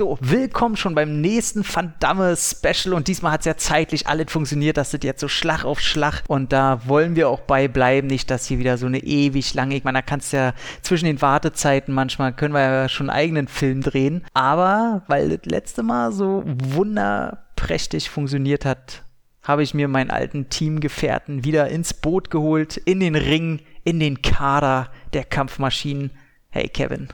So, 0.00 0.16
willkommen 0.22 0.78
schon 0.78 0.94
beim 0.94 1.20
nächsten 1.20 1.62
Van 1.62 1.92
Special 2.34 2.94
und 2.94 3.06
diesmal 3.06 3.32
hat 3.32 3.40
es 3.40 3.44
ja 3.44 3.58
zeitlich 3.58 4.06
alles 4.06 4.32
funktioniert, 4.32 4.78
das 4.78 4.92
sind 4.92 5.04
jetzt 5.04 5.20
so 5.20 5.28
Schlag 5.28 5.66
auf 5.66 5.78
Schlag 5.78 6.22
und 6.26 6.54
da 6.54 6.80
wollen 6.86 7.16
wir 7.16 7.28
auch 7.28 7.40
bei 7.40 7.68
bleiben, 7.68 8.06
nicht, 8.06 8.30
dass 8.30 8.46
hier 8.46 8.58
wieder 8.58 8.78
so 8.78 8.86
eine 8.86 9.00
ewig 9.00 9.52
lange, 9.52 9.76
ich 9.76 9.84
meine, 9.84 9.98
da 9.98 10.02
kannst 10.02 10.32
ja 10.32 10.54
zwischen 10.80 11.04
den 11.04 11.20
Wartezeiten 11.20 11.92
manchmal, 11.92 12.32
können 12.32 12.54
wir 12.54 12.62
ja 12.62 12.88
schon 12.88 13.10
einen 13.10 13.18
eigenen 13.18 13.46
Film 13.46 13.82
drehen, 13.82 14.24
aber 14.32 15.02
weil 15.06 15.36
das 15.36 15.44
letzte 15.44 15.82
Mal 15.82 16.12
so 16.12 16.44
wunderprächtig 16.46 18.08
funktioniert 18.08 18.64
hat, 18.64 19.02
habe 19.42 19.62
ich 19.62 19.74
mir 19.74 19.86
meinen 19.86 20.10
alten 20.10 20.48
Teamgefährten 20.48 21.44
wieder 21.44 21.68
ins 21.68 21.92
Boot 21.92 22.30
geholt, 22.30 22.78
in 22.78 23.00
den 23.00 23.16
Ring, 23.16 23.60
in 23.84 24.00
den 24.00 24.22
Kader 24.22 24.90
der 25.12 25.24
Kampfmaschinen. 25.24 26.12
Hey 26.48 26.70
Kevin. 26.70 27.08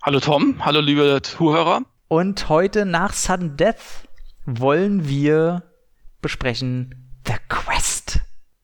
Hallo 0.00 0.20
Tom, 0.20 0.64
hallo 0.64 0.80
liebe 0.80 1.20
Zuhörer. 1.20 1.82
Und 2.12 2.48
heute 2.48 2.86
nach 2.86 3.12
Sudden 3.12 3.56
Death 3.56 4.08
wollen 4.44 5.08
wir 5.08 5.62
besprechen 6.20 7.08
The 7.24 7.34
Quest. 7.48 8.18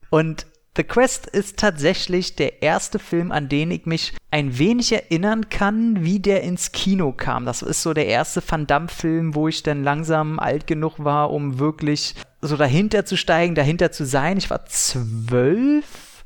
Und 0.09 0.47
The 0.75 0.83
Quest 0.83 1.27
ist 1.27 1.57
tatsächlich 1.57 2.35
der 2.35 2.61
erste 2.61 2.99
Film, 2.99 3.31
an 3.31 3.47
den 3.47 3.71
ich 3.71 3.85
mich 3.85 4.17
ein 4.31 4.59
wenig 4.59 4.91
erinnern 4.91 5.47
kann, 5.47 6.03
wie 6.03 6.19
der 6.19 6.43
ins 6.43 6.73
Kino 6.73 7.13
kam. 7.13 7.45
Das 7.45 7.61
ist 7.61 7.83
so 7.83 7.93
der 7.93 8.07
erste 8.07 8.43
Van 8.45 8.67
Damme-Film, 8.67 9.33
wo 9.33 9.47
ich 9.47 9.63
dann 9.63 9.81
langsam 9.81 10.39
alt 10.39 10.67
genug 10.67 10.95
war, 10.97 11.31
um 11.31 11.57
wirklich 11.57 12.15
so 12.41 12.57
dahinter 12.57 13.05
zu 13.05 13.15
steigen, 13.15 13.55
dahinter 13.55 13.93
zu 13.93 14.05
sein. 14.05 14.35
Ich 14.35 14.49
war 14.49 14.65
zwölf, 14.65 16.25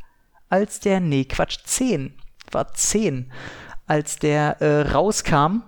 als 0.50 0.80
der, 0.80 1.00
nee, 1.00 1.26
Quatsch, 1.26 1.60
zehn. 1.66 2.16
Ich 2.48 2.54
war 2.56 2.74
zehn, 2.74 3.32
als 3.86 4.18
der 4.18 4.60
äh, 4.60 4.90
rauskam 4.90 5.62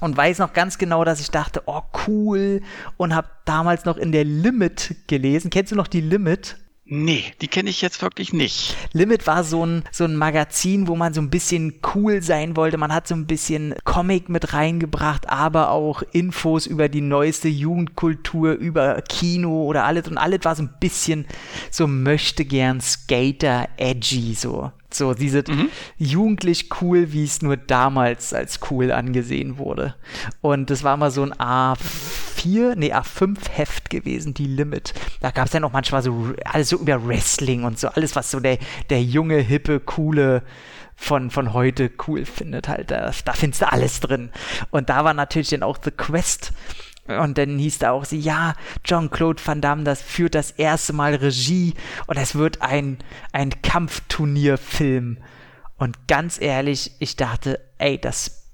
und 0.00 0.16
weiß 0.16 0.38
noch 0.38 0.52
ganz 0.52 0.78
genau, 0.78 1.04
dass 1.04 1.20
ich 1.20 1.30
dachte, 1.30 1.62
oh 1.66 1.82
cool 2.06 2.62
und 2.96 3.14
habe 3.14 3.28
damals 3.44 3.84
noch 3.84 3.96
in 3.96 4.12
der 4.12 4.24
Limit 4.24 4.96
gelesen. 5.06 5.50
Kennst 5.50 5.72
du 5.72 5.76
noch 5.76 5.88
die 5.88 6.00
Limit? 6.00 6.56
Nee, 6.90 7.22
die 7.42 7.48
kenne 7.48 7.68
ich 7.68 7.82
jetzt 7.82 8.00
wirklich 8.00 8.32
nicht. 8.32 8.74
Limit 8.94 9.26
war 9.26 9.44
so 9.44 9.64
ein, 9.64 9.84
so 9.92 10.04
ein 10.04 10.16
Magazin, 10.16 10.88
wo 10.88 10.96
man 10.96 11.12
so 11.12 11.20
ein 11.20 11.28
bisschen 11.28 11.80
cool 11.94 12.22
sein 12.22 12.56
wollte. 12.56 12.78
Man 12.78 12.94
hat 12.94 13.06
so 13.06 13.14
ein 13.14 13.26
bisschen 13.26 13.74
Comic 13.84 14.30
mit 14.30 14.54
reingebracht, 14.54 15.28
aber 15.28 15.70
auch 15.70 16.02
Infos 16.12 16.64
über 16.64 16.88
die 16.88 17.02
neueste 17.02 17.48
Jugendkultur, 17.48 18.52
über 18.52 19.02
Kino 19.02 19.64
oder 19.64 19.84
alles. 19.84 20.08
Und 20.08 20.16
alles 20.16 20.40
war 20.44 20.56
so 20.56 20.62
ein 20.62 20.76
bisschen 20.80 21.26
so 21.70 21.86
möchte 21.86 22.46
gern 22.46 22.80
Skater 22.80 23.68
edgy, 23.76 24.32
so. 24.32 24.72
So, 24.90 25.12
diese 25.12 25.44
mhm. 25.46 25.68
jugendlich 25.98 26.70
cool, 26.80 27.12
wie 27.12 27.24
es 27.24 27.42
nur 27.42 27.56
damals 27.58 28.32
als 28.32 28.60
cool 28.70 28.90
angesehen 28.90 29.58
wurde. 29.58 29.94
Und 30.40 30.70
das 30.70 30.82
war 30.82 30.96
mal 30.96 31.10
so 31.10 31.22
ein 31.22 31.34
A4, 31.34 32.74
nee, 32.74 32.94
A5 32.94 33.36
Heft 33.50 33.90
gewesen, 33.90 34.32
die 34.32 34.46
Limit. 34.46 34.94
Da 35.20 35.30
gab 35.30 35.46
es 35.46 35.52
ja 35.52 35.60
noch 35.60 35.72
manchmal 35.72 36.02
so 36.02 36.32
alles 36.44 36.70
so 36.70 36.78
über 36.78 37.06
Wrestling 37.06 37.64
und 37.64 37.78
so, 37.78 37.88
alles, 37.88 38.16
was 38.16 38.30
so 38.30 38.40
der, 38.40 38.58
der 38.88 39.02
junge, 39.02 39.38
hippe, 39.38 39.78
coole 39.80 40.42
von, 40.96 41.30
von 41.30 41.52
heute 41.52 41.90
cool 42.06 42.24
findet 42.24 42.68
halt. 42.68 42.90
Da, 42.90 43.12
da 43.24 43.32
findest 43.32 43.62
du 43.62 43.70
alles 43.70 44.00
drin. 44.00 44.30
Und 44.70 44.88
da 44.88 45.04
war 45.04 45.14
natürlich 45.14 45.50
dann 45.50 45.62
auch 45.62 45.78
The 45.82 45.90
Quest 45.90 46.52
und 47.08 47.38
dann 47.38 47.58
hieß 47.58 47.78
da 47.78 47.92
auch 47.92 48.04
sie, 48.04 48.18
ja, 48.18 48.54
Jean-Claude 48.84 49.42
Van 49.44 49.62
Damme, 49.62 49.84
das 49.84 50.02
führt 50.02 50.34
das 50.34 50.50
erste 50.50 50.92
Mal 50.92 51.14
Regie 51.14 51.74
und 52.06 52.18
es 52.18 52.34
wird 52.34 52.60
ein, 52.60 52.98
ein 53.32 53.62
Kampfturnierfilm. 53.62 55.18
Und 55.78 56.06
ganz 56.06 56.40
ehrlich, 56.40 56.92
ich 56.98 57.16
dachte, 57.16 57.60
ey, 57.78 57.98
das 57.98 58.46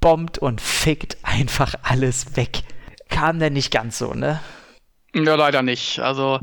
bombt 0.00 0.36
und 0.38 0.60
fickt 0.60 1.16
einfach 1.22 1.74
alles 1.82 2.36
weg. 2.36 2.62
Kam 3.08 3.38
denn 3.38 3.54
nicht 3.54 3.70
ganz 3.70 3.98
so, 3.98 4.12
ne? 4.12 4.40
Ja, 5.14 5.34
leider 5.36 5.62
nicht. 5.62 6.00
Also, 6.00 6.40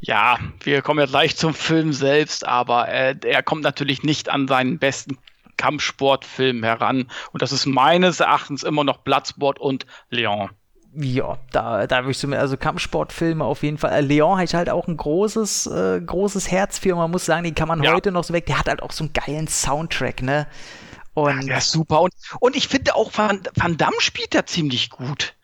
ja, 0.00 0.38
wir 0.62 0.82
kommen 0.82 1.00
ja 1.00 1.06
gleich 1.06 1.36
zum 1.36 1.54
Film 1.54 1.92
selbst, 1.92 2.46
aber 2.46 2.88
äh, 2.88 3.14
er 3.24 3.42
kommt 3.42 3.62
natürlich 3.62 4.02
nicht 4.02 4.28
an 4.28 4.48
seinen 4.48 4.78
besten 4.78 5.16
Kampfsportfilm 5.56 6.64
heran. 6.64 7.08
Und 7.32 7.40
das 7.40 7.52
ist 7.52 7.64
meines 7.66 8.20
Erachtens 8.20 8.62
immer 8.62 8.84
noch 8.84 8.98
Bloodsport 8.98 9.58
und 9.58 9.86
Leon 10.10 10.50
ja, 10.94 11.38
da, 11.52 11.86
da 11.86 11.98
würde 11.98 12.10
ich 12.10 12.18
so 12.18 12.28
mit, 12.28 12.38
also 12.38 12.56
Kampfsportfilme 12.56 13.44
auf 13.44 13.62
jeden 13.62 13.78
Fall. 13.78 13.92
Äh, 13.92 14.00
Leon 14.02 14.38
hat 14.38 14.52
halt 14.52 14.68
auch 14.68 14.88
ein 14.88 14.96
großes, 14.96 15.66
äh, 15.66 16.00
großes 16.00 16.50
Herz 16.50 16.78
für. 16.78 16.94
Man 16.94 17.10
muss 17.10 17.24
sagen, 17.24 17.44
den 17.44 17.54
kann 17.54 17.68
man 17.68 17.82
ja. 17.82 17.94
heute 17.94 18.12
noch 18.12 18.24
so 18.24 18.34
weg. 18.34 18.46
Der 18.46 18.58
hat 18.58 18.68
halt 18.68 18.82
auch 18.82 18.92
so 18.92 19.04
einen 19.04 19.12
geilen 19.12 19.48
Soundtrack, 19.48 20.22
ne? 20.22 20.46
Und 21.14 21.42
ja, 21.42 21.60
super. 21.60 22.00
Und, 22.00 22.12
und 22.40 22.56
ich 22.56 22.68
finde 22.68 22.94
auch, 22.94 23.10
Van, 23.14 23.42
Van 23.54 23.76
Damme 23.76 23.96
spielt 24.00 24.34
da 24.34 24.46
ziemlich 24.46 24.90
gut. 24.90 25.34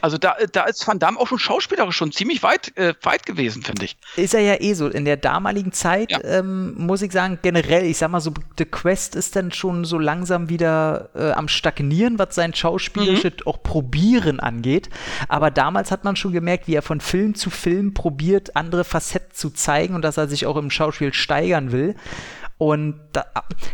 Also 0.00 0.18
da, 0.18 0.36
da 0.52 0.64
ist 0.64 0.86
Van 0.86 0.98
Damme 0.98 1.18
auch 1.18 1.26
schon 1.26 1.38
schauspielerisch 1.38 1.96
schon 1.96 2.12
ziemlich 2.12 2.42
weit, 2.42 2.76
äh, 2.76 2.94
weit 3.02 3.24
gewesen, 3.24 3.62
finde 3.62 3.86
ich. 3.86 3.96
Ist 4.16 4.34
er 4.34 4.40
ja 4.40 4.60
eh 4.60 4.74
so. 4.74 4.88
In 4.88 5.04
der 5.04 5.16
damaligen 5.16 5.72
Zeit, 5.72 6.10
ja. 6.10 6.22
ähm, 6.22 6.74
muss 6.76 7.02
ich 7.02 7.12
sagen, 7.12 7.38
generell, 7.40 7.84
ich 7.84 7.98
sag 7.98 8.10
mal 8.10 8.20
so, 8.20 8.32
The 8.58 8.66
Quest 8.66 9.16
ist 9.16 9.36
dann 9.36 9.52
schon 9.52 9.84
so 9.84 9.98
langsam 9.98 10.48
wieder 10.48 11.08
äh, 11.14 11.32
am 11.32 11.48
Stagnieren, 11.48 12.18
was 12.18 12.34
sein 12.34 12.54
schauspielerisches 12.54 13.32
mhm. 13.40 13.46
auch 13.46 13.62
Probieren 13.62 14.40
angeht. 14.40 14.90
Aber 15.28 15.50
damals 15.50 15.90
hat 15.90 16.04
man 16.04 16.16
schon 16.16 16.32
gemerkt, 16.32 16.68
wie 16.68 16.74
er 16.74 16.82
von 16.82 17.00
Film 17.00 17.34
zu 17.34 17.50
Film 17.50 17.94
probiert, 17.94 18.56
andere 18.56 18.84
Facetten 18.84 19.34
zu 19.34 19.50
zeigen 19.50 19.94
und 19.94 20.02
dass 20.02 20.16
er 20.16 20.28
sich 20.28 20.46
auch 20.46 20.56
im 20.56 20.70
Schauspiel 20.70 21.14
steigern 21.14 21.72
will. 21.72 21.94
Und 22.56 23.00
da, 23.12 23.24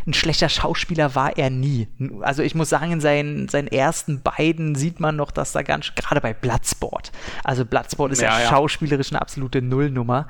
ein 0.06 0.14
schlechter 0.14 0.48
Schauspieler 0.48 1.14
war 1.14 1.36
er 1.36 1.50
nie. 1.50 1.88
Also 2.22 2.42
ich 2.42 2.54
muss 2.54 2.70
sagen, 2.70 2.92
in 2.92 3.00
seinen, 3.00 3.48
seinen 3.48 3.68
ersten 3.68 4.22
beiden 4.22 4.74
sieht 4.74 5.00
man 5.00 5.16
noch, 5.16 5.30
dass 5.30 5.52
da 5.52 5.62
ganz, 5.62 5.94
gerade 5.94 6.20
bei 6.20 6.32
Bloodsport, 6.32 7.12
also 7.44 7.66
Bloodsport 7.66 8.12
ist 8.12 8.22
ja, 8.22 8.38
ja, 8.38 8.44
ja. 8.44 8.48
schauspielerisch 8.48 9.12
eine 9.12 9.20
absolute 9.20 9.60
Nullnummer. 9.60 10.28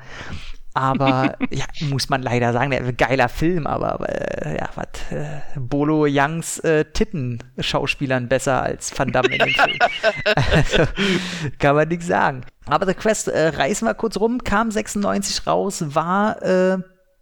Aber 0.73 1.35
ja, 1.49 1.65
muss 1.81 2.09
man 2.09 2.21
leider 2.21 2.53
sagen, 2.53 2.71
der 2.71 2.93
geiler 2.93 3.29
Film, 3.29 3.67
aber, 3.67 4.07
äh, 4.07 4.57
ja, 4.57 4.69
was 4.75 5.11
äh, 5.11 5.41
Bolo 5.59 6.05
Youngs 6.07 6.59
äh, 6.59 6.85
Titten-Schauspielern 6.85 8.29
besser 8.29 8.61
als 8.63 8.97
Van 8.97 9.11
Damme 9.11 9.29
in 9.29 9.39
dem 9.39 9.49
Film. 9.49 9.79
also, 10.35 10.91
kann 11.59 11.75
man 11.75 11.87
nichts 11.89 12.07
sagen. 12.07 12.41
Aber 12.67 12.85
The 12.85 12.93
Quest, 12.93 13.27
äh, 13.27 13.49
reißen 13.49 13.85
wir 13.87 13.93
kurz 13.95 14.17
rum, 14.17 14.43
kam 14.43 14.71
96 14.71 15.45
raus, 15.45 15.83
war 15.93 16.41
äh, 16.41 16.77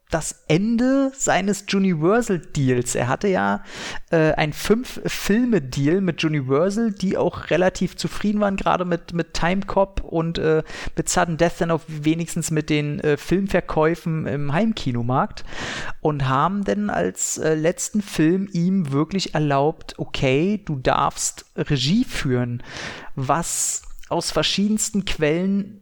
das 0.10 0.44
Ende 0.48 1.12
seines 1.16 1.66
Universal-Deals. 1.72 2.96
Er 2.96 3.08
hatte 3.08 3.28
ja 3.28 3.64
äh, 4.10 4.32
ein 4.34 4.54
Fünf-Filme-Deal 4.54 6.02
mit 6.02 6.24
Universal, 6.24 6.92
die 6.92 7.16
auch 7.16 7.52
relativ 7.52 7.96
zufrieden 7.96 8.42
waren, 8.42 8.56
gerade 8.56 8.86
mit, 8.86 9.14
mit 9.14 9.36
Time 9.36 9.62
Cop 9.68 10.02
und 10.02 10.40
äh, 10.40 10.64
mit 10.96 11.10
Sudden 11.10 11.38
Death 11.38 11.60
dann 11.60 11.72
auch 11.72 11.82
wenigstens 11.88 12.50
mit 12.50 12.72
den 12.72 13.00
äh, 13.02 13.18
Filmverkäufen 13.18 14.26
im 14.26 14.52
Heimkinomarkt 14.52 15.46
und 16.02 16.28
haben 16.28 16.64
dann 16.64 16.90
als 16.90 17.38
äh, 17.38 17.54
letzten 17.54 18.02
Film 18.02 18.50
ihm 18.52 18.92
wirklich 18.92 19.36
erlaubt, 19.36 19.94
okay, 20.00 20.60
du 20.66 20.78
darfst 20.78 21.46
Regie 21.56 22.04
führen, 22.04 22.64
was 23.16 23.84
aus 24.10 24.32
verschiedensten 24.32 25.06
Quellen 25.06 25.79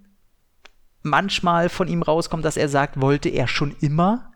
manchmal 1.09 1.69
von 1.69 1.87
ihm 1.87 2.01
rauskommt, 2.01 2.45
dass 2.45 2.57
er 2.57 2.69
sagt, 2.69 3.01
wollte 3.01 3.29
er 3.29 3.47
schon 3.47 3.75
immer. 3.81 4.31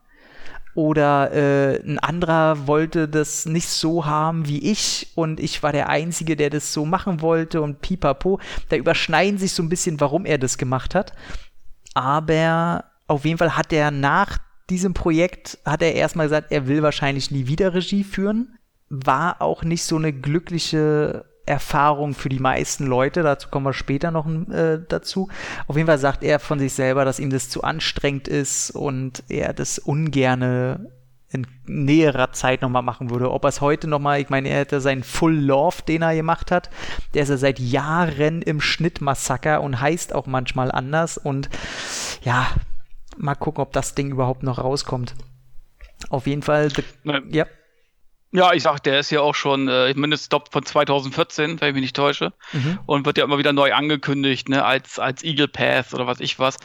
Oder 0.73 1.33
äh, 1.33 1.81
ein 1.83 1.99
anderer 1.99 2.65
wollte 2.65 3.09
das 3.09 3.45
nicht 3.45 3.67
so 3.67 4.05
haben 4.05 4.47
wie 4.47 4.71
ich 4.71 5.11
und 5.15 5.41
ich 5.41 5.61
war 5.63 5.73
der 5.73 5.89
Einzige, 5.89 6.37
der 6.37 6.49
das 6.49 6.71
so 6.71 6.85
machen 6.85 7.21
wollte 7.21 7.61
und 7.61 7.81
pipapo. 7.81 8.39
Da 8.69 8.77
überschneiden 8.77 9.37
sich 9.37 9.51
so 9.51 9.63
ein 9.63 9.69
bisschen, 9.69 9.99
warum 9.99 10.25
er 10.25 10.37
das 10.37 10.57
gemacht 10.57 10.95
hat. 10.95 11.13
Aber 11.93 12.85
auf 13.07 13.25
jeden 13.25 13.37
Fall 13.37 13.57
hat 13.57 13.73
er 13.73 13.91
nach 13.91 14.37
diesem 14.69 14.93
Projekt, 14.93 15.59
hat 15.65 15.81
er 15.81 15.93
erstmal 15.93 16.27
gesagt, 16.27 16.51
er 16.51 16.67
will 16.67 16.81
wahrscheinlich 16.81 17.31
nie 17.31 17.47
wieder 17.47 17.73
Regie 17.73 18.05
führen. 18.05 18.57
War 18.89 19.41
auch 19.41 19.63
nicht 19.63 19.83
so 19.83 19.97
eine 19.97 20.13
glückliche 20.13 21.25
Erfahrung 21.51 22.13
für 22.13 22.29
die 22.29 22.39
meisten 22.39 22.85
Leute. 22.85 23.23
Dazu 23.23 23.49
kommen 23.49 23.65
wir 23.65 23.73
später 23.73 24.09
noch 24.09 24.25
äh, 24.49 24.79
dazu. 24.87 25.27
Auf 25.67 25.75
jeden 25.75 25.87
Fall 25.87 25.97
sagt 25.97 26.23
er 26.23 26.39
von 26.39 26.59
sich 26.59 26.73
selber, 26.73 27.05
dass 27.05 27.19
ihm 27.19 27.29
das 27.29 27.49
zu 27.49 27.63
anstrengend 27.63 28.27
ist 28.27 28.71
und 28.71 29.23
er 29.27 29.53
das 29.53 29.77
ungerne 29.77 30.91
in 31.29 31.47
näherer 31.65 32.31
Zeit 32.31 32.61
nochmal 32.61 32.81
machen 32.81 33.09
würde. 33.09 33.31
Ob 33.31 33.45
er 33.45 33.49
es 33.49 33.61
heute 33.61 33.87
nochmal, 33.87 34.19
ich 34.19 34.29
meine, 34.29 34.49
er 34.49 34.59
hätte 34.59 34.81
seinen 34.81 35.03
Full 35.03 35.35
Love, 35.35 35.83
den 35.87 36.01
er 36.01 36.15
gemacht 36.15 36.51
hat, 36.51 36.69
der 37.13 37.23
ist 37.23 37.29
ja 37.29 37.37
seit 37.37 37.59
Jahren 37.59 38.41
im 38.41 38.59
Schnittmassaker 38.59 39.61
und 39.61 39.79
heißt 39.79 40.13
auch 40.13 40.25
manchmal 40.25 40.71
anders 40.71 41.17
und 41.17 41.49
ja, 42.23 42.47
mal 43.17 43.35
gucken, 43.35 43.61
ob 43.61 43.71
das 43.73 43.95
Ding 43.95 44.11
überhaupt 44.11 44.43
noch 44.43 44.59
rauskommt. 44.59 45.15
Auf 46.09 46.27
jeden 46.27 46.41
Fall, 46.41 46.69
the, 46.69 46.83
ja. 47.29 47.45
Ja, 48.33 48.53
ich 48.53 48.63
sag, 48.63 48.79
der 48.83 48.99
ist 48.99 49.11
ja 49.11 49.19
auch 49.19 49.35
schon, 49.35 49.67
äh, 49.67 49.93
mindestens 49.93 50.29
von 50.51 50.65
2014, 50.65 51.59
wenn 51.59 51.69
ich 51.69 51.73
mich 51.73 51.81
nicht 51.81 51.95
täusche. 51.95 52.31
Mhm. 52.53 52.79
Und 52.85 53.05
wird 53.05 53.17
ja 53.17 53.25
immer 53.25 53.37
wieder 53.37 53.51
neu 53.51 53.73
angekündigt, 53.73 54.47
ne, 54.47 54.63
als, 54.63 54.99
als 54.99 55.23
Eagle 55.23 55.49
Path 55.49 55.93
oder 55.93 56.07
was 56.07 56.21
ich 56.21 56.39
was. 56.39 56.55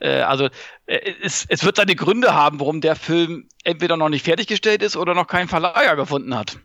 Äh, 0.00 0.22
also 0.22 0.48
äh, 0.86 1.12
es, 1.22 1.46
es 1.48 1.64
wird 1.64 1.76
seine 1.76 1.94
Gründe 1.94 2.34
haben, 2.34 2.58
warum 2.58 2.80
der 2.80 2.96
Film 2.96 3.48
entweder 3.62 3.96
noch 3.96 4.08
nicht 4.08 4.24
fertiggestellt 4.24 4.82
ist 4.82 4.96
oder 4.96 5.14
noch 5.14 5.28
keinen 5.28 5.48
Verleiher 5.48 5.94
gefunden 5.94 6.34
hat. 6.34 6.58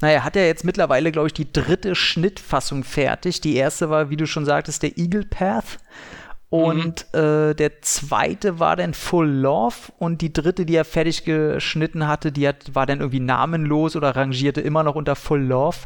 Naja, 0.00 0.24
hat 0.24 0.34
ja 0.34 0.42
jetzt 0.42 0.64
mittlerweile, 0.64 1.12
glaube 1.12 1.28
ich, 1.28 1.34
die 1.34 1.52
dritte 1.52 1.94
Schnittfassung 1.94 2.82
fertig. 2.82 3.40
Die 3.40 3.54
erste 3.54 3.88
war, 3.88 4.10
wie 4.10 4.16
du 4.16 4.26
schon 4.26 4.44
sagtest, 4.44 4.82
der 4.82 4.98
Eagle 4.98 5.24
Path. 5.24 5.78
Und 6.52 7.06
mhm. 7.14 7.18
äh, 7.18 7.54
der 7.54 7.80
zweite 7.80 8.60
war 8.60 8.76
dann 8.76 8.92
Full 8.92 9.26
Love 9.26 9.90
und 9.96 10.20
die 10.20 10.34
dritte, 10.34 10.66
die 10.66 10.76
er 10.76 10.84
fertig 10.84 11.24
geschnitten 11.24 12.06
hatte, 12.06 12.30
die 12.30 12.46
hat, 12.46 12.74
war 12.74 12.84
dann 12.84 13.00
irgendwie 13.00 13.20
namenlos 13.20 13.96
oder 13.96 14.14
rangierte 14.14 14.60
immer 14.60 14.82
noch 14.82 14.94
unter 14.94 15.16
Full 15.16 15.40
Love. 15.40 15.78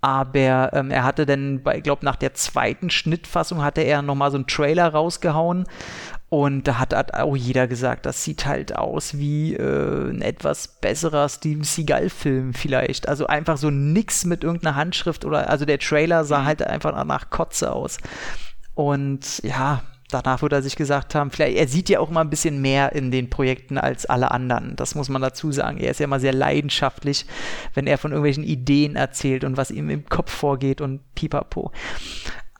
Aber 0.00 0.72
ähm, 0.72 0.90
er 0.90 1.04
hatte 1.04 1.26
dann, 1.26 1.60
ich 1.76 1.82
glaube, 1.82 2.06
nach 2.06 2.16
der 2.16 2.32
zweiten 2.32 2.88
Schnittfassung 2.88 3.62
hatte 3.62 3.82
er 3.82 4.00
nochmal 4.00 4.30
so 4.30 4.38
einen 4.38 4.46
Trailer 4.46 4.88
rausgehauen. 4.88 5.66
Und 6.30 6.66
da 6.66 6.78
hat, 6.78 6.94
hat 6.94 7.12
auch 7.12 7.36
jeder 7.36 7.68
gesagt, 7.68 8.06
das 8.06 8.24
sieht 8.24 8.46
halt 8.46 8.74
aus 8.74 9.18
wie 9.18 9.54
äh, 9.56 10.08
ein 10.08 10.22
etwas 10.22 10.68
besserer 10.68 11.28
Steven 11.28 11.64
Seagal-Film 11.64 12.54
vielleicht. 12.54 13.10
Also 13.10 13.26
einfach 13.26 13.58
so 13.58 13.68
nix 13.68 14.24
mit 14.24 14.42
irgendeiner 14.42 14.74
Handschrift 14.74 15.26
oder, 15.26 15.50
also 15.50 15.66
der 15.66 15.78
Trailer 15.78 16.24
sah 16.24 16.40
mhm. 16.40 16.46
halt 16.46 16.62
einfach 16.62 17.04
nach 17.04 17.28
Kotze 17.28 17.74
aus. 17.74 17.98
Und 18.74 19.42
ja, 19.42 19.82
danach 20.10 20.42
würde 20.42 20.56
er 20.56 20.62
sich 20.62 20.76
gesagt 20.76 21.14
haben, 21.14 21.30
vielleicht, 21.30 21.56
er 21.56 21.68
sieht 21.68 21.88
ja 21.88 22.00
auch 22.00 22.10
mal 22.10 22.20
ein 22.20 22.30
bisschen 22.30 22.60
mehr 22.60 22.92
in 22.92 23.10
den 23.10 23.30
Projekten 23.30 23.78
als 23.78 24.06
alle 24.06 24.30
anderen. 24.30 24.76
Das 24.76 24.94
muss 24.94 25.08
man 25.08 25.22
dazu 25.22 25.52
sagen. 25.52 25.78
Er 25.78 25.90
ist 25.90 26.00
ja 26.00 26.04
immer 26.04 26.20
sehr 26.20 26.32
leidenschaftlich, 26.32 27.26
wenn 27.74 27.86
er 27.86 27.98
von 27.98 28.12
irgendwelchen 28.12 28.44
Ideen 28.44 28.96
erzählt 28.96 29.44
und 29.44 29.56
was 29.56 29.70
ihm 29.70 29.90
im 29.90 30.06
Kopf 30.06 30.30
vorgeht 30.30 30.80
und 30.80 31.00
pipapo. 31.14 31.72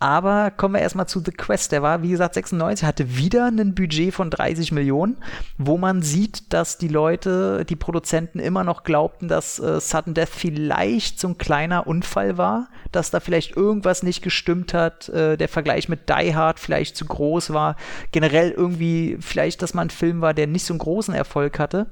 Aber 0.03 0.51
kommen 0.51 0.75
wir 0.75 0.81
erstmal 0.81 1.07
zu 1.07 1.23
The 1.25 1.31
Quest. 1.31 1.71
Der 1.71 1.81
war, 1.81 2.03
wie 2.03 2.09
gesagt, 2.09 2.35
96, 2.35 2.85
hatte 2.85 3.17
wieder 3.17 3.47
ein 3.47 3.73
Budget 3.73 4.13
von 4.13 4.31
30 4.31 4.73
Millionen, 4.73 5.17
wo 5.59 5.79
man 5.79 6.03
sieht, 6.03 6.53
dass 6.53 6.77
die 6.77 6.89
Leute, 6.89 7.65
die 7.65 7.77
Produzenten 7.77 8.41
immer 8.41 8.65
noch 8.65 8.83
glaubten, 8.83 9.29
dass 9.29 9.61
äh, 9.61 9.81
Sudden 9.81 10.15
Death 10.15 10.31
vielleicht 10.31 11.21
so 11.21 11.29
ein 11.29 11.39
kleiner 11.39 11.87
Unfall 11.87 12.37
war, 12.37 12.69
dass 12.91 13.13
da 13.13 13.21
vielleicht 13.21 13.57
irgendwas 13.57 14.03
nicht 14.03 14.23
gestimmt 14.23 14.75
hat, 14.75 15.09
äh, 15.09 15.37
der 15.37 15.49
Vergleich 15.49 15.89
mit 15.89 16.09
Die 16.09 16.35
Hard 16.35 16.59
vielleicht 16.59 16.97
zu 16.97 17.05
groß 17.05 17.53
war, 17.53 17.77
generell 18.11 18.51
irgendwie 18.51 19.19
vielleicht, 19.21 19.63
dass 19.63 19.73
man 19.73 19.87
ein 19.87 19.91
Film 19.91 20.21
war, 20.21 20.35
der 20.35 20.49
nicht 20.49 20.65
so 20.65 20.75
einen 20.75 20.81
großen 20.81 21.15
Erfolg 21.15 21.61
hatte. 21.61 21.87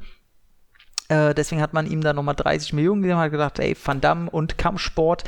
Äh, 1.11 1.35
deswegen 1.35 1.61
hat 1.61 1.73
man 1.73 1.91
ihm 1.91 2.03
da 2.03 2.13
nochmal 2.13 2.37
30 2.37 2.73
Millionen 2.73 3.03
gegeben, 3.03 3.19
hat 3.19 3.33
gedacht, 3.33 3.59
ey, 3.59 3.77
Van 3.85 4.01
Damme 4.01 4.31
und 4.31 4.59
Kampfsport. 4.59 5.25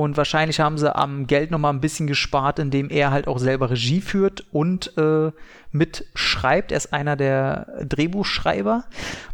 Und 0.00 0.16
wahrscheinlich 0.16 0.60
haben 0.60 0.78
sie 0.78 0.96
am 0.96 1.26
Geld 1.26 1.50
nochmal 1.50 1.74
ein 1.74 1.82
bisschen 1.82 2.06
gespart, 2.06 2.58
indem 2.58 2.88
er 2.88 3.10
halt 3.10 3.28
auch 3.28 3.38
selber 3.38 3.68
Regie 3.68 4.00
führt 4.00 4.46
und 4.50 4.96
äh, 4.96 5.30
mitschreibt. 5.72 6.72
Er 6.72 6.78
ist 6.78 6.94
einer 6.94 7.16
der 7.16 7.66
Drehbuchschreiber, 7.84 8.84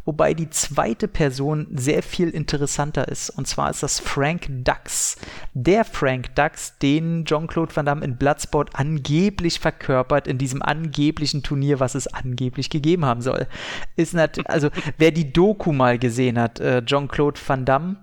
wobei 0.05 0.35
die 0.35 0.51
zweite 0.51 1.07
Person 1.07 1.69
sehr 1.71 2.03
viel 2.03 2.31
interessanter 2.31 3.07
ist. 3.07 3.31
Und 3.31 3.47
zwar 3.47 3.71
ist 3.71 3.85
das 3.85 4.01
Frank 4.01 4.49
Dux. 4.49 5.19
Der 5.55 5.85
Frank 5.85 6.35
Dux, 6.35 6.77
den 6.79 7.25
Jean-Claude 7.27 7.77
Van 7.77 7.87
Damme 7.87 8.05
in 8.05 8.17
Bloodsport 8.17 8.71
angeblich 8.75 9.61
verkörpert 9.61 10.27
in 10.27 10.37
diesem 10.37 10.63
angeblichen 10.63 11.45
Turnier, 11.45 11.79
was 11.79 11.95
es 11.95 12.09
angeblich 12.09 12.71
gegeben 12.71 13.05
haben 13.05 13.21
soll. 13.21 13.47
Ist 13.95 14.15
natürlich, 14.15 14.51
also 14.51 14.71
wer 14.99 15.13
die 15.13 15.33
Doku 15.33 15.73
mal 15.73 15.97
gesehen 15.97 16.41
hat, 16.41 16.59
äh, 16.59 16.85
Jean-Claude 16.85 17.39
Van 17.47 17.65
Damme, 17.65 17.99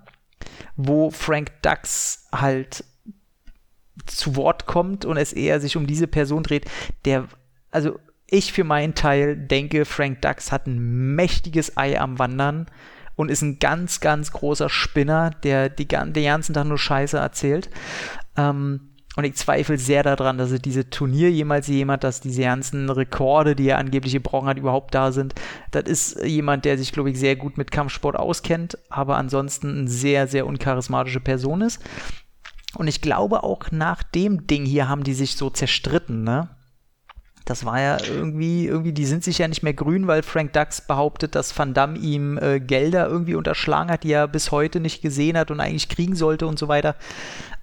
wo 0.75 1.11
Frank 1.11 1.51
Dux 1.61 2.27
halt 2.31 2.83
zu 4.05 4.35
Wort 4.35 4.65
kommt 4.65 5.05
und 5.05 5.17
es 5.17 5.33
eher 5.33 5.59
sich 5.59 5.77
um 5.77 5.87
diese 5.87 6.07
Person 6.07 6.43
dreht, 6.43 6.65
der, 7.05 7.27
also 7.71 7.99
ich 8.27 8.53
für 8.53 8.63
meinen 8.63 8.95
Teil 8.95 9.35
denke, 9.37 9.85
Frank 9.85 10.21
Dux 10.21 10.51
hat 10.51 10.67
ein 10.67 11.15
mächtiges 11.15 11.77
Ei 11.77 11.99
am 11.99 12.17
Wandern 12.19 12.67
und 13.15 13.29
ist 13.29 13.43
ein 13.43 13.59
ganz, 13.59 13.99
ganz 13.99 14.31
großer 14.31 14.69
Spinner, 14.69 15.29
der 15.43 15.69
die, 15.69 15.87
den 15.87 16.13
ganzen 16.13 16.53
Tag 16.53 16.65
nur 16.65 16.79
Scheiße 16.79 17.17
erzählt. 17.17 17.69
Ähm, 18.35 18.89
und 19.15 19.25
ich 19.25 19.35
zweifle 19.35 19.77
sehr 19.77 20.01
daran, 20.01 20.39
dass 20.39 20.51
er 20.51 20.57
diese 20.57 20.89
Turnier 20.89 21.29
jemals 21.29 21.67
jemand, 21.67 22.03
dass 22.03 22.19
diese 22.19 22.41
ganzen 22.41 22.89
Rekorde, 22.89 23.55
die 23.55 23.67
er 23.67 23.77
angeblich 23.77 24.13
gebrochen 24.13 24.47
hat, 24.47 24.57
überhaupt 24.57 24.95
da 24.95 25.11
sind. 25.11 25.35
Das 25.75 25.83
ist 25.85 26.23
jemand, 26.23 26.65
der 26.65 26.77
sich, 26.77 26.91
glaube 26.91 27.09
ich, 27.09 27.19
sehr 27.19 27.35
gut 27.35 27.57
mit 27.57 27.71
Kampfsport 27.71 28.15
auskennt, 28.15 28.77
aber 28.89 29.17
ansonsten 29.17 29.79
eine 29.79 29.87
sehr, 29.87 30.27
sehr 30.27 30.45
uncharismatische 30.45 31.19
Person 31.19 31.61
ist. 31.61 31.81
Und 32.75 32.87
ich 32.87 33.01
glaube 33.01 33.43
auch 33.43 33.71
nach 33.71 34.03
dem 34.03 34.47
Ding 34.47 34.65
hier 34.65 34.87
haben 34.87 35.03
die 35.03 35.13
sich 35.13 35.35
so 35.35 35.49
zerstritten, 35.49 36.23
ne? 36.23 36.49
Das 37.45 37.65
war 37.65 37.79
ja 37.79 37.97
irgendwie, 38.01 38.67
irgendwie, 38.67 38.93
die 38.93 39.05
sind 39.05 39.23
sich 39.23 39.39
ja 39.39 39.49
nicht 39.49 39.63
mehr 39.63 39.73
grün, 39.73 40.07
weil 40.07 40.23
Frank 40.23 40.53
Dux 40.53 40.79
behauptet, 40.79 41.35
dass 41.35 41.57
Van 41.57 41.73
Damme 41.73 41.97
ihm 41.97 42.37
äh, 42.37 42.61
Gelder 42.61 43.07
irgendwie 43.07 43.35
unterschlagen 43.35 43.91
hat, 43.91 44.05
die 44.05 44.13
er 44.13 44.29
bis 44.29 44.51
heute 44.51 44.79
nicht 44.79 45.01
gesehen 45.01 45.37
hat 45.37 45.51
und 45.51 45.59
eigentlich 45.59 45.89
kriegen 45.89 46.15
sollte 46.15 46.47
und 46.47 46.57
so 46.57 46.69
weiter. 46.69 46.95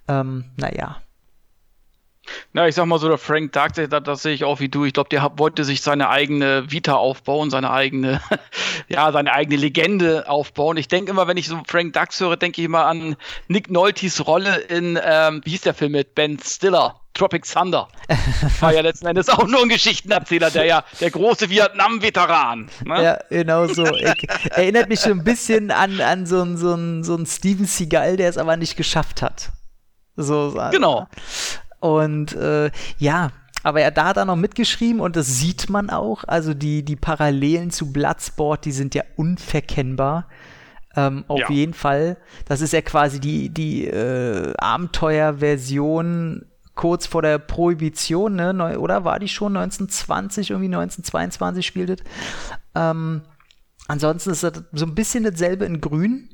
Ähm, 0.06 0.44
naja. 0.56 1.00
Na, 2.52 2.68
ich 2.68 2.74
sag 2.74 2.86
mal 2.86 2.98
so, 2.98 3.08
der 3.08 3.18
Frank 3.18 3.52
Dux, 3.52 3.72
das, 3.88 4.02
das 4.02 4.22
sehe 4.22 4.34
ich 4.34 4.44
auch 4.44 4.60
wie 4.60 4.68
du. 4.68 4.84
Ich 4.84 4.92
glaube, 4.92 5.08
der 5.08 5.30
wollte 5.36 5.64
sich 5.64 5.82
seine 5.82 6.08
eigene 6.08 6.70
Vita 6.70 6.94
aufbauen, 6.94 7.50
seine 7.50 7.70
eigene, 7.70 8.20
ja, 8.88 9.10
seine 9.12 9.32
eigene 9.32 9.56
Legende 9.56 10.28
aufbauen. 10.28 10.76
Ich 10.76 10.88
denke 10.88 11.10
immer, 11.10 11.26
wenn 11.26 11.36
ich 11.36 11.48
so 11.48 11.60
Frank 11.66 11.92
Dux 11.92 12.20
höre, 12.20 12.36
denke 12.36 12.60
ich 12.60 12.64
immer 12.64 12.86
an 12.86 13.16
Nick 13.48 13.70
Noltys 13.70 14.26
Rolle 14.26 14.56
in, 14.56 14.98
ähm, 15.02 15.40
wie 15.44 15.50
hieß 15.50 15.62
der 15.62 15.74
Film 15.74 15.92
mit 15.92 16.14
Ben 16.14 16.38
Stiller? 16.38 17.00
Tropic 17.14 17.44
Thunder. 17.44 17.88
War 18.60 18.72
ja 18.72 18.80
letzten 18.80 19.06
Endes 19.06 19.28
auch 19.28 19.46
nur 19.46 19.62
ein 19.62 19.68
Geschichtenerzähler, 19.68 20.50
der 20.50 20.64
ja 20.64 20.84
der 21.00 21.10
große 21.10 21.50
Vietnam-Veteran. 21.50 22.70
Ne? 22.84 23.02
Ja, 23.02 23.18
genau 23.28 23.66
so. 23.66 23.84
Ich, 23.84 24.28
erinnert 24.50 24.88
mich 24.88 25.00
so 25.00 25.10
ein 25.10 25.24
bisschen 25.24 25.70
an, 25.70 26.00
an 26.00 26.24
so 26.26 26.40
einen 26.40 26.56
so 26.56 26.70
so 27.02 27.16
ein 27.16 27.26
Steven 27.26 27.66
Seagal, 27.66 28.16
der 28.16 28.30
es 28.30 28.38
aber 28.38 28.56
nicht 28.56 28.76
geschafft 28.76 29.22
hat. 29.22 29.50
So, 30.16 30.56
genau. 30.70 31.08
Und 31.80 32.34
äh, 32.34 32.70
ja, 32.98 33.32
aber 33.62 33.80
er 33.80 33.90
da 33.90 34.06
hat 34.06 34.16
er 34.16 34.24
noch 34.24 34.36
mitgeschrieben 34.36 35.00
und 35.00 35.16
das 35.16 35.38
sieht 35.38 35.68
man 35.68 35.90
auch. 35.90 36.24
Also 36.24 36.54
die, 36.54 36.82
die 36.84 36.96
Parallelen 36.96 37.70
zu 37.70 37.92
Bloodsport, 37.92 38.64
die 38.64 38.72
sind 38.72 38.94
ja 38.94 39.02
unverkennbar. 39.16 40.26
Ähm, 40.96 41.24
auf 41.28 41.38
ja. 41.40 41.50
jeden 41.50 41.74
Fall. 41.74 42.16
Das 42.46 42.60
ist 42.60 42.72
ja 42.72 42.82
quasi 42.82 43.20
die, 43.20 43.48
die 43.48 43.86
äh, 43.86 44.52
Abenteuerversion 44.58 46.46
kurz 46.74 47.06
vor 47.06 47.22
der 47.22 47.38
Prohibition, 47.38 48.36
ne? 48.36 48.78
oder 48.78 49.04
war 49.04 49.18
die 49.18 49.28
schon 49.28 49.56
1920, 49.56 50.50
irgendwie 50.50 50.74
1922 50.74 51.66
spielte? 51.66 51.96
Ähm, 52.74 53.22
ansonsten 53.86 54.30
ist 54.30 54.42
das 54.42 54.64
so 54.72 54.86
ein 54.86 54.94
bisschen 54.94 55.24
dasselbe 55.24 55.64
in 55.66 55.80
Grün. 55.80 56.28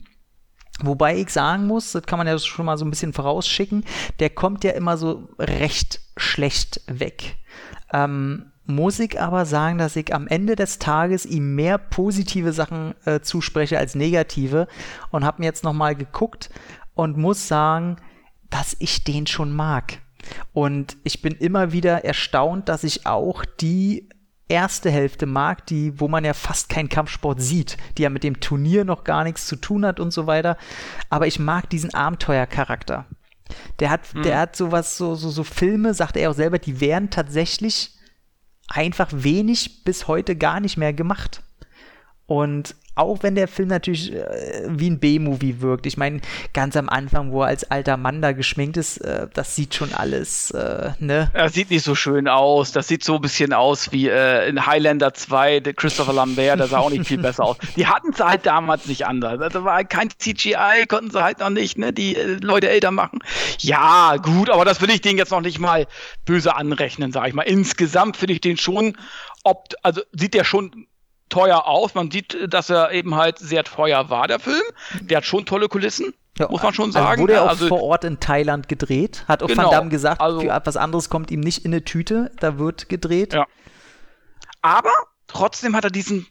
Wobei 0.83 1.17
ich 1.17 1.31
sagen 1.31 1.67
muss, 1.67 1.93
das 1.93 2.03
kann 2.03 2.19
man 2.19 2.27
ja 2.27 2.39
schon 2.39 2.67
mal 2.67 2.77
so 2.77 2.85
ein 2.85 2.91
bisschen 2.91 3.13
vorausschicken, 3.13 3.85
der 4.21 4.31
kommt 4.31 4.63
ja 4.63 4.73
immer 4.73 4.97
so 4.97 5.29
recht 5.39 6.01
schlecht 6.17 6.83
weg. 6.87 7.37
Ähm, 7.93 8.53
muss 8.67 8.99
ich 8.99 9.21
aber 9.21 9.47
sagen, 9.47 9.79
dass 9.79 9.97
ich 9.97 10.13
am 10.13 10.27
Ende 10.27 10.57
des 10.57 10.79
Tages 10.79 11.25
ihm 11.25 11.55
mehr 11.55 11.79
positive 11.79 12.53
Sachen 12.53 12.95
äh, 13.05 13.21
zuspreche 13.21 13.79
als 13.79 13.95
negative 13.95 14.67
und 15.11 15.25
habe 15.25 15.41
mir 15.41 15.47
jetzt 15.47 15.65
nochmal 15.65 15.95
geguckt 15.95 16.51
und 16.95 17.17
muss 17.17 17.47
sagen, 17.47 17.97
dass 18.51 18.77
ich 18.79 19.05
den 19.05 19.27
schon 19.27 19.55
mag. 19.55 20.01
Und 20.53 20.97
ich 21.05 21.23
bin 21.23 21.35
immer 21.35 21.73
wieder 21.73 22.05
erstaunt, 22.05 22.69
dass 22.69 22.83
ich 22.83 23.07
auch 23.07 23.45
die 23.45 24.09
erste 24.49 24.91
Hälfte 24.91 25.27
mag, 25.27 25.67
die, 25.67 25.99
wo 26.01 26.09
man 26.09 26.25
ja 26.25 26.35
fast 26.35 26.69
keinen 26.69 26.89
Kampfsport 26.89 27.41
sieht, 27.41 27.77
die 27.99 28.03
ja 28.03 28.11
mit 28.11 28.23
dem 28.23 28.41
Turnier 28.41 28.85
noch 28.85 29.05
gar 29.05 29.25
nichts 29.25 29.47
zu 29.47 29.57
tun 29.57 29.85
hat 29.85 30.01
und 30.01 30.13
so 30.13 30.27
weiter. 30.27 30.57
Aber 31.11 31.27
ich 31.27 31.39
mag 31.39 31.69
diesen 31.71 31.93
Abenteuercharakter. 31.95 33.07
Der 33.81 33.91
hat, 33.91 34.15
mhm. 34.15 34.23
der 34.23 34.39
hat 34.39 34.57
sowas, 34.57 34.97
so, 34.97 35.15
so, 35.15 35.31
so 35.31 35.45
Filme, 35.45 35.95
sagt 35.95 36.17
er 36.17 36.31
auch 36.31 36.35
selber, 36.35 36.59
die 36.59 36.81
wären 36.81 37.11
tatsächlich 37.11 37.93
einfach 38.69 39.09
wenig 39.13 39.85
bis 39.85 40.09
heute 40.09 40.37
gar 40.37 40.61
nicht 40.61 40.77
mehr 40.77 40.93
gemacht. 40.93 41.43
Und 42.27 42.75
auch 42.97 43.23
wenn 43.23 43.35
der 43.35 43.47
Film 43.47 43.69
natürlich 43.69 44.13
äh, 44.13 44.65
wie 44.69 44.91
ein 44.91 44.99
B-Movie 44.99 45.61
wirkt. 45.61 45.87
Ich 45.87 45.99
meine, 45.99 46.21
ganz 46.55 46.77
am 46.77 46.89
Anfang, 46.89 47.31
wo 47.31 47.43
er 47.43 47.49
als 47.49 47.71
alter 47.71 47.97
Mann 47.99 48.23
da 48.23 48.33
geschminkt 48.33 48.79
ist, 48.79 48.99
äh, 48.99 49.29
das 49.33 49.55
sieht 49.55 49.75
schon 49.75 49.93
alles, 49.93 50.51
äh, 50.53 50.93
ne? 50.99 51.31
Das 51.35 51.53
sieht 51.53 51.71
nicht 51.71 51.85
so 51.85 51.95
schön 51.95 52.27
aus. 52.27 52.73
Das 52.73 52.89
sieht 52.89 53.05
so 53.05 53.17
ein 53.17 53.21
bisschen 53.21 53.53
aus 53.53 53.93
wie 53.93 54.09
äh, 54.09 54.49
in 54.49 54.67
Highlander 54.67 55.13
2, 55.13 55.61
der 55.61 55.75
Christopher 55.75 56.15
Lambert, 56.15 56.59
der 56.59 56.67
sah 56.69 56.79
auch 56.79 56.91
nicht 56.91 57.07
viel 57.07 57.19
besser 57.19 57.45
aus. 57.45 57.59
Die 57.77 57.87
hatten 57.87 58.13
es 58.13 58.21
halt 58.21 58.47
damals 58.47 58.87
nicht 58.87 59.07
anders. 59.07 59.53
Da 59.53 59.63
war 59.63 59.75
halt 59.75 59.91
kein 59.91 60.09
CGI, 60.11 60.87
konnten 60.89 61.11
sie 61.11 61.23
halt 61.23 61.41
noch 61.41 61.51
nicht, 61.51 61.77
ne, 61.77 61.93
die 61.93 62.17
äh, 62.17 62.39
Leute 62.41 62.71
älter 62.71 62.93
machen. 62.93 63.19
Ja, 63.59 64.17
gut, 64.17 64.49
aber 64.49 64.65
das 64.65 64.81
will 64.81 64.91
ich 64.91 65.03
denen 65.03 65.19
jetzt 65.19 65.33
noch 65.33 65.43
nicht 65.43 65.59
mal 65.59 65.87
böse 66.25 66.57
anrechnen, 66.57 67.13
sag 67.13 67.29
ich 67.29 67.35
mal. 67.35 67.43
Insgesamt 67.43 68.17
finde 68.17 68.33
ich 68.33 68.41
den 68.41 68.57
schon, 68.57 68.97
ob, 69.45 69.75
also 69.83 70.01
sieht 70.13 70.33
der 70.33 70.45
schon 70.45 70.87
teuer 71.29 71.67
aus. 71.67 71.95
Man 71.95 72.11
sieht, 72.11 72.37
dass 72.53 72.71
er 72.71 72.93
eben 72.93 73.15
halt 73.15 73.39
sehr 73.39 73.65
teuer 73.65 74.11
war, 74.11 74.29
der 74.29 74.39
Film. 74.39 74.63
Der 75.01 75.19
hat 75.19 75.25
schon 75.25 75.47
tolle 75.47 75.69
Kulissen. 75.69 76.15
Ja, 76.39 76.49
muss 76.51 76.63
man 76.63 76.75
schon 76.75 76.87
also 76.87 76.99
sagen. 76.99 77.09
Also 77.09 77.23
wurde 77.23 77.33
er 77.35 77.45
auch 77.45 77.49
also, 77.49 77.69
vor 77.69 77.83
Ort 77.83 78.05
in 78.05 78.21
Thailand 78.21 78.69
gedreht. 78.69 79.25
Hat 79.27 79.43
auch 79.43 79.49
genau, 79.49 79.65
Van 79.65 79.71
Damme 79.71 79.91
gesagt, 79.91 80.21
also, 80.21 80.41
für 80.41 80.51
etwas 80.51 80.77
anderes 80.77 81.09
kommt 81.09 81.31
ihm 81.31 81.41
nicht 81.41 81.65
in 81.65 81.73
eine 81.73 81.85
Tüte. 81.85 82.31
Da 82.41 82.59
wird 82.59 82.89
gedreht. 82.89 83.33
Ja. 83.33 83.47
Aber 84.61 84.93
trotzdem 85.29 85.75
hat 85.75 85.85
er 85.85 85.91
diesen, 85.91 86.27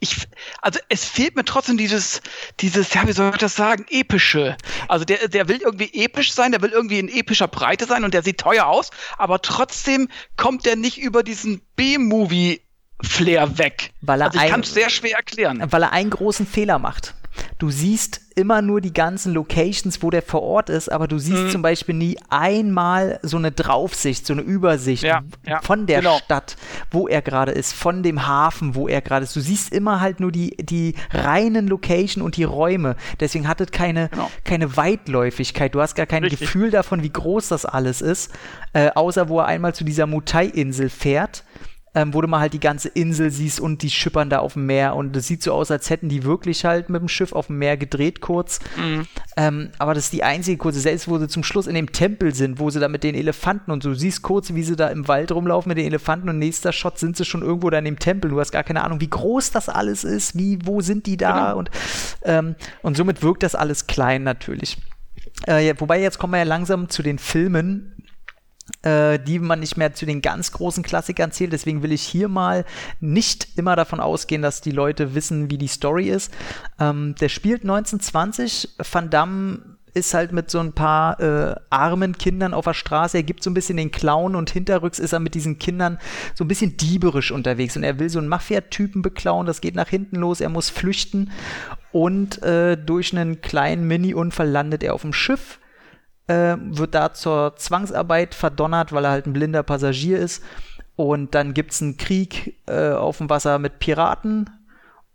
ich, 0.00 0.28
also 0.60 0.78
es 0.88 1.04
fehlt 1.04 1.36
mir 1.36 1.44
trotzdem 1.44 1.76
dieses, 1.76 2.20
dieses, 2.60 2.92
ja, 2.92 3.06
wie 3.06 3.12
soll 3.12 3.30
ich 3.30 3.38
das 3.38 3.56
sagen, 3.56 3.86
epische. 3.90 4.56
Also 4.86 5.04
der, 5.04 5.28
der 5.28 5.48
will 5.48 5.60
irgendwie 5.62 5.90
episch 5.94 6.32
sein, 6.32 6.52
der 6.52 6.62
will 6.62 6.70
irgendwie 6.70 6.98
in 6.98 7.08
epischer 7.08 7.48
Breite 7.48 7.86
sein 7.86 8.04
und 8.04 8.14
der 8.14 8.22
sieht 8.22 8.38
teuer 8.38 8.66
aus, 8.66 8.90
aber 9.16 9.40
trotzdem 9.40 10.08
kommt 10.36 10.66
der 10.66 10.76
nicht 10.76 10.98
über 10.98 11.22
diesen 11.22 11.62
B-Movie 11.74 12.60
Flair 13.02 13.58
weg. 13.58 13.92
Weil 14.00 14.20
er 14.20 14.26
also 14.28 14.40
ich 14.40 14.50
kann 14.50 14.60
es 14.60 14.74
sehr 14.74 14.90
schwer 14.90 15.16
erklären. 15.16 15.62
Weil 15.70 15.82
er 15.82 15.92
einen 15.92 16.10
großen 16.10 16.46
Fehler 16.46 16.78
macht. 16.78 17.14
Du 17.58 17.70
siehst 17.70 18.20
immer 18.36 18.62
nur 18.62 18.80
die 18.80 18.92
ganzen 18.92 19.34
Locations, 19.34 20.02
wo 20.02 20.10
der 20.10 20.22
vor 20.22 20.42
Ort 20.42 20.70
ist, 20.70 20.90
aber 20.90 21.08
du 21.08 21.18
siehst 21.18 21.44
mhm. 21.44 21.50
zum 21.50 21.62
Beispiel 21.62 21.94
nie 21.94 22.16
einmal 22.30 23.18
so 23.22 23.36
eine 23.36 23.50
Draufsicht, 23.50 24.26
so 24.26 24.32
eine 24.32 24.42
Übersicht 24.42 25.02
ja, 25.02 25.22
ja, 25.44 25.60
von 25.60 25.86
der 25.86 26.00
genau. 26.00 26.18
Stadt, 26.18 26.56
wo 26.90 27.08
er 27.08 27.20
gerade 27.20 27.52
ist, 27.52 27.72
von 27.72 28.02
dem 28.02 28.26
Hafen, 28.26 28.74
wo 28.74 28.86
er 28.86 29.00
gerade 29.00 29.24
ist. 29.24 29.34
Du 29.34 29.40
siehst 29.40 29.72
immer 29.72 30.00
halt 30.00 30.20
nur 30.20 30.30
die, 30.30 30.56
die 30.56 30.94
reinen 31.12 31.66
Location 31.66 32.22
und 32.22 32.36
die 32.36 32.44
Räume. 32.44 32.96
Deswegen 33.18 33.48
hat 33.48 33.60
es 33.60 33.72
keine, 33.72 34.08
genau. 34.08 34.30
keine 34.44 34.76
Weitläufigkeit. 34.76 35.74
Du 35.74 35.80
hast 35.80 35.96
gar 35.96 36.06
kein 36.06 36.22
Richtig. 36.22 36.40
Gefühl 36.40 36.70
davon, 36.70 37.02
wie 37.02 37.10
groß 37.10 37.48
das 37.48 37.66
alles 37.66 38.00
ist, 38.00 38.32
äh, 38.72 38.90
außer 38.90 39.28
wo 39.28 39.40
er 39.40 39.46
einmal 39.46 39.74
zu 39.74 39.84
dieser 39.84 40.06
Mutai-Insel 40.06 40.90
fährt 40.90 41.44
ähm, 41.98 42.14
wo 42.14 42.20
du 42.20 42.28
mal 42.28 42.38
halt 42.38 42.52
die 42.52 42.60
ganze 42.60 42.88
Insel 42.88 43.32
siehst 43.32 43.58
und 43.58 43.82
die 43.82 43.90
schippern 43.90 44.30
da 44.30 44.38
auf 44.38 44.52
dem 44.52 44.66
Meer 44.66 44.94
und 44.94 45.16
es 45.16 45.26
sieht 45.26 45.42
so 45.42 45.52
aus, 45.52 45.72
als 45.72 45.90
hätten 45.90 46.08
die 46.08 46.22
wirklich 46.22 46.64
halt 46.64 46.90
mit 46.90 47.00
dem 47.00 47.08
Schiff 47.08 47.32
auf 47.32 47.48
dem 47.48 47.58
Meer 47.58 47.76
gedreht 47.76 48.20
kurz. 48.20 48.60
Mhm. 48.76 49.08
Ähm, 49.36 49.70
aber 49.78 49.94
das 49.94 50.04
ist 50.04 50.12
die 50.12 50.22
einzige 50.22 50.58
kurze, 50.58 50.78
selbst 50.78 51.08
wo 51.08 51.18
sie 51.18 51.26
zum 51.26 51.42
Schluss 51.42 51.66
in 51.66 51.74
dem 51.74 51.90
Tempel 51.90 52.32
sind, 52.36 52.60
wo 52.60 52.70
sie 52.70 52.78
da 52.78 52.86
mit 52.86 53.02
den 53.02 53.16
Elefanten 53.16 53.72
und 53.72 53.82
so, 53.82 53.88
du 53.88 53.96
siehst 53.96 54.22
kurz, 54.22 54.54
wie 54.54 54.62
sie 54.62 54.76
da 54.76 54.86
im 54.88 55.08
Wald 55.08 55.32
rumlaufen 55.32 55.70
mit 55.70 55.78
den 55.78 55.86
Elefanten 55.86 56.28
und 56.28 56.38
nächster 56.38 56.72
Shot 56.72 57.00
sind 57.00 57.16
sie 57.16 57.24
schon 57.24 57.42
irgendwo 57.42 57.68
da 57.68 57.78
in 57.78 57.84
dem 57.84 57.98
Tempel. 57.98 58.30
Du 58.30 58.38
hast 58.38 58.52
gar 58.52 58.62
keine 58.62 58.84
Ahnung, 58.84 59.00
wie 59.00 59.10
groß 59.10 59.50
das 59.50 59.68
alles 59.68 60.04
ist, 60.04 60.38
wie, 60.38 60.60
wo 60.64 60.80
sind 60.80 61.06
die 61.06 61.16
da 61.16 61.48
genau. 61.48 61.58
und, 61.58 61.70
ähm, 62.22 62.54
und 62.82 62.96
somit 62.96 63.24
wirkt 63.24 63.42
das 63.42 63.56
alles 63.56 63.88
klein 63.88 64.22
natürlich. 64.22 64.78
Äh, 65.46 65.74
wobei 65.78 66.00
jetzt 66.00 66.20
kommen 66.20 66.34
wir 66.34 66.38
ja 66.38 66.44
langsam 66.44 66.88
zu 66.88 67.02
den 67.02 67.18
Filmen, 67.18 67.96
die 68.84 69.38
man 69.38 69.60
nicht 69.60 69.76
mehr 69.76 69.92
zu 69.94 70.06
den 70.06 70.22
ganz 70.22 70.52
großen 70.52 70.82
Klassikern 70.82 71.32
zählt. 71.32 71.52
Deswegen 71.52 71.82
will 71.82 71.92
ich 71.92 72.02
hier 72.02 72.28
mal 72.28 72.64
nicht 73.00 73.48
immer 73.56 73.76
davon 73.76 74.00
ausgehen, 74.00 74.42
dass 74.42 74.60
die 74.60 74.70
Leute 74.70 75.14
wissen, 75.14 75.50
wie 75.50 75.58
die 75.58 75.68
Story 75.68 76.08
ist. 76.08 76.32
Ähm, 76.78 77.14
der 77.20 77.28
spielt 77.28 77.62
1920. 77.62 78.76
Van 78.90 79.10
Damme 79.10 79.78
ist 79.94 80.14
halt 80.14 80.32
mit 80.32 80.50
so 80.50 80.60
ein 80.60 80.72
paar 80.72 81.20
äh, 81.20 81.56
armen 81.70 82.16
Kindern 82.16 82.54
auf 82.54 82.64
der 82.64 82.74
Straße. 82.74 83.18
Er 83.18 83.22
gibt 83.22 83.42
so 83.42 83.50
ein 83.50 83.54
bisschen 83.54 83.76
den 83.76 83.90
Clown 83.90 84.36
und 84.36 84.50
hinterrücks 84.50 84.98
ist 84.98 85.12
er 85.12 85.20
mit 85.20 85.34
diesen 85.34 85.58
Kindern 85.58 85.98
so 86.34 86.44
ein 86.44 86.48
bisschen 86.48 86.76
dieberisch 86.76 87.32
unterwegs 87.32 87.76
und 87.76 87.82
er 87.82 87.98
will 87.98 88.08
so 88.08 88.18
einen 88.18 88.28
Mafia-Typen 88.28 89.02
beklauen. 89.02 89.46
Das 89.46 89.60
geht 89.60 89.74
nach 89.74 89.88
hinten 89.88 90.16
los. 90.16 90.40
Er 90.40 90.48
muss 90.48 90.70
flüchten 90.70 91.30
und 91.92 92.42
äh, 92.42 92.76
durch 92.76 93.12
einen 93.12 93.40
kleinen 93.40 93.86
Mini-Unfall 93.86 94.48
landet 94.48 94.82
er 94.82 94.94
auf 94.94 95.02
dem 95.02 95.12
Schiff 95.12 95.57
äh, 96.28 96.56
wird 96.58 96.94
da 96.94 97.12
zur 97.12 97.56
Zwangsarbeit 97.56 98.34
verdonnert, 98.34 98.92
weil 98.92 99.04
er 99.04 99.10
halt 99.10 99.26
ein 99.26 99.32
blinder 99.32 99.62
Passagier 99.62 100.18
ist. 100.18 100.42
Und 100.94 101.34
dann 101.34 101.54
gibt 101.54 101.72
es 101.72 101.82
einen 101.82 101.96
Krieg 101.96 102.56
äh, 102.66 102.90
auf 102.90 103.18
dem 103.18 103.30
Wasser 103.30 103.58
mit 103.58 103.78
Piraten 103.78 104.50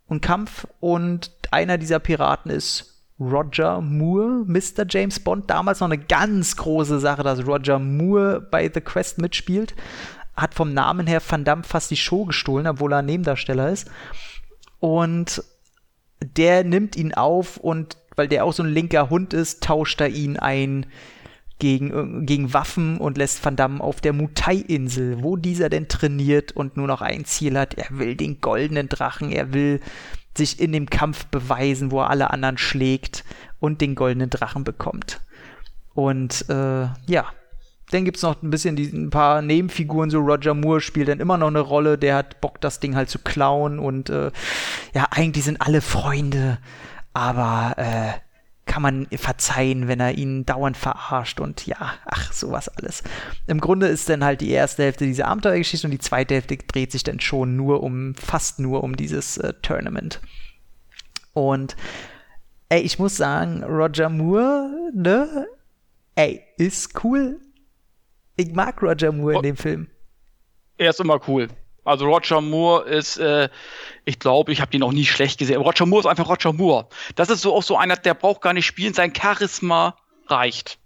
und 0.08 0.22
Kampf. 0.22 0.67
Und 0.79 1.32
einer 1.51 1.77
dieser 1.77 2.00
Piraten 2.00 2.51
ist 2.51 3.03
Roger 3.20 3.82
Moore, 3.82 4.43
Mr. 4.46 4.86
James 4.89 5.20
Bond. 5.20 5.50
Damals 5.50 5.79
noch 5.79 5.88
eine 5.88 5.98
ganz 5.98 6.55
große 6.55 7.00
Sache, 7.00 7.24
dass 7.24 7.46
Roger 7.46 7.79
Moore 7.79 8.41
bei 8.41 8.70
The 8.74 8.82
Quest 8.82 9.20
mitspielt. 9.20 9.75
Hat 10.36 10.53
vom 10.55 10.74
Namen 10.74 11.05
her 11.05 11.22
Van 11.27 11.43
Damme 11.43 11.63
fast 11.63 11.91
die 11.91 11.98
Show 11.98 12.25
gestohlen, 12.25 12.65
obwohl 12.65 12.93
er 12.93 13.01
Nebendarsteller 13.01 13.70
ist. 13.70 13.89
Und 14.79 15.43
der 16.24 16.63
nimmt 16.63 16.96
ihn 16.96 17.13
auf 17.13 17.58
und 17.58 17.98
weil 18.15 18.27
der 18.27 18.46
auch 18.46 18.53
so 18.53 18.63
ein 18.63 18.70
linker 18.70 19.10
Hund 19.10 19.34
ist, 19.34 19.63
tauscht 19.63 20.01
er 20.01 20.10
ihn 20.10 20.38
ein 20.38 20.86
gegen, 21.60 22.25
gegen 22.25 22.53
Waffen 22.53 22.98
und 22.98 23.17
lässt 23.17 23.43
Van 23.43 23.55
Damme 23.55 23.82
auf 23.82 24.01
der 24.01 24.13
Mutai-Insel, 24.13 25.24
wo 25.24 25.38
dieser 25.38 25.70
denn 25.70 25.88
trainiert 25.88 26.51
und 26.51 26.77
nur 26.77 26.88
noch 26.88 27.01
ein 27.01 27.25
Ziel 27.25 27.58
hat. 27.58 27.75
Er 27.75 27.98
will 27.98 28.15
den 28.15 28.41
goldenen 28.41 28.89
Drachen, 28.89 29.32
er 29.32 29.53
will 29.53 29.79
sich 30.38 30.60
in 30.60 30.72
dem 30.72 30.89
Kampf 30.89 31.25
beweisen, 31.27 31.91
wo 31.91 32.01
er 32.01 32.10
alle 32.10 32.32
anderen 32.32 32.58
schlägt 32.58 33.24
und 33.60 33.82
den 33.82 33.96
goldenen 33.96 34.29
Drachen 34.29 34.63
bekommt. 34.63 35.22
Und 35.93 36.50
äh, 36.50 36.88
ja, 37.05 37.27
dann 37.91 38.05
gibt 38.05 38.17
es 38.17 38.24
noch 38.24 38.41
ein 38.41 38.50
bisschen 38.50 38.75
die, 38.75 38.88
ein 38.88 39.12
paar 39.12 39.41
Nebenfiguren, 39.41 40.10
so 40.10 40.20
Roger 40.20 40.55
Moore 40.55 40.82
spielt 40.82 41.08
dann 41.08 41.20
immer 41.20 41.38
noch 41.38 41.48
eine 41.48 41.60
Rolle, 41.60 41.98
der 41.98 42.15
hat 42.15 42.41
Bock, 42.41 42.60
das 42.62 42.79
Ding 42.79 42.96
halt 42.96 43.10
zu 43.10 43.20
klauen 43.20 43.77
und 43.77 44.10
äh, 44.10 44.32
ja, 44.96 45.08
eigentlich 45.12 45.46
sind 45.46 45.62
alle 45.62 45.82
Freunde 45.82 46.58
aber 47.13 47.75
äh, 47.77 48.13
kann 48.65 48.82
man 48.82 49.08
verzeihen, 49.12 49.88
wenn 49.88 50.00
er 50.00 50.17
ihn 50.17 50.46
dauernd 50.46 50.77
verarscht 50.77 51.39
und 51.39 51.65
ja, 51.65 51.93
ach, 52.05 52.32
sowas 52.32 52.70
alles. 52.70 53.03
Im 53.46 53.60
Grunde 53.60 53.88
ist 53.88 54.10
dann 54.10 54.24
halt 54.24 54.41
die 54.41 54.51
erste 54.51 54.84
Hälfte 54.84 55.05
diese 55.05 55.25
Abenteuergeschichte 55.25 55.86
und 55.86 55.91
die 55.91 56.00
zweite 56.00 56.36
Hälfte 56.36 56.58
dreht 56.58 56.91
sich 56.91 57.03
dann 57.03 57.20
schon 57.20 57.55
nur 57.55 57.84
um, 57.84 58.15
fast 58.15 58.60
nur 58.60 58.84
um 58.84 58.96
dieses 58.96 59.38
äh, 59.38 59.53
Tournament. 59.62 60.22
Und 61.34 61.75
ey, 62.70 62.82
ich 62.82 63.00
muss 63.00 63.17
sagen, 63.17 63.63
Roger 63.63 64.10
Moore, 64.10 64.91
ne? 64.93 65.48
Ey, 66.15 66.41
ist 66.58 67.03
cool. 67.03 67.39
Ich 68.38 68.53
mag 68.53 68.82
Roger 68.82 69.12
Moore 69.12 69.36
oh, 69.36 69.38
in 69.38 69.43
dem 69.43 69.58
Film. 69.58 69.88
Er 70.77 70.91
ist 70.91 71.00
immer 71.00 71.20
cool. 71.27 71.50
Also 71.83 72.05
Roger 72.05 72.41
Moore 72.41 72.85
ist, 72.85 73.17
äh, 73.17 73.49
ich 74.05 74.19
glaube, 74.19 74.51
ich 74.51 74.61
habe 74.61 74.71
den 74.71 74.81
noch 74.81 74.91
nie 74.91 75.05
schlecht 75.05 75.39
gesehen. 75.39 75.61
Roger 75.61 75.85
Moore 75.85 76.01
ist 76.01 76.05
einfach 76.07 76.29
Roger 76.29 76.53
Moore. 76.53 76.87
Das 77.15 77.29
ist 77.29 77.41
so 77.41 77.53
auch 77.53 77.63
so 77.63 77.77
einer, 77.77 77.95
der 77.95 78.13
braucht 78.13 78.41
gar 78.41 78.53
nicht 78.53 78.65
spielen, 78.65 78.93
sein 78.93 79.13
Charisma 79.15 79.97
reicht. 80.27 80.79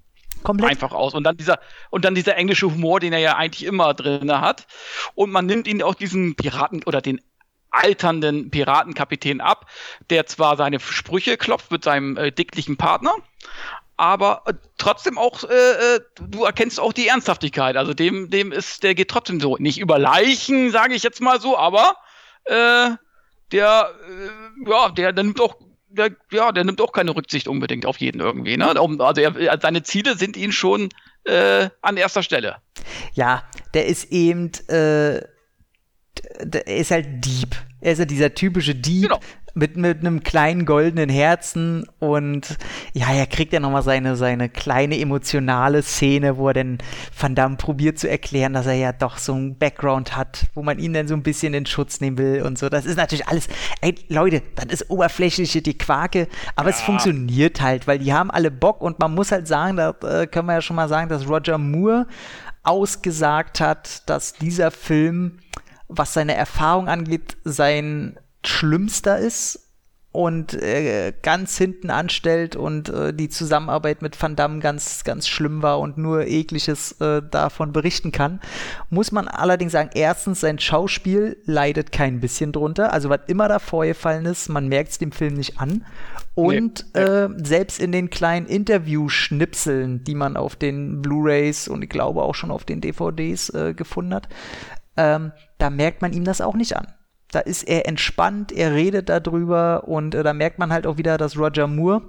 Komplett. 0.44 0.72
Einfach 0.72 0.92
aus. 0.92 1.13
Und 1.13 1.24
dann 1.24 1.38
dieser, 1.38 1.60
und 1.89 2.06
dann 2.06 2.16
dieser 2.16 2.36
englische 2.38 2.68
Humor, 2.68 3.00
den 3.00 3.13
er 3.13 3.20
ja 3.20 3.36
eigentlich 3.36 3.66
immer 3.66 3.94
drin 3.94 4.32
hat. 4.32 4.68
Und 5.16 5.32
man 5.32 5.46
nimmt 5.46 5.68
ihn 5.68 5.82
auch 5.82 5.96
diesen 5.96 6.36
Piraten 6.36 6.84
oder 6.84 7.01
den 7.01 7.22
alternden 7.70 8.50
Piratenkapitän 8.50 9.42
ab, 9.42 9.70
der 10.10 10.25
zwar 10.25 10.58
seine 10.58 10.80
Sprüche 10.80 11.38
klopft 11.38 11.72
mit 11.72 11.84
seinem 11.84 12.18
äh, 12.18 12.32
dicklichen 12.32 12.77
Partner, 12.77 13.13
aber 13.98 14.44
äh, 14.46 14.54
trotzdem 14.77 15.18
auch, 15.18 15.44
äh, 15.44 15.96
äh, 15.96 16.00
du 16.22 16.46
erkennst 16.46 16.80
auch 16.80 16.94
die 16.94 17.08
Ernsthaftigkeit. 17.08 17.75
Also 17.75 17.94
dem, 17.94 18.30
dem 18.30 18.51
ist, 18.51 18.84
der 18.84 18.96
geht 18.96 19.10
trotzdem 19.10 19.39
so. 19.39 19.58
Nicht 19.58 19.80
über 19.80 19.98
Leichen, 19.98 20.72
sage 20.72 20.94
ich 20.94 21.04
jetzt 21.04 21.20
mal 21.20 21.42
so, 21.42 21.58
aber 21.58 21.96
äh, 22.46 22.92
der, 23.51 23.92
äh, 24.08 24.70
ja, 24.70 24.89
der, 24.89 25.13
der 25.13 25.24
nimmt 25.24 25.42
auch, 25.42 25.58
der, 25.89 26.12
ja, 26.32 26.51
der 26.51 26.63
nimmt 26.63 26.80
auch 26.80 26.92
keine 26.92 27.16
Rücksicht 27.16 27.48
unbedingt 27.48 27.86
auf 27.88 27.98
jeden 27.98 28.22
irgendwie. 28.22 28.56
Ne? 28.56 28.68
Also 29.00 29.22
er, 29.22 29.60
seine 29.60 29.82
Ziele 29.82 30.16
sind 30.16 30.38
ihn 30.38 30.51
schon 30.51 30.89
äh, 31.24 31.70
an 31.82 31.98
erster 31.98 32.22
Stelle. 32.22 32.58
Ja, 33.13 33.44
der 33.74 33.88
ist 33.88 34.12
eben, 34.12 34.51
äh, 34.68 35.22
der 36.42 36.68
ist 36.68 36.92
halt 36.92 37.25
Dieb. 37.25 37.56
Er 37.82 37.94
ist 37.94 38.00
ja 38.00 38.06
dieser 38.06 38.34
typische 38.34 38.75
Dieb, 38.75 39.10
genau 39.10 39.20
mit, 39.58 39.76
mit 39.76 40.00
einem 40.00 40.22
kleinen 40.24 40.66
goldenen 40.66 41.10
Herzen 41.10 41.88
und 42.00 42.58
ja, 42.94 43.12
er 43.12 43.26
kriegt 43.26 43.54
ja 43.54 43.60
nochmal 43.60 43.82
seine, 43.82 44.16
seine 44.16 44.50
kleine 44.50 45.00
emotionale 45.00 45.82
Szene, 45.82 46.38
wo 46.38 46.50
er 46.50 46.54
dann 46.54 46.78
Van 47.20 47.34
Damme 47.34 47.58
probiert 47.58 47.98
zu 47.98 48.08
erklären, 48.08 48.54
dass 48.54 48.68
er 48.68 48.76
ja 48.76 48.92
doch 48.92 49.18
so 49.18 49.34
einen 49.34 49.58
Background 49.58 50.16
hat, 50.16 50.46
wo 50.54 50.62
man 50.62 50.78
ihn 50.78 50.94
dann 50.94 51.08
so 51.08 51.16
ein 51.16 51.24
bisschen 51.24 51.56
in 51.56 51.66
Schutz 51.66 52.00
nehmen 52.02 52.20
will 52.20 52.44
und 52.44 52.60
so. 52.60 52.70
Das 52.70 52.86
ist 52.86 52.98
natürlich 52.98 53.28
alles, 53.28 53.48
ey, 53.82 53.96
Leute, 54.10 54.44
das 54.56 54.66
ist 54.66 54.90
oberflächliche 54.92 55.62
die 55.64 55.78
Quake, 55.78 56.28
aber 56.56 56.70
ja. 56.70 56.76
es 56.76 56.82
funktioniert 56.82 57.60
halt, 57.60 57.88
weil 57.88 58.00
die 58.00 58.14
haben 58.14 58.30
alle 58.30 58.52
Bock 58.52 58.82
und 58.82 59.00
man 59.00 59.16
muss 59.16 59.32
halt 59.32 59.48
sagen, 59.48 59.78
da 59.78 59.90
äh, 60.04 60.28
können 60.28 60.48
wir 60.48 60.54
ja 60.54 60.62
schon 60.62 60.76
mal 60.76 60.88
sagen, 60.88 61.10
dass 61.10 61.28
Roger 61.28 61.58
Moore 61.58 62.06
ausgesagt 62.62 63.60
hat, 63.60 64.08
dass 64.08 64.34
dieser 64.34 64.70
Film 64.70 65.40
was 65.88 66.14
seine 66.14 66.36
Erfahrung 66.36 66.88
angeht, 66.90 67.38
sein 67.44 68.20
schlimmster 68.48 69.18
ist 69.18 69.68
und 70.18 70.56
äh, 70.56 71.13
ganz 71.22 71.60
hinten 71.60 71.92
anstellt 71.92 72.56
und 72.56 72.89
äh, 72.89 73.13
die 73.13 73.30
Zusammenarbeit 73.30 74.01
mit 74.01 74.20
Van 74.20 74.36
Damme 74.36 74.62
ganz, 74.62 75.04
ganz 75.04 75.27
schlimm 75.27 75.62
war 75.62 75.80
und 75.80 76.00
nur 76.00 76.25
ekliges 76.25 76.94
äh, 76.94 77.22
davon 77.22 77.72
berichten 77.72 78.12
kann, 78.12 78.39
muss 78.89 79.12
man 79.12 79.27
allerdings 79.27 79.74
sagen, 79.74 79.92
erstens, 79.94 80.39
sein 80.39 80.58
Schauspiel 80.58 81.38
leidet 81.46 81.92
kein 81.92 82.20
bisschen 82.20 82.51
drunter. 82.51 82.94
Also 82.94 83.10
was 83.10 83.20
immer 83.27 83.48
da 83.48 83.60
vorgefallen 83.60 84.25
ist, 84.25 84.50
man 84.50 84.68
merkt 84.68 84.89
es 84.89 84.98
dem 84.98 85.12
Film 85.12 85.36
nicht 85.36 85.60
an. 85.60 85.86
Und 86.34 86.88
nee. 86.96 87.01
äh, 87.01 87.30
selbst 87.44 87.80
in 87.80 87.92
den 87.92 88.10
kleinen 88.10 88.48
Interview-Schnipseln, 88.48 90.04
die 90.04 90.16
man 90.16 90.36
auf 90.36 90.56
den 90.56 91.04
Blu-rays 91.04 91.68
und 91.68 91.84
ich 91.84 91.89
glaube 91.89 92.24
auch 92.24 92.34
schon 92.34 92.50
auf 92.50 92.66
den 92.66 92.82
DVDs 92.82 93.50
äh, 93.50 93.75
gefunden 93.75 94.16
hat, 94.16 94.30
ähm, 94.98 95.32
da 95.60 95.70
merkt 95.70 96.01
man 96.01 96.12
ihm 96.12 96.24
das 96.24 96.42
auch 96.42 96.56
nicht 96.56 96.75
an. 96.75 96.88
Da 97.32 97.40
ist 97.40 97.64
er 97.64 97.88
entspannt, 97.88 98.52
er 98.52 98.74
redet 98.74 99.10
darüber 99.10 99.88
und 99.88 100.16
äh, 100.16 100.24
da 100.24 100.34
merkt 100.34 100.60
man 100.60 100.72
halt 100.72 100.88
auch 100.88 100.98
wieder, 100.98 101.18
dass 101.18 101.38
Roger 101.38 101.68
Moore 101.68 102.02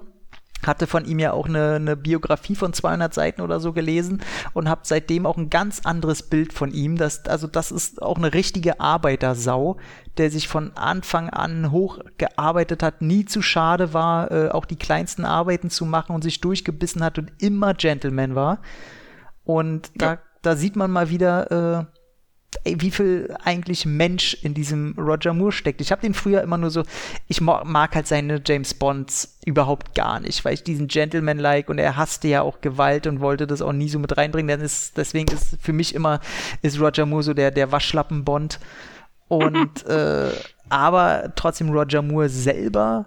hatte 0.67 0.87
von 0.87 1.05
ihm 1.05 1.19
ja 1.19 1.33
auch 1.33 1.47
eine, 1.47 1.75
eine, 1.77 1.97
Biografie 1.97 2.57
von 2.57 2.73
200 2.73 3.15
Seiten 3.15 3.43
oder 3.43 3.61
so 3.61 3.73
gelesen 3.73 4.23
und 4.55 4.69
habe 4.69 4.81
seitdem 4.85 5.25
auch 5.25 5.37
ein 5.37 5.51
ganz 5.51 5.81
anderes 5.85 6.23
Bild 6.25 6.53
von 6.53 6.73
ihm. 6.73 6.97
Das, 6.97 7.27
also 7.27 7.47
das 7.47 7.71
ist 7.71 8.03
auch 8.03 8.17
eine 8.17 8.35
richtige 8.35 8.81
Arbeitersau, 8.81 9.77
der 10.17 10.31
sich 10.31 10.49
von 10.49 10.77
Anfang 10.77 11.31
an 11.31 11.71
hochgearbeitet 11.71 12.83
hat, 12.83 13.03
nie 13.03 13.25
zu 13.25 13.41
schade 13.41 13.95
war, 13.95 14.33
äh, 14.33 14.49
auch 14.49 14.65
die 14.65 14.77
kleinsten 14.77 15.25
Arbeiten 15.25 15.71
zu 15.71 15.85
machen 15.85 16.15
und 16.15 16.23
sich 16.23 16.41
durchgebissen 16.41 17.05
hat 17.05 17.19
und 17.19 17.33
immer 17.39 17.75
Gentleman 17.75 18.35
war. 18.35 18.61
Und 19.45 19.93
ja. 20.01 20.17
da, 20.17 20.19
da 20.43 20.57
sieht 20.57 20.75
man 20.75 20.91
mal 20.91 21.09
wieder, 21.09 21.87
äh, 21.87 21.98
ey, 22.65 22.81
wie 22.81 22.91
viel 22.91 23.35
eigentlich 23.45 23.87
Mensch 23.87 24.35
in 24.43 24.55
diesem 24.55 24.95
Roger 24.99 25.33
Moore 25.33 25.53
steckt. 25.53 25.81
Ich 25.81 25.91
habe 25.93 26.03
den 26.03 26.15
früher 26.15 26.43
immer 26.43 26.59
nur 26.59 26.71
so, 26.71 26.83
ich 27.27 27.41
mag 27.41 27.95
halt 27.95 28.07
seine 28.07 28.41
James 28.45 28.75
Bonds 28.75 29.39
überhaupt 29.45 29.95
gar 29.95 30.21
nicht, 30.21 30.45
weil 30.45 30.55
ich 30.55 30.63
diesen 30.63 30.89
Gentleman-like 30.89 31.69
und 31.69 31.79
er 31.79 31.97
hasste 31.97 32.29
ja 32.29 32.43
auch 32.43 32.61
Gewalt 32.61 33.07
und 33.07 33.21
wollte 33.21 33.47
das 33.47 33.63
auch 33.63 33.73
nie 33.73 33.89
so 33.89 33.99
mit 33.99 34.17
reinbringen. 34.17 34.49
Dann 34.49 34.65
ist, 34.65 34.97
deswegen 34.97 35.33
ist 35.33 35.57
für 35.61 35.73
mich 35.73 35.95
immer, 35.95 36.21
ist 36.63 36.81
Roger 36.81 37.07
Moore 37.07 37.23
so 37.23 37.35
der, 37.35 37.51
der 37.51 37.73
Waschlappen-Bond. 37.73 38.59
Und, 39.29 39.87
äh, 39.87 40.31
aber 40.69 41.33
trotzdem 41.37 41.71
Roger 41.71 42.03
Moore 42.03 42.29
selber, 42.29 43.07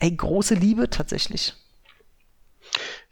ey, 0.00 0.10
große 0.10 0.54
Liebe 0.54 0.88
tatsächlich 0.90 1.54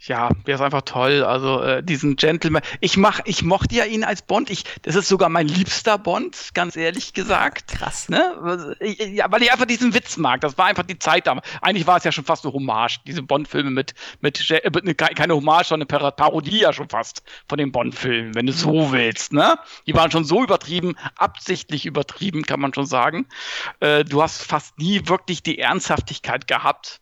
ja, 0.09 0.31
der 0.47 0.57
ist 0.57 0.61
einfach 0.61 0.83
toll. 0.83 1.23
Also 1.23 1.61
äh, 1.63 1.83
diesen 1.83 2.17
Gentleman. 2.17 2.63
Ich 2.81 2.97
mach, 2.97 3.21
ich 3.25 3.43
mochte 3.43 3.75
ja 3.75 3.85
ihn 3.85 4.05
als 4.05 4.23
Bond. 4.23 4.51
Ich, 4.51 4.65
das 4.83 4.95
ist 4.95 5.09
sogar 5.09 5.29
mein 5.29 5.49
liebster 5.49 5.99
Bond, 5.99 6.51
ganz 6.55 6.77
ehrlich 6.77 7.13
gesagt. 7.13 7.69
Krass. 7.69 8.09
Ne? 8.09 8.77
Ja, 8.81 9.31
weil 9.31 9.43
ich 9.43 9.53
einfach 9.53 9.67
diesen 9.67 9.95
Witz 9.95 10.17
mag. 10.17 10.41
Das 10.41 10.59
war 10.59 10.67
einfach 10.67 10.85
die 10.85 10.99
Zeit 10.99 11.27
damals. 11.27 11.47
Eigentlich 11.61 11.87
war 11.87 11.99
es 11.99 12.05
ja 12.05 12.13
schon 12.13 12.25
fast 12.25 12.45
eine 12.45 12.55
Hommage. 12.55 13.01
Diese 13.07 13.23
Bond-Filme 13.23 13.71
mit, 13.71 13.95
mit, 14.21 14.51
äh, 14.51 14.71
mit 14.73 14.85
ne, 14.85 14.95
keine 14.95 15.35
Hommage, 15.35 15.69
sondern 15.69 15.89
eine 15.89 16.13
Parodie 16.13 16.61
ja 16.61 16.73
schon 16.73 16.89
fast 16.89 17.23
von 17.49 17.59
den 17.59 17.73
Bond-Filmen, 17.73 18.35
wenn 18.35 18.47
du 18.47 18.53
so 18.53 18.93
willst. 18.93 19.33
Ne? 19.33 19.59
Die 19.87 19.95
waren 19.95 20.11
schon 20.11 20.25
so 20.25 20.43
übertrieben, 20.43 20.97
absichtlich 21.17 21.87
übertrieben, 21.87 22.43
kann 22.43 22.61
man 22.61 22.75
schon 22.75 22.87
sagen. 22.87 23.27
Äh, 23.81 24.05
du 24.05 24.23
hast 24.23 24.43
fast 24.43 24.79
nie 24.79 25.03
wirklich 25.07 25.43
die 25.43 25.59
Ernsthaftigkeit 25.59 26.47
gehabt 26.49 27.01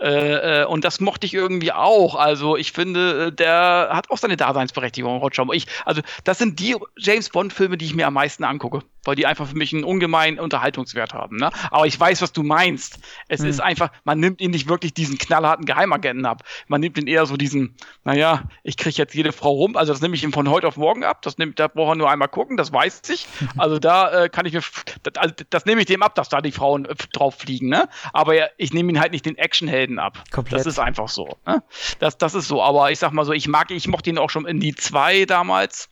äh, 0.00 0.62
äh, 0.62 0.64
und 0.64 0.84
das 0.84 1.00
mochte 1.00 1.26
ich 1.26 1.34
irgendwie 1.34 1.72
auch. 1.72 2.14
Also 2.14 2.56
ich 2.56 2.72
finde, 2.72 3.26
äh, 3.26 3.32
der 3.32 3.90
hat 3.92 4.10
auch 4.10 4.16
seine 4.16 4.36
Daseinsberechtigung, 4.36 5.18
Roger. 5.18 5.46
Ich, 5.52 5.66
also 5.84 6.00
das 6.24 6.38
sind 6.38 6.58
die 6.58 6.76
James 6.96 7.28
Bond-Filme, 7.28 7.76
die 7.76 7.84
ich 7.84 7.94
mir 7.94 8.06
am 8.06 8.14
meisten 8.14 8.44
angucke, 8.44 8.80
weil 9.04 9.16
die 9.16 9.26
einfach 9.26 9.48
für 9.48 9.56
mich 9.56 9.72
einen 9.72 9.84
ungemeinen 9.84 10.38
Unterhaltungswert 10.38 11.14
haben. 11.14 11.36
Ne? 11.36 11.50
Aber 11.70 11.86
ich 11.86 11.98
weiß, 11.98 12.22
was 12.22 12.32
du 12.32 12.42
meinst. 12.42 13.00
Es 13.28 13.40
hm. 13.40 13.48
ist 13.48 13.60
einfach, 13.60 13.90
man 14.04 14.20
nimmt 14.20 14.40
ihn 14.40 14.50
nicht 14.50 14.68
wirklich 14.68 14.94
diesen 14.94 15.18
knallharten 15.18 15.66
Geheimagenten 15.66 16.26
ab. 16.26 16.42
Man 16.68 16.80
nimmt 16.80 16.98
ihn 16.98 17.06
eher 17.06 17.26
so 17.26 17.36
diesen, 17.36 17.76
naja, 18.04 18.44
ich 18.62 18.76
kriege 18.76 18.96
jetzt 18.96 19.14
jede 19.14 19.32
Frau 19.32 19.50
rum. 19.50 19.76
Also 19.76 19.92
das 19.92 20.00
nehme 20.00 20.14
ich 20.14 20.24
ihm 20.24 20.32
von 20.32 20.48
heute 20.48 20.68
auf 20.68 20.76
morgen 20.76 21.04
ab. 21.04 21.22
Das 21.22 21.38
nimmt, 21.38 21.58
da 21.58 21.68
braucht 21.68 21.92
er 21.92 21.96
nur 21.96 22.10
einmal 22.10 22.28
gucken, 22.28 22.56
das 22.56 22.72
weiß 22.72 23.02
ich. 23.10 23.26
Also 23.56 23.78
da 23.78 24.24
äh, 24.24 24.28
kann 24.28 24.46
ich 24.46 24.54
mir, 24.54 24.62
das, 25.02 25.16
also 25.16 25.34
das 25.50 25.66
nehme 25.66 25.80
ich 25.80 25.86
dem 25.86 26.02
ab, 26.02 26.14
dass 26.14 26.28
da 26.28 26.40
die 26.40 26.52
Frauen 26.52 26.86
äh, 26.86 26.94
drauf 27.12 27.34
fliegen. 27.34 27.68
Ne? 27.68 27.88
Aber 28.12 28.34
ich 28.58 28.72
nehme 28.72 28.90
ihn 28.90 29.00
halt 29.00 29.12
nicht 29.12 29.26
den 29.26 29.36
Actionhelden 29.36 29.80
Helden 29.80 29.98
ab. 29.98 30.22
Komplett. 30.30 30.60
Das 30.60 30.66
ist 30.66 30.78
einfach 30.78 31.08
so. 31.08 31.36
Ne? 31.46 31.62
Das, 31.98 32.18
das 32.18 32.34
ist 32.34 32.48
so. 32.48 32.62
Aber 32.62 32.90
ich 32.90 32.98
sag 32.98 33.12
mal 33.12 33.24
so, 33.24 33.32
ich 33.32 33.48
mag, 33.48 33.70
ich 33.70 33.88
mochte 33.88 34.10
ihn 34.10 34.18
auch 34.18 34.30
schon 34.30 34.46
in 34.46 34.60
die 34.60 34.74
zwei 34.74 35.24
damals. 35.24 35.88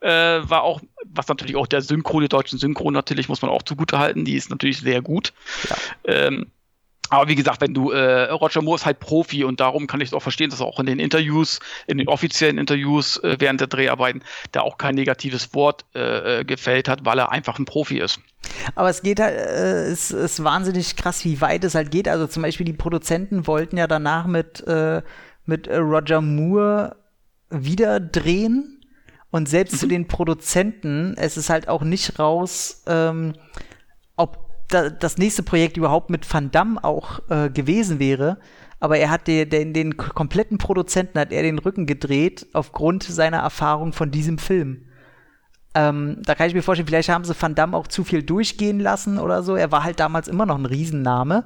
Äh, 0.00 0.08
war 0.48 0.62
auch, 0.62 0.80
was 1.04 1.26
natürlich 1.28 1.56
auch 1.56 1.66
der 1.66 1.82
Synchro, 1.82 2.20
der 2.20 2.28
deutschen 2.28 2.58
Synchro 2.58 2.90
natürlich, 2.90 3.28
muss 3.28 3.42
man 3.42 3.50
auch 3.50 3.62
zugutehalten, 3.62 4.24
die 4.24 4.36
ist 4.36 4.50
natürlich 4.50 4.78
sehr 4.78 5.02
gut. 5.02 5.32
Ja. 5.68 5.76
Ähm, 6.04 6.46
aber 7.10 7.28
wie 7.28 7.34
gesagt, 7.34 7.60
wenn 7.60 7.72
du, 7.72 7.90
äh, 7.90 8.30
Roger 8.30 8.60
Moore 8.62 8.76
ist 8.76 8.86
halt 8.86 9.00
Profi 9.00 9.44
und 9.44 9.60
darum 9.60 9.86
kann 9.86 10.00
ich 10.00 10.08
es 10.08 10.14
auch 10.14 10.22
verstehen, 10.22 10.50
dass 10.50 10.60
er 10.60 10.66
auch 10.66 10.78
in 10.78 10.86
den 10.86 10.98
Interviews, 10.98 11.58
in 11.86 11.98
den 11.98 12.08
offiziellen 12.08 12.58
Interviews 12.58 13.16
äh, 13.18 13.36
während 13.38 13.60
der 13.60 13.68
Dreharbeiten 13.68 14.22
da 14.52 14.60
auch 14.60 14.76
kein 14.76 14.94
negatives 14.94 15.54
Wort 15.54 15.84
äh, 15.94 16.40
äh 16.40 16.44
gefällt 16.44 16.88
hat, 16.88 17.04
weil 17.04 17.18
er 17.18 17.32
einfach 17.32 17.58
ein 17.58 17.64
Profi 17.64 17.98
ist. 17.98 18.20
Aber 18.74 18.90
es 18.90 19.02
geht 19.02 19.20
halt, 19.20 19.36
äh, 19.36 19.86
es 19.86 20.10
ist 20.10 20.44
wahnsinnig 20.44 20.96
krass, 20.96 21.24
wie 21.24 21.40
weit 21.40 21.64
es 21.64 21.74
halt 21.74 21.90
geht. 21.90 22.08
Also 22.08 22.26
zum 22.26 22.42
Beispiel 22.42 22.66
die 22.66 22.74
Produzenten 22.74 23.46
wollten 23.46 23.78
ja 23.78 23.86
danach 23.86 24.26
mit, 24.26 24.66
äh, 24.66 25.02
mit 25.46 25.68
Roger 25.68 26.20
Moore 26.20 26.96
wieder 27.50 28.00
drehen 28.00 28.77
und 29.30 29.48
selbst 29.48 29.74
mhm. 29.74 29.78
zu 29.78 29.86
den 29.88 30.08
Produzenten, 30.08 31.14
es 31.16 31.36
ist 31.36 31.50
halt 31.50 31.68
auch 31.68 31.82
nicht 31.82 32.18
raus, 32.18 32.82
ähm, 32.86 33.34
ob 34.16 34.48
da, 34.68 34.90
das 34.90 35.18
nächste 35.18 35.42
Projekt 35.42 35.76
überhaupt 35.76 36.10
mit 36.10 36.32
Van 36.32 36.50
Damme 36.50 36.82
auch 36.82 37.20
äh, 37.28 37.50
gewesen 37.50 37.98
wäre. 37.98 38.38
Aber 38.80 38.98
er 38.98 39.10
hat 39.10 39.26
den, 39.26 39.50
den, 39.50 39.72
den 39.72 39.96
kompletten 39.96 40.58
Produzenten 40.58 41.18
hat 41.18 41.32
er 41.32 41.42
den 41.42 41.58
Rücken 41.58 41.86
gedreht 41.86 42.46
aufgrund 42.52 43.02
seiner 43.02 43.38
Erfahrung 43.38 43.92
von 43.92 44.10
diesem 44.10 44.38
Film. 44.38 44.84
Ähm, 45.74 46.22
da 46.24 46.34
kann 46.34 46.48
ich 46.48 46.54
mir 46.54 46.62
vorstellen, 46.62 46.86
vielleicht 46.86 47.08
haben 47.08 47.24
sie 47.24 47.34
Van 47.38 47.54
Damme 47.54 47.76
auch 47.76 47.88
zu 47.88 48.04
viel 48.04 48.22
durchgehen 48.22 48.80
lassen 48.80 49.18
oder 49.18 49.42
so. 49.42 49.56
Er 49.56 49.72
war 49.72 49.84
halt 49.84 50.00
damals 50.00 50.28
immer 50.28 50.46
noch 50.46 50.56
ein 50.56 50.66
Riesenname. 50.66 51.44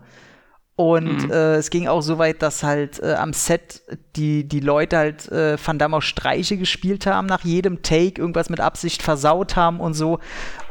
Und 0.82 1.28
mhm. 1.28 1.30
äh, 1.30 1.54
es 1.54 1.70
ging 1.70 1.86
auch 1.86 2.00
so 2.00 2.18
weit, 2.18 2.42
dass 2.42 2.64
halt 2.64 3.00
äh, 3.00 3.14
am 3.14 3.32
Set 3.32 3.82
die, 4.16 4.48
die 4.48 4.58
Leute 4.58 4.96
halt 4.96 5.30
äh, 5.30 5.56
Van 5.64 5.78
Damme 5.78 5.98
auch 5.98 6.02
Streiche 6.02 6.56
gespielt 6.56 7.06
haben, 7.06 7.28
nach 7.28 7.44
jedem 7.44 7.82
Take 7.82 8.20
irgendwas 8.20 8.50
mit 8.50 8.58
Absicht 8.58 9.00
versaut 9.00 9.54
haben 9.54 9.78
und 9.78 9.94
so. 9.94 10.18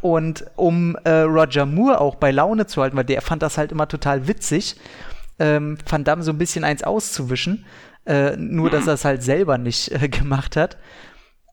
Und 0.01 0.43
um 0.57 0.97
äh, 1.05 1.21
Roger 1.21 1.65
Moore 1.65 2.01
auch 2.01 2.15
bei 2.15 2.31
Laune 2.31 2.65
zu 2.65 2.81
halten, 2.81 2.97
weil 2.97 3.05
der 3.05 3.21
fand 3.21 3.41
das 3.41 3.57
halt 3.57 3.71
immer 3.71 3.87
total 3.87 4.27
witzig, 4.27 4.75
ähm, 5.39 5.77
Van 5.89 6.03
Damme 6.03 6.23
so 6.23 6.31
ein 6.31 6.37
bisschen 6.37 6.65
eins 6.65 6.83
auszuwischen. 6.83 7.63
Äh, 8.05 8.35
nur, 8.35 8.69
dass 8.69 8.87
er 8.87 8.95
es 8.95 9.05
halt 9.05 9.23
selber 9.23 9.57
nicht 9.57 9.91
äh, 9.91 10.09
gemacht 10.09 10.57
hat. 10.57 10.77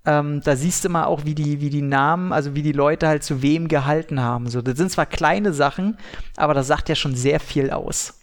Ähm, 0.04 0.40
da 0.42 0.56
siehst 0.56 0.84
du 0.84 0.88
mal 0.88 1.04
auch, 1.04 1.26
wie 1.26 1.34
die, 1.36 1.60
wie 1.60 1.70
die 1.70 1.82
Namen, 1.82 2.32
also 2.32 2.56
wie 2.56 2.62
die 2.62 2.72
Leute 2.72 3.06
halt 3.06 3.22
zu 3.22 3.40
wem 3.40 3.68
gehalten 3.68 4.20
haben. 4.20 4.48
So, 4.48 4.62
das 4.62 4.76
sind 4.76 4.90
zwar 4.90 5.06
kleine 5.06 5.52
Sachen, 5.52 5.96
aber 6.36 6.54
das 6.54 6.66
sagt 6.66 6.88
ja 6.88 6.96
schon 6.96 7.14
sehr 7.14 7.38
viel 7.38 7.70
aus. 7.70 8.17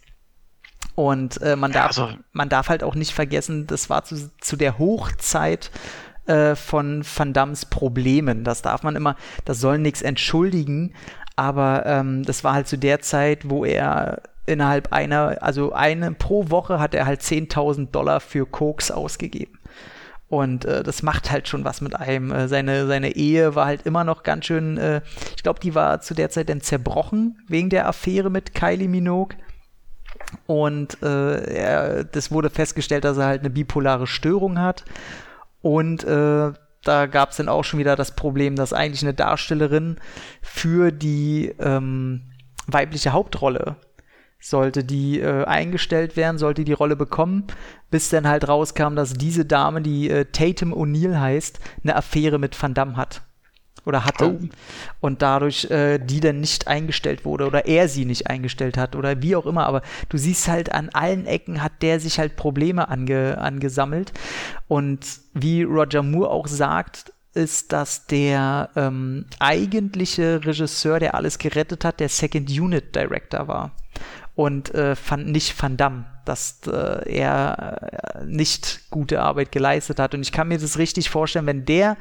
Und 0.96 1.40
äh, 1.42 1.56
man, 1.56 1.72
darf, 1.72 1.98
also, 1.98 2.08
man 2.32 2.48
darf 2.48 2.68
halt 2.68 2.82
auch 2.82 2.94
nicht 2.94 3.12
vergessen, 3.12 3.66
das 3.66 3.88
war 3.90 4.04
zu, 4.04 4.30
zu 4.40 4.56
der 4.56 4.78
Hochzeit 4.78 5.70
äh, 6.26 6.56
von 6.56 7.04
Van 7.04 7.32
Dams 7.32 7.66
Problemen. 7.66 8.44
Das 8.44 8.62
darf 8.62 8.82
man 8.82 8.96
immer, 8.96 9.14
das 9.44 9.60
soll 9.60 9.78
nichts 9.78 10.02
entschuldigen, 10.02 10.94
aber 11.36 11.84
ähm, 11.86 12.24
das 12.24 12.44
war 12.44 12.54
halt 12.54 12.66
zu 12.66 12.78
der 12.78 13.00
Zeit, 13.00 13.48
wo 13.48 13.64
er 13.64 14.22
innerhalb 14.46 14.92
einer, 14.92 15.36
also 15.42 15.72
eine 15.72 16.12
pro 16.12 16.50
Woche 16.50 16.80
hat 16.80 16.94
er 16.94 17.04
halt 17.04 17.20
10.000 17.20 17.90
Dollar 17.90 18.20
für 18.20 18.46
Koks 18.46 18.90
ausgegeben. 18.90 19.58
Und 20.28 20.64
äh, 20.64 20.82
das 20.82 21.02
macht 21.02 21.30
halt 21.30 21.46
schon 21.46 21.64
was 21.64 21.80
mit 21.80 21.94
einem. 21.94 22.32
Äh, 22.32 22.48
seine, 22.48 22.86
seine 22.86 23.14
Ehe 23.14 23.54
war 23.54 23.66
halt 23.66 23.82
immer 23.86 24.02
noch 24.02 24.22
ganz 24.24 24.46
schön, 24.46 24.76
äh, 24.76 25.02
ich 25.36 25.42
glaube, 25.42 25.60
die 25.60 25.74
war 25.74 26.00
zu 26.00 26.14
der 26.14 26.30
Zeit 26.30 26.48
dann 26.48 26.60
zerbrochen 26.60 27.38
wegen 27.46 27.70
der 27.70 27.86
Affäre 27.86 28.30
mit 28.30 28.54
Kylie 28.54 28.88
Minogue. 28.88 29.36
Und 30.46 31.02
äh, 31.02 31.54
er, 31.54 32.04
das 32.04 32.30
wurde 32.30 32.50
festgestellt, 32.50 33.04
dass 33.04 33.18
er 33.18 33.26
halt 33.26 33.40
eine 33.40 33.50
bipolare 33.50 34.06
Störung 34.06 34.60
hat. 34.60 34.84
Und 35.62 36.04
äh, 36.04 36.52
da 36.82 37.06
gab 37.06 37.30
es 37.30 37.36
dann 37.36 37.48
auch 37.48 37.64
schon 37.64 37.80
wieder 37.80 37.96
das 37.96 38.14
Problem, 38.14 38.56
dass 38.56 38.72
eigentlich 38.72 39.02
eine 39.02 39.14
Darstellerin 39.14 39.96
für 40.42 40.92
die 40.92 41.54
ähm, 41.58 42.22
weibliche 42.66 43.12
Hauptrolle 43.12 43.76
sollte 44.38 44.84
die 44.84 45.18
äh, 45.20 45.44
eingestellt 45.44 46.16
werden, 46.16 46.38
sollte 46.38 46.64
die 46.64 46.72
Rolle 46.72 46.94
bekommen, 46.94 47.46
bis 47.90 48.10
dann 48.10 48.28
halt 48.28 48.46
rauskam, 48.46 48.94
dass 48.94 49.14
diese 49.14 49.44
Dame, 49.44 49.82
die 49.82 50.10
äh, 50.10 50.26
Tatum 50.26 50.72
O'Neill 50.72 51.18
heißt, 51.18 51.58
eine 51.82 51.96
Affäre 51.96 52.38
mit 52.38 52.60
Van 52.60 52.74
Damme 52.74 52.96
hat 52.96 53.22
oder 53.86 54.04
hatte 54.04 54.32
oh. 54.32 54.48
und 55.00 55.22
dadurch 55.22 55.70
äh, 55.70 55.98
die 55.98 56.20
dann 56.20 56.40
nicht 56.40 56.68
eingestellt 56.68 57.24
wurde 57.24 57.46
oder 57.46 57.66
er 57.66 57.88
sie 57.88 58.04
nicht 58.04 58.26
eingestellt 58.28 58.76
hat 58.76 58.96
oder 58.96 59.22
wie 59.22 59.36
auch 59.36 59.46
immer. 59.46 59.66
Aber 59.66 59.82
du 60.08 60.18
siehst 60.18 60.48
halt 60.48 60.72
an 60.72 60.90
allen 60.90 61.26
Ecken 61.26 61.62
hat 61.62 61.82
der 61.82 62.00
sich 62.00 62.18
halt 62.18 62.36
Probleme 62.36 62.88
ange, 62.88 63.38
angesammelt 63.38 64.12
und 64.68 65.06
wie 65.32 65.62
Roger 65.62 66.02
Moore 66.02 66.30
auch 66.30 66.48
sagt, 66.48 67.12
ist, 67.34 67.72
dass 67.72 68.06
der 68.06 68.70
ähm, 68.76 69.26
eigentliche 69.38 70.40
Regisseur, 70.44 70.98
der 70.98 71.14
alles 71.14 71.38
gerettet 71.38 71.84
hat, 71.84 72.00
der 72.00 72.08
Second 72.08 72.50
Unit 72.50 72.96
Director 72.96 73.46
war 73.46 73.72
und 74.34 74.74
äh, 74.74 74.94
van, 75.08 75.24
nicht 75.26 75.60
Van 75.60 75.76
Damme, 75.76 76.06
dass 76.24 76.60
äh, 76.66 77.10
er 77.10 78.20
äh, 78.20 78.24
nicht 78.24 78.90
gute 78.90 79.22
Arbeit 79.22 79.50
geleistet 79.50 79.98
hat. 79.98 80.14
Und 80.14 80.22
ich 80.22 80.30
kann 80.30 80.48
mir 80.48 80.58
das 80.58 80.78
richtig 80.78 81.10
vorstellen, 81.10 81.46
wenn 81.46 81.64
der 81.64 81.96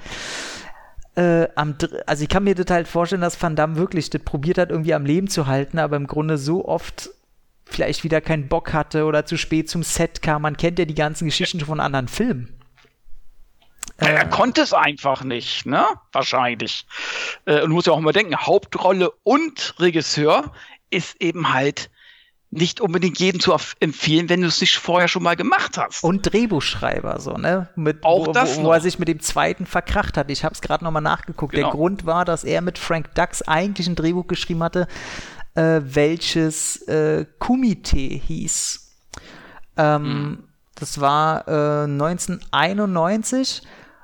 äh, 1.16 1.48
am, 1.56 1.76
also 2.06 2.24
ich 2.24 2.30
kann 2.30 2.44
mir 2.44 2.56
das 2.56 2.70
halt 2.70 2.88
vorstellen, 2.88 3.22
dass 3.22 3.42
Van 3.42 3.56
Damme 3.56 3.78
wirklich 3.78 4.10
das 4.10 4.22
probiert 4.22 4.58
hat, 4.58 4.70
irgendwie 4.70 4.94
am 4.94 5.06
Leben 5.06 5.28
zu 5.28 5.48
halten, 5.48 5.80
aber 5.80 5.96
im 5.96 6.08
Grunde 6.08 6.38
so 6.38 6.66
oft 6.66 7.10
vielleicht 7.66 8.04
wieder 8.04 8.22
keinen 8.22 8.48
Bock 8.48 8.74
hatte 8.74 9.06
oder 9.06 9.26
zu 9.26 9.38
spät 9.38 9.70
zum 9.70 9.84
Set 9.84 10.22
kam. 10.22 10.44
Man 10.44 10.58
kennt 10.58 10.78
ja 10.80 10.86
die 10.86 10.96
ganzen 10.96 11.26
Geschichten 11.26 11.60
schon 11.60 11.68
von 11.68 11.80
anderen 11.80 12.08
Filmen. 12.08 12.54
Äh, 13.98 14.14
er 14.14 14.28
konnte 14.28 14.62
es 14.62 14.74
einfach 14.74 15.24
nicht, 15.24 15.66
ne? 15.66 15.86
Wahrscheinlich. 16.12 16.86
Äh, 17.46 17.62
und 17.62 17.70
du 17.70 17.76
musst 17.76 17.88
ja 17.88 17.94
auch 17.94 17.98
immer 17.98 18.12
denken, 18.12 18.36
Hauptrolle 18.36 19.12
und 19.24 19.76
Regisseur 19.80 20.52
ist 20.90 21.22
eben 21.22 21.54
halt 21.54 21.90
nicht 22.56 22.82
unbedingt 22.82 23.20
jedem 23.20 23.40
zu 23.40 23.56
empfehlen, 23.80 24.30
wenn 24.30 24.42
du 24.42 24.48
es 24.48 24.62
nicht 24.62 24.78
vorher 24.78 25.08
schon 25.08 25.24
mal 25.24 25.36
gemacht 25.36 25.78
hast. 25.78 26.04
Und 26.04 26.22
Drehbuchschreiber, 26.32 27.20
so, 27.20 27.34
ne? 27.34 27.70
Mit, 27.76 28.04
Auch 28.04 28.28
wo, 28.28 28.32
das 28.32 28.58
wo, 28.58 28.64
wo 28.64 28.72
er 28.72 28.82
sich 28.82 28.98
mit 29.00 29.08
dem 29.08 29.20
zweiten 29.20 29.66
verkracht 29.66 30.18
hat. 30.18 30.32
Ich 30.32 30.44
habe 30.44 30.54
es 30.54 30.62
gerade 30.62 30.84
nochmal 30.84 31.02
nachgeguckt. 31.02 31.54
Genau. 31.54 31.68
Der 31.68 31.76
Grund 31.76 32.06
war, 32.06 32.26
dass 32.26 32.44
er 32.44 32.62
mit 32.62 32.78
Frank 32.78 33.14
Dux 33.16 33.42
eigentlich 33.42 33.88
ein 33.88 33.96
Drehbuch 33.96 34.28
geschrieben 34.28 34.64
hatte, 34.64 34.88
äh, 35.56 35.82
welches 35.84 36.82
äh, 36.88 37.26
Kumite 37.40 37.98
hieß. 37.98 38.92
Ähm, 39.78 40.06
Hm. 40.06 40.44
Das 40.76 41.00
war 41.00 41.48
äh, 41.48 41.84
1991 41.86 43.64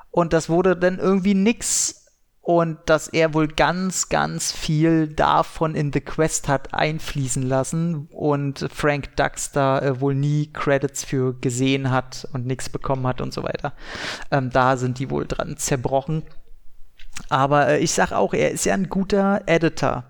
und 0.09 0.33
das 0.33 0.49
wurde 0.49 0.77
dann 0.77 0.99
irgendwie 0.99 1.33
nix 1.33 2.00
und 2.41 2.79
dass 2.87 3.07
er 3.07 3.35
wohl 3.35 3.47
ganz, 3.47 4.09
ganz 4.09 4.51
viel 4.51 5.07
davon 5.07 5.75
in 5.75 5.93
The 5.93 6.01
Quest 6.01 6.47
hat 6.47 6.73
einfließen 6.73 7.43
lassen 7.43 8.07
und 8.11 8.67
Frank 8.73 9.15
da 9.15 9.79
äh, 9.79 10.01
wohl 10.01 10.15
nie 10.15 10.51
Credits 10.51 11.03
für 11.03 11.39
gesehen 11.39 11.91
hat 11.91 12.27
und 12.33 12.47
nichts 12.47 12.69
bekommen 12.69 13.05
hat 13.05 13.21
und 13.21 13.31
so 13.31 13.43
weiter. 13.43 13.73
Ähm, 14.31 14.49
da 14.49 14.77
sind 14.77 14.97
die 14.97 15.11
wohl 15.11 15.27
dran 15.27 15.57
zerbrochen. 15.57 16.23
Aber 17.29 17.67
äh, 17.67 17.79
ich 17.79 17.91
sag 17.91 18.11
auch, 18.11 18.33
er 18.33 18.51
ist 18.51 18.65
ja 18.65 18.73
ein 18.73 18.89
guter 18.89 19.43
Editor. 19.45 20.05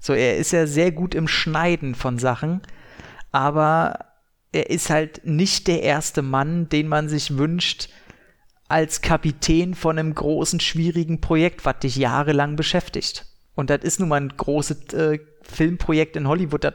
So, 0.00 0.14
er 0.14 0.36
ist 0.36 0.50
ja 0.52 0.66
sehr 0.66 0.90
gut 0.90 1.14
im 1.14 1.28
Schneiden 1.28 1.94
von 1.94 2.18
Sachen, 2.18 2.60
aber 3.30 4.06
er 4.52 4.70
ist 4.70 4.90
halt 4.90 5.24
nicht 5.24 5.68
der 5.68 5.82
erste 5.82 6.22
Mann, 6.22 6.68
den 6.68 6.88
man 6.88 7.08
sich 7.08 7.36
wünscht, 7.38 7.88
als 8.68 9.00
Kapitän 9.00 9.74
von 9.74 9.98
einem 9.98 10.14
großen, 10.14 10.60
schwierigen 10.60 11.20
Projekt, 11.20 11.64
was 11.64 11.78
dich 11.80 11.96
jahrelang 11.96 12.56
beschäftigt. 12.56 13.24
Und 13.54 13.70
das 13.70 13.82
ist 13.82 13.98
nun 13.98 14.10
mal 14.10 14.20
ein 14.20 14.32
großes 14.36 14.92
äh, 14.92 15.18
Filmprojekt 15.42 16.14
in 16.16 16.28
Hollywood. 16.28 16.64
Das 16.64 16.74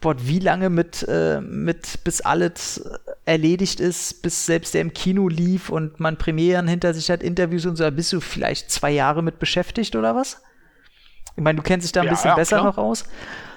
boah, 0.00 0.16
wie 0.18 0.38
lange 0.38 0.70
mit, 0.70 1.06
äh, 1.08 1.40
mit, 1.40 2.02
bis 2.04 2.22
alles 2.22 2.82
erledigt 3.24 3.78
ist, 3.78 4.22
bis 4.22 4.46
selbst 4.46 4.74
der 4.74 4.80
im 4.80 4.94
Kino 4.94 5.28
lief 5.28 5.68
und 5.68 6.00
man 6.00 6.16
Premieren 6.16 6.66
hinter 6.66 6.94
sich 6.94 7.10
hat, 7.10 7.22
Interviews 7.22 7.66
und 7.66 7.76
so, 7.76 7.84
da 7.84 7.90
bist 7.90 8.12
du 8.12 8.20
vielleicht 8.20 8.70
zwei 8.70 8.90
Jahre 8.90 9.22
mit 9.22 9.38
beschäftigt 9.38 9.94
oder 9.94 10.16
was? 10.16 10.42
Ich 11.36 11.42
meine, 11.42 11.56
du 11.56 11.62
kennst 11.62 11.84
dich 11.84 11.92
da 11.92 12.00
ein 12.00 12.06
Ja, 12.06 12.12
bisschen 12.12 12.30
ja, 12.30 12.34
besser 12.34 12.56
klar. 12.56 12.64
noch 12.64 12.78
aus. 12.78 13.04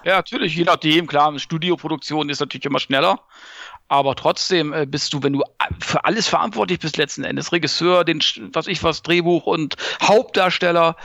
Ja, 0.04 0.18
natürlich, 0.18 0.56
je 0.56 0.64
nachdem, 0.66 1.08
klar, 1.08 1.30
eine 1.30 1.40
Studioproduktion 1.40 2.30
ist 2.30 2.40
natürlich 2.40 2.66
immer 2.66 2.80
schneller. 2.80 3.20
Aber 3.88 4.16
trotzdem 4.16 4.74
äh, 4.74 4.86
bist 4.86 5.14
du, 5.14 5.22
wenn 5.22 5.34
du 5.34 5.44
a- 5.44 5.70
für 5.80 6.06
alles 6.06 6.28
verantwortlich 6.28 6.80
bist, 6.80 6.98
letzten 6.98 7.24
Endes, 7.24 7.52
Regisseur, 7.52 8.04
den, 8.04 8.20
was 8.54 8.68
ich 8.68 8.84
was, 8.84 9.04
Drehbuch 9.04 9.46
und 9.46 9.76
Hauptdarsteller, 10.02 10.96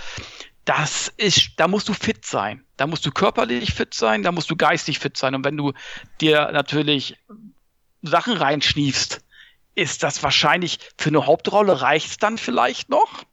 das 0.64 1.12
ist, 1.16 1.50
da 1.56 1.68
musst 1.68 1.88
du 1.88 1.92
fit 1.92 2.24
sein. 2.24 2.64
Da 2.76 2.86
musst 2.86 3.04
du 3.04 3.10
körperlich 3.10 3.74
fit 3.74 3.92
sein, 3.92 4.22
da 4.22 4.32
musst 4.32 4.50
du 4.50 4.56
geistig 4.56 4.98
fit 4.98 5.16
sein. 5.16 5.34
Und 5.34 5.44
wenn 5.44 5.56
du 5.56 5.72
dir 6.20 6.50
natürlich 6.52 7.16
Sachen 8.02 8.34
reinschniefst, 8.34 9.22
ist 9.74 10.02
das 10.02 10.22
wahrscheinlich 10.22 10.78
für 10.96 11.10
eine 11.10 11.26
Hauptrolle 11.26 11.82
reicht's 11.82 12.16
dann 12.18 12.38
vielleicht 12.38 12.88
noch. 12.88 13.24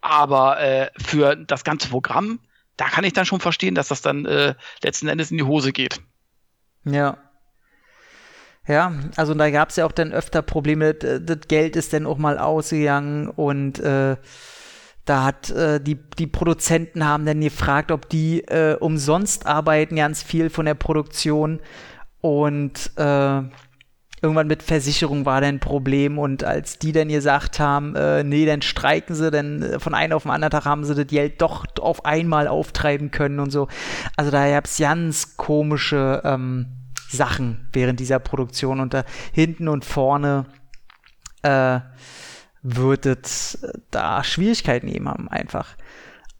Aber 0.00 0.60
äh, 0.60 0.90
für 0.98 1.36
das 1.36 1.64
ganze 1.64 1.88
Programm, 1.88 2.40
da 2.76 2.88
kann 2.88 3.04
ich 3.04 3.12
dann 3.12 3.26
schon 3.26 3.40
verstehen, 3.40 3.74
dass 3.74 3.88
das 3.88 4.02
dann 4.02 4.24
äh, 4.26 4.54
letzten 4.82 5.08
Endes 5.08 5.30
in 5.30 5.36
die 5.38 5.44
Hose 5.44 5.72
geht. 5.72 6.00
Ja. 6.84 7.18
Ja, 8.70 8.92
also 9.16 9.34
da 9.34 9.50
gab 9.50 9.70
es 9.70 9.76
ja 9.76 9.84
auch 9.84 9.90
dann 9.90 10.12
öfter 10.12 10.42
Probleme, 10.42 10.94
das 10.94 11.38
Geld 11.48 11.74
ist 11.74 11.92
dann 11.92 12.06
auch 12.06 12.18
mal 12.18 12.38
ausgegangen 12.38 13.26
und 13.26 13.80
äh, 13.80 14.14
da 15.04 15.24
hat 15.24 15.50
äh, 15.50 15.80
die, 15.80 15.96
die 15.96 16.28
Produzenten 16.28 17.04
haben 17.04 17.26
dann 17.26 17.40
gefragt, 17.40 17.90
ob 17.90 18.08
die 18.08 18.42
äh, 18.42 18.76
umsonst 18.78 19.44
arbeiten, 19.44 19.96
ganz 19.96 20.22
viel 20.22 20.50
von 20.50 20.66
der 20.66 20.74
Produktion. 20.74 21.58
Und 22.20 22.92
äh, 22.96 23.42
irgendwann 24.22 24.46
mit 24.46 24.62
Versicherung 24.62 25.26
war 25.26 25.40
dann 25.40 25.56
ein 25.56 25.60
Problem. 25.60 26.16
Und 26.16 26.44
als 26.44 26.78
die 26.78 26.92
dann 26.92 27.08
gesagt 27.08 27.58
haben, 27.58 27.96
äh, 27.96 28.22
nee, 28.22 28.46
dann 28.46 28.62
streiken 28.62 29.16
sie, 29.16 29.32
dann 29.32 29.62
äh, 29.62 29.80
von 29.80 29.94
einem 29.94 30.12
auf 30.12 30.22
den 30.22 30.30
anderen 30.30 30.52
Tag 30.52 30.64
haben 30.64 30.84
sie 30.84 30.94
das 30.94 31.08
Geld 31.08 31.42
doch 31.42 31.64
auf 31.80 32.04
einmal 32.04 32.46
auftreiben 32.46 33.10
können 33.10 33.40
und 33.40 33.50
so. 33.50 33.66
Also 34.16 34.30
da 34.30 34.48
gab 34.48 34.66
es 34.66 34.78
ganz 34.78 35.36
komische 35.36 36.22
ähm, 36.24 36.79
Sachen 37.10 37.68
während 37.72 38.00
dieser 38.00 38.18
Produktion 38.18 38.80
und 38.80 38.94
da 38.94 39.04
hinten 39.32 39.68
und 39.68 39.84
vorne 39.84 40.46
äh, 41.42 41.80
wird 42.62 43.06
es 43.06 43.54
äh, 43.62 43.72
da 43.90 44.22
Schwierigkeiten 44.24 44.88
eben 44.88 45.08
haben 45.08 45.28
einfach. 45.28 45.76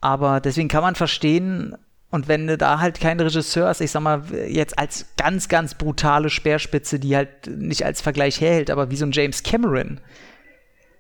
Aber 0.00 0.40
deswegen 0.40 0.68
kann 0.68 0.83
man 0.83 0.94
verstehen, 0.94 1.76
und 2.11 2.26
wenn 2.26 2.46
du 2.46 2.59
da 2.59 2.80
halt 2.80 3.00
keinen 3.00 3.20
Regisseur 3.20 3.68
hast, 3.68 3.80
ich 3.80 3.90
sag 3.90 4.02
mal, 4.02 4.22
jetzt 4.48 4.78
als 4.78 5.06
ganz, 5.16 5.48
ganz 5.48 5.74
brutale 5.74 6.28
Speerspitze, 6.28 6.98
die 6.98 7.14
halt 7.14 7.46
nicht 7.46 7.85
als 7.85 8.00
Vergleich 8.00 8.40
herhält, 8.40 8.70
aber 8.70 8.90
wie 8.90 8.96
so 8.96 9.06
ein 9.06 9.12
James 9.12 9.42
Cameron, 9.42 10.00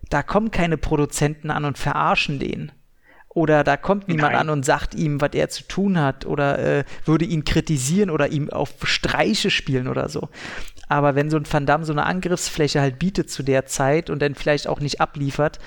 da 0.08 0.22
kommen 0.22 0.50
keine 0.50 0.76
Produzenten 0.76 1.50
an 1.50 1.64
und 1.64 1.78
verarschen 1.78 2.38
den. 2.38 2.72
Oder 3.32 3.62
da 3.62 3.76
kommt 3.76 4.08
niemand 4.08 4.32
Nein. 4.32 4.40
an 4.40 4.50
und 4.50 4.64
sagt 4.64 4.94
ihm, 4.96 5.20
was 5.20 5.30
er 5.34 5.48
zu 5.48 5.62
tun 5.62 6.00
hat, 6.00 6.26
oder 6.26 6.58
äh, 6.58 6.84
würde 7.04 7.24
ihn 7.24 7.44
kritisieren 7.44 8.10
oder 8.10 8.28
ihm 8.28 8.50
auf 8.50 8.70
Streiche 8.82 9.50
spielen 9.50 9.86
oder 9.86 10.08
so. 10.08 10.28
Aber 10.88 11.14
wenn 11.14 11.30
so 11.30 11.36
ein 11.36 11.46
Van 11.50 11.64
Damme 11.64 11.84
so 11.84 11.92
eine 11.92 12.06
Angriffsfläche 12.06 12.80
halt 12.80 12.98
bietet 12.98 13.30
zu 13.30 13.44
der 13.44 13.66
Zeit 13.66 14.10
und 14.10 14.20
dann 14.20 14.34
vielleicht 14.34 14.66
auch 14.66 14.80
nicht 14.80 15.00
abliefert, 15.00 15.60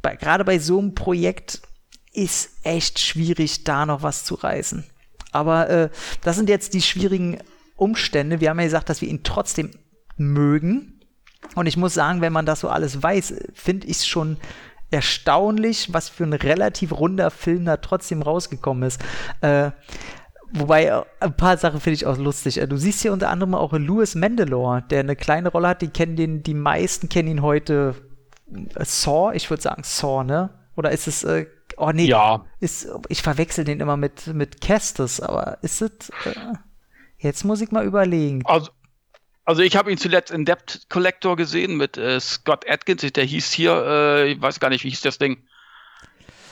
bei, 0.00 0.14
gerade 0.14 0.44
bei 0.44 0.60
so 0.60 0.78
einem 0.78 0.94
Projekt 0.94 1.62
ist 2.12 2.50
echt 2.62 3.00
schwierig, 3.00 3.64
da 3.64 3.84
noch 3.84 4.02
was 4.02 4.24
zu 4.24 4.36
reißen. 4.36 4.84
Aber 5.32 5.68
äh, 5.70 5.90
das 6.20 6.36
sind 6.36 6.48
jetzt 6.48 6.74
die 6.74 6.82
schwierigen 6.82 7.38
Umstände. 7.74 8.40
Wir 8.40 8.50
haben 8.50 8.60
ja 8.60 8.66
gesagt, 8.66 8.88
dass 8.88 9.00
wir 9.00 9.08
ihn 9.08 9.24
trotzdem 9.24 9.72
mögen. 10.16 11.00
Und 11.56 11.66
ich 11.66 11.76
muss 11.76 11.94
sagen, 11.94 12.20
wenn 12.20 12.32
man 12.32 12.46
das 12.46 12.60
so 12.60 12.68
alles 12.68 13.02
weiß, 13.02 13.34
finde 13.54 13.88
ich 13.88 13.96
es 13.96 14.06
schon 14.06 14.36
erstaunlich, 14.92 15.92
was 15.92 16.08
für 16.08 16.24
ein 16.24 16.32
relativ 16.32 16.92
runder 16.92 17.30
Film 17.30 17.64
da 17.64 17.76
trotzdem 17.78 18.22
rausgekommen 18.22 18.82
ist. 18.84 19.00
Äh, 19.40 19.70
wobei, 20.52 20.84
äh, 20.86 21.02
ein 21.20 21.36
paar 21.36 21.56
Sachen 21.56 21.80
finde 21.80 21.94
ich 21.94 22.06
auch 22.06 22.18
lustig. 22.18 22.60
Äh, 22.60 22.66
Du 22.68 22.76
siehst 22.76 23.02
hier 23.02 23.12
unter 23.12 23.30
anderem 23.30 23.54
auch 23.54 23.72
Louis 23.72 24.14
Mandalore, 24.14 24.82
der 24.90 25.00
eine 25.00 25.16
kleine 25.16 25.48
Rolle 25.50 25.68
hat. 25.68 25.82
Die 25.82 25.88
kennen 25.88 26.16
den, 26.16 26.42
die 26.42 26.54
meisten 26.54 27.08
kennen 27.08 27.28
ihn 27.28 27.42
heute 27.42 27.94
äh, 28.52 28.84
Saw, 28.84 29.32
ich 29.34 29.48
würde 29.50 29.62
sagen 29.62 29.82
Saw, 29.84 30.24
ne? 30.24 30.50
Oder 30.76 30.90
ist 30.90 31.06
es, 31.06 31.22
äh, 31.24 31.46
oh 31.76 31.90
nee, 31.92 32.06
Ja. 32.06 32.44
ist, 32.60 32.88
ich 33.08 33.22
verwechsel 33.22 33.64
den 33.64 33.80
immer 33.80 33.96
mit, 33.98 34.28
mit 34.28 34.60
Kestis, 34.62 35.20
aber 35.20 35.58
ist 35.62 35.82
es, 35.82 35.90
äh, 36.24 36.34
jetzt 37.18 37.44
muss 37.44 37.60
ich 37.60 37.70
mal 37.72 37.84
überlegen. 37.84 38.40
Also, 38.46 38.70
also 39.44 39.62
ich 39.62 39.76
habe 39.76 39.90
ihn 39.90 39.98
zuletzt 39.98 40.30
in 40.30 40.44
Debt 40.44 40.86
Collector 40.88 41.36
gesehen 41.36 41.76
mit 41.76 41.96
äh, 41.96 42.20
Scott 42.20 42.68
Atkins. 42.68 43.02
Der 43.02 43.24
hieß 43.24 43.52
hier, 43.52 43.72
äh, 43.86 44.32
ich 44.32 44.40
weiß 44.40 44.60
gar 44.60 44.70
nicht, 44.70 44.84
wie 44.84 44.90
hieß 44.90 45.00
das 45.02 45.18
Ding? 45.18 45.42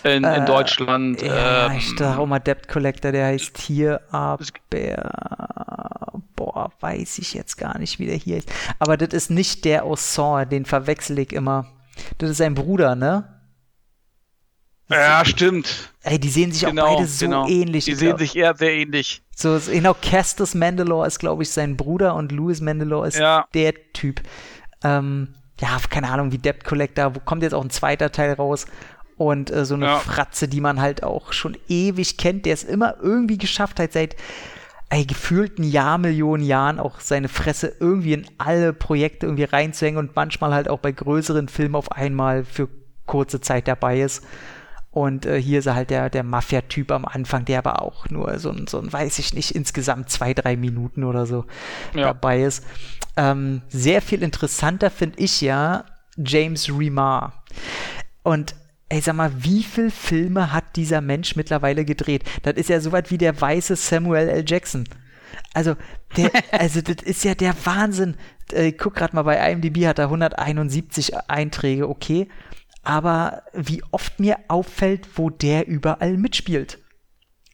In, 0.02 0.32
in 0.32 0.44
Äh, 0.44 0.44
Deutschland. 0.44 1.22
Ja, 1.22 1.66
ähm, 1.66 1.72
ich 1.78 1.94
dachte 1.94 2.18
auch 2.18 2.26
mal 2.26 2.38
Debt 2.38 2.68
Collector, 2.68 3.12
der 3.12 3.26
heißt 3.26 3.58
hier, 3.58 4.00
aber 4.12 4.38
boah, 6.36 6.72
weiß 6.80 7.18
ich 7.18 7.34
jetzt 7.34 7.56
gar 7.56 7.78
nicht, 7.78 7.98
wie 7.98 8.06
der 8.06 8.16
hier 8.16 8.38
ist. 8.38 8.50
Aber 8.78 8.96
das 8.96 9.10
ist 9.14 9.30
nicht 9.30 9.64
der 9.64 9.84
aus 9.84 10.14
Saw, 10.14 10.44
den 10.46 10.64
verwechsel 10.64 11.18
ich 11.18 11.32
immer. 11.32 11.66
Das 12.18 12.30
ist 12.30 12.38
sein 12.38 12.54
Bruder, 12.54 12.94
ne? 12.96 13.40
ja, 14.90 15.24
stimmt. 15.24 15.92
Ey, 16.02 16.18
die 16.18 16.28
sehen 16.30 16.52
sich 16.52 16.64
Genau, 16.64 16.86
auch 16.86 16.96
beide 16.96 17.06
so 17.06 17.26
genau. 17.26 17.46
ähnlich. 17.46 17.84
Die 17.84 17.94
sehen 17.94 18.18
sich 18.18 18.34
eher 18.36 18.54
sehr 18.56 18.72
ähnlich. 18.74 19.22
So, 19.40 19.58
genau, 19.70 19.94
Castus 19.94 20.54
Mandalore 20.54 21.06
ist, 21.06 21.18
glaube 21.18 21.42
ich, 21.42 21.50
sein 21.50 21.76
Bruder 21.76 22.14
und 22.14 22.30
Louis 22.32 22.60
Mandalore 22.60 23.08
ist 23.08 23.18
Ja. 23.18 23.46
der 23.54 23.72
Typ. 23.92 24.20
Ähm, 24.84 25.28
ja, 25.60 25.78
keine 25.88 26.10
Ahnung, 26.10 26.32
wie 26.32 26.38
Debt 26.38 26.64
Collector, 26.64 27.14
wo 27.14 27.20
kommt 27.20 27.42
jetzt 27.42 27.54
auch 27.54 27.62
ein 27.64 27.70
zweiter 27.70 28.12
Teil 28.12 28.32
raus? 28.34 28.66
Und 29.16 29.50
äh, 29.50 29.64
so 29.64 29.74
eine 29.74 29.86
Ja. 29.86 29.98
Fratze, 29.98 30.48
die 30.48 30.60
man 30.60 30.80
halt 30.80 31.02
auch 31.02 31.32
schon 31.32 31.56
ewig 31.68 32.16
kennt, 32.16 32.46
der 32.46 32.54
es 32.54 32.64
immer 32.64 32.96
irgendwie 33.02 33.38
geschafft 33.38 33.78
hat, 33.80 33.92
seit 33.92 34.16
ey, 34.90 35.04
gefühlten 35.04 35.62
Jahr, 35.62 35.98
Millionen 35.98 36.42
Jahren 36.42 36.80
auch 36.80 36.98
seine 37.00 37.28
Fresse 37.28 37.72
irgendwie 37.78 38.12
in 38.14 38.26
alle 38.38 38.72
Projekte 38.72 39.26
irgendwie 39.26 39.44
reinzuhängen 39.44 39.98
und 39.98 40.16
manchmal 40.16 40.52
halt 40.52 40.68
auch 40.68 40.80
bei 40.80 40.90
größeren 40.90 41.48
Filmen 41.48 41.76
auf 41.76 41.92
einmal 41.92 42.44
für 42.44 42.68
kurze 43.06 43.40
Zeit 43.40 43.68
dabei 43.68 44.00
ist. 44.00 44.24
Und 44.92 45.24
äh, 45.24 45.40
hier 45.40 45.60
ist 45.60 45.66
er 45.66 45.76
halt 45.76 45.90
der, 45.90 46.10
der 46.10 46.24
Mafia-Typ 46.24 46.90
am 46.90 47.04
Anfang, 47.04 47.44
der 47.44 47.58
aber 47.58 47.80
auch 47.82 48.08
nur 48.10 48.38
so 48.40 48.50
ein, 48.50 48.66
so 48.66 48.80
ein, 48.80 48.92
weiß 48.92 49.20
ich 49.20 49.34
nicht, 49.34 49.52
insgesamt 49.52 50.10
zwei, 50.10 50.34
drei 50.34 50.56
Minuten 50.56 51.04
oder 51.04 51.26
so 51.26 51.44
Ja. 51.94 52.06
dabei 52.08 52.42
ist. 52.42 52.64
Ähm, 53.16 53.62
sehr 53.68 54.02
viel 54.02 54.22
interessanter 54.22 54.90
finde 54.90 55.20
ich 55.20 55.40
ja 55.40 55.84
James 56.16 56.68
Remar. 56.68 57.44
Und 58.24 58.54
ey, 58.88 59.00
sag 59.00 59.14
mal, 59.14 59.30
wie 59.38 59.62
viele 59.62 59.92
Filme 59.92 60.52
hat 60.52 60.64
dieser 60.74 61.00
Mensch 61.00 61.36
mittlerweile 61.36 61.84
gedreht? 61.84 62.24
Das 62.42 62.54
ist 62.54 62.68
ja 62.68 62.80
so 62.80 62.90
weit 62.90 63.12
wie 63.12 63.18
der 63.18 63.40
weiße 63.40 63.76
Samuel 63.76 64.28
L. 64.28 64.44
Jackson. 64.46 64.84
Also, 65.54 65.76
der, 66.16 66.30
also 66.52 66.80
das 66.80 67.02
ist 67.04 67.22
ja 67.24 67.36
der 67.36 67.54
Wahnsinn. 67.64 68.16
Äh, 68.52 68.72
guck 68.72 68.96
gerade 68.96 69.14
mal 69.14 69.22
bei 69.22 69.36
IMDb 69.52 69.86
hat 69.86 70.00
er 70.00 70.06
171 70.06 71.16
Einträge, 71.28 71.88
okay. 71.88 72.26
Aber 72.82 73.42
wie 73.52 73.82
oft 73.90 74.20
mir 74.20 74.38
auffällt, 74.48 75.06
wo 75.16 75.30
der 75.30 75.66
überall 75.68 76.16
mitspielt 76.16 76.78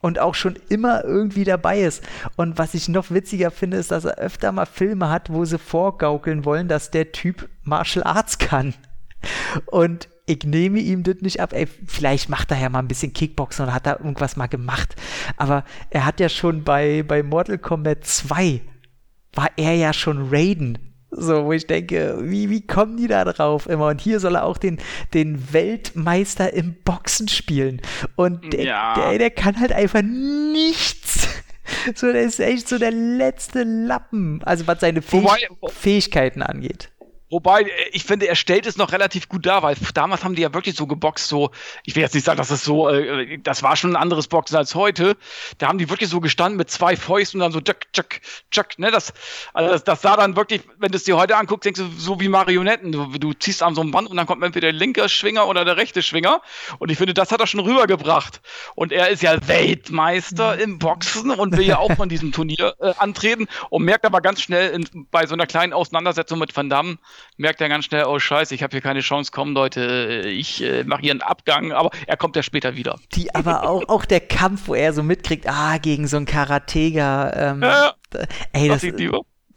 und 0.00 0.18
auch 0.18 0.34
schon 0.34 0.58
immer 0.68 1.04
irgendwie 1.04 1.44
dabei 1.44 1.80
ist. 1.80 2.02
Und 2.36 2.58
was 2.58 2.74
ich 2.74 2.88
noch 2.88 3.10
witziger 3.10 3.50
finde, 3.50 3.76
ist, 3.76 3.90
dass 3.90 4.04
er 4.04 4.18
öfter 4.18 4.52
mal 4.52 4.66
Filme 4.66 5.10
hat, 5.10 5.32
wo 5.32 5.44
sie 5.44 5.58
vorgaukeln 5.58 6.44
wollen, 6.44 6.68
dass 6.68 6.90
der 6.90 7.12
Typ 7.12 7.48
Martial 7.62 8.04
Arts 8.04 8.38
kann. 8.38 8.74
Und 9.66 10.08
ich 10.26 10.44
nehme 10.44 10.80
ihm 10.80 11.02
das 11.02 11.16
nicht 11.20 11.40
ab. 11.40 11.52
Ey, 11.52 11.66
vielleicht 11.86 12.28
macht 12.28 12.50
er 12.50 12.58
ja 12.58 12.68
mal 12.68 12.80
ein 12.80 12.88
bisschen 12.88 13.12
Kickboxen 13.12 13.64
oder 13.64 13.74
hat 13.74 13.86
da 13.86 13.92
irgendwas 13.92 14.36
mal 14.36 14.48
gemacht. 14.48 14.96
Aber 15.36 15.64
er 15.90 16.04
hat 16.04 16.20
ja 16.20 16.28
schon 16.28 16.64
bei, 16.64 17.02
bei 17.02 17.22
Mortal 17.22 17.58
Kombat 17.58 18.04
2 18.04 18.60
war 19.34 19.50
er 19.56 19.74
ja 19.74 19.92
schon 19.92 20.28
Raiden. 20.30 20.85
So, 21.18 21.46
wo 21.46 21.52
ich 21.52 21.66
denke, 21.66 22.18
wie, 22.20 22.50
wie 22.50 22.66
kommen 22.66 22.96
die 22.96 23.08
da 23.08 23.24
drauf 23.24 23.66
immer? 23.66 23.88
Und 23.88 24.00
hier 24.00 24.20
soll 24.20 24.34
er 24.34 24.44
auch 24.44 24.58
den, 24.58 24.78
den 25.14 25.52
Weltmeister 25.52 26.52
im 26.52 26.74
Boxen 26.84 27.28
spielen. 27.28 27.80
Und 28.16 28.52
der, 28.52 28.64
ja. 28.64 28.94
der, 28.94 29.18
der 29.18 29.30
kann 29.30 29.58
halt 29.58 29.72
einfach 29.72 30.02
nichts. 30.02 31.28
So, 31.94 32.12
der 32.12 32.22
ist 32.22 32.38
echt 32.38 32.68
so 32.68 32.78
der 32.78 32.92
letzte 32.92 33.64
Lappen. 33.64 34.40
Also 34.44 34.66
was 34.66 34.80
seine 34.80 35.02
Fäh 35.02 35.22
Wobei, 35.22 35.48
Fähigkeiten 35.72 36.42
angeht. 36.42 36.90
Wobei, 37.30 37.62
äh, 37.62 37.70
ich 37.92 38.04
finde, 38.04 38.28
er 38.28 38.36
stellt 38.36 38.66
es 38.66 38.76
noch 38.76 38.92
relativ 38.92 39.28
gut 39.28 39.46
dar, 39.46 39.62
weil 39.62 39.76
damals 39.94 40.24
haben 40.24 40.34
die 40.34 40.42
ja 40.42 40.54
wirklich 40.54 40.76
so 40.76 40.86
geboxt, 40.86 41.28
so, 41.28 41.50
ich 41.84 41.96
will 41.96 42.02
jetzt 42.02 42.14
nicht 42.14 42.24
sagen, 42.24 42.38
dass 42.38 42.48
das 42.48 42.64
so, 42.64 42.88
äh, 42.88 43.38
das 43.38 43.62
war 43.62 43.76
schon 43.76 43.92
ein 43.92 43.96
anderes 43.96 44.28
Boxen 44.28 44.56
als 44.56 44.74
heute. 44.74 45.16
Da 45.58 45.68
haben 45.68 45.78
die 45.78 45.90
wirklich 45.90 46.10
so 46.10 46.20
gestanden 46.20 46.56
mit 46.56 46.70
zwei 46.70 46.96
Fäusten 46.96 47.40
und 47.40 47.44
dann 47.44 47.52
so 47.52 47.60
tschak, 47.60 47.92
tschak, 47.92 48.20
tschak, 48.50 48.78
ne, 48.78 48.90
das, 48.90 49.12
also 49.52 49.70
das, 49.70 49.84
das 49.84 50.02
sah 50.02 50.16
dann 50.16 50.36
wirklich, 50.36 50.62
wenn 50.78 50.92
du 50.92 50.96
es 50.96 51.04
dir 51.04 51.16
heute 51.16 51.36
anguckst, 51.36 51.64
denkst 51.64 51.80
du, 51.80 51.88
so 51.96 52.20
wie 52.20 52.28
Marionetten. 52.28 52.92
Du, 52.92 53.06
du 53.06 53.32
ziehst 53.32 53.62
an 53.62 53.74
so 53.74 53.80
einem 53.80 53.90
Band 53.90 54.08
und 54.08 54.16
dann 54.16 54.26
kommt 54.26 54.42
entweder 54.42 54.68
der 54.68 54.78
linke 54.78 55.08
Schwinger 55.08 55.48
oder 55.48 55.64
der 55.64 55.76
rechte 55.76 56.02
Schwinger. 56.02 56.40
Und 56.78 56.90
ich 56.90 56.98
finde, 56.98 57.14
das 57.14 57.32
hat 57.32 57.40
er 57.40 57.46
schon 57.46 57.60
rübergebracht. 57.60 58.40
Und 58.74 58.92
er 58.92 59.08
ist 59.08 59.22
ja 59.22 59.46
Weltmeister 59.48 60.58
im 60.58 60.78
Boxen 60.78 61.30
und 61.30 61.56
will 61.56 61.66
ja 61.66 61.78
auch 61.78 61.92
von 61.92 62.08
diesem 62.08 62.32
Turnier 62.32 62.74
äh, 62.80 62.92
antreten 62.98 63.46
und 63.70 63.84
merkt 63.84 64.04
aber 64.04 64.20
ganz 64.20 64.42
schnell 64.42 64.70
in, 64.70 65.06
bei 65.10 65.26
so 65.26 65.34
einer 65.34 65.46
kleinen 65.46 65.72
Auseinandersetzung 65.72 66.38
mit 66.38 66.56
Van 66.56 66.70
Damme, 66.70 66.98
merkt 67.36 67.60
er 67.60 67.68
ganz 67.68 67.84
schnell, 67.84 68.04
oh 68.04 68.18
scheiße, 68.18 68.54
ich 68.54 68.62
habe 68.62 68.72
hier 68.72 68.80
keine 68.80 69.00
Chance, 69.00 69.30
komm 69.32 69.52
Leute, 69.52 70.24
ich 70.26 70.62
äh, 70.62 70.84
mache 70.84 71.02
hier 71.02 71.12
einen 71.12 71.22
Abgang, 71.22 71.72
aber 71.72 71.90
er 72.06 72.16
kommt 72.16 72.36
ja 72.36 72.42
später 72.42 72.76
wieder. 72.76 72.98
Die 73.14 73.34
aber 73.34 73.68
auch, 73.68 73.88
auch 73.88 74.04
der 74.04 74.20
Kampf, 74.20 74.68
wo 74.68 74.74
er 74.74 74.92
so 74.92 75.02
mitkriegt, 75.02 75.48
ah, 75.48 75.78
gegen 75.78 76.06
so 76.06 76.16
einen 76.16 76.26
Karatega, 76.26 77.52
ähm, 77.52 77.62
ja, 77.62 77.94
ey, 78.52 78.68
das, 78.68 78.82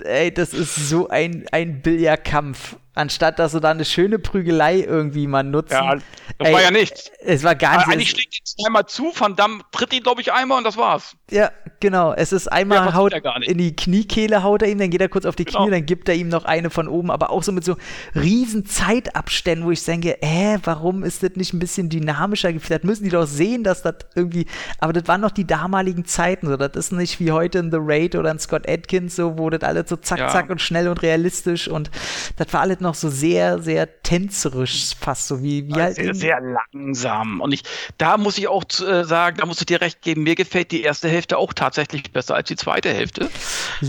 ey, 0.04 0.34
das 0.34 0.54
ist 0.54 0.76
so 0.76 1.10
ein, 1.10 1.46
ein 1.52 1.82
Billardkampf 1.82 2.78
anstatt 2.96 3.40
dass 3.40 3.52
sie 3.52 3.62
da 3.62 3.72
eine 3.72 3.86
schöne 3.86 4.20
Prügelei 4.20 4.80
irgendwie 4.82 5.28
mal 5.28 5.44
nutzen. 5.44 5.74
Ja, 5.74 5.96
das 5.96 6.48
Ey, 6.48 6.54
war 6.54 6.62
ja 6.62 6.72
nichts. 6.72 7.12
Es 7.20 7.44
war 7.44 7.56
gar 7.56 7.78
nicht. 7.78 7.88
Eigentlich 7.88 8.10
schlägt 8.12 8.36
ihn 8.36 8.66
einmal 8.66 8.86
zu, 8.86 9.12
Van 9.16 9.36
Damme 9.36 9.62
tritt 9.72 9.94
ihn, 9.94 10.04
glaube 10.04 10.22
ich, 10.22 10.32
einmal 10.32 10.58
und 10.58 10.64
das 10.64 10.78
war's. 10.78 11.16
Ja, 11.30 11.52
genau. 11.80 12.14
Es 12.14 12.32
ist 12.32 12.48
einmal 12.48 12.86
ja, 12.86 12.94
haut 12.94 13.14
in 13.42 13.58
die 13.58 13.76
Kniekehle 13.76 14.44
haut 14.44 14.62
er 14.62 14.70
ihm, 14.70 14.78
dann 14.78 14.90
geht 14.90 15.02
er 15.02 15.10
kurz 15.10 15.26
auf 15.26 15.36
die 15.36 15.46
genau. 15.46 15.64
Knie, 15.64 15.72
dann 15.72 15.86
gibt 15.86 16.10
er 16.10 16.16
ihm 16.16 16.30
noch 16.30 16.46
eine 16.46 16.70
von 16.70 16.88
oben, 16.88 17.12
aber 17.12 17.30
auch 17.30 17.44
so 17.44 17.52
mit 17.52 17.64
so 17.64 17.78
riesen 18.16 18.66
Zeitabständen, 18.66 19.66
wo 19.66 19.72
ich 19.72 19.84
denke, 19.84 20.22
äh, 20.22 20.58
warum 20.64 21.04
ist 21.04 21.24
das 21.24 21.32
nicht 21.36 21.54
ein 21.54 21.60
bisschen 21.60 21.90
dynamischer 21.90 22.50
Vielleicht 22.60 22.84
müssen 22.84 23.04
die 23.04 23.10
doch 23.10 23.28
sehen, 23.28 23.64
dass 23.64 23.82
das 23.82 23.96
irgendwie, 24.16 24.46
aber 24.80 24.94
das 24.94 25.08
waren 25.08 25.22
noch 25.22 25.32
die 25.32 25.46
damaligen 25.46 26.06
Zeiten, 26.06 26.48
so. 26.48 26.58
Das 26.58 26.72
ist 26.76 26.92
nicht 26.92 27.20
wie 27.20 27.32
heute 27.32 27.60
in 27.60 27.72
The 27.72 27.78
Raid 27.80 28.16
oder 28.16 28.32
in 28.32 28.40
Scott 28.40 28.68
Atkins, 28.68 29.16
so, 29.16 29.38
wo 29.38 29.50
das 29.50 29.62
alles 29.62 29.90
so 29.90 29.96
zack, 29.96 30.20
ja. 30.20 30.28
zack 30.30 30.50
und 30.50 30.62
schnell 30.62 30.88
und 30.88 31.02
realistisch 31.02 31.68
und 31.68 31.92
das 32.38 32.52
war 32.54 32.62
alles 32.62 32.79
noch 32.82 32.96
so 32.96 33.10
sehr, 33.10 33.60
sehr 33.60 34.02
tänzerisch 34.04 34.96
fast, 35.00 35.28
so 35.28 35.44
wie, 35.44 35.68
wie 35.68 35.74
halt. 35.74 35.96
Sehr, 35.96 36.14
sehr 36.14 36.42
langsam. 36.42 37.42
Und 37.42 37.54
ich, 37.54 37.64
da 37.98 38.18
muss 38.18 38.38
ich 38.38 38.48
auch 38.48 38.64
äh, 38.82 39.04
sagen, 39.04 39.38
da 39.38 39.46
musst 39.46 39.62
du 39.62 39.66
dir 39.66 39.82
recht 39.82 40.02
geben, 40.02 40.24
mir 40.24 40.36
gefällt 40.36 40.72
die 40.72 40.82
erste 40.82 41.10
Hälfte 41.10 41.38
auch 41.38 41.54
tatsächlich 41.54 42.12
besser 42.12 42.36
als 42.36 42.48
die 42.48 42.56
zweite 42.56 42.94
Hälfte. 42.94 43.30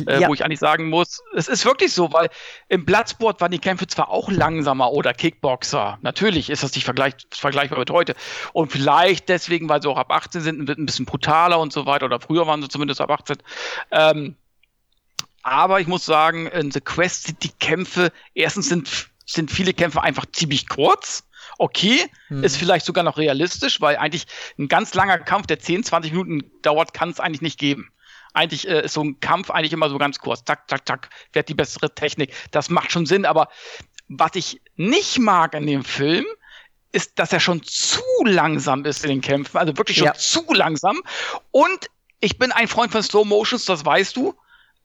Äh, 0.06 0.20
ja. 0.20 0.28
Wo 0.28 0.34
ich 0.34 0.44
eigentlich 0.44 0.60
sagen 0.60 0.88
muss, 0.88 1.20
es 1.34 1.48
ist 1.48 1.64
wirklich 1.64 1.92
so, 1.92 2.12
weil 2.12 2.28
im 2.68 2.84
Bloodsport 2.84 3.40
waren 3.40 3.50
die 3.50 3.58
Kämpfe 3.58 3.86
zwar 3.86 4.08
auch 4.08 4.30
langsamer 4.30 4.92
oder 4.92 5.12
Kickboxer. 5.12 5.98
Natürlich 6.02 6.48
ist 6.48 6.62
das 6.62 6.74
nicht 6.74 6.84
vergleich, 6.84 7.14
vergleichbar 7.30 7.78
mit 7.78 7.90
heute. 7.90 8.14
Und 8.52 8.70
vielleicht 8.70 9.28
deswegen, 9.28 9.68
weil 9.68 9.82
sie 9.82 9.88
auch 9.88 9.98
ab 9.98 10.12
18 10.12 10.40
sind, 10.42 10.68
ein 10.70 10.86
bisschen 10.86 11.06
brutaler 11.06 11.58
und 11.58 11.72
so 11.72 11.86
weiter. 11.86 12.06
Oder 12.06 12.20
früher 12.20 12.46
waren 12.46 12.62
sie 12.62 12.68
zumindest 12.68 13.00
ab 13.00 13.10
18. 13.10 13.38
Ähm, 13.90 14.36
aber 15.42 15.80
ich 15.80 15.86
muss 15.86 16.04
sagen, 16.04 16.46
in 16.46 16.70
The 16.70 16.80
Quest 16.80 17.24
sind 17.24 17.42
die 17.42 17.52
Kämpfe, 17.52 18.12
erstens 18.34 18.68
sind, 18.68 19.08
sind 19.26 19.50
viele 19.50 19.74
Kämpfe 19.74 20.02
einfach 20.02 20.26
ziemlich 20.32 20.68
kurz. 20.68 21.24
Okay, 21.58 22.06
hm. 22.28 22.44
ist 22.44 22.56
vielleicht 22.56 22.86
sogar 22.86 23.04
noch 23.04 23.18
realistisch, 23.18 23.80
weil 23.80 23.96
eigentlich 23.96 24.26
ein 24.58 24.68
ganz 24.68 24.94
langer 24.94 25.18
Kampf, 25.18 25.46
der 25.46 25.58
10, 25.58 25.84
20 25.84 26.12
Minuten 26.12 26.50
dauert, 26.62 26.94
kann 26.94 27.10
es 27.10 27.20
eigentlich 27.20 27.42
nicht 27.42 27.58
geben. 27.58 27.90
Eigentlich 28.32 28.68
äh, 28.68 28.84
ist 28.84 28.94
so 28.94 29.02
ein 29.02 29.20
Kampf 29.20 29.50
eigentlich 29.50 29.72
immer 29.72 29.88
so 29.90 29.98
ganz 29.98 30.18
kurz. 30.18 30.44
Tak, 30.44 30.68
tak, 30.68 30.84
tak, 30.84 31.10
wird 31.32 31.48
die 31.48 31.54
bessere 31.54 31.94
Technik. 31.94 32.34
Das 32.50 32.70
macht 32.70 32.92
schon 32.92 33.06
Sinn, 33.06 33.24
aber 33.24 33.48
was 34.08 34.32
ich 34.34 34.60
nicht 34.76 35.18
mag 35.18 35.54
in 35.54 35.66
dem 35.66 35.84
Film, 35.84 36.26
ist, 36.92 37.18
dass 37.18 37.32
er 37.32 37.40
schon 37.40 37.62
zu 37.62 38.02
langsam 38.24 38.84
ist 38.84 39.04
in 39.04 39.10
den 39.10 39.20
Kämpfen, 39.20 39.58
also 39.58 39.76
wirklich 39.76 39.98
schon 39.98 40.06
ja. 40.06 40.14
zu 40.14 40.44
langsam. 40.52 41.00
Und 41.50 41.90
ich 42.20 42.38
bin 42.38 42.52
ein 42.52 42.68
Freund 42.68 42.92
von 42.92 43.02
Slow 43.02 43.24
Motions, 43.24 43.64
das 43.64 43.84
weißt 43.84 44.16
du. 44.16 44.34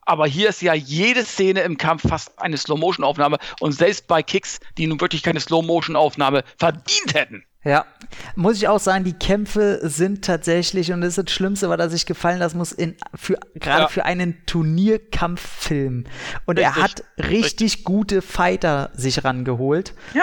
Aber 0.06 0.26
hier 0.26 0.48
ist 0.48 0.62
ja 0.62 0.72
jede 0.72 1.24
Szene 1.24 1.60
im 1.60 1.76
Kampf 1.76 2.08
fast 2.08 2.40
eine 2.40 2.56
Slow-Motion-Aufnahme 2.56 3.38
und 3.60 3.72
selbst 3.72 4.06
bei 4.06 4.22
Kicks, 4.22 4.60
die 4.78 4.86
nun 4.86 5.00
wirklich 5.00 5.22
keine 5.22 5.40
Slow-Motion-Aufnahme 5.40 6.44
verdient 6.58 7.14
hätten. 7.14 7.44
Ja, 7.64 7.84
muss 8.36 8.58
ich 8.58 8.68
auch 8.68 8.78
sagen, 8.78 9.02
die 9.02 9.12
Kämpfe 9.12 9.80
sind 9.82 10.24
tatsächlich, 10.24 10.92
und 10.92 11.00
das 11.00 11.18
ist 11.18 11.26
das 11.26 11.34
Schlimmste, 11.34 11.68
was 11.68 11.80
er 11.80 11.90
sich 11.90 12.06
gefallen 12.06 12.38
lassen 12.38 12.58
muss, 12.58 12.70
in, 12.70 12.94
für, 13.16 13.36
gerade 13.56 13.82
ja. 13.82 13.88
für 13.88 14.04
einen 14.04 14.46
Turnierkampffilm. 14.46 16.04
Und 16.44 16.58
richtig. 16.60 16.76
er 16.76 16.82
hat 16.82 17.04
richtig, 17.18 17.44
richtig, 17.44 17.84
gute 17.84 18.22
Fighter 18.22 18.90
sich 18.94 19.24
rangeholt. 19.24 19.94
Ja. 20.14 20.22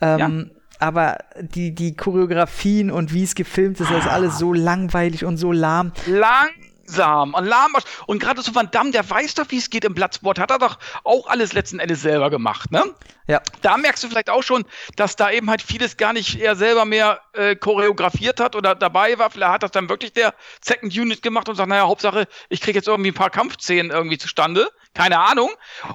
Ähm, 0.00 0.50
ja. 0.50 0.60
Aber 0.78 1.18
die, 1.40 1.74
die 1.74 1.96
Choreografien 1.96 2.92
und 2.92 3.12
wie 3.12 3.24
es 3.24 3.34
gefilmt 3.34 3.80
ist, 3.80 3.90
das 3.90 4.04
ist 4.04 4.10
alles 4.10 4.38
so 4.38 4.52
langweilig 4.52 5.24
und 5.24 5.36
so 5.36 5.50
lahm. 5.50 5.92
Lang 6.06 6.50
langsam 6.84 7.34
und 7.34 7.44
lahmarsch. 7.44 7.84
Und 8.06 8.18
gerade 8.18 8.42
so 8.42 8.54
Van 8.54 8.70
Damme, 8.70 8.90
der 8.90 9.08
weiß 9.08 9.34
doch, 9.34 9.46
wie 9.48 9.58
es 9.58 9.70
geht 9.70 9.84
im 9.84 9.94
Bloodsport, 9.94 10.38
hat 10.38 10.50
er 10.50 10.58
doch 10.58 10.78
auch 11.04 11.26
alles 11.26 11.52
letzten 11.52 11.78
Endes 11.78 12.02
selber 12.02 12.30
gemacht, 12.30 12.70
ne? 12.70 12.82
Ja. 13.26 13.40
Da 13.62 13.78
merkst 13.78 14.04
du 14.04 14.08
vielleicht 14.08 14.28
auch 14.28 14.42
schon, 14.42 14.66
dass 14.96 15.16
da 15.16 15.30
eben 15.30 15.48
halt 15.48 15.62
vieles 15.62 15.96
gar 15.96 16.12
nicht 16.12 16.38
er 16.38 16.56
selber 16.56 16.84
mehr 16.84 17.20
äh, 17.32 17.56
choreografiert 17.56 18.38
hat 18.38 18.54
oder 18.54 18.74
dabei 18.74 19.18
war. 19.18 19.30
Vielleicht 19.30 19.52
hat 19.52 19.62
das 19.62 19.70
dann 19.70 19.88
wirklich 19.88 20.12
der 20.12 20.34
Second 20.60 20.94
Unit 20.94 21.22
gemacht 21.22 21.48
und 21.48 21.56
sagt, 21.56 21.70
naja, 21.70 21.86
Hauptsache, 21.86 22.28
ich 22.50 22.60
kriege 22.60 22.78
jetzt 22.78 22.88
irgendwie 22.88 23.12
ein 23.12 23.14
paar 23.14 23.30
Kampfszenen 23.30 23.90
irgendwie 23.90 24.18
zustande. 24.18 24.70
Keine 24.92 25.20
Ahnung. 25.20 25.50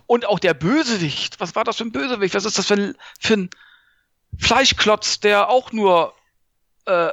Und 0.08 0.26
auch 0.26 0.40
der 0.40 0.56
Bösewicht. 0.56 1.40
Was 1.40 1.56
war 1.56 1.64
das 1.64 1.78
für 1.78 1.84
ein 1.84 1.92
Bösewicht? 1.92 2.34
Was 2.34 2.46
ist 2.46 2.58
das 2.58 2.66
für 2.66 2.74
ein, 2.74 2.96
für 3.20 3.36
ein 3.36 3.50
Fleischklotz, 4.40 5.20
der 5.20 5.50
auch 5.50 5.72
nur, 5.72 6.16
äh, 6.86 7.10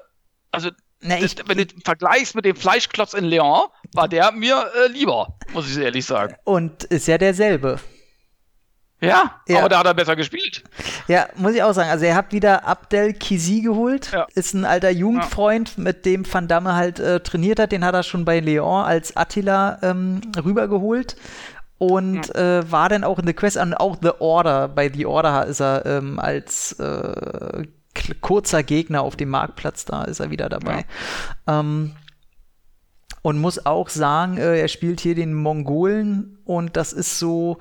also 0.51 0.71
na, 1.01 1.19
ich, 1.19 1.37
wenn 1.47 1.59
du 1.59 1.67
vergleichst 1.85 2.35
mit 2.35 2.45
dem 2.45 2.57
Fleischklotz 2.57 3.15
in 3.15 3.25
Leon, 3.25 3.69
war 3.93 4.09
der 4.09 4.33
mir 4.33 4.71
äh, 4.85 4.89
lieber, 4.89 5.39
muss 5.53 5.71
ich 5.71 5.77
ehrlich 5.79 6.05
sagen. 6.05 6.35
Und 6.45 6.85
ist 6.85 7.07
ja 7.07 7.19
derselbe. 7.19 7.79
Ja, 9.01 9.43
ja, 9.47 9.59
aber 9.59 9.69
da 9.69 9.79
hat 9.81 9.87
er 9.87 9.95
besser 9.95 10.17
gespielt. 10.17 10.65
Ja, 11.07 11.29
muss 11.37 11.55
ich 11.55 11.63
auch 11.63 11.75
sagen. 11.75 11.91
Also, 11.91 12.07
er 12.07 12.15
hat 12.15 12.33
wieder 12.33 12.67
Abdel 12.67 13.13
Kizi 13.13 13.61
geholt. 13.61 14.11
Ja. 14.11 14.27
Ist 14.35 14.55
ein 14.55 14.65
alter 14.65 14.91
Jugendfreund, 14.91 15.77
ja. 15.77 15.83
mit 15.83 16.07
dem 16.07 16.25
Van 16.31 16.49
Damme 16.49 16.75
halt 16.75 16.99
äh, 16.99 17.21
trainiert 17.21 17.61
hat. 17.61 17.73
Den 17.73 17.85
hat 17.85 17.95
er 17.95 18.03
schon 18.03 18.25
bei 18.25 18.41
Leon 18.41 18.85
als 18.85 19.15
Attila 19.15 19.79
ähm, 19.83 20.23
rübergeholt. 20.43 21.17
Und 21.79 22.35
äh, 22.35 22.71
war 22.73 22.89
dann 22.89 23.05
auch 23.05 23.19
in 23.19 23.27
The 23.27 23.35
Quest 23.35 23.59
und 23.59 23.75
auch 23.75 23.99
The 24.01 24.13
Order. 24.19 24.69
Bei 24.69 24.91
The 24.91 25.05
Order 25.05 25.45
ist 25.45 25.61
er 25.61 25.85
ähm, 25.85 26.19
als 26.19 26.73
äh, 26.81 27.65
kurzer 28.21 28.63
Gegner 28.63 29.03
auf 29.03 29.17
dem 29.17 29.31
Marktplatz, 29.31 29.85
da 29.85 30.05
ist 30.05 30.21
er 30.21 30.31
wieder 30.31 30.49
dabei. 30.49 30.85
Ja. 31.47 31.61
Ähm, 31.61 31.93
und 33.23 33.39
muss 33.41 33.67
auch 33.67 33.89
sagen, 33.89 34.37
äh, 34.37 34.61
er 34.61 34.69
spielt 34.69 35.01
hier 35.01 35.15
den 35.15 35.35
Mongolen 35.35 36.36
und 36.47 36.77
das 36.77 36.93
ist 36.93 37.19
so, 37.19 37.59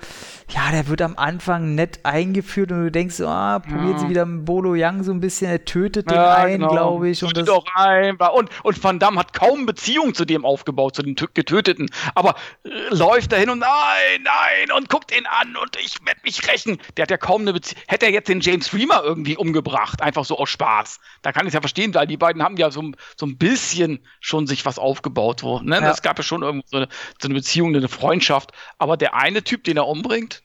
ja, 0.49 0.69
der 0.71 0.87
wird 0.87 1.01
am 1.01 1.17
Anfang 1.17 1.73
nett 1.73 1.99
eingeführt 2.03 2.71
und 2.71 2.83
du 2.83 2.91
denkst 2.91 3.15
so, 3.15 3.27
ah, 3.27 3.57
probiert 3.57 3.93
ja. 3.93 3.97
sie 3.99 4.09
wieder 4.09 4.25
mit 4.27 4.45
Bolo 4.45 4.75
Young 4.77 5.03
so 5.03 5.11
ein 5.11 5.19
bisschen, 5.19 5.49
er 5.49 5.65
tötet 5.65 6.09
den 6.09 6.17
ja, 6.17 6.35
einen, 6.35 6.59
genau. 6.59 6.71
glaube 6.71 7.09
ich. 7.09 7.23
Und, 7.23 7.35
das 7.35 7.45
doch 7.45 7.65
ein. 7.73 8.15
und, 8.17 8.49
und 8.63 8.83
Van 8.83 8.99
Damme 8.99 9.19
hat 9.19 9.33
kaum 9.33 9.65
Beziehung 9.65 10.13
zu 10.13 10.23
dem 10.23 10.45
aufgebaut, 10.45 10.95
zu 10.95 11.01
dem 11.01 11.15
Getöteten, 11.15 11.89
aber 12.13 12.35
äh, 12.63 12.69
läuft 12.93 13.31
dahin 13.31 13.49
und 13.49 13.59
nein, 13.59 14.23
nein 14.23 14.71
und 14.77 14.87
guckt 14.87 15.11
ihn 15.17 15.25
an 15.25 15.55
und 15.55 15.75
ich 15.77 15.97
werde 16.05 16.19
mich 16.23 16.47
rächen. 16.47 16.77
Der 16.95 17.03
hat 17.03 17.11
ja 17.11 17.17
kaum 17.17 17.41
eine 17.41 17.53
Beziehung. 17.53 17.81
Hätte 17.87 18.05
er 18.05 18.11
jetzt 18.11 18.29
den 18.29 18.39
James 18.39 18.71
Reamer 18.71 19.01
irgendwie 19.03 19.35
umgebracht, 19.35 20.03
einfach 20.03 20.25
so 20.25 20.37
aus 20.37 20.51
Spaß. 20.51 20.99
Da 21.23 21.31
kann 21.31 21.47
ich 21.47 21.49
es 21.49 21.53
ja 21.55 21.61
verstehen, 21.61 21.93
weil 21.95 22.05
die 22.05 22.17
beiden 22.17 22.43
haben 22.43 22.57
ja 22.57 22.69
so, 22.69 22.83
so 23.17 23.25
ein 23.25 23.37
bisschen 23.39 24.05
schon 24.19 24.45
sich 24.45 24.63
was 24.63 24.77
aufgebaut. 24.77 25.41
Wo, 25.41 25.59
ne? 25.59 25.81
Ja. 25.81 25.89
Es 25.89 26.03
gab 26.03 26.19
ja 26.19 26.23
schon 26.23 26.43
irgendwo 26.43 26.67
so 26.67 26.77
eine, 26.77 26.87
so 27.19 27.27
eine 27.27 27.33
Beziehung, 27.33 27.75
eine 27.75 27.87
Freundschaft. 27.87 28.51
Aber 28.77 28.97
der 28.97 29.13
eine 29.15 29.43
Typ, 29.43 29.63
den 29.63 29.77
er 29.77 29.87
umbringt, 29.87 30.43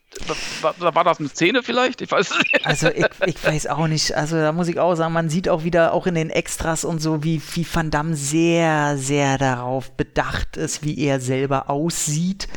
war, 0.61 0.94
war, 0.94 1.05
das 1.05 1.20
eine 1.20 1.29
Szene 1.29 1.62
vielleicht? 1.62 2.01
Ich 2.01 2.11
weiß 2.11 2.31
nicht. 2.38 2.66
Also 2.66 2.88
ich, 2.88 3.07
ich, 3.27 3.44
weiß 3.44 3.68
auch 3.68 3.87
nicht. 3.87 4.16
Also 4.16 4.37
da 4.37 4.51
muss 4.51 4.66
ich 4.66 4.79
auch 4.79 4.94
sagen, 4.96 5.12
man 5.12 5.29
sieht 5.29 5.49
auch 5.49 5.62
wieder, 5.62 5.92
auch 5.92 6.07
in 6.07 6.16
den 6.16 6.31
Extras 6.31 6.85
und 6.85 7.01
so, 7.01 7.23
wie, 7.23 7.40
wie 7.53 7.66
Van 7.73 7.90
Damme 7.90 8.16
sehr, 8.16 8.96
sehr 8.99 9.38
darauf 9.38 9.92
bedacht 9.92 10.57
ist, 10.57 10.85
wie 10.85 10.99
er 10.99 11.20
selber 11.20 11.70
aussieht. 11.70 12.49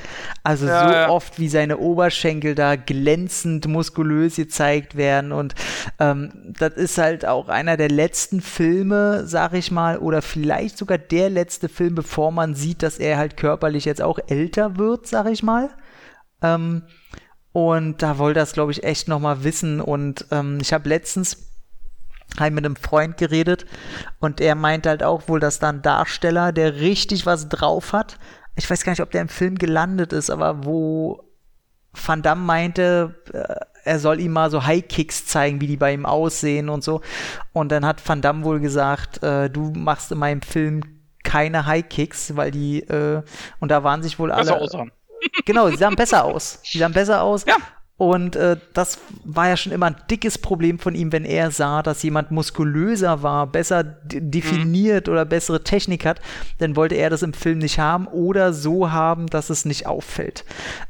Also 0.43 0.65
ja, 0.65 0.87
so 0.87 0.93
ja. 0.93 1.09
oft, 1.09 1.39
wie 1.39 1.47
seine 1.47 1.77
Oberschenkel 1.77 2.55
da 2.55 2.75
glänzend 2.75 3.67
muskulös 3.67 4.35
gezeigt 4.35 4.95
werden. 4.95 5.31
Und 5.31 5.53
ähm, 5.99 6.53
das 6.57 6.73
ist 6.73 6.97
halt 6.97 7.25
auch 7.25 7.49
einer 7.49 7.77
der 7.77 7.89
letzten 7.89 8.41
Filme, 8.41 9.27
sag 9.27 9.53
ich 9.53 9.69
mal, 9.69 9.99
oder 9.99 10.23
vielleicht 10.23 10.77
sogar 10.77 10.97
der 10.97 11.29
letzte 11.29 11.69
Film, 11.69 11.93
bevor 11.93 12.31
man 12.31 12.55
sieht, 12.55 12.81
dass 12.81 12.97
er 12.97 13.17
halt 13.17 13.37
körperlich 13.37 13.85
jetzt 13.85 14.01
auch 14.01 14.17
älter 14.27 14.77
wird, 14.77 15.05
sag 15.07 15.29
ich 15.29 15.43
mal. 15.43 15.69
Ähm, 16.41 16.83
und 17.53 18.01
da 18.01 18.17
wollte 18.17 18.39
er 18.39 18.43
es, 18.43 18.53
glaube 18.53 18.71
ich, 18.71 18.83
echt 18.83 19.07
nochmal 19.07 19.43
wissen. 19.43 19.79
Und 19.79 20.25
ähm, 20.31 20.57
ich 20.59 20.73
habe 20.73 20.89
letztens 20.89 21.49
halt 22.39 22.53
mit 22.53 22.65
einem 22.65 22.75
Freund 22.75 23.17
geredet 23.17 23.65
und 24.19 24.41
er 24.41 24.55
meint 24.55 24.87
halt 24.87 25.03
auch 25.03 25.27
wohl, 25.27 25.39
dass 25.39 25.59
da 25.59 25.69
ein 25.69 25.83
Darsteller, 25.83 26.51
der 26.51 26.77
richtig 26.77 27.27
was 27.27 27.47
drauf 27.47 27.93
hat. 27.93 28.17
Ich 28.55 28.67
weiß 28.67 28.83
gar 28.83 28.91
nicht, 28.91 29.01
ob 29.01 29.11
der 29.11 29.21
im 29.21 29.29
Film 29.29 29.57
gelandet 29.59 30.13
ist, 30.13 30.31
aber 30.31 30.65
wo 30.65 31.23
Van 31.93 32.23
Damme 32.23 32.41
meinte, 32.41 33.21
äh, 33.31 33.55
er 33.83 33.99
soll 33.99 34.19
ihm 34.19 34.31
mal 34.31 34.49
so 34.49 34.65
High 34.65 34.87
Kicks 34.87 35.27
zeigen, 35.27 35.61
wie 35.61 35.67
die 35.67 35.77
bei 35.77 35.93
ihm 35.93 36.07
aussehen 36.07 36.69
und 36.69 36.83
so. 36.83 37.01
Und 37.51 37.71
dann 37.71 37.85
hat 37.85 38.07
Van 38.07 38.21
Damme 38.21 38.43
wohl 38.45 38.61
gesagt, 38.61 39.21
äh, 39.21 39.49
du 39.51 39.71
machst 39.75 40.11
in 40.11 40.17
meinem 40.17 40.41
Film 40.41 40.81
keine 41.23 41.67
High 41.67 41.87
Kicks, 41.87 42.35
weil 42.35 42.49
die, 42.49 42.81
äh, 42.81 43.21
und 43.59 43.69
da 43.69 43.83
waren 43.83 44.01
sich 44.01 44.17
wohl 44.17 44.31
alle. 44.31 44.59
Aussagen 44.59 44.91
genau, 45.45 45.69
sie 45.69 45.77
sahen 45.77 45.95
besser 45.95 46.23
aus. 46.23 46.59
Sie 46.63 46.79
sahen 46.79 46.93
besser 46.93 47.21
aus. 47.21 47.45
Ja. 47.45 47.57
Und 47.95 48.35
äh, 48.35 48.57
das 48.73 48.97
war 49.23 49.49
ja 49.49 49.55
schon 49.55 49.71
immer 49.71 49.85
ein 49.85 49.95
dickes 50.09 50.39
Problem 50.39 50.79
von 50.79 50.95
ihm, 50.95 51.11
wenn 51.11 51.25
er 51.25 51.51
sah, 51.51 51.83
dass 51.83 52.01
jemand 52.01 52.31
muskulöser 52.31 53.21
war, 53.21 53.45
besser 53.45 53.83
definiert 53.83 55.07
mhm. 55.07 55.13
oder 55.13 55.25
bessere 55.25 55.63
Technik 55.63 56.03
hat, 56.03 56.19
dann 56.57 56.75
wollte 56.75 56.95
er 56.95 57.11
das 57.11 57.21
im 57.21 57.33
Film 57.33 57.59
nicht 57.59 57.77
haben 57.77 58.07
oder 58.07 58.51
so 58.51 58.91
haben, 58.91 59.27
dass 59.27 59.51
es 59.51 59.63
nicht 59.63 59.85
auffällt. 59.85 60.43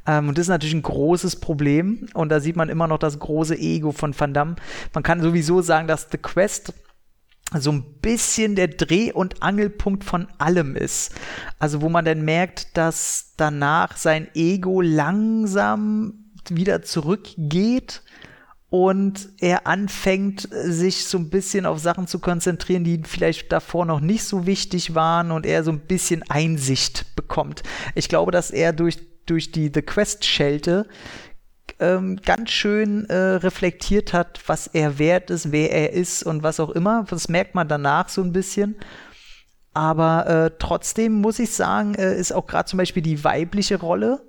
Ähm, 0.07 0.29
und 0.29 0.37
das 0.37 0.43
ist 0.43 0.49
natürlich 0.49 0.75
ein 0.75 0.81
großes 0.81 1.35
Problem. 1.35 2.07
Und 2.13 2.29
da 2.29 2.39
sieht 2.39 2.55
man 2.55 2.69
immer 2.69 2.87
noch 2.87 2.99
das 2.99 3.19
große 3.19 3.57
Ego 3.57 3.91
von 3.91 4.17
Van 4.17 4.33
Damme. 4.33 4.55
Man 4.93 5.03
kann 5.03 5.21
sowieso 5.21 5.61
sagen, 5.61 5.87
dass 5.89 6.07
The 6.09 6.17
Quest 6.17 6.73
so 7.59 7.71
ein 7.71 7.83
bisschen 8.01 8.55
der 8.55 8.67
Dreh- 8.67 9.11
und 9.11 9.43
Angelpunkt 9.43 10.03
von 10.03 10.27
allem 10.37 10.75
ist. 10.75 11.13
Also 11.59 11.81
wo 11.81 11.89
man 11.89 12.05
dann 12.05 12.23
merkt, 12.23 12.77
dass 12.77 13.33
danach 13.37 13.97
sein 13.97 14.27
Ego 14.33 14.81
langsam 14.81 16.13
wieder 16.49 16.81
zurückgeht 16.81 18.01
und 18.73 19.29
er 19.39 19.67
anfängt, 19.67 20.49
sich 20.51 21.05
so 21.05 21.19
ein 21.19 21.29
bisschen 21.29 21.67
auf 21.67 21.77
Sachen 21.77 22.07
zu 22.07 22.17
konzentrieren, 22.17 22.83
die 22.83 23.01
vielleicht 23.03 23.51
davor 23.51 23.85
noch 23.85 23.99
nicht 23.99 24.23
so 24.23 24.47
wichtig 24.47 24.95
waren 24.95 25.29
und 25.29 25.45
er 25.45 25.63
so 25.63 25.71
ein 25.71 25.81
bisschen 25.81 26.23
Einsicht 26.27 27.15
bekommt. 27.15 27.61
Ich 27.93 28.09
glaube, 28.09 28.31
dass 28.31 28.49
er 28.49 28.73
durch, 28.73 28.97
durch 29.27 29.51
die 29.51 29.69
The 29.71 29.83
Quest-Schelte 29.83 30.87
ähm, 31.79 32.19
ganz 32.25 32.51
schön 32.51 33.05
äh, 33.09 33.15
reflektiert 33.15 34.13
hat, 34.13 34.41
was 34.47 34.67
er 34.67 34.99
wert 34.99 35.29
ist, 35.29 35.51
wer 35.51 35.71
er 35.71 35.93
ist 35.93 36.23
und 36.23 36.43
was 36.43 36.59
auch 36.59 36.69
immer. 36.69 37.05
Das 37.09 37.29
merkt 37.29 37.55
man 37.55 37.67
danach 37.67 38.09
so 38.09 38.21
ein 38.21 38.33
bisschen. 38.33 38.75
Aber 39.73 40.27
äh, 40.27 40.51
trotzdem 40.59 41.13
muss 41.13 41.39
ich 41.39 41.51
sagen, 41.51 41.95
äh, 41.95 42.15
ist 42.15 42.31
auch 42.31 42.45
gerade 42.45 42.69
zum 42.69 42.77
Beispiel 42.77 43.01
die 43.01 43.23
weibliche 43.23 43.79
Rolle, 43.79 44.21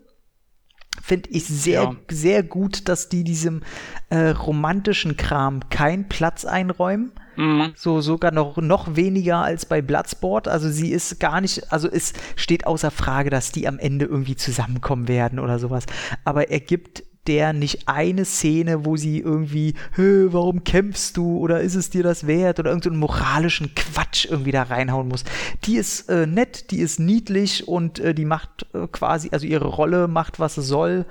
finde 1.02 1.28
ich 1.30 1.44
sehr, 1.44 1.82
ja. 1.82 1.96
sehr 2.10 2.42
gut, 2.42 2.88
dass 2.88 3.08
die 3.08 3.24
diesem 3.24 3.62
äh, 4.08 4.30
romantischen 4.30 5.16
Kram 5.16 5.68
keinen 5.68 6.08
Platz 6.08 6.44
einräumen. 6.44 7.12
Mhm. 7.36 7.72
So 7.74 8.00
sogar 8.00 8.30
noch, 8.30 8.56
noch 8.56 8.96
weniger 8.96 9.38
als 9.38 9.66
bei 9.66 9.82
Bloodsport. 9.82 10.48
Also 10.48 10.70
sie 10.70 10.92
ist 10.92 11.20
gar 11.20 11.40
nicht, 11.40 11.72
also 11.72 11.90
es 11.90 12.14
steht 12.36 12.66
außer 12.66 12.90
Frage, 12.90 13.28
dass 13.28 13.52
die 13.52 13.68
am 13.68 13.78
Ende 13.78 14.06
irgendwie 14.06 14.36
zusammenkommen 14.36 15.08
werden 15.08 15.38
oder 15.38 15.58
sowas. 15.58 15.84
Aber 16.24 16.50
er 16.50 16.60
gibt 16.60 17.02
der 17.26 17.52
nicht 17.52 17.88
eine 17.88 18.24
Szene, 18.24 18.84
wo 18.84 18.96
sie 18.96 19.20
irgendwie, 19.20 19.74
warum 19.96 20.64
kämpfst 20.64 21.16
du 21.16 21.38
oder 21.38 21.60
ist 21.60 21.74
es 21.74 21.90
dir 21.90 22.02
das 22.02 22.26
wert 22.26 22.58
oder 22.58 22.70
irgendeinen 22.70 22.98
moralischen 22.98 23.74
Quatsch 23.74 24.26
irgendwie 24.26 24.52
da 24.52 24.64
reinhauen 24.64 25.08
muss. 25.08 25.24
Die 25.64 25.76
ist 25.76 26.08
äh, 26.08 26.26
nett, 26.26 26.70
die 26.70 26.80
ist 26.80 27.00
niedlich 27.00 27.66
und 27.68 27.98
äh, 27.98 28.14
die 28.14 28.24
macht 28.24 28.66
äh, 28.74 28.86
quasi, 28.88 29.30
also 29.32 29.46
ihre 29.46 29.66
Rolle 29.66 30.08
macht, 30.08 30.40
was 30.40 30.56
sie 30.56 30.62
soll. 30.62 31.06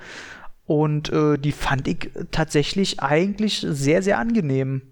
Und 0.66 1.10
äh, 1.10 1.38
die 1.38 1.52
fand 1.52 1.86
ich 1.88 2.10
tatsächlich 2.30 3.00
eigentlich 3.00 3.64
sehr, 3.68 4.02
sehr 4.02 4.18
angenehm. 4.18 4.82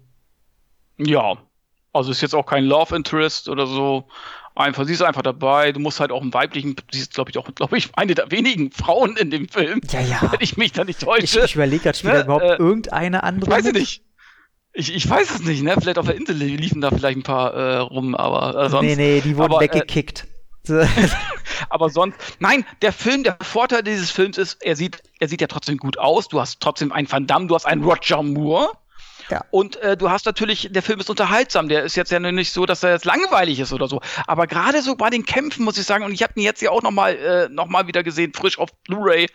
Ja, 0.97 1.37
also 1.93 2.11
ist 2.11 2.21
jetzt 2.21 2.35
auch 2.35 2.45
kein 2.45 2.65
Love 2.65 2.95
Interest 2.95 3.49
oder 3.49 3.65
so 3.65 4.05
einfach, 4.55 4.85
sie 4.85 4.93
ist 4.93 5.01
einfach 5.01 5.21
dabei. 5.21 5.71
Du 5.71 5.79
musst 5.79 5.99
halt 5.99 6.11
auch 6.11 6.21
einen 6.21 6.33
weiblichen, 6.33 6.75
sie 6.91 6.99
ist, 6.99 7.13
glaube 7.13 7.31
ich, 7.31 7.37
auch, 7.37 7.53
glaube 7.53 7.77
ich, 7.77 7.89
eine 7.95 8.15
der 8.15 8.31
wenigen 8.31 8.71
Frauen 8.71 9.17
in 9.17 9.31
dem 9.31 9.47
Film. 9.47 9.81
Ja, 9.91 10.01
ja. 10.01 10.31
Wenn 10.31 10.41
ich 10.41 10.57
mich 10.57 10.71
da 10.71 10.83
nicht 10.83 11.01
täusche. 11.01 11.23
Ich, 11.23 11.35
ich 11.35 11.55
überlege 11.55 11.83
gerade, 11.83 11.97
spielt 11.97 12.13
ne? 12.13 12.21
überhaupt 12.21 12.43
äh, 12.43 12.55
irgendeine 12.55 13.23
andere? 13.23 13.51
Weiß 13.51 13.65
ich 13.65 13.73
nicht. 13.73 14.03
Ich, 14.75 14.95
ich 14.95 15.07
weiß 15.07 15.29
es 15.29 15.43
nicht, 15.43 15.61
ne? 15.61 15.75
Vielleicht 15.79 15.99
auf 15.99 16.07
der 16.07 16.15
Insel 16.15 16.35
liefen 16.35 16.81
da 16.81 16.89
vielleicht 16.89 17.17
ein 17.17 17.23
paar 17.23 17.53
äh, 17.53 17.77
rum, 17.77 18.15
aber 18.15 18.65
äh, 18.65 18.69
sonst. 18.69 18.87
Nee, 18.87 18.95
nee, 18.95 19.21
die 19.21 19.37
wurden 19.37 19.53
aber, 19.53 19.61
äh, 19.61 19.65
weggekickt. 19.65 20.27
Aber 21.69 21.89
sonst, 21.89 22.17
nein, 22.39 22.65
der 22.81 22.93
Film, 22.93 23.23
der 23.23 23.37
Vorteil 23.41 23.83
dieses 23.83 24.11
Films 24.11 24.37
ist, 24.37 24.63
er 24.63 24.75
sieht, 24.75 25.03
er 25.19 25.27
sieht 25.27 25.41
ja 25.41 25.47
trotzdem 25.47 25.77
gut 25.77 25.97
aus. 25.99 26.29
Du 26.29 26.39
hast 26.39 26.61
trotzdem 26.61 26.91
einen 26.91 27.11
Van 27.11 27.27
Damme, 27.27 27.47
du 27.47 27.55
hast 27.55 27.65
einen 27.65 27.83
Roger 27.83 28.23
Moore. 28.23 28.71
Ja. 29.29 29.45
Und 29.51 29.77
äh, 29.77 29.97
du 29.97 30.09
hast 30.09 30.25
natürlich, 30.25 30.69
der 30.71 30.81
Film 30.81 30.99
ist 30.99 31.09
unterhaltsam, 31.09 31.69
der 31.69 31.83
ist 31.83 31.95
jetzt 31.95 32.11
ja 32.11 32.19
nicht 32.19 32.51
so, 32.51 32.65
dass 32.65 32.83
er 32.83 32.91
jetzt 32.91 33.05
langweilig 33.05 33.59
ist 33.59 33.73
oder 33.73 33.87
so. 33.87 34.01
Aber 34.27 34.47
gerade 34.47 34.81
so 34.81 34.95
bei 34.95 35.09
den 35.09 35.25
Kämpfen 35.25 35.63
muss 35.63 35.77
ich 35.77 35.85
sagen, 35.85 36.03
und 36.03 36.13
ich 36.13 36.23
habe 36.23 36.33
ihn 36.35 36.43
jetzt 36.43 36.61
ja 36.61 36.71
auch 36.71 36.81
nochmal 36.81 37.15
äh, 37.15 37.49
noch 37.49 37.69
wieder 37.87 38.03
gesehen, 38.03 38.33
frisch 38.33 38.59
auf 38.59 38.69
Blu-ray. 38.83 39.27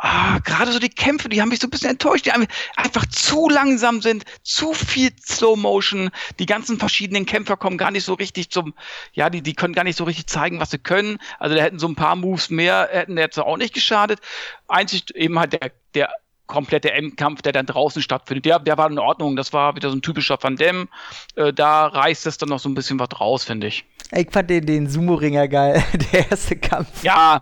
Ah, 0.00 0.38
gerade 0.44 0.72
so 0.72 0.78
die 0.78 0.90
Kämpfe, 0.90 1.28
die 1.28 1.40
haben 1.40 1.48
mich 1.48 1.58
so 1.58 1.66
ein 1.66 1.70
bisschen 1.70 1.90
enttäuscht, 1.90 2.26
die 2.26 2.32
einfach 2.32 3.06
zu 3.06 3.48
langsam 3.48 4.02
sind, 4.02 4.24
zu 4.42 4.74
viel 4.74 5.10
Slow 5.24 5.56
Motion. 5.56 6.10
Die 6.38 6.46
ganzen 6.46 6.78
verschiedenen 6.78 7.24
Kämpfer 7.24 7.56
kommen 7.56 7.78
gar 7.78 7.90
nicht 7.90 8.04
so 8.04 8.14
richtig 8.14 8.50
zum, 8.50 8.74
ja, 9.12 9.30
die, 9.30 9.40
die 9.40 9.54
können 9.54 9.74
gar 9.74 9.84
nicht 9.84 9.96
so 9.96 10.04
richtig 10.04 10.26
zeigen, 10.26 10.60
was 10.60 10.70
sie 10.70 10.78
können. 10.78 11.18
Also 11.38 11.56
da 11.56 11.62
hätten 11.62 11.78
so 11.78 11.88
ein 11.88 11.96
paar 11.96 12.14
Moves 12.14 12.50
mehr, 12.50 12.88
hätten 12.92 13.16
jetzt 13.16 13.38
auch 13.38 13.56
nicht 13.56 13.74
geschadet. 13.74 14.20
Einzig 14.68 15.14
eben 15.14 15.38
halt 15.38 15.54
der, 15.54 15.72
der 15.94 16.10
komplette 16.46 16.92
Endkampf, 16.92 17.42
der 17.42 17.52
dann 17.52 17.66
draußen 17.66 18.02
stattfindet, 18.02 18.44
der, 18.44 18.58
der 18.58 18.78
war 18.78 18.90
in 18.90 18.98
Ordnung. 18.98 19.36
Das 19.36 19.52
war 19.52 19.76
wieder 19.76 19.90
so 19.90 19.96
ein 19.96 20.02
typischer 20.02 20.38
Van 20.40 20.56
Damme. 20.56 20.88
Äh, 21.34 21.52
da 21.52 21.86
reißt 21.86 22.26
es 22.26 22.38
dann 22.38 22.48
noch 22.48 22.58
so 22.58 22.68
ein 22.68 22.74
bisschen 22.74 22.98
was 22.98 23.08
raus, 23.20 23.44
finde 23.44 23.66
ich. 23.68 23.84
Ich 24.12 24.30
fand 24.30 24.50
den, 24.50 24.64
den 24.66 24.88
Sumo-Ringer 24.88 25.48
geil, 25.48 25.82
der 26.12 26.30
erste 26.30 26.56
Kampf. 26.56 27.02
Ja. 27.02 27.40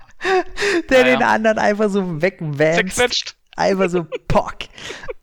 der 0.89 0.99
ja, 0.99 1.05
den 1.05 1.21
ja. 1.21 1.29
anderen 1.29 1.59
einfach 1.59 1.91
so 1.91 2.23
wegwämst. 2.23 3.37
Einfach 3.57 3.89
so 3.89 4.07
Pock. 4.29 4.65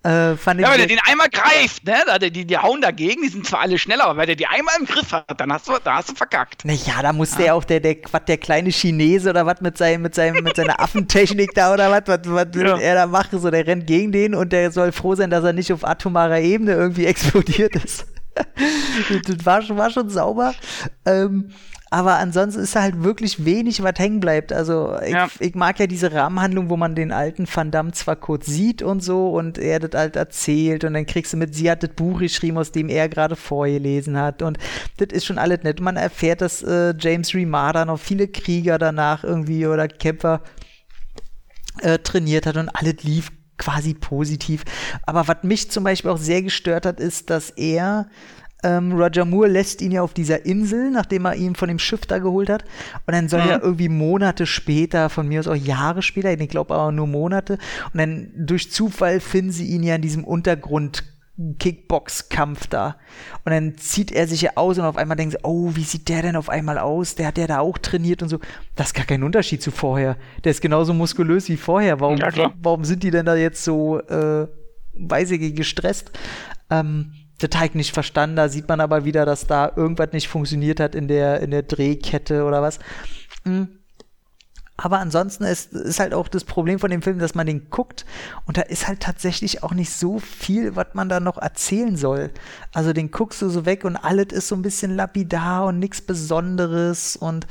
Äh, 0.03 0.35
fand 0.35 0.59
ja, 0.59 0.71
wenn 0.71 0.79
der 0.79 0.87
den 0.87 0.99
einmal 1.05 1.29
greift, 1.29 1.85
ne? 1.85 1.95
Die, 2.21 2.31
die, 2.31 2.45
die 2.45 2.57
hauen 2.57 2.81
dagegen, 2.81 3.21
die 3.21 3.29
sind 3.29 3.45
zwar 3.45 3.59
alle 3.59 3.77
schneller, 3.77 4.05
aber 4.05 4.17
wenn 4.19 4.25
der 4.25 4.35
die 4.35 4.47
einmal 4.47 4.73
im 4.79 4.85
Griff 4.85 5.11
hat, 5.11 5.39
dann 5.39 5.53
hast 5.53 5.67
du, 5.67 5.73
da 5.83 5.97
hast 5.97 6.09
du 6.09 6.15
verkackt. 6.15 6.65
Naja, 6.65 7.01
da 7.01 7.13
muss 7.13 7.33
ja. 7.33 7.37
der 7.37 7.55
auch, 7.55 7.63
der, 7.63 7.81
der, 7.81 7.97
was, 8.09 8.25
der 8.25 8.37
kleine 8.37 8.71
Chinese 8.71 9.29
oder 9.29 9.45
was 9.45 9.61
mit, 9.61 9.77
seinem, 9.77 10.01
mit, 10.01 10.15
seinem, 10.15 10.43
mit 10.43 10.55
seiner 10.55 10.79
Affentechnik 10.79 11.51
da 11.53 11.73
oder 11.73 11.91
was, 11.91 12.03
was, 12.07 12.21
was 12.23 12.47
ja. 12.55 12.77
er 12.77 12.95
da 12.95 13.05
macht, 13.05 13.31
so 13.31 13.51
der 13.51 13.67
rennt 13.67 13.85
gegen 13.85 14.11
den 14.11 14.33
und 14.33 14.51
der 14.51 14.71
soll 14.71 14.91
froh 14.91 15.13
sein, 15.13 15.29
dass 15.29 15.43
er 15.43 15.53
nicht 15.53 15.71
auf 15.71 15.85
atomarer 15.85 16.39
Ebene 16.39 16.71
irgendwie 16.71 17.05
explodiert 17.11 17.75
ist. 17.75 18.05
Das 18.35 19.45
war 19.45 19.61
schon, 19.61 19.77
war 19.77 19.89
schon 19.89 20.09
sauber. 20.09 20.53
Ähm, 21.05 21.51
aber 21.93 22.19
ansonsten 22.19 22.61
ist 22.61 22.73
da 22.73 22.83
halt 22.83 23.03
wirklich 23.03 23.43
wenig, 23.43 23.83
was 23.83 23.95
hängen 23.97 24.21
bleibt. 24.21 24.53
Also 24.53 24.95
ich, 25.03 25.11
ja. 25.11 25.27
ich, 25.39 25.55
mag 25.55 25.77
ja 25.77 25.87
diese 25.87 26.13
Rahmenhandlung, 26.13 26.69
wo 26.69 26.77
man 26.77 26.95
den 26.95 27.11
alten 27.11 27.45
Van 27.53 27.69
Damme 27.69 27.91
zwar 27.91 28.15
kurz 28.15 28.45
sieht 28.45 28.81
und 28.81 29.03
so 29.03 29.31
und 29.31 29.57
er 29.57 29.79
das 29.79 29.99
halt 29.99 30.15
erzählt 30.15 30.85
und 30.85 30.93
dann 30.93 31.05
kriegst 31.05 31.33
du 31.33 31.37
mit, 31.37 31.53
sie 31.53 31.69
hat 31.69 31.83
das 31.83 31.89
Buch 31.89 32.19
geschrieben, 32.19 32.57
aus 32.57 32.71
dem 32.71 32.87
er 32.87 33.09
gerade 33.09 33.35
vorgelesen 33.35 34.17
hat 34.17 34.41
und 34.41 34.57
das 34.97 35.09
ist 35.11 35.25
schon 35.25 35.37
alles 35.37 35.63
nett. 35.63 35.81
Man 35.81 35.97
erfährt, 35.97 36.39
dass 36.39 36.63
äh, 36.63 36.93
James 36.97 37.33
Remada 37.33 37.83
noch 37.83 37.99
viele 37.99 38.29
Krieger 38.29 38.77
danach 38.77 39.25
irgendwie 39.25 39.67
oder 39.67 39.89
Kämpfer 39.89 40.43
äh, 41.81 41.99
trainiert 41.99 42.45
hat 42.45 42.55
und 42.55 42.69
alles 42.69 43.03
lief 43.03 43.31
quasi 43.61 43.93
positiv. 43.93 44.63
Aber 45.05 45.27
was 45.27 45.43
mich 45.43 45.69
zum 45.69 45.83
Beispiel 45.83 46.11
auch 46.11 46.17
sehr 46.17 46.41
gestört 46.41 46.85
hat, 46.85 46.99
ist, 46.99 47.29
dass 47.29 47.51
er 47.51 48.07
ähm, 48.63 48.91
Roger 48.93 49.25
Moore 49.25 49.47
lässt 49.47 49.81
ihn 49.81 49.91
ja 49.91 50.01
auf 50.01 50.13
dieser 50.13 50.45
Insel, 50.45 50.91
nachdem 50.91 51.25
er 51.25 51.35
ihn 51.35 51.55
von 51.55 51.67
dem 51.67 51.79
Schiff 51.79 52.05
da 52.05 52.19
geholt 52.19 52.49
hat. 52.49 52.63
Und 53.05 53.13
dann 53.13 53.29
soll 53.29 53.41
mhm. 53.41 53.49
er 53.49 53.63
irgendwie 53.63 53.89
Monate 53.89 54.45
später, 54.45 55.09
von 55.09 55.27
mir 55.27 55.39
aus 55.39 55.47
auch 55.47 55.55
Jahre 55.55 56.01
später, 56.01 56.31
ich 56.31 56.49
glaube 56.49 56.73
aber 56.73 56.91
nur 56.91 57.07
Monate, 57.07 57.57
und 57.93 57.99
dann 57.99 58.31
durch 58.35 58.71
Zufall 58.71 59.19
finden 59.19 59.51
sie 59.51 59.65
ihn 59.67 59.83
ja 59.83 59.95
in 59.95 60.01
diesem 60.01 60.23
Untergrund 60.23 61.03
Kickbox-Kampf 61.59 62.67
da. 62.67 62.97
Und 63.45 63.51
dann 63.51 63.77
zieht 63.77 64.11
er 64.11 64.27
sich 64.27 64.41
ja 64.41 64.51
aus 64.55 64.77
und 64.77 64.85
auf 64.85 64.97
einmal 64.97 65.17
denkt 65.17 65.33
sie, 65.33 65.39
oh, 65.43 65.71
wie 65.75 65.83
sieht 65.83 66.09
der 66.09 66.21
denn 66.21 66.35
auf 66.35 66.49
einmal 66.49 66.77
aus? 66.77 67.15
Der 67.15 67.27
hat 67.27 67.37
ja 67.37 67.47
da 67.47 67.59
auch 67.59 67.77
trainiert 67.77 68.21
und 68.21 68.29
so. 68.29 68.39
Das 68.75 68.87
ist 68.87 68.93
gar 68.93 69.05
kein 69.05 69.23
Unterschied 69.23 69.61
zu 69.61 69.71
vorher. 69.71 70.17
Der 70.43 70.51
ist 70.51 70.61
genauso 70.61 70.93
muskulös 70.93 71.49
wie 71.49 71.57
vorher. 71.57 71.99
Warum, 71.99 72.17
ja, 72.17 72.53
warum 72.61 72.83
sind 72.83 73.03
die 73.03 73.11
denn 73.11 73.25
da 73.25 73.35
jetzt 73.35 73.63
so, 73.63 73.99
äh, 73.99 74.47
weiß 74.93 75.31
ich, 75.31 75.55
gestresst? 75.55 76.11
Ähm, 76.69 77.13
Teig 77.49 77.73
nicht 77.73 77.93
verstanden. 77.93 78.35
Da 78.35 78.49
sieht 78.49 78.67
man 78.67 78.79
aber 78.79 79.03
wieder, 79.03 79.25
dass 79.25 79.47
da 79.47 79.71
irgendwas 79.75 80.13
nicht 80.13 80.27
funktioniert 80.27 80.79
hat 80.79 80.93
in 80.93 81.07
der, 81.07 81.39
in 81.41 81.49
der 81.49 81.63
Drehkette 81.63 82.43
oder 82.43 82.61
was. 82.61 82.77
Mhm. 83.45 83.80
Aber 84.81 84.97
ansonsten 84.97 85.43
ist, 85.43 85.73
ist 85.73 85.99
halt 85.99 86.13
auch 86.13 86.27
das 86.27 86.43
Problem 86.43 86.79
von 86.79 86.89
dem 86.89 87.03
Film, 87.03 87.19
dass 87.19 87.35
man 87.35 87.45
den 87.45 87.69
guckt 87.69 88.03
und 88.45 88.57
da 88.57 88.61
ist 88.63 88.87
halt 88.87 88.99
tatsächlich 88.99 89.61
auch 89.61 89.73
nicht 89.73 89.91
so 89.91 90.17
viel, 90.19 90.75
was 90.75 90.87
man 90.93 91.07
da 91.07 91.19
noch 91.19 91.37
erzählen 91.37 91.95
soll. 91.95 92.31
Also 92.73 92.91
den 92.91 93.11
guckst 93.11 93.41
du 93.43 93.49
so 93.49 93.65
weg 93.65 93.85
und 93.85 93.95
alles 93.95 94.27
ist 94.31 94.47
so 94.47 94.55
ein 94.55 94.63
bisschen 94.63 94.95
lapidar 94.95 95.65
und 95.65 95.77
nichts 95.77 96.01
Besonderes 96.01 97.15
und 97.15 97.45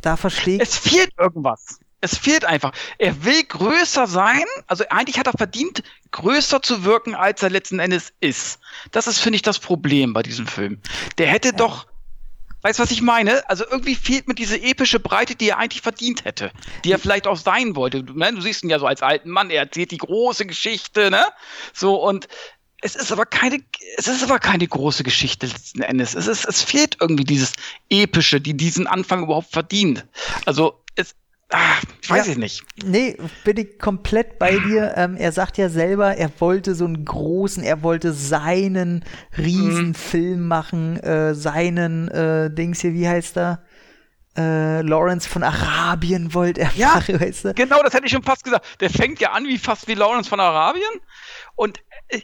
da 0.00 0.16
verstehe 0.16 0.56
ich. 0.56 0.62
Es 0.62 0.78
fehlt 0.78 1.12
irgendwas. 1.18 1.78
Es 2.00 2.16
fehlt 2.16 2.44
einfach. 2.44 2.72
Er 2.98 3.24
will 3.24 3.44
größer 3.44 4.06
sein. 4.06 4.44
Also 4.66 4.84
eigentlich 4.88 5.18
hat 5.18 5.28
er 5.28 5.34
verdient, 5.34 5.82
größer 6.10 6.62
zu 6.62 6.84
wirken, 6.84 7.14
als 7.14 7.42
er 7.42 7.50
letzten 7.50 7.78
Endes 7.78 8.12
ist. 8.20 8.58
Das 8.90 9.06
ist, 9.06 9.20
finde 9.20 9.36
ich, 9.36 9.42
das 9.42 9.58
Problem 9.58 10.12
bei 10.12 10.22
diesem 10.22 10.46
Film. 10.46 10.80
Der 11.18 11.28
hätte 11.28 11.48
ja. 11.48 11.54
doch 11.54 11.86
Weißt 12.62 12.78
du, 12.78 12.82
was 12.84 12.90
ich 12.90 13.02
meine? 13.02 13.48
Also 13.48 13.64
irgendwie 13.68 13.94
fehlt 13.94 14.28
mir 14.28 14.34
diese 14.34 14.60
epische 14.60 15.00
Breite, 15.00 15.34
die 15.34 15.50
er 15.50 15.58
eigentlich 15.58 15.82
verdient 15.82 16.24
hätte. 16.24 16.52
Die 16.84 16.92
er 16.92 16.98
vielleicht 16.98 17.26
auch 17.26 17.36
sein 17.36 17.76
wollte. 17.76 18.04
Du, 18.04 18.14
ne? 18.14 18.32
du 18.32 18.40
siehst 18.40 18.62
ihn 18.62 18.70
ja 18.70 18.78
so 18.78 18.86
als 18.86 19.02
alten 19.02 19.30
Mann, 19.30 19.50
er 19.50 19.62
erzählt 19.62 19.90
die 19.90 19.98
große 19.98 20.46
Geschichte, 20.46 21.10
ne? 21.10 21.24
So, 21.72 21.96
und 21.96 22.28
es 22.80 22.96
ist 22.96 23.12
aber 23.12 23.26
keine, 23.26 23.60
es 23.96 24.08
ist 24.08 24.22
aber 24.22 24.38
keine 24.38 24.66
große 24.66 25.04
Geschichte 25.04 25.46
letzten 25.46 25.82
Endes. 25.82 26.14
Es 26.14 26.26
ist, 26.26 26.44
es 26.44 26.62
fehlt 26.62 26.96
irgendwie 27.00 27.24
dieses 27.24 27.52
Epische, 27.88 28.40
die 28.40 28.56
diesen 28.56 28.86
Anfang 28.86 29.24
überhaupt 29.24 29.52
verdient. 29.52 30.04
Also, 30.46 30.82
Ach, 31.54 31.82
weiß 32.08 32.26
ja, 32.26 32.32
ich 32.32 32.38
nicht. 32.38 32.64
Nee, 32.82 33.16
bin 33.44 33.58
ich 33.58 33.78
komplett 33.78 34.38
bei 34.38 34.58
dir. 34.58 34.94
Ähm, 34.96 35.16
er 35.16 35.32
sagt 35.32 35.58
ja 35.58 35.68
selber, 35.68 36.16
er 36.16 36.30
wollte 36.38 36.74
so 36.74 36.86
einen 36.86 37.04
großen, 37.04 37.62
er 37.62 37.82
wollte 37.82 38.14
seinen 38.14 39.04
Riesenfilm 39.36 40.40
mhm. 40.40 40.48
machen, 40.48 40.96
äh, 41.00 41.34
seinen 41.34 42.08
äh, 42.08 42.50
Dings 42.50 42.80
hier, 42.80 42.94
wie 42.94 43.06
heißt 43.06 43.36
er? 43.36 43.62
Äh, 44.34 44.80
Lawrence 44.80 45.28
von 45.28 45.42
Arabien 45.42 46.32
wollte 46.32 46.62
er 46.62 46.72
ja, 46.74 46.94
machen, 46.94 47.20
weißt 47.20 47.44
du? 47.44 47.54
Genau, 47.54 47.82
das 47.82 47.92
hätte 47.92 48.06
ich 48.06 48.12
schon 48.12 48.22
fast 48.22 48.44
gesagt. 48.44 48.80
Der 48.80 48.88
fängt 48.88 49.20
ja 49.20 49.32
an 49.32 49.44
wie 49.44 49.58
fast 49.58 49.88
wie 49.88 49.94
Lawrence 49.94 50.30
von 50.30 50.40
Arabien. 50.40 51.00
Und 51.54 51.80
äh, 52.08 52.20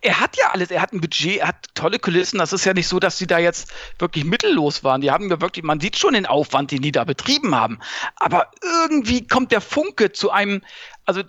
er 0.00 0.20
hat 0.20 0.36
ja 0.36 0.50
alles, 0.50 0.70
er 0.70 0.80
hat 0.80 0.92
ein 0.92 1.00
Budget, 1.00 1.38
er 1.38 1.48
hat 1.48 1.66
tolle 1.74 1.98
Kulissen. 1.98 2.38
Das 2.38 2.52
ist 2.52 2.64
ja 2.64 2.74
nicht 2.74 2.88
so, 2.88 3.00
dass 3.00 3.18
sie 3.18 3.26
da 3.26 3.38
jetzt 3.38 3.72
wirklich 3.98 4.24
mittellos 4.24 4.84
waren. 4.84 5.00
Die 5.00 5.10
haben 5.10 5.28
ja 5.28 5.40
wirklich, 5.40 5.64
man 5.64 5.80
sieht 5.80 5.98
schon 5.98 6.14
den 6.14 6.26
Aufwand, 6.26 6.70
den 6.70 6.82
die 6.82 6.92
da 6.92 7.04
betrieben 7.04 7.54
haben. 7.54 7.80
Aber 8.16 8.50
irgendwie 8.62 9.26
kommt 9.26 9.52
der 9.52 9.60
Funke 9.60 10.12
zu 10.12 10.30
einem, 10.30 10.62
also 11.04 11.22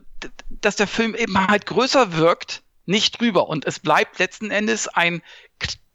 dass 0.49 0.75
der 0.75 0.87
Film 0.87 1.15
eben 1.15 1.47
halt 1.47 1.65
größer 1.65 2.17
wirkt, 2.17 2.61
nicht 2.85 3.19
drüber. 3.19 3.47
Und 3.47 3.65
es 3.65 3.79
bleibt 3.79 4.19
letzten 4.19 4.51
Endes 4.51 4.87
ein 4.87 5.21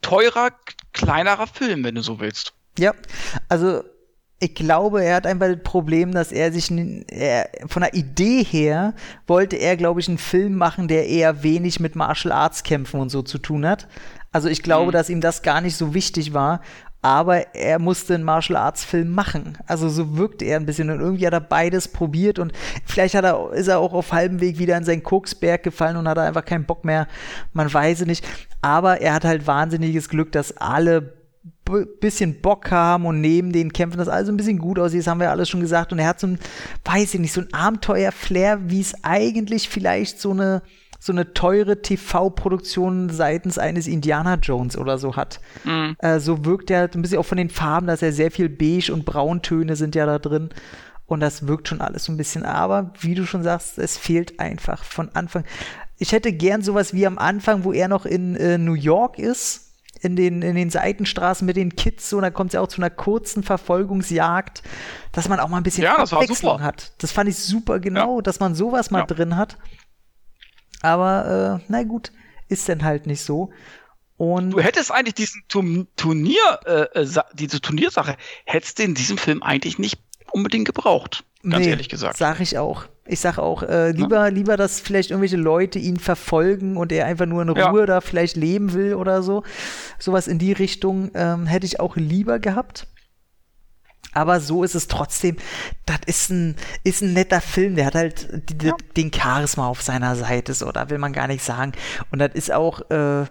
teurer, 0.03 0.51
kleinerer 0.93 1.47
Film, 1.47 1.85
wenn 1.85 1.95
du 1.95 2.03
so 2.03 2.21
willst. 2.21 2.53
Ja, 2.79 2.93
also 3.49 3.85
ich 4.45 4.55
glaube, 4.55 5.03
er 5.03 5.17
hat 5.17 5.27
einfach 5.27 5.49
das 5.49 5.63
Problem, 5.63 6.13
dass 6.13 6.31
er 6.31 6.53
sich 6.53 6.71
er, 7.09 7.49
von 7.67 7.81
der 7.83 7.95
Idee 7.95 8.45
her 8.45 8.93
wollte 9.27 9.57
er, 9.57 9.77
glaube 9.77 10.01
ich, 10.01 10.09
einen 10.09 10.19
Film 10.19 10.55
machen, 10.57 10.87
der 10.87 11.09
eher 11.09 11.43
wenig 11.43 11.81
mit 11.81 11.97
Martial 11.97 12.33
Arts 12.33 12.63
Kämpfen 12.63 13.01
und 13.01 13.09
so 13.09 13.23
zu 13.23 13.39
tun 13.39 13.67
hat. 13.67 13.89
Also 14.33 14.49
ich 14.49 14.63
glaube, 14.63 14.89
mhm. 14.89 14.93
dass 14.93 15.09
ihm 15.09 15.23
das 15.23 15.43
gar 15.43 15.63
nicht 15.63 15.77
so 15.77 15.95
wichtig 15.95 16.35
war, 16.35 16.61
aber 17.01 17.55
er 17.55 17.79
musste 17.79 18.15
einen 18.15 18.25
Martial 18.25 18.59
Arts 18.59 18.85
Film 18.85 19.15
machen. 19.15 19.57
Also 19.67 19.89
so 19.89 20.19
wirkt 20.19 20.43
er 20.43 20.57
ein 20.57 20.67
bisschen 20.67 20.91
und 20.91 21.01
irgendwie 21.01 21.27
hat 21.27 21.33
er 21.33 21.41
beides 21.41 21.89
probiert 21.89 22.39
und 22.39 22.53
vielleicht 22.85 23.15
hat 23.15 23.25
er, 23.25 23.51
ist 23.53 23.69
er 23.69 23.79
auch 23.79 23.95
auf 23.95 24.13
halbem 24.13 24.41
Weg 24.41 24.59
wieder 24.59 24.77
in 24.77 24.85
seinen 24.85 25.03
Koksberg 25.03 25.63
gefallen 25.63 25.97
und 25.97 26.07
hat 26.07 26.19
einfach 26.19 26.45
keinen 26.45 26.67
Bock 26.67 26.85
mehr. 26.85 27.07
Man 27.55 27.73
weiß 27.73 28.03
es 28.03 28.07
nicht. 28.07 28.27
Aber 28.61 29.01
er 29.01 29.15
hat 29.15 29.25
halt 29.25 29.47
wahnsinniges 29.47 30.11
Glück, 30.11 30.33
dass 30.33 30.57
alle 30.59 31.24
bisschen 32.01 32.41
Bock 32.41 32.71
haben 32.71 33.07
und 33.07 33.21
neben 33.21 33.53
den 33.53 33.73
Kämpfen 33.73 33.99
das 33.99 34.09
alles 34.09 34.29
ein 34.29 34.37
bisschen 34.37 34.59
gut 34.59 34.79
aussieht, 34.79 35.01
das 35.01 35.07
haben 35.07 35.21
wir 35.21 35.31
alles 35.31 35.49
schon 35.49 35.61
gesagt. 35.61 35.93
Und 35.93 35.99
er 35.99 36.09
hat 36.09 36.21
so 36.21 36.27
ein, 36.27 36.39
weiß 36.85 37.15
ich 37.15 37.21
nicht, 37.21 37.33
so 37.33 37.41
ein 37.41 37.53
Abenteuer-Flair, 37.53 38.71
wie 38.71 38.81
es 38.81 38.95
eigentlich 39.03 39.69
vielleicht 39.69 40.21
so 40.21 40.31
eine, 40.31 40.63
so 40.99 41.13
eine 41.13 41.35
teure 41.35 41.83
TV-Produktion 41.83 43.11
seitens 43.11 43.59
eines 43.59 43.87
Indiana 43.87 44.37
Jones 44.37 44.77
oder 44.77 44.99
so 44.99 45.17
hat. 45.17 45.41
Mhm. 45.65 45.97
Äh, 45.99 46.19
so 46.19 46.45
wirkt 46.45 46.71
er 46.71 46.91
ein 46.93 47.03
bisschen 47.03 47.19
auch 47.19 47.27
von 47.27 47.39
den 47.39 47.51
Farben, 47.51 47.87
dass 47.87 48.03
er 48.03 48.13
sehr 48.13 48.31
viel 48.31 48.49
Beige 48.49 48.93
und 48.93 49.05
Brauntöne 49.05 49.77
sind 49.77 49.95
ja 49.95 50.07
da 50.07 50.19
drin. 50.19 50.51
Und 51.07 51.21
das 51.21 51.47
wirkt 51.47 51.69
schon 51.69 51.83
alles 51.83 52.05
so 52.05 52.13
ein 52.13 52.17
bisschen. 52.17 52.45
Aber 52.45 52.93
wie 53.01 53.15
du 53.15 53.27
schon 53.27 53.43
sagst, 53.43 53.79
es 53.79 53.99
fehlt 53.99 54.41
einfach 54.41 54.83
von 54.83 55.11
Anfang. 55.15 55.45
Ich 55.99 56.13
hätte 56.13 56.33
gern 56.33 56.63
sowas 56.63 56.95
wie 56.95 57.07
am 57.07 57.19
Anfang, 57.19 57.65
wo 57.65 57.73
er 57.73 57.89
noch 57.89 58.07
in 58.07 58.37
äh, 58.37 58.57
New 58.57 58.75
York 58.75 59.19
ist 59.19 59.74
in 60.05 60.17
den, 60.17 60.43
in 60.43 60.55
den 60.55 60.71
Seitenstraßen 60.71 61.47
mit 61.47 61.57
den 61.57 61.77
Kids 61.77 62.11
so, 62.11 62.19
und 62.19 62.23
dann 62.23 62.35
kommt 62.35 62.51
es 62.51 62.55
ja 62.55 62.61
auch 62.61 62.69
zu 62.69 62.81
einer 62.81 62.91
kurzen 62.91 63.43
Verfolgungsjagd, 63.43 64.63
dass 65.13 65.29
man 65.29 65.41
auch 65.41 65.49
mal 65.49 65.59
ein 65.59 65.63
bisschen 65.63 65.85
ja, 65.85 65.97
Abwechslung 65.97 66.63
hat. 66.63 66.93
Das 66.99 67.13
fand 67.13 67.29
ich 67.29 67.39
super 67.39 67.81
genau, 67.81 68.17
ja. 68.17 68.23
dass 68.23 68.41
man 68.41 68.55
sowas 68.55 68.91
mal 68.91 69.01
ja. 69.01 69.07
drin 69.07 69.37
hat. 69.37 69.57
Aber 70.83 71.61
äh, 71.61 71.65
na 71.69 71.83
gut, 71.85 72.13
ist 72.49 72.69
denn 72.69 72.85
halt 72.85 73.07
nicht 73.07 73.23
so. 73.23 73.51
Und 74.17 74.51
du 74.51 74.61
hättest 74.61 74.93
eigentlich 74.93 75.15
diesen 75.15 75.43
Turnier, 75.97 76.61
äh, 76.67 77.01
äh 77.01 77.23
diese 77.33 77.61
Turniersache, 77.61 78.17
hättest 78.45 78.79
du 78.79 78.85
in 78.85 78.95
diesem 78.95 79.19
Film 79.19 79.43
eigentlich 79.43 79.79
nicht 79.79 79.99
unbedingt 80.31 80.67
gebraucht. 80.67 81.25
Ganz 81.51 81.65
nee, 81.65 81.71
ehrlich 81.71 81.89
gesagt. 81.89 82.17
Sag 82.17 82.41
ich 82.41 82.59
auch. 82.59 82.87
Ich 83.07 83.21
sag 83.21 83.37
auch, 83.37 83.63
äh, 83.63 83.91
lieber, 83.91 84.17
ja. 84.17 84.27
lieber, 84.29 84.57
dass 84.57 84.81
vielleicht 84.81 85.11
irgendwelche 85.11 85.37
Leute 85.37 85.79
ihn 85.79 85.99
verfolgen 85.99 86.79
und 86.79 86.91
er 86.91 87.05
einfach 87.05 87.27
nur 87.27 87.43
in 87.43 87.51
Ruhe 87.51 87.81
ja. 87.81 87.87
da 87.87 88.01
vielleicht 88.01 88.37
leben 88.37 88.73
will 88.73 88.95
oder 88.95 89.23
so. 89.23 89.43
Sowas 89.99 90.27
in 90.27 90.39
die 90.39 90.53
Richtung 90.53 91.11
ähm, 91.15 91.47
hätte 91.47 91.67
ich 91.67 91.81
auch 91.81 91.97
lieber 91.97 92.39
gehabt. 92.39 92.87
Aber 94.15 94.41
so 94.41 94.63
ist 94.65 94.75
es 94.75 94.89
trotzdem, 94.89 95.37
das 95.87 95.99
ist 96.07 96.31
ein, 96.31 96.57
ist 96.83 97.03
ein 97.03 97.13
netter 97.13 97.41
Film, 97.41 97.75
der 97.75 97.87
hat 97.87 97.95
halt 97.95 98.29
die, 98.49 98.69
ja. 98.69 98.77
den 98.97 99.13
Charisma 99.13 99.67
auf 99.67 99.83
seiner 99.83 100.15
Seite, 100.17 100.55
so, 100.55 100.71
da 100.73 100.89
will 100.89 100.99
man 100.99 101.13
gar 101.13 101.27
nicht 101.27 101.45
sagen. 101.45 101.73
Und 102.11 102.21
das 102.21 102.33
ist 102.35 102.53
auch, 102.53 102.89
äh, 102.91 103.27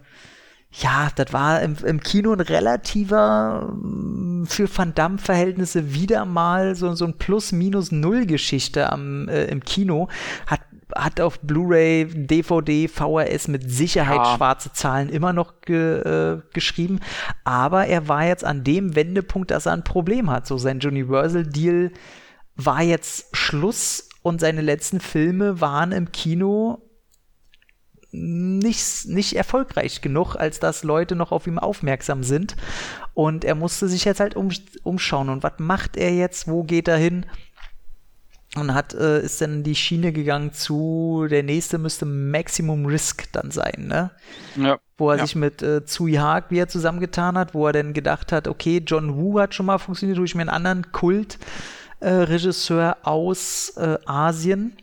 ja, 0.76 1.10
das 1.16 1.32
war 1.34 1.62
im, 1.62 1.76
im 1.86 2.00
Kino 2.00 2.34
ein 2.34 2.40
relativer, 2.40 3.74
mm, 3.76 4.46
für 4.46 4.68
Van 4.76 4.96
Damme-Verhältnisse 4.96 5.94
wieder 5.94 6.26
mal 6.26 6.76
so, 6.76 6.94
so 6.96 7.06
ein 7.06 7.18
Plus-Minus-Null-Geschichte 7.18 8.92
am, 8.92 9.28
äh, 9.30 9.46
im 9.46 9.64
Kino. 9.64 10.10
Hat, 10.48 10.62
hat 10.96 11.22
auf 11.22 11.40
Blu-ray, 11.42 12.06
DVD, 12.06 12.88
VHS 12.88 13.50
mit 13.50 13.70
Sicherheit 13.70 14.18
ja. 14.18 14.36
schwarze 14.36 14.74
Zahlen 14.74 15.10
immer 15.10 15.32
noch 15.32 15.62
ge, 15.62 16.00
äh, 16.00 16.42
geschrieben. 16.54 17.00
Aber 17.44 17.86
er 17.86 18.08
war 18.08 18.26
jetzt 18.26 18.44
an 18.44 18.64
dem 18.64 18.96
Wendepunkt, 18.96 19.52
dass 19.52 19.68
er 19.68 19.74
ein 19.74 19.84
Problem 19.84 20.32
hat. 20.32 20.48
So 20.48 20.58
sein 20.58 20.80
Universal-Deal 20.84 21.92
war 22.56 22.82
jetzt 22.82 23.36
Schluss 23.36 24.10
und 24.24 24.40
seine 24.40 24.62
letzten 24.62 25.00
Filme 25.00 25.62
waren 25.62 25.92
im 25.92 26.12
Kino 26.12 26.83
nicht, 28.14 29.08
nicht 29.08 29.36
erfolgreich 29.36 30.02
genug, 30.02 30.36
als 30.36 30.60
dass 30.60 30.84
Leute 30.84 31.16
noch 31.16 31.32
auf 31.32 31.48
ihm 31.48 31.58
aufmerksam 31.58 32.24
sind. 32.24 32.56
Und 33.16 33.44
er 33.44 33.56
musste 33.56 33.88
sich 33.88 34.06
jetzt 34.06 34.20
halt 34.20 34.36
um, 34.36 34.50
umschauen. 34.84 35.30
Und 35.30 35.42
was 35.44 35.54
macht 35.58 35.98
er 35.98 36.14
jetzt? 36.14 36.48
Wo 36.48 36.64
geht 36.64 36.88
er 36.88 36.98
hin? 36.98 37.26
Und 38.56 38.76
hat, 38.76 38.94
äh, 38.94 39.22
ist 39.22 39.42
dann 39.42 39.64
die 39.64 39.74
Schiene 39.74 40.14
gegangen 40.14 40.54
zu, 40.54 41.26
der 41.28 41.42
nächste 41.42 41.80
müsste 41.80 42.06
Maximum 42.06 42.86
Risk 42.86 43.32
dann 43.32 43.50
sein, 43.50 43.88
ne? 43.88 44.12
Ja. 44.56 44.78
Wo 44.96 45.10
er 45.10 45.18
ja. 45.18 45.26
sich 45.26 45.36
mit 45.36 45.64
äh, 45.64 45.84
Tsui 45.84 46.14
Haag 46.14 46.52
wieder 46.52 46.68
zusammengetan 46.68 47.36
hat, 47.36 47.56
wo 47.56 47.66
er 47.66 47.74
dann 47.74 47.94
gedacht 47.94 48.32
hat, 48.32 48.48
okay, 48.48 48.84
John 48.86 49.18
Woo 49.18 49.40
hat 49.40 49.56
schon 49.56 49.66
mal 49.66 49.80
funktioniert, 49.80 50.20
durch 50.20 50.36
mir 50.36 50.42
einen 50.42 50.50
anderen 50.50 50.92
Kult-Regisseur 50.92 52.92
äh, 52.92 53.08
aus 53.08 53.74
äh, 53.78 53.98
Asien. 54.06 54.78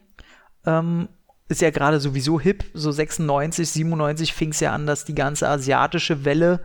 Ähm, 0.67 1.09
ist 1.51 1.61
ja 1.61 1.71
gerade 1.71 1.99
sowieso 1.99 2.41
hip, 2.41 2.65
so 2.75 2.93
96, 2.93 3.69
97 3.69 4.33
fing 4.33 4.51
es 4.51 4.61
ja 4.61 4.73
an, 4.73 4.87
dass 4.87 5.05
die 5.05 5.17
ganze 5.17 5.49
asiatische 5.49 6.25
Welle 6.25 6.61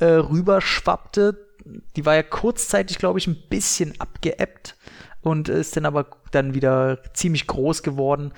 äh, 0.00 0.06
rüberschwappte. 0.06 1.46
Die 1.94 2.04
war 2.04 2.16
ja 2.16 2.24
kurzzeitig, 2.24 2.98
glaube 2.98 3.20
ich, 3.20 3.28
ein 3.28 3.36
bisschen 3.48 3.94
abgeebbt 4.00 4.74
und 5.22 5.48
ist 5.48 5.76
dann 5.76 5.86
aber 5.86 6.06
dann 6.32 6.54
wieder 6.54 6.98
ziemlich 7.14 7.46
groß 7.46 7.84
geworden. 7.84 8.32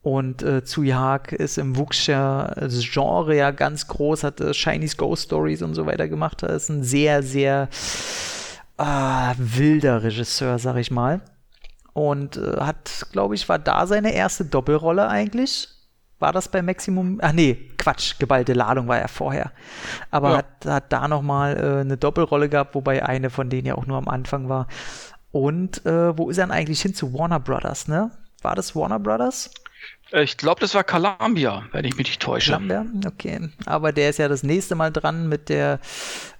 Und 0.00 0.42
äh, 0.42 0.62
Tsui 0.62 0.88
Hark 0.88 1.32
ist 1.32 1.58
im 1.58 1.76
Wuxia-Genre 1.76 3.36
ja 3.36 3.50
ganz 3.50 3.88
groß, 3.88 4.24
hat 4.24 4.40
äh, 4.40 4.54
Chinese 4.54 4.96
Ghost 4.96 5.24
Stories 5.24 5.60
und 5.60 5.74
so 5.74 5.84
weiter 5.84 6.08
gemacht. 6.08 6.44
Er 6.44 6.50
ist 6.50 6.70
ein 6.70 6.82
sehr, 6.82 7.22
sehr 7.22 7.68
äh, 8.78 9.34
wilder 9.36 10.02
Regisseur, 10.02 10.58
sag 10.58 10.76
ich 10.76 10.90
mal. 10.90 11.20
Und 11.96 12.36
äh, 12.36 12.60
hat, 12.60 13.06
glaube 13.12 13.34
ich, 13.34 13.48
war 13.48 13.58
da 13.58 13.86
seine 13.86 14.12
erste 14.12 14.44
Doppelrolle 14.44 15.08
eigentlich. 15.08 15.68
War 16.18 16.30
das 16.30 16.50
bei 16.50 16.60
Maximum? 16.60 17.20
Ach 17.22 17.32
nee, 17.32 17.70
Quatsch, 17.78 18.18
geballte 18.18 18.52
Ladung 18.52 18.86
war 18.86 18.98
er 18.98 19.08
vorher. 19.08 19.50
Aber 20.10 20.30
ja. 20.32 20.36
hat, 20.36 20.66
hat 20.66 20.92
da 20.92 21.08
nochmal 21.08 21.56
äh, 21.56 21.80
eine 21.80 21.96
Doppelrolle 21.96 22.50
gehabt, 22.50 22.74
wobei 22.74 23.02
eine 23.02 23.30
von 23.30 23.48
denen 23.48 23.66
ja 23.66 23.76
auch 23.76 23.86
nur 23.86 23.96
am 23.96 24.08
Anfang 24.08 24.50
war. 24.50 24.66
Und 25.32 25.86
äh, 25.86 26.18
wo 26.18 26.28
ist 26.28 26.36
er 26.36 26.44
denn 26.44 26.52
eigentlich 26.52 26.82
hin 26.82 26.92
zu 26.92 27.14
Warner 27.14 27.40
Brothers, 27.40 27.88
ne? 27.88 28.10
War 28.42 28.54
das 28.54 28.76
Warner 28.76 28.98
Brothers? 28.98 29.50
Ich 30.12 30.36
glaube, 30.36 30.60
das 30.60 30.74
war 30.74 30.84
Columbia, 30.84 31.64
wenn 31.72 31.86
ich 31.86 31.96
mich 31.96 32.08
nicht 32.08 32.20
täusche. 32.20 32.52
Columbia, 32.52 32.84
okay. 33.06 33.48
Aber 33.64 33.92
der 33.92 34.10
ist 34.10 34.18
ja 34.18 34.28
das 34.28 34.42
nächste 34.42 34.74
Mal 34.74 34.92
dran 34.92 35.30
mit 35.30 35.48
der 35.48 35.80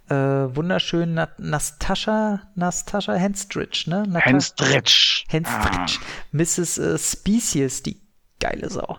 äh, 0.09 0.15
wunderschönen 0.57 1.15
Na 1.15 1.29
Nastascha, 1.39 2.43
Nastascha 2.55 3.15
Henstridge, 3.15 3.85
ne? 3.89 4.05
Nata 4.07 4.27
Henstridge. 4.27 5.25
Henstridge. 5.29 5.99
Ah. 6.01 6.07
Mrs. 6.33 6.79
Äh, 6.79 6.99
Species, 6.99 7.83
die 7.83 8.01
geile 8.41 8.69
Sau. 8.71 8.99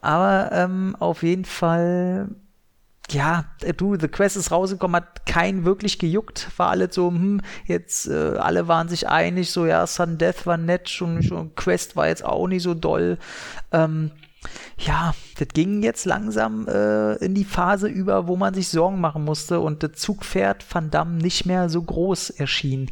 Aber 0.00 0.50
ähm, 0.52 0.96
auf 0.98 1.22
jeden 1.22 1.44
Fall 1.44 2.28
ja, 3.10 3.44
du, 3.76 3.96
The 3.98 4.08
Quest 4.08 4.36
ist 4.36 4.50
rausgekommen, 4.50 4.96
hat 4.96 5.26
keinen 5.26 5.64
wirklich 5.64 5.98
gejuckt, 5.98 6.48
war 6.56 6.70
alle 6.70 6.90
so, 6.90 7.08
hm, 7.08 7.40
jetzt, 7.66 8.08
äh, 8.08 8.36
alle 8.36 8.68
waren 8.68 8.88
sich 8.88 9.08
einig, 9.08 9.50
so, 9.50 9.66
ja, 9.66 9.86
Sun 9.86 10.18
Death 10.18 10.46
war 10.46 10.56
nett, 10.56 10.88
schon, 10.88 11.22
schon 11.22 11.54
Quest 11.54 11.96
war 11.96 12.08
jetzt 12.08 12.24
auch 12.24 12.46
nicht 12.46 12.62
so 12.62 12.74
doll. 12.74 13.18
Ähm, 13.70 14.12
ja, 14.78 15.14
das 15.38 15.48
ging 15.48 15.82
jetzt 15.82 16.04
langsam 16.04 16.66
äh, 16.68 17.14
in 17.16 17.34
die 17.34 17.44
Phase 17.44 17.88
über, 17.88 18.26
wo 18.28 18.36
man 18.36 18.54
sich 18.54 18.68
Sorgen 18.68 19.00
machen 19.00 19.24
musste 19.24 19.60
und 19.60 19.82
der 19.82 19.92
Zugpferd 19.92 20.64
Van 20.72 20.90
Damme 20.90 21.16
nicht 21.16 21.46
mehr 21.46 21.68
so 21.68 21.82
groß 21.82 22.30
erschien. 22.30 22.90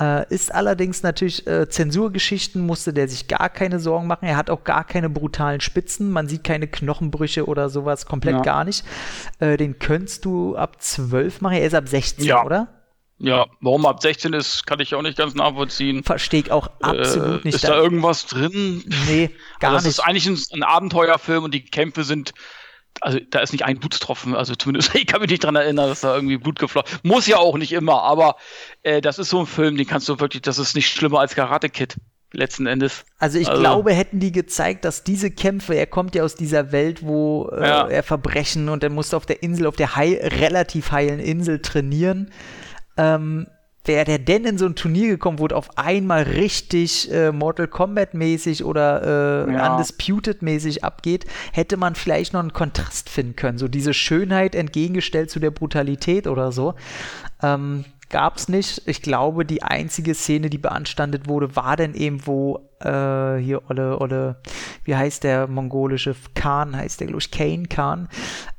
Äh, 0.00 0.26
ist 0.32 0.54
allerdings 0.54 1.02
natürlich 1.02 1.46
äh, 1.46 1.68
Zensurgeschichten, 1.68 2.64
musste 2.64 2.94
der 2.94 3.06
sich 3.06 3.28
gar 3.28 3.50
keine 3.50 3.78
Sorgen 3.78 4.06
machen. 4.06 4.24
Er 4.24 4.36
hat 4.38 4.48
auch 4.48 4.64
gar 4.64 4.84
keine 4.84 5.10
brutalen 5.10 5.60
Spitzen. 5.60 6.10
Man 6.10 6.26
sieht 6.26 6.42
keine 6.42 6.66
Knochenbrüche 6.66 7.46
oder 7.46 7.68
sowas, 7.68 8.06
komplett 8.06 8.36
ja. 8.36 8.40
gar 8.42 8.64
nicht. 8.64 8.84
Äh, 9.40 9.58
den 9.58 9.78
könntest 9.78 10.24
du 10.24 10.56
ab 10.56 10.80
12 10.80 11.42
machen. 11.42 11.56
Er 11.56 11.66
ist 11.66 11.74
ab 11.74 11.86
16, 11.86 12.24
ja. 12.24 12.42
oder? 12.44 12.68
Ja, 13.22 13.46
warum 13.60 13.84
ab 13.84 14.00
16 14.00 14.32
ist, 14.32 14.66
kann 14.66 14.80
ich 14.80 14.94
auch 14.94 15.02
nicht 15.02 15.18
ganz 15.18 15.34
nachvollziehen. 15.34 16.02
Verstehe 16.02 16.40
ich 16.40 16.50
auch 16.50 16.70
absolut 16.80 17.44
äh, 17.44 17.48
nicht. 17.48 17.56
Ist 17.56 17.64
da, 17.64 17.76
irgendwas 17.76 18.26
drin? 18.26 18.82
Nee, 19.06 19.30
gar 19.60 19.72
also 19.72 19.76
das 19.76 19.84
nicht. 19.84 19.98
Das 19.98 19.98
ist 19.98 20.00
eigentlich 20.00 20.52
ein, 20.52 20.58
ein 20.58 20.62
Abenteuerfilm 20.62 21.44
und 21.44 21.54
die 21.54 21.64
Kämpfe 21.64 22.04
sind 22.04 22.32
also 23.02 23.18
da 23.30 23.40
ist 23.40 23.52
nicht 23.52 23.64
ein 23.64 23.78
Blutstropfen, 23.78 24.34
also 24.34 24.54
zumindest 24.54 24.94
ich 24.94 25.06
kann 25.06 25.20
mich 25.20 25.30
nicht 25.30 25.44
dran 25.44 25.56
erinnern, 25.56 25.88
dass 25.88 26.00
da 26.00 26.14
irgendwie 26.14 26.36
Blut 26.38 26.58
geflossen 26.58 26.98
Muss 27.02 27.26
ja 27.26 27.38
auch 27.38 27.56
nicht 27.56 27.72
immer, 27.72 28.02
aber 28.02 28.36
äh, 28.82 29.00
das 29.00 29.18
ist 29.18 29.30
so 29.30 29.40
ein 29.40 29.46
Film, 29.46 29.76
den 29.76 29.86
kannst 29.86 30.08
du 30.08 30.18
wirklich, 30.18 30.42
das 30.42 30.58
ist 30.58 30.74
nicht 30.74 30.90
schlimmer 30.90 31.20
als 31.20 31.34
Karate 31.34 31.68
Kid 31.70 31.96
letzten 32.32 32.66
Endes. 32.66 33.04
Also 33.18 33.38
ich 33.38 33.48
also, 33.48 33.60
glaube, 33.60 33.92
hätten 33.92 34.20
die 34.20 34.32
gezeigt, 34.32 34.84
dass 34.84 35.02
diese 35.04 35.30
Kämpfe, 35.30 35.74
er 35.74 35.86
kommt 35.86 36.14
ja 36.14 36.22
aus 36.22 36.34
dieser 36.34 36.72
Welt, 36.72 37.02
wo 37.02 37.48
äh, 37.48 37.66
ja. 37.66 37.88
er 37.88 38.02
Verbrechen 38.02 38.68
und 38.68 38.84
er 38.84 38.90
musste 38.90 39.16
auf 39.16 39.26
der 39.26 39.42
Insel, 39.42 39.66
auf 39.66 39.76
der 39.76 39.96
heil, 39.96 40.20
relativ 40.40 40.92
heilen 40.92 41.20
Insel 41.20 41.60
trainieren. 41.60 42.30
Ähm, 43.00 43.46
wäre 43.84 44.04
der 44.04 44.18
denn 44.18 44.44
in 44.44 44.58
so 44.58 44.66
ein 44.66 44.74
Turnier 44.74 45.08
gekommen, 45.08 45.38
wo 45.38 45.46
auf 45.46 45.78
einmal 45.78 46.22
richtig 46.22 47.10
äh, 47.10 47.32
Mortal 47.32 47.66
Kombat 47.66 48.12
mäßig 48.14 48.64
oder 48.64 49.46
äh, 49.48 49.52
ja. 49.52 49.72
Undisputed 49.72 50.42
mäßig 50.42 50.84
abgeht, 50.84 51.24
hätte 51.52 51.76
man 51.76 51.94
vielleicht 51.94 52.34
noch 52.34 52.40
einen 52.40 52.52
Kontrast 52.52 53.08
finden 53.08 53.36
können. 53.36 53.58
So 53.58 53.68
diese 53.68 53.94
Schönheit 53.94 54.54
entgegengestellt 54.54 55.30
zu 55.30 55.40
der 55.40 55.50
Brutalität 55.50 56.26
oder 56.26 56.52
so. 56.52 56.74
Ähm, 57.42 57.86
gab's 58.10 58.48
nicht. 58.48 58.82
Ich 58.86 59.00
glaube, 59.00 59.46
die 59.46 59.62
einzige 59.62 60.14
Szene, 60.14 60.50
die 60.50 60.58
beanstandet 60.58 61.26
wurde, 61.26 61.56
war 61.56 61.76
denn 61.76 61.94
eben, 61.94 62.26
wo 62.26 62.68
äh, 62.80 63.36
hier 63.38 63.62
Olle, 63.70 63.98
Olle, 63.98 64.36
wie 64.84 64.94
heißt 64.94 65.24
der 65.24 65.46
mongolische 65.46 66.14
Khan, 66.34 66.76
heißt 66.76 67.00
der, 67.00 67.06
glaube 67.06 67.22
ich, 67.22 67.30
Kane 67.30 67.66
Khan, 67.66 68.08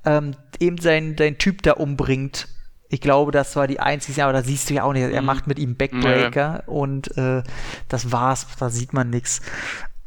ähm, 0.04 0.32
eben 0.60 0.80
sein, 0.80 1.16
sein 1.18 1.38
Typ 1.38 1.62
da 1.62 1.74
umbringt 1.74 2.48
ich 2.92 3.00
glaube, 3.00 3.32
das 3.32 3.56
war 3.56 3.68
die 3.68 3.80
einzige, 3.80 4.26
aber 4.26 4.34
da 4.34 4.44
siehst 4.44 4.70
du 4.70 4.74
ja 4.74 4.84
auch 4.84 4.92
nicht. 4.92 5.04
Er 5.04 5.22
mhm. 5.22 5.26
macht 5.26 5.48
mit 5.48 5.58
ihm 5.60 5.78
Backbreaker 5.78 6.64
nee. 6.68 6.74
und 6.74 7.18
äh, 7.18 7.42
das 7.88 8.12
war's, 8.12 8.48
da 8.60 8.70
sieht 8.70 8.92
man 8.92 9.10
nichts. 9.10 9.42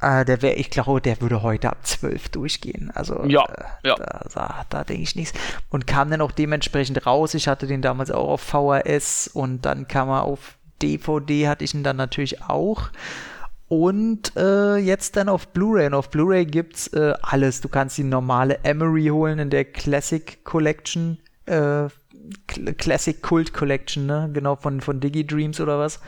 Äh, 0.03 0.27
der 0.27 0.43
wäre, 0.43 0.55
ich 0.57 0.69
glaube, 0.69 1.01
der 1.01 1.19
würde 1.23 1.43
heute 1.43 1.71
ab 1.71 1.79
12 1.83 2.29
durchgehen. 2.29 2.91
Also 2.95 3.25
ja, 3.25 3.43
äh, 3.47 3.89
ja. 3.89 3.95
da, 3.97 4.27
da, 4.35 4.67
da 4.69 4.85
denke 4.85 5.03
ich 5.03 5.17
nichts. 5.17 5.33
Und 5.71 5.87
kam 5.87 6.11
dann 6.11 6.21
auch 6.21 6.31
dementsprechend 6.31 7.07
raus. 7.07 7.33
Ich 7.33 7.49
hatte 7.49 7.67
den 7.67 7.81
damals 7.81 8.11
auch 8.11 8.29
auf 8.29 8.43
VHS 8.43 9.29
und 9.29 9.65
dann 9.65 9.89
kam 9.89 10.11
er 10.11 10.25
auf 10.25 10.59
DVD, 10.83 11.49
hatte 11.49 11.65
ich 11.65 11.73
ihn 11.73 11.85
dann 11.85 11.97
natürlich 11.97 12.43
auch. 12.43 12.91
Und 13.69 14.37
äh, 14.37 14.77
jetzt 14.77 15.17
dann 15.17 15.31
auf 15.31 15.49
Blu-ray. 15.49 15.87
Und 15.87 15.95
auf 15.95 16.11
Blu-ray 16.11 16.45
gibt's 16.45 16.89
äh, 16.89 17.15
alles. 17.23 17.63
Du 17.63 17.71
kannst 17.71 17.97
die 17.97 18.05
normale 18.05 18.63
Emery 18.63 19.07
holen 19.07 19.39
in 19.39 19.49
der 19.49 19.65
Classic 19.65 20.45
Collection. 20.45 21.19
Äh, 21.47 21.89
Classic 22.47 23.21
Cult 23.23 23.53
Collection, 23.53 24.07
ne? 24.07 24.31
Genau, 24.33 24.57
von, 24.57 24.81
von 24.81 25.01
DigiDreams 25.01 25.61
oder 25.61 25.79
was. 25.79 26.01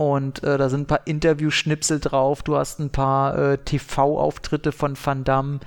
Und 0.00 0.42
äh, 0.44 0.56
da 0.56 0.70
sind 0.70 0.82
ein 0.82 0.86
paar 0.86 1.06
Interview-Schnipsel 1.06 2.00
drauf. 2.00 2.42
Du 2.42 2.56
hast 2.56 2.78
ein 2.78 2.88
paar 2.88 3.36
äh, 3.36 3.58
TV-Auftritte 3.58 4.72
von 4.72 4.96
Van 5.02 5.24
Damme. 5.24 5.60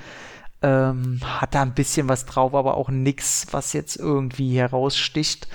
Ähm, 0.63 1.19
hat 1.23 1.53
da 1.53 1.61
ein 1.61 1.75
bisschen 1.75 2.09
was 2.09 2.25
drauf, 2.25 2.55
aber 2.55 2.75
auch 2.75 2.89
nichts, 2.89 3.45
was 3.51 3.73
jetzt 3.73 3.95
irgendwie 3.95 4.57
heraussticht. 4.57 5.47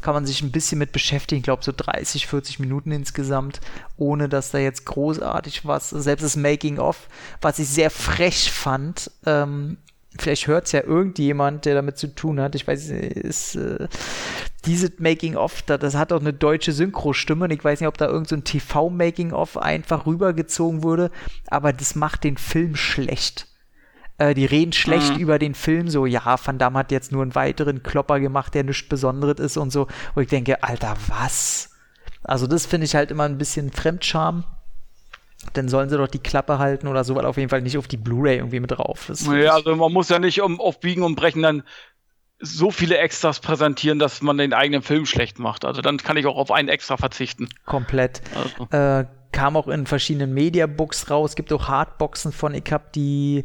Kann 0.00 0.14
man 0.14 0.26
sich 0.26 0.42
ein 0.42 0.52
bisschen 0.52 0.78
mit 0.78 0.92
beschäftigen. 0.92 1.40
Ich 1.40 1.44
glaube, 1.44 1.64
so 1.64 1.72
30, 1.76 2.28
40 2.28 2.60
Minuten 2.60 2.92
insgesamt, 2.92 3.60
ohne 3.96 4.28
dass 4.28 4.52
da 4.52 4.58
jetzt 4.58 4.86
großartig 4.86 5.66
was, 5.66 5.90
selbst 5.90 6.22
das 6.22 6.36
Making-of, 6.36 7.08
was 7.40 7.58
ich 7.58 7.68
sehr 7.68 7.90
frech 7.90 8.52
fand, 8.52 9.10
ähm, 9.26 9.76
vielleicht 10.18 10.46
hört 10.46 10.66
es 10.66 10.72
ja 10.72 10.82
irgendjemand, 10.82 11.64
der 11.64 11.74
damit 11.74 11.98
zu 11.98 12.14
tun 12.14 12.40
hat. 12.40 12.54
Ich 12.54 12.66
weiß 12.66 12.90
nicht, 12.90 13.16
ist 13.16 13.56
äh, 13.56 13.88
diese 14.64 14.92
Making-of, 14.98 15.62
da, 15.62 15.78
das 15.78 15.94
hat 15.94 16.12
auch 16.12 16.20
eine 16.20 16.32
deutsche 16.32 16.72
Synchro-Stimme 16.72 17.44
und 17.44 17.50
ich 17.52 17.62
weiß 17.62 17.80
nicht, 17.80 17.88
ob 17.88 17.98
da 17.98 18.06
irgendein 18.06 18.38
so 18.38 18.58
TV-Making-of 18.58 19.56
einfach 19.56 20.06
rübergezogen 20.06 20.82
wurde, 20.82 21.10
aber 21.46 21.72
das 21.72 21.94
macht 21.94 22.24
den 22.24 22.36
Film 22.36 22.76
schlecht. 22.76 23.46
Äh, 24.18 24.34
die 24.34 24.46
reden 24.46 24.72
schlecht 24.72 25.14
mhm. 25.14 25.20
über 25.20 25.38
den 25.38 25.54
Film, 25.54 25.88
so, 25.88 26.06
ja, 26.06 26.36
Van 26.44 26.58
Damme 26.58 26.80
hat 26.80 26.92
jetzt 26.92 27.12
nur 27.12 27.22
einen 27.22 27.34
weiteren 27.34 27.82
Klopper 27.82 28.20
gemacht, 28.20 28.54
der 28.54 28.64
nichts 28.64 28.88
Besonderes 28.88 29.38
ist 29.38 29.56
und 29.56 29.70
so. 29.70 29.86
Und 30.14 30.22
ich 30.22 30.28
denke, 30.28 30.62
Alter, 30.62 30.96
was? 31.08 31.70
Also 32.22 32.46
das 32.46 32.66
finde 32.66 32.84
ich 32.84 32.94
halt 32.94 33.10
immer 33.10 33.24
ein 33.24 33.38
bisschen 33.38 33.72
Fremdscham 33.72 34.44
dann 35.52 35.68
sollen 35.68 35.88
sie 35.88 35.96
doch 35.96 36.08
die 36.08 36.18
Klappe 36.18 36.58
halten 36.58 36.86
oder 36.86 37.04
so, 37.04 37.14
weil 37.14 37.26
auf 37.26 37.36
jeden 37.36 37.48
Fall 37.48 37.62
nicht 37.62 37.78
auf 37.78 37.88
die 37.88 37.96
Blu-ray 37.96 38.36
irgendwie 38.36 38.60
mit 38.60 38.70
drauf. 38.70 39.04
Das 39.08 39.26
ja, 39.26 39.54
also 39.54 39.74
man 39.74 39.92
muss 39.92 40.08
ja 40.08 40.18
nicht 40.18 40.40
um, 40.42 40.60
auf 40.60 40.80
Biegen 40.80 41.02
und 41.02 41.16
Brechen 41.16 41.42
dann 41.42 41.62
so 42.40 42.70
viele 42.70 42.98
Extras 42.98 43.40
präsentieren, 43.40 43.98
dass 43.98 44.22
man 44.22 44.38
den 44.38 44.54
eigenen 44.54 44.82
Film 44.82 45.06
schlecht 45.06 45.38
macht. 45.38 45.64
Also 45.64 45.82
dann 45.82 45.98
kann 45.98 46.16
ich 46.16 46.26
auch 46.26 46.36
auf 46.36 46.50
einen 46.50 46.68
Extra 46.68 46.96
verzichten. 46.96 47.48
Komplett. 47.66 48.22
Also. 48.34 48.76
Äh, 48.76 49.04
kam 49.32 49.56
auch 49.56 49.68
in 49.68 49.86
verschiedenen 49.86 50.34
Mediabooks 50.34 51.10
raus. 51.10 51.36
Gibt 51.36 51.52
auch 51.52 51.68
Hardboxen 51.68 52.32
von. 52.32 52.54
Ich 52.54 52.70
habe 52.72 52.84
die 52.94 53.44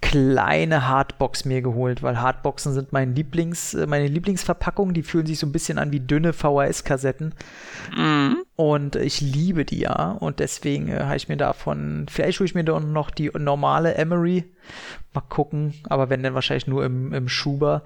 kleine 0.00 0.88
Hardbox 0.88 1.44
mir 1.44 1.62
geholt, 1.62 2.02
weil 2.02 2.20
Hardboxen 2.20 2.74
sind 2.74 2.92
mein 2.92 3.14
Lieblings, 3.14 3.74
äh, 3.74 3.86
meine 3.86 4.08
Lieblingsverpackung. 4.08 4.94
Die 4.94 5.02
fühlen 5.02 5.26
sich 5.26 5.38
so 5.38 5.46
ein 5.46 5.52
bisschen 5.52 5.78
an 5.78 5.92
wie 5.92 6.00
dünne 6.00 6.32
VHS-Kassetten. 6.32 7.34
Mhm. 7.96 8.38
Und 8.56 8.96
ich 8.96 9.20
liebe 9.20 9.64
die 9.64 9.80
ja. 9.80 10.12
Und 10.12 10.40
deswegen 10.40 10.88
äh, 10.88 11.00
habe 11.00 11.16
ich 11.16 11.28
mir 11.28 11.36
davon, 11.36 12.06
vielleicht 12.10 12.40
hole 12.40 12.46
ich 12.46 12.54
mir 12.54 12.64
dann 12.64 12.92
noch 12.92 13.10
die 13.10 13.30
normale 13.38 13.94
Emery. 13.94 14.44
Mal 15.14 15.22
gucken. 15.28 15.74
Aber 15.88 16.10
wenn 16.10 16.22
dann 16.22 16.34
wahrscheinlich 16.34 16.66
nur 16.66 16.84
im, 16.84 17.12
im 17.12 17.28
Schuber. 17.28 17.82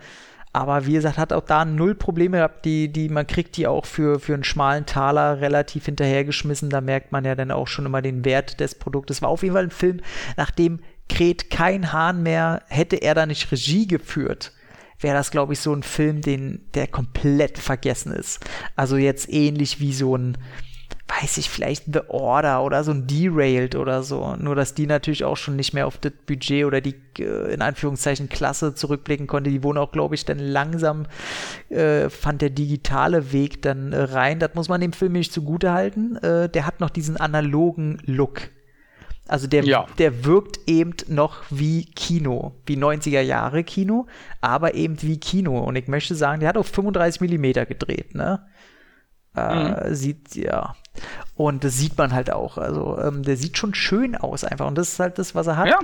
Aber 0.56 0.86
wie 0.86 0.94
gesagt, 0.94 1.18
hat 1.18 1.34
auch 1.34 1.44
da 1.44 1.66
null 1.66 1.94
Probleme 1.94 2.38
gehabt. 2.38 2.64
Die, 2.64 2.90
die, 2.90 3.10
man 3.10 3.26
kriegt 3.26 3.58
die 3.58 3.66
auch 3.66 3.84
für, 3.84 4.18
für 4.18 4.32
einen 4.32 4.42
schmalen 4.42 4.86
Taler 4.86 5.42
relativ 5.42 5.84
hinterhergeschmissen. 5.84 6.70
Da 6.70 6.80
merkt 6.80 7.12
man 7.12 7.26
ja 7.26 7.34
dann 7.34 7.50
auch 7.50 7.68
schon 7.68 7.84
immer 7.84 8.00
den 8.00 8.24
Wert 8.24 8.58
des 8.58 8.74
Produktes. 8.74 9.20
War 9.20 9.28
auf 9.28 9.42
jeden 9.42 9.54
Fall 9.54 9.64
ein 9.64 9.70
Film, 9.70 10.00
nachdem 10.38 10.80
kräht 11.10 11.50
kein 11.50 11.92
Hahn 11.92 12.22
mehr. 12.22 12.62
Hätte 12.68 12.96
er 12.96 13.14
da 13.14 13.26
nicht 13.26 13.52
Regie 13.52 13.86
geführt, 13.86 14.54
wäre 14.98 15.14
das, 15.14 15.30
glaube 15.30 15.52
ich, 15.52 15.60
so 15.60 15.74
ein 15.74 15.82
Film, 15.82 16.22
den, 16.22 16.62
der 16.72 16.86
komplett 16.86 17.58
vergessen 17.58 18.12
ist. 18.12 18.40
Also 18.76 18.96
jetzt 18.96 19.30
ähnlich 19.30 19.78
wie 19.78 19.92
so 19.92 20.16
ein, 20.16 20.38
weiß 21.08 21.38
ich, 21.38 21.48
vielleicht 21.48 21.84
The 21.86 22.00
Order 22.08 22.64
oder 22.64 22.82
so 22.82 22.90
ein 22.90 23.06
Derailed 23.06 23.76
oder 23.76 24.02
so. 24.02 24.34
Nur, 24.36 24.56
dass 24.56 24.74
die 24.74 24.86
natürlich 24.86 25.24
auch 25.24 25.36
schon 25.36 25.54
nicht 25.54 25.72
mehr 25.72 25.86
auf 25.86 25.98
das 25.98 26.12
Budget 26.26 26.64
oder 26.64 26.80
die, 26.80 26.96
äh, 27.18 27.54
in 27.54 27.62
Anführungszeichen, 27.62 28.28
Klasse 28.28 28.74
zurückblicken 28.74 29.26
konnte. 29.26 29.50
Die 29.50 29.62
wurden 29.62 29.78
auch, 29.78 29.92
glaube 29.92 30.16
ich, 30.16 30.24
dann 30.24 30.38
langsam, 30.38 31.06
äh, 31.68 32.10
fand 32.10 32.42
der 32.42 32.50
digitale 32.50 33.32
Weg 33.32 33.62
dann 33.62 33.92
äh, 33.92 34.02
rein. 34.02 34.40
Das 34.40 34.54
muss 34.54 34.68
man 34.68 34.80
dem 34.80 34.92
Film 34.92 35.12
nicht 35.12 35.32
zugute 35.32 35.72
halten. 35.72 36.16
Äh, 36.16 36.48
der 36.48 36.66
hat 36.66 36.80
noch 36.80 36.90
diesen 36.90 37.16
analogen 37.16 37.98
Look. 38.04 38.50
Also 39.28 39.46
der, 39.46 39.64
ja. 39.64 39.86
der 39.98 40.24
wirkt 40.24 40.60
eben 40.66 40.94
noch 41.08 41.42
wie 41.50 41.84
Kino, 41.84 42.54
wie 42.64 42.76
90er 42.76 43.20
Jahre 43.20 43.64
Kino, 43.64 44.06
aber 44.40 44.74
eben 44.74 45.02
wie 45.02 45.18
Kino. 45.18 45.58
Und 45.58 45.76
ich 45.76 45.88
möchte 45.88 46.14
sagen, 46.14 46.40
der 46.40 46.48
hat 46.48 46.56
auf 46.56 46.68
35 46.68 47.20
Millimeter 47.20 47.66
gedreht, 47.66 48.14
ne? 48.14 48.46
Äh, 49.36 49.88
mhm. 49.90 49.94
Sieht, 49.94 50.34
ja. 50.34 50.74
Und 51.34 51.64
das 51.64 51.76
sieht 51.76 51.96
man 51.98 52.12
halt 52.12 52.32
auch. 52.32 52.58
Also, 52.58 52.98
ähm, 52.98 53.22
der 53.22 53.36
sieht 53.36 53.58
schon 53.58 53.74
schön 53.74 54.16
aus 54.16 54.44
einfach. 54.44 54.66
Und 54.66 54.76
das 54.76 54.92
ist 54.94 55.00
halt 55.00 55.18
das, 55.18 55.34
was 55.34 55.46
er 55.46 55.56
hat. 55.56 55.68
Ja. 55.68 55.78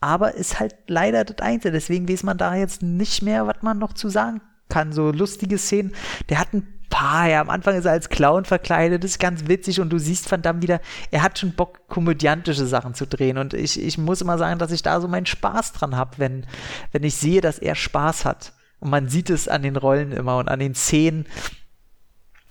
aber 0.00 0.34
ist 0.34 0.60
halt 0.60 0.74
leider 0.86 1.24
das 1.24 1.38
Einzige. 1.38 1.72
Deswegen 1.72 2.08
weiß 2.08 2.22
man 2.22 2.38
da 2.38 2.54
jetzt 2.54 2.82
nicht 2.82 3.22
mehr, 3.22 3.46
was 3.46 3.62
man 3.62 3.78
noch 3.78 3.94
zu 3.94 4.08
sagen 4.08 4.40
kann. 4.68 4.92
So 4.92 5.10
lustige 5.10 5.58
Szenen. 5.58 5.94
Der 6.28 6.38
hat 6.38 6.52
ein 6.52 6.78
paar, 6.90 7.28
ja, 7.28 7.40
am 7.40 7.50
Anfang 7.50 7.76
ist 7.76 7.84
er 7.84 7.92
als 7.92 8.08
Clown 8.08 8.44
verkleidet, 8.44 9.04
das 9.04 9.12
ist 9.12 9.20
ganz 9.20 9.46
witzig 9.46 9.80
und 9.80 9.90
du 9.90 9.98
siehst 9.98 10.30
Van 10.30 10.42
Damme 10.42 10.62
wieder, 10.62 10.80
er 11.10 11.22
hat 11.22 11.38
schon 11.38 11.52
Bock, 11.52 11.86
komödiantische 11.88 12.66
Sachen 12.66 12.94
zu 12.94 13.06
drehen 13.06 13.38
und 13.38 13.54
ich, 13.54 13.82
ich 13.82 13.98
muss 13.98 14.20
immer 14.20 14.38
sagen, 14.38 14.58
dass 14.58 14.72
ich 14.72 14.82
da 14.82 15.00
so 15.00 15.08
meinen 15.08 15.26
Spaß 15.26 15.72
dran 15.72 15.96
habe, 15.96 16.12
wenn, 16.18 16.46
wenn 16.92 17.04
ich 17.04 17.16
sehe, 17.16 17.40
dass 17.40 17.58
er 17.58 17.74
Spaß 17.74 18.24
hat. 18.24 18.52
Und 18.80 18.90
man 18.90 19.08
sieht 19.08 19.28
es 19.28 19.48
an 19.48 19.62
den 19.62 19.76
Rollen 19.76 20.12
immer 20.12 20.38
und 20.38 20.48
an 20.48 20.60
den 20.60 20.74
Szenen 20.74 21.26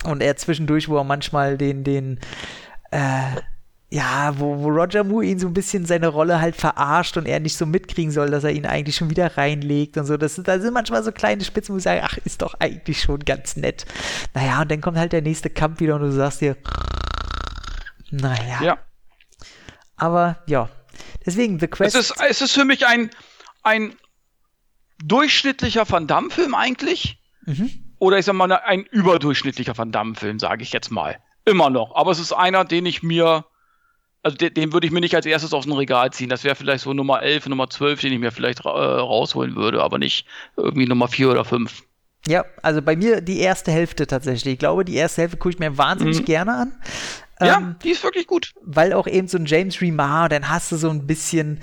und 0.03 0.21
er 0.21 0.35
zwischendurch, 0.37 0.89
wo 0.89 0.97
er 0.97 1.03
manchmal 1.03 1.57
den, 1.57 1.83
den, 1.83 2.19
äh, 2.91 3.41
ja, 3.89 4.37
wo, 4.37 4.59
wo 4.59 4.67
Roger 4.67 5.03
Moore 5.03 5.25
ihn 5.25 5.39
so 5.39 5.47
ein 5.47 5.53
bisschen 5.53 5.85
seine 5.85 6.07
Rolle 6.07 6.41
halt 6.41 6.57
verarscht 6.57 7.15
und 7.15 7.25
er 7.25 7.39
nicht 7.39 7.55
so 7.55 7.65
mitkriegen 7.65 8.11
soll, 8.11 8.29
dass 8.29 8.43
er 8.43 8.51
ihn 8.51 8.65
eigentlich 8.65 8.97
schon 8.97 9.09
wieder 9.09 9.37
reinlegt 9.37 9.97
und 9.97 10.05
so. 10.05 10.17
Das, 10.17 10.35
da 10.35 10.59
sind 10.59 10.73
manchmal 10.73 11.03
so 11.03 11.11
kleine 11.11 11.43
Spitzen, 11.43 11.73
wo 11.73 11.77
ich 11.77 11.83
sage, 11.83 12.03
ach, 12.03 12.17
ist 12.25 12.41
doch 12.41 12.55
eigentlich 12.59 13.01
schon 13.01 13.19
ganz 13.19 13.55
nett. 13.55 13.85
Naja, 14.33 14.61
und 14.61 14.71
dann 14.71 14.81
kommt 14.81 14.97
halt 14.97 15.13
der 15.13 15.21
nächste 15.21 15.49
Kampf 15.49 15.79
wieder 15.79 15.95
und 15.95 16.01
du 16.01 16.11
sagst 16.11 16.41
dir, 16.41 16.57
naja. 18.11 18.61
Ja. 18.61 18.77
Aber 19.95 20.43
ja, 20.47 20.69
deswegen 21.25 21.59
The 21.59 21.67
Quest. 21.67 21.95
Es 21.95 22.11
ist, 22.11 22.21
es 22.29 22.41
ist 22.41 22.51
für 22.51 22.65
mich 22.65 22.85
ein, 22.85 23.09
ein 23.63 23.95
durchschnittlicher 25.03 25.89
Van 25.89 26.07
Damme-Film 26.07 26.55
eigentlich. 26.55 27.21
Mhm. 27.45 27.86
Oder 27.99 28.19
ich 28.19 28.25
sag 28.25 28.33
mal, 28.33 28.51
ein 28.51 28.83
überdurchschnittlicher 28.83 29.77
Van 29.77 29.91
Damme-Film, 29.91 30.39
sage 30.39 30.63
ich 30.63 30.71
jetzt 30.71 30.91
mal. 30.91 31.17
Immer 31.45 31.69
noch. 31.69 31.95
Aber 31.95 32.11
es 32.11 32.19
ist 32.19 32.33
einer, 32.33 32.65
den 32.65 32.85
ich 32.85 33.03
mir 33.03 33.45
also 34.23 34.35
den, 34.35 34.53
den 34.53 34.73
würde 34.73 34.85
ich 34.85 34.91
mir 34.91 34.99
nicht 34.99 35.15
als 35.15 35.25
erstes 35.25 35.53
aus 35.53 35.63
dem 35.63 35.73
Regal 35.73 36.11
ziehen. 36.11 36.27
Das 36.27 36.43
wäre 36.43 36.55
vielleicht 36.55 36.83
so 36.83 36.93
Nummer 36.93 37.21
11, 37.21 37.47
Nummer 37.47 37.69
12, 37.69 38.01
den 38.01 38.13
ich 38.13 38.19
mir 38.19 38.31
vielleicht 38.31 38.65
äh, 38.65 38.67
rausholen 38.67 39.55
würde, 39.55 39.81
aber 39.81 39.99
nicht 39.99 40.25
irgendwie 40.57 40.85
Nummer 40.85 41.07
4 41.07 41.31
oder 41.31 41.45
5. 41.45 41.83
Ja, 42.27 42.43
also 42.61 42.81
bei 42.81 42.97
mir 42.97 43.21
die 43.21 43.39
erste 43.39 43.71
Hälfte 43.71 44.05
tatsächlich. 44.05 44.53
Ich 44.53 44.59
glaube, 44.59 44.83
die 44.83 44.95
erste 44.95 45.21
Hälfte 45.21 45.37
gucke 45.37 45.53
ich 45.53 45.59
mir 45.59 45.77
wahnsinnig 45.77 46.19
mhm. 46.19 46.25
gerne 46.25 46.53
an. 46.53 46.73
Ja, 47.39 47.57
ähm, 47.57 47.75
die 47.83 47.91
ist 47.91 48.03
wirklich 48.03 48.25
gut. 48.25 48.53
Weil 48.61 48.93
auch 48.93 49.07
eben 49.07 49.27
so 49.27 49.37
ein 49.37 49.45
James 49.45 49.81
Remar, 49.81 50.29
dann 50.29 50.49
hast 50.49 50.71
du 50.71 50.75
so 50.75 50.89
ein 50.89 51.05
bisschen, 51.05 51.59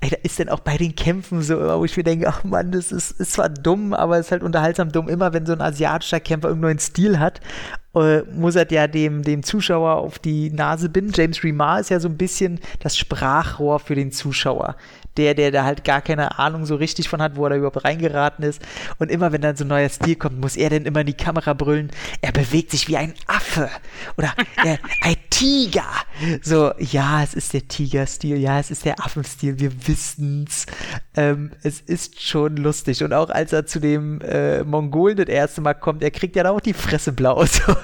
ey, 0.00 0.10
da 0.10 0.16
ist 0.22 0.40
dann 0.40 0.48
auch 0.48 0.60
bei 0.60 0.76
den 0.76 0.94
Kämpfen 0.94 1.42
so, 1.42 1.58
wo 1.58 1.84
ich 1.84 1.96
mir 1.96 2.04
denke, 2.04 2.28
ach 2.28 2.44
Mann, 2.44 2.72
das 2.72 2.92
ist, 2.92 3.12
ist 3.12 3.32
zwar 3.32 3.48
dumm, 3.48 3.92
aber 3.92 4.18
es 4.18 4.26
ist 4.26 4.32
halt 4.32 4.42
unterhaltsam 4.42 4.90
dumm. 4.90 5.08
Immer 5.08 5.32
wenn 5.32 5.44
so 5.44 5.52
ein 5.52 5.60
asiatischer 5.60 6.20
Kämpfer 6.20 6.48
irgendeinen 6.48 6.78
Stil 6.78 7.18
hat 7.18 7.40
äh, 7.94 8.22
muss 8.32 8.56
er 8.56 8.70
ja 8.70 8.86
dem, 8.86 9.22
dem 9.22 9.42
Zuschauer 9.42 9.96
auf 9.96 10.18
die 10.18 10.50
Nase 10.50 10.88
binden. 10.88 11.12
James 11.14 11.42
Remar 11.42 11.80
ist 11.80 11.90
ja 11.90 12.00
so 12.00 12.08
ein 12.08 12.16
bisschen 12.16 12.60
das 12.80 12.96
Sprachrohr 12.96 13.80
für 13.80 13.94
den 13.94 14.12
Zuschauer 14.12 14.76
der, 15.18 15.34
der 15.34 15.50
da 15.50 15.64
halt 15.64 15.84
gar 15.84 16.00
keine 16.00 16.38
Ahnung 16.38 16.64
so 16.64 16.76
richtig 16.76 17.08
von 17.08 17.20
hat, 17.20 17.36
wo 17.36 17.44
er 17.44 17.50
da 17.50 17.56
überhaupt 17.56 17.84
reingeraten 17.84 18.44
ist. 18.44 18.62
Und 18.98 19.10
immer 19.10 19.32
wenn 19.32 19.40
dann 19.40 19.56
so 19.56 19.64
ein 19.64 19.68
neuer 19.68 19.88
Stil 19.88 20.16
kommt, 20.16 20.40
muss 20.40 20.56
er 20.56 20.70
dann 20.70 20.86
immer 20.86 21.00
in 21.00 21.06
die 21.06 21.14
Kamera 21.14 21.52
brüllen, 21.52 21.90
er 22.22 22.32
bewegt 22.32 22.70
sich 22.70 22.88
wie 22.88 22.96
ein 22.96 23.14
Affe 23.26 23.68
oder 24.16 24.32
er, 24.64 24.78
ein 25.02 25.16
Tiger. 25.30 25.86
So, 26.42 26.72
ja, 26.78 27.22
es 27.22 27.34
ist 27.34 27.52
der 27.52 27.66
Tiger-Stil, 27.66 28.38
ja, 28.38 28.58
es 28.58 28.70
ist 28.70 28.84
der 28.84 29.04
Affenstil, 29.04 29.58
wir 29.58 29.86
wissen's. 29.86 30.66
Ähm, 31.16 31.50
es 31.62 31.80
ist 31.80 32.22
schon 32.22 32.56
lustig. 32.56 33.02
Und 33.02 33.12
auch 33.12 33.30
als 33.30 33.52
er 33.52 33.66
zu 33.66 33.80
dem 33.80 34.20
äh, 34.20 34.62
Mongolen 34.62 35.16
das 35.16 35.28
erste 35.28 35.60
Mal 35.60 35.74
kommt, 35.74 36.02
er 36.02 36.10
kriegt 36.10 36.36
ja 36.36 36.44
dann 36.44 36.54
auch 36.54 36.60
die 36.60 36.74
Fresse 36.74 37.12
blau. 37.12 37.44
So, 37.58 37.74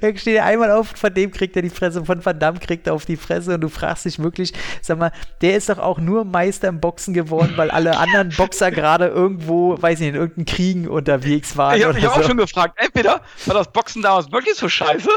er 0.00 0.16
steht 0.16 0.36
ja 0.36 0.44
einmal 0.44 0.70
auf, 0.70 0.88
von 0.94 1.12
dem 1.12 1.30
kriegt 1.30 1.56
er 1.56 1.62
die 1.62 1.70
Fresse, 1.70 2.04
von 2.04 2.24
Van 2.24 2.38
Damme 2.38 2.58
kriegt 2.60 2.86
er 2.86 2.94
auf 2.94 3.06
die 3.06 3.16
Fresse 3.16 3.54
und 3.54 3.62
du 3.62 3.68
fragst 3.68 4.04
dich 4.04 4.18
wirklich, 4.18 4.52
sag 4.82 4.98
mal, 4.98 5.12
der 5.40 5.56
ist 5.56 5.68
doch 5.68 5.78
auch 5.78 5.98
nur 5.98 6.24
Meister 6.24 6.67
im 6.68 6.80
Boxen 6.80 7.14
geworden, 7.14 7.54
weil 7.56 7.70
alle 7.70 7.96
anderen 7.96 8.30
Boxer 8.30 8.70
gerade 8.70 9.06
irgendwo, 9.06 9.80
weiß 9.80 9.94
ich 9.94 10.00
nicht, 10.00 10.08
in 10.10 10.14
irgendeinem 10.14 10.46
Kriegen 10.46 10.88
unterwegs 10.88 11.56
waren. 11.56 11.76
Ich 11.76 11.84
habe 11.84 11.94
mich 11.94 12.04
so. 12.04 12.10
auch 12.10 12.22
schon 12.22 12.36
gefragt, 12.36 12.78
entweder 12.78 13.22
war 13.46 13.54
das 13.54 13.72
Boxen 13.72 14.02
damals 14.02 14.30
wirklich 14.30 14.54
so 14.54 14.68
scheiße? 14.68 15.10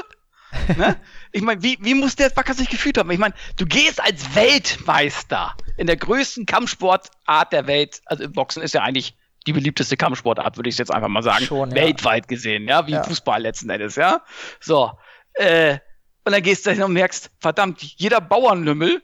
ne? 0.78 0.98
Ich 1.32 1.42
meine, 1.42 1.64
wie, 1.64 1.78
wie 1.82 1.94
muss 1.94 2.16
der 2.16 2.30
Backer 2.30 2.54
sich 2.54 2.70
gefühlt 2.70 2.98
haben? 2.98 3.10
Ich 3.12 3.20
meine, 3.20 3.34
du 3.58 3.66
gehst 3.66 4.04
als 4.04 4.36
Weltmeister 4.36 5.56
in 5.78 5.88
der 5.88 5.98
größten 5.98 6.46
Kampfsportart 6.46 7.54
der 7.54 7.68
Welt, 7.68 8.02
also 8.06 8.30
Boxen 8.30 8.62
ist 8.62 8.74
ja 8.74 8.82
eigentlich 8.82 9.16
die 9.48 9.54
beliebteste 9.54 9.98
Kampfsportart, 9.98 10.58
würde 10.58 10.70
ich 10.70 10.78
jetzt 10.78 10.94
einfach 10.94 11.08
mal 11.08 11.24
sagen. 11.24 11.46
Schon, 11.46 11.70
ja. 11.72 11.76
Weltweit 11.76 12.28
gesehen, 12.28 12.68
ja, 12.68 12.86
wie 12.88 12.92
ja. 12.92 13.04
Fußball 13.04 13.42
letzten 13.42 13.70
Endes, 13.70 13.96
ja. 13.96 14.22
So. 14.60 14.92
Äh, 15.34 15.80
und 16.24 16.34
dann 16.34 16.44
gehst 16.44 16.66
du 16.66 16.72
hin 16.72 16.84
und 16.84 16.94
merkst, 16.94 17.32
verdammt, 17.40 17.82
jeder 17.82 18.22
Bauernlümmel 18.22 19.02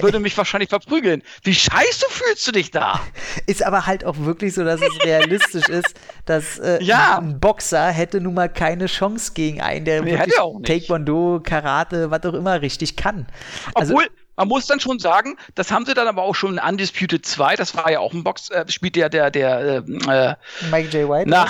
würde 0.00 0.20
mich 0.20 0.36
wahrscheinlich 0.36 0.70
verprügeln. 0.70 1.22
Wie 1.42 1.54
scheiße 1.54 2.06
fühlst 2.08 2.46
du 2.46 2.52
dich 2.52 2.70
da? 2.70 3.00
Ist 3.46 3.64
aber 3.64 3.86
halt 3.86 4.04
auch 4.04 4.18
wirklich 4.18 4.54
so, 4.54 4.64
dass 4.64 4.80
es 4.80 5.04
realistisch 5.04 5.68
ist, 5.68 5.94
dass 6.24 6.58
äh, 6.58 6.82
ja. 6.82 7.18
ein 7.18 7.40
Boxer 7.40 7.90
hätte 7.90 8.20
nun 8.20 8.34
mal 8.34 8.48
keine 8.48 8.86
Chance 8.86 9.32
gegen 9.34 9.60
einen, 9.60 9.84
der 9.84 10.02
nee, 10.02 10.12
wirklich 10.12 10.34
Taekwondo, 10.64 11.40
Karate, 11.42 12.10
was 12.10 12.24
auch 12.24 12.34
immer 12.34 12.60
richtig 12.62 12.96
kann. 12.96 13.26
Also, 13.74 13.94
Obwohl, 13.94 14.08
man 14.36 14.48
muss 14.48 14.66
dann 14.66 14.80
schon 14.80 14.98
sagen, 14.98 15.36
das 15.54 15.70
haben 15.70 15.86
sie 15.86 15.94
dann 15.94 16.08
aber 16.08 16.22
auch 16.22 16.34
schon 16.34 16.58
in 16.58 16.64
Undisputed 16.64 17.26
2, 17.26 17.56
das 17.56 17.76
war 17.76 17.90
ja 17.90 18.00
auch 18.00 18.12
ein 18.12 18.24
Box, 18.24 18.50
äh, 18.50 18.64
spielt 18.68 18.96
ja 18.96 19.08
der, 19.08 19.30
der, 19.30 19.60
äh, 19.60 19.76
äh 19.76 20.34
Mike 20.70 20.96
J. 20.96 21.08
White. 21.08 21.28
Na, 21.28 21.46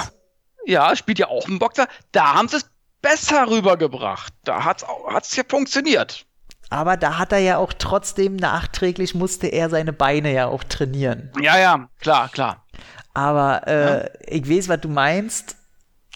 ja, 0.66 0.96
spielt 0.96 1.18
ja 1.18 1.28
auch 1.28 1.46
ein 1.46 1.58
Boxer. 1.58 1.88
Da 2.12 2.34
haben 2.34 2.48
sie 2.48 2.56
es 2.56 2.70
besser 3.02 3.48
rübergebracht. 3.48 4.32
Da 4.44 4.64
hat 4.64 4.84
es 5.22 5.36
ja 5.36 5.44
funktioniert. 5.46 6.26
Aber 6.70 6.96
da 6.96 7.18
hat 7.18 7.32
er 7.32 7.38
ja 7.38 7.58
auch 7.58 7.72
trotzdem 7.72 8.36
nachträglich 8.36 9.14
musste 9.14 9.46
er 9.48 9.70
seine 9.70 9.92
Beine 9.92 10.32
ja 10.32 10.46
auch 10.46 10.64
trainieren. 10.64 11.30
Ja, 11.40 11.58
ja, 11.58 11.88
klar, 12.00 12.28
klar. 12.28 12.64
Aber 13.12 13.66
äh, 13.66 13.98
ja. 13.98 14.10
ich 14.26 14.48
weiß, 14.48 14.68
was 14.68 14.80
du 14.80 14.88
meinst. 14.88 15.56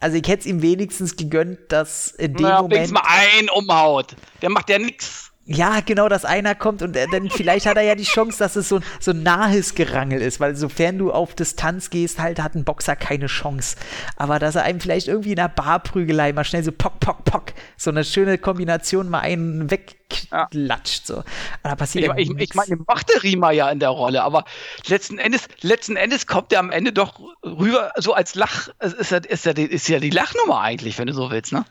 Also 0.00 0.16
ich 0.16 0.28
hätte 0.28 0.40
es 0.40 0.46
ihm 0.46 0.62
wenigstens 0.62 1.16
gegönnt, 1.16 1.58
dass 1.70 2.12
in 2.12 2.34
dem 2.34 2.42
Na, 2.42 2.62
Moment. 2.62 2.92
mal 2.92 3.02
ein 3.06 3.48
umhaut. 3.50 4.14
Der 4.42 4.50
macht 4.50 4.70
ja 4.70 4.78
nichts. 4.78 5.32
Ja, 5.50 5.80
genau, 5.80 6.10
dass 6.10 6.26
einer 6.26 6.54
kommt 6.54 6.82
und 6.82 6.94
dann 6.94 7.30
vielleicht 7.30 7.64
hat 7.64 7.78
er 7.78 7.82
ja 7.82 7.94
die 7.94 8.04
Chance, 8.04 8.38
dass 8.38 8.54
es 8.54 8.68
so, 8.68 8.80
so 9.00 9.12
ein 9.12 9.22
nahes 9.22 9.74
Gerangel 9.74 10.20
ist, 10.20 10.40
weil 10.40 10.54
sofern 10.54 10.98
du 10.98 11.10
auf 11.10 11.34
Distanz 11.34 11.88
gehst, 11.88 12.18
halt 12.18 12.42
hat 12.42 12.54
ein 12.54 12.64
Boxer 12.64 12.96
keine 12.96 13.28
Chance. 13.28 13.76
Aber 14.16 14.38
dass 14.38 14.56
er 14.56 14.64
einem 14.64 14.78
vielleicht 14.78 15.08
irgendwie 15.08 15.30
in 15.30 15.36
der 15.36 15.48
Barprügelei 15.48 16.34
mal 16.34 16.44
schnell 16.44 16.62
so 16.62 16.70
pock, 16.70 17.00
pock, 17.00 17.24
pock, 17.24 17.54
so 17.78 17.88
eine 17.88 18.04
schöne 18.04 18.36
Kombination 18.36 19.08
mal 19.08 19.20
einen 19.20 19.70
weg 19.70 19.97
klatscht. 20.08 21.06
So. 21.06 21.22
da 21.62 21.76
passiert 21.76 22.12
ich, 22.16 22.30
ich, 22.30 22.38
ich 22.38 22.54
meine, 22.54 22.76
macht 22.86 23.08
der 23.10 23.22
Riemer 23.22 23.50
ja 23.50 23.70
in 23.70 23.78
der 23.78 23.90
Rolle, 23.90 24.22
aber 24.22 24.44
letzten 24.86 25.18
Endes, 25.18 25.48
letzten 25.60 25.96
Endes 25.96 26.26
kommt 26.26 26.52
er 26.52 26.60
am 26.60 26.70
Ende 26.70 26.92
doch 26.92 27.20
rüber, 27.44 27.92
so 27.96 28.14
als 28.14 28.34
Lach, 28.34 28.68
ist 28.80 29.10
ja, 29.10 29.18
ist 29.18 29.44
ja, 29.44 29.52
die, 29.52 29.64
ist 29.64 29.88
ja 29.88 29.98
die 29.98 30.10
Lachnummer 30.10 30.60
eigentlich, 30.60 30.98
wenn 30.98 31.06
du 31.06 31.14
so 31.14 31.30
willst, 31.30 31.52
ne? 31.52 31.64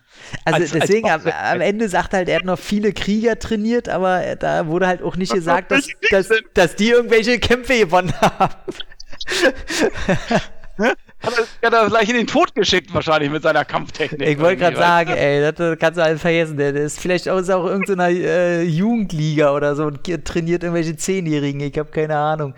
Also 0.45 0.61
als, 0.61 0.71
deswegen, 0.71 1.09
als 1.09 1.25
am, 1.25 1.31
am, 1.31 1.61
Ende 1.61 1.89
sagt 1.89 2.13
er 2.13 2.19
halt, 2.19 2.29
er 2.29 2.37
hat 2.37 2.45
noch 2.45 2.59
viele 2.59 2.93
Krieger 2.93 3.39
trainiert, 3.39 3.89
aber 3.89 4.35
da 4.35 4.67
wurde 4.67 4.87
halt 4.87 5.01
auch 5.01 5.15
nicht 5.15 5.33
gesagt, 5.33 5.71
dass, 5.71 5.87
dass, 6.11 6.29
dass 6.53 6.75
die 6.75 6.89
irgendwelche 6.89 7.39
Kämpfe 7.39 7.79
gewonnen 7.79 8.13
haben. 8.21 8.55
hat 11.21 11.33
er, 11.37 11.67
hat 11.67 11.73
er 11.73 11.89
gleich 11.89 12.09
in 12.09 12.15
den 12.15 12.27
Tod 12.27 12.53
geschickt, 12.53 12.93
wahrscheinlich 12.93 13.29
mit 13.29 13.43
seiner 13.43 13.65
Kampftechnik. 13.65 14.27
Ich 14.27 14.39
wollte 14.39 14.57
gerade 14.57 14.77
sagen, 14.77 15.11
ey, 15.11 15.51
das 15.51 15.79
kannst 15.79 15.97
du 15.97 16.03
alles 16.03 16.21
vergessen. 16.21 16.57
Der 16.57 16.75
ist 16.75 16.99
vielleicht 16.99 17.27
auch, 17.29 17.37
ist 17.37 17.49
auch 17.49 17.65
irgendeiner 17.65 18.09
äh, 18.09 18.63
Jugendliga 18.63 19.53
oder 19.53 19.75
so 19.75 19.85
und 19.85 20.03
trainiert 20.25 20.63
irgendwelche 20.63 20.95
Zehnjährigen. 20.95 21.61
Ich 21.61 21.77
habe 21.77 21.89
keine 21.89 22.17
Ahnung. 22.17 22.53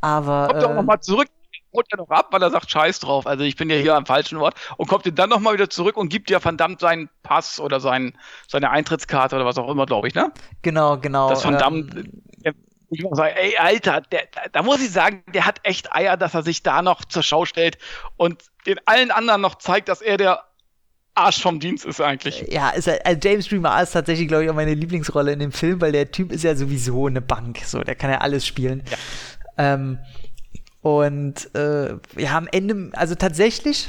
Aber. 0.00 0.48
Kommt 0.48 0.58
äh, 0.58 0.66
doch 0.66 0.74
nochmal 0.74 1.00
zurück 1.00 1.28
holt 1.76 1.86
er 1.92 1.98
noch 1.98 2.10
ab, 2.10 2.28
weil 2.30 2.42
er 2.42 2.50
sagt 2.50 2.70
Scheiß 2.70 3.00
drauf. 3.00 3.26
Also 3.26 3.44
ich 3.44 3.56
bin 3.56 3.70
ja 3.70 3.76
hier 3.76 3.94
am 3.94 4.06
falschen 4.06 4.38
Ort 4.38 4.54
und 4.76 4.88
kommt 4.88 5.06
dann 5.18 5.30
nochmal 5.30 5.54
wieder 5.54 5.70
zurück 5.70 5.96
und 5.96 6.08
gibt 6.08 6.30
ja 6.30 6.40
verdammt 6.40 6.80
seinen 6.80 7.08
Pass 7.22 7.60
oder 7.60 7.78
sein, 7.80 8.14
seine 8.48 8.70
Eintrittskarte 8.70 9.36
oder 9.36 9.44
was 9.44 9.58
auch 9.58 9.70
immer, 9.70 9.86
glaube 9.86 10.08
ich, 10.08 10.14
ne? 10.14 10.32
Genau, 10.62 10.96
genau. 10.98 11.28
Das 11.28 11.42
verdammt, 11.42 11.94
ähm, 11.94 12.22
ich 12.90 13.02
muss 13.02 13.16
sagen, 13.16 13.34
ey, 13.36 13.56
Alter, 13.56 14.00
der, 14.00 14.22
da 14.52 14.62
muss 14.62 14.80
ich 14.80 14.90
sagen, 14.90 15.22
der 15.34 15.46
hat 15.46 15.60
echt 15.64 15.92
Eier, 15.92 16.16
dass 16.16 16.34
er 16.34 16.42
sich 16.42 16.62
da 16.62 16.82
noch 16.82 17.04
zur 17.04 17.22
Schau 17.22 17.44
stellt 17.44 17.78
und 18.16 18.44
den 18.66 18.78
allen 18.86 19.10
anderen 19.10 19.40
noch 19.40 19.56
zeigt, 19.56 19.88
dass 19.88 20.00
er 20.00 20.16
der 20.16 20.44
Arsch 21.14 21.40
vom 21.40 21.60
Dienst 21.60 21.84
ist 21.86 22.00
eigentlich. 22.00 22.44
Ja, 22.50 22.70
ist 22.70 22.88
also 22.88 23.20
James 23.22 23.48
Dreamer 23.48 23.82
ist 23.82 23.92
tatsächlich, 23.92 24.28
glaube 24.28 24.44
ich, 24.44 24.50
auch 24.50 24.54
meine 24.54 24.74
Lieblingsrolle 24.74 25.32
in 25.32 25.38
dem 25.38 25.52
Film, 25.52 25.80
weil 25.80 25.92
der 25.92 26.10
Typ 26.10 26.30
ist 26.30 26.44
ja 26.44 26.54
sowieso 26.54 27.06
eine 27.06 27.22
Bank, 27.22 27.60
so, 27.64 27.82
der 27.82 27.94
kann 27.94 28.10
ja 28.10 28.18
alles 28.18 28.46
spielen. 28.46 28.82
Ja. 28.90 29.74
Ähm, 29.74 29.98
und 30.82 31.54
äh, 31.54 31.94
ja, 32.16 32.36
am 32.36 32.46
Ende, 32.52 32.90
also 32.92 33.14
tatsächlich 33.14 33.88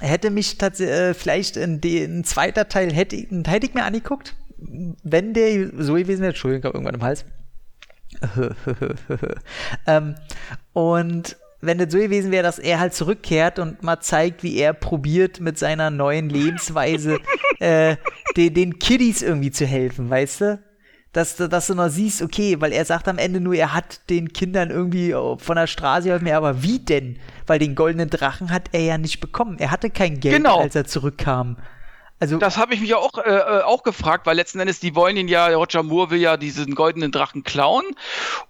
hätte 0.00 0.30
mich 0.30 0.58
tatsächlich 0.58 0.96
äh, 0.96 1.14
vielleicht 1.14 1.56
in 1.56 1.80
den 1.80 2.24
zweiter 2.24 2.68
Teil 2.68 2.92
hätte, 2.92 3.16
hätte 3.16 3.66
ich 3.66 3.74
mir 3.74 3.84
angeguckt, 3.84 4.34
wenn 4.56 5.34
der 5.34 5.70
so 5.78 5.94
gewesen 5.94 6.22
wäre, 6.22 6.30
Entschuldigung, 6.30 6.60
ich 6.60 6.64
habe 6.64 6.78
irgendwann 6.78 6.94
im 6.94 7.02
Hals. 7.02 7.24
ähm, 9.86 10.14
und 10.72 11.36
wenn 11.60 11.78
das 11.78 11.92
so 11.92 11.98
gewesen 11.98 12.32
wäre, 12.32 12.42
dass 12.42 12.58
er 12.58 12.80
halt 12.80 12.94
zurückkehrt 12.94 13.58
und 13.58 13.82
mal 13.82 14.00
zeigt, 14.00 14.42
wie 14.42 14.56
er 14.56 14.72
probiert, 14.72 15.40
mit 15.40 15.58
seiner 15.58 15.90
neuen 15.90 16.28
Lebensweise 16.28 17.18
äh, 17.60 17.96
den, 18.36 18.54
den 18.54 18.78
Kiddies 18.78 19.22
irgendwie 19.22 19.52
zu 19.52 19.66
helfen, 19.66 20.10
weißt 20.10 20.40
du? 20.40 20.58
dass, 21.12 21.36
dass 21.36 21.66
du 21.66 21.74
noch 21.74 21.88
siehst, 21.88 22.22
okay, 22.22 22.56
weil 22.60 22.72
er 22.72 22.84
sagt 22.84 23.06
am 23.06 23.18
Ende 23.18 23.40
nur, 23.40 23.54
er 23.54 23.74
hat 23.74 24.08
den 24.08 24.32
Kindern 24.32 24.70
irgendwie 24.70 25.12
von 25.12 25.56
der 25.56 25.66
Straße 25.66 26.06
geholfen, 26.06 26.30
aber 26.32 26.62
wie 26.62 26.78
denn? 26.78 27.18
Weil 27.46 27.58
den 27.58 27.74
goldenen 27.74 28.08
Drachen 28.08 28.50
hat 28.50 28.70
er 28.72 28.80
ja 28.80 28.98
nicht 28.98 29.20
bekommen. 29.20 29.58
Er 29.58 29.70
hatte 29.70 29.90
kein 29.90 30.20
Geld, 30.20 30.36
genau. 30.36 30.60
als 30.60 30.74
er 30.74 30.86
zurückkam. 30.86 31.58
Also, 32.22 32.36
das 32.36 32.56
habe 32.56 32.72
ich 32.72 32.80
mich 32.80 32.94
auch, 32.94 33.18
äh, 33.18 33.30
äh, 33.30 33.62
auch 33.62 33.82
gefragt, 33.82 34.26
weil 34.26 34.36
letzten 34.36 34.60
Endes, 34.60 34.78
die 34.78 34.94
wollen 34.94 35.16
ihn 35.16 35.26
ja, 35.26 35.48
Roger 35.48 35.82
Moore 35.82 36.10
will 36.10 36.20
ja 36.20 36.36
diesen 36.36 36.76
goldenen 36.76 37.10
Drachen 37.10 37.42
klauen. 37.42 37.84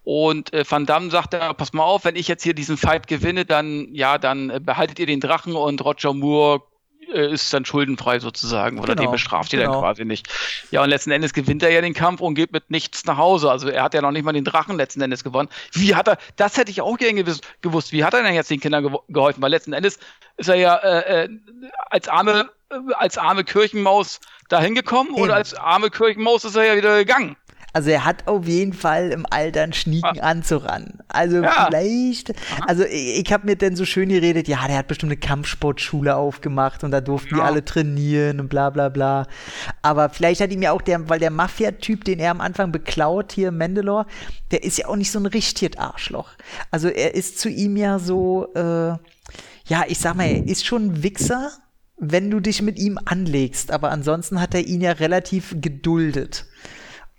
Und 0.05 0.53
äh, 0.53 0.63
Van 0.69 0.85
Damme 0.85 1.11
sagt 1.11 1.33
ja, 1.33 1.55
pass 1.55 1.73
mal 1.73 1.83
auf, 1.83 2.05
wenn 2.05 2.15
ich 2.15 2.29
jetzt 2.29 2.43
hier 2.43 2.53
diesen 2.53 2.77
Fight 2.77 3.07
gewinne, 3.07 3.47
dann, 3.47 3.89
ja, 3.95 4.19
dann 4.19 4.51
äh, 4.51 4.61
behaltet 4.61 4.99
ihr 4.99 5.07
den 5.07 5.21
Drachen 5.21 5.57
und 5.57 5.83
Roger 5.83 6.13
Moore 6.13 6.61
ist 7.09 7.53
dann 7.53 7.65
schuldenfrei 7.65 8.21
sozusagen 8.21 8.79
oder 8.79 8.95
genau, 8.95 9.09
den 9.09 9.13
bestraft 9.13 9.53
ihr 9.53 9.61
genau. 9.61 9.73
dann 9.73 9.81
quasi 9.83 10.05
nicht. 10.05 10.29
Ja, 10.71 10.83
und 10.83 10.89
letzten 10.89 11.11
Endes 11.11 11.33
gewinnt 11.33 11.63
er 11.63 11.71
ja 11.71 11.81
den 11.81 11.95
Kampf 11.95 12.21
und 12.21 12.35
geht 12.35 12.53
mit 12.53 12.71
nichts 12.71 13.05
nach 13.05 13.17
Hause. 13.17 13.51
Also 13.51 13.69
er 13.69 13.83
hat 13.83 13.95
ja 13.95 14.03
noch 14.03 14.13
nicht 14.13 14.25
mal 14.25 14.33
den 14.33 14.45
Drachen 14.45 14.77
letzten 14.77 15.01
Endes 15.01 15.25
gewonnen. 15.25 15.49
Wie 15.73 15.95
hat 15.95 16.09
er, 16.09 16.19
das 16.37 16.57
hätte 16.57 16.71
ich 16.71 16.81
auch 16.81 16.97
gerne 16.97 17.25
gewusst, 17.61 17.93
wie 17.93 18.05
hat 18.05 18.15
er 18.15 18.23
denn 18.23 18.35
jetzt 18.35 18.51
den 18.51 18.61
Kindern 18.61 18.83
ge 18.83 18.93
geholfen? 19.09 19.43
Weil 19.43 19.51
letzten 19.51 19.73
Endes 19.73 19.99
ist 20.37 20.49
er 20.49 20.57
ja 20.57 20.77
äh, 20.77 21.25
äh 21.25 21.29
als 21.91 22.09
arme 22.09 22.51
als 22.95 23.19
arme 23.19 23.45
Kirchenmaus 23.45 24.21
dahin 24.49 24.75
gekommen 24.75 25.11
oder 25.11 25.35
als 25.35 25.55
arme 25.55 25.91
Kirchenmaus 25.91 26.45
ist 26.45 26.57
er 26.57 26.65
ja 26.65 26.77
wieder 26.77 26.97
gegangen. 26.99 27.37
Also 27.73 27.91
er 27.91 28.05
hat 28.05 28.29
auf 28.29 28.47
jeden 28.47 28.75
Fall 28.75 29.11
im 29.11 29.25
Alter 29.29 29.63
einen 29.63 29.73
schnieken 29.73 30.21
ah. 30.21 30.31
Anzug 30.31 30.67
an. 30.67 30.99
Also 31.09 31.43
ja. 31.43 31.67
vielleicht, 31.67 32.35
also 32.67 32.85
ich, 32.85 33.21
ich 33.25 33.33
habe 33.33 33.47
mir 33.47 33.57
denn 33.57 33.77
so 33.77 33.85
schön 33.85 34.11
geredet, 34.11 34.47
ja, 34.47 34.67
der 34.67 34.77
hat 34.77 34.89
bestimmt 34.89 35.13
eine 35.13 35.21
Kampfsportschule 35.21 36.15
aufgemacht 36.15 36.85
und 36.85 36.91
da 36.91 37.01
durften 37.01 37.37
ja. 37.37 37.37
die 37.37 37.43
alle 37.43 37.65
trainieren 37.65 38.41
und 38.41 38.49
bla 38.49 38.71
bla 38.71 38.91
bla. 38.91 39.27
Aber 39.81 40.11
vielleicht 40.11 40.43
hat 40.43 40.53
ihm 40.53 40.63
ja 40.63 40.73
auch 40.73 40.83
der, 40.83 41.09
weil 41.09 41.19
der 41.19 41.31
Mafia-Typ, 41.31 42.05
den 42.05 42.19
er 42.19 42.31
am 42.33 42.41
Anfang 42.43 42.73
beklaut, 42.73 43.33
hier 43.33 43.51
Mandalore, 43.53 44.07
der 44.51 44.65
ist 44.65 44.79
ja 44.79 44.89
auch 44.89 44.97
nicht 44.97 45.11
so 45.11 45.19
ein 45.19 45.27
richtiges 45.27 45.79
Arschloch. 45.79 46.31
Also 46.71 46.89
er 46.89 47.15
ist 47.15 47.39
zu 47.39 47.49
ihm 47.49 47.77
ja 47.77 47.99
so, 47.99 48.53
äh, 48.55 48.97
ja, 49.67 49.85
ich 49.89 49.99
sag 49.99 50.15
mal, 50.17 50.27
er 50.27 50.47
ist 50.47 50.67
schon 50.67 50.87
ein 50.87 51.03
Wichser, 51.03 51.51
wenn 51.97 52.31
du 52.31 52.41
dich 52.41 52.61
mit 52.61 52.79
ihm 52.79 52.99
anlegst. 53.03 53.71
Aber 53.71 53.91
ansonsten 53.91 54.41
hat 54.41 54.55
er 54.55 54.67
ihn 54.67 54.83
ja 54.83 54.93
relativ 54.93 55.55
geduldet. 55.61 56.47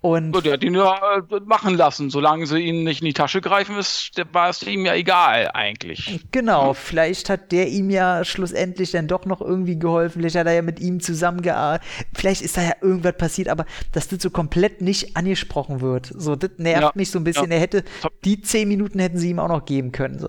Und 0.04 0.36
so, 0.36 0.42
der 0.42 0.54
hat 0.54 0.66
ihn 0.66 0.76
ja 0.76 1.20
äh, 1.32 1.40
machen 1.46 1.76
lassen. 1.76 2.10
Solange 2.10 2.46
sie 2.46 2.60
ihn 2.60 2.84
nicht 2.84 3.00
in 3.00 3.06
die 3.06 3.14
Tasche 3.14 3.40
greifen, 3.40 3.78
ist, 3.78 4.12
war 4.34 4.50
es 4.50 4.62
ihm 4.62 4.86
ja 4.86 4.96
egal 4.96 5.50
eigentlich. 5.54 6.20
Genau, 6.30 6.72
hm. 6.72 6.76
vielleicht 6.76 7.30
hat 7.30 7.54
der 7.54 7.70
ihm 7.70 7.90
ja 7.90 8.26
schlussendlich 8.26 8.92
dann 8.92 9.08
doch 9.08 9.26
noch 9.26 9.40
irgendwie 9.40 9.80
geholfen. 9.80 10.20
Vielleicht 10.20 10.36
hat 10.36 10.46
er 10.46 10.56
ja 10.56 10.62
mit 10.62 10.82
ihm 10.82 11.00
zusammengearbeitet. 11.00 11.88
Vielleicht 12.14 12.42
ist 12.42 12.58
da 12.58 12.64
ja 12.64 12.74
irgendwas 12.82 13.16
passiert, 13.16 13.48
aber 13.48 13.66
dass 13.94 14.10
das 14.10 14.22
so 14.22 14.30
komplett 14.30 14.82
nicht 14.82 15.16
angesprochen 15.16 15.80
wird. 15.80 16.12
So, 16.14 16.36
das 16.36 16.52
nervt 16.58 16.82
ja, 16.82 16.92
mich 16.96 17.10
so 17.10 17.18
ein 17.18 17.24
bisschen. 17.24 17.50
Ja. 17.50 17.56
Er 17.56 17.62
hätte, 17.62 17.86
die 18.26 18.42
zehn 18.42 18.68
Minuten 18.68 19.00
hätten 19.00 19.18
sie 19.18 19.30
ihm 19.30 19.40
auch 19.40 19.48
noch 19.48 19.64
geben 19.64 19.94
können. 19.94 20.20
So. 20.20 20.28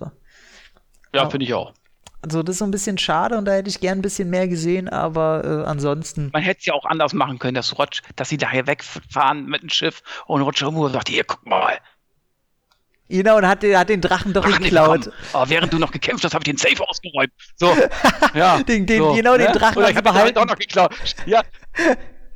Ja, 1.12 1.29
finde 1.29 1.47
ich 1.47 1.55
auch. 1.55 1.72
Also 2.25 2.43
das 2.43 2.55
ist 2.55 2.61
so 2.61 2.64
ein 2.64 2.70
bisschen 2.70 2.97
schade 2.97 3.37
und 3.37 3.45
da 3.45 3.53
hätte 3.53 3.68
ich 3.68 3.81
gern 3.81 3.99
ein 3.99 4.03
bisschen 4.03 4.31
mehr 4.31 4.49
gesehen, 4.49 4.89
aber 4.89 5.45
äh, 5.45 5.68
ansonsten. 5.68 6.31
Man 6.33 6.43
hätte 6.43 6.61
es 6.61 6.64
ja 6.64 6.72
auch 6.72 6.87
anders 6.87 7.12
machen 7.12 7.39
können, 7.39 7.55
dass 7.55 7.79
Rotsch, 7.79 8.01
dass 8.16 8.31
sie 8.31 8.39
daher 8.39 8.66
wegfahren 8.66 9.45
mit 9.45 9.61
dem 9.61 9.68
Schiff 9.68 10.03
und 10.27 10.41
Roger 10.41 10.70
Moore 10.70 10.91
sagt, 10.91 11.11
hier, 11.11 11.25
guck 11.25 11.45
mal. 11.45 11.79
Genau, 13.11 13.37
und 13.37 13.47
hat, 13.47 13.62
hat 13.62 13.91
den 13.91 14.01
Drachen 14.01 14.33
doch 14.33 14.43
Drachen 14.43 14.64
geklaut. 14.64 15.11
Oh, 15.35 15.45
während 15.49 15.70
du 15.75 15.79
noch 15.79 15.91
gekämpft 15.91 16.25
hast, 16.25 16.33
habe 16.33 16.43
ich 16.43 16.51
den 16.51 16.57
Safe 16.57 16.89
ausgeräumt. 16.89 17.31
So, 17.57 17.77
ja. 18.35 18.62
den, 18.62 18.87
den, 18.87 19.03
so, 19.03 19.12
genau, 19.12 19.37
den 19.37 19.49
ne? 19.49 19.53
Drachen 19.53 19.77
Oder 19.77 19.91
ich 19.91 19.97
habe 19.97 20.11
behalten. 20.11 20.35
Doch 20.35 20.47
noch 20.47 20.57
geklaut. 20.57 20.95
Ja. 21.27 21.43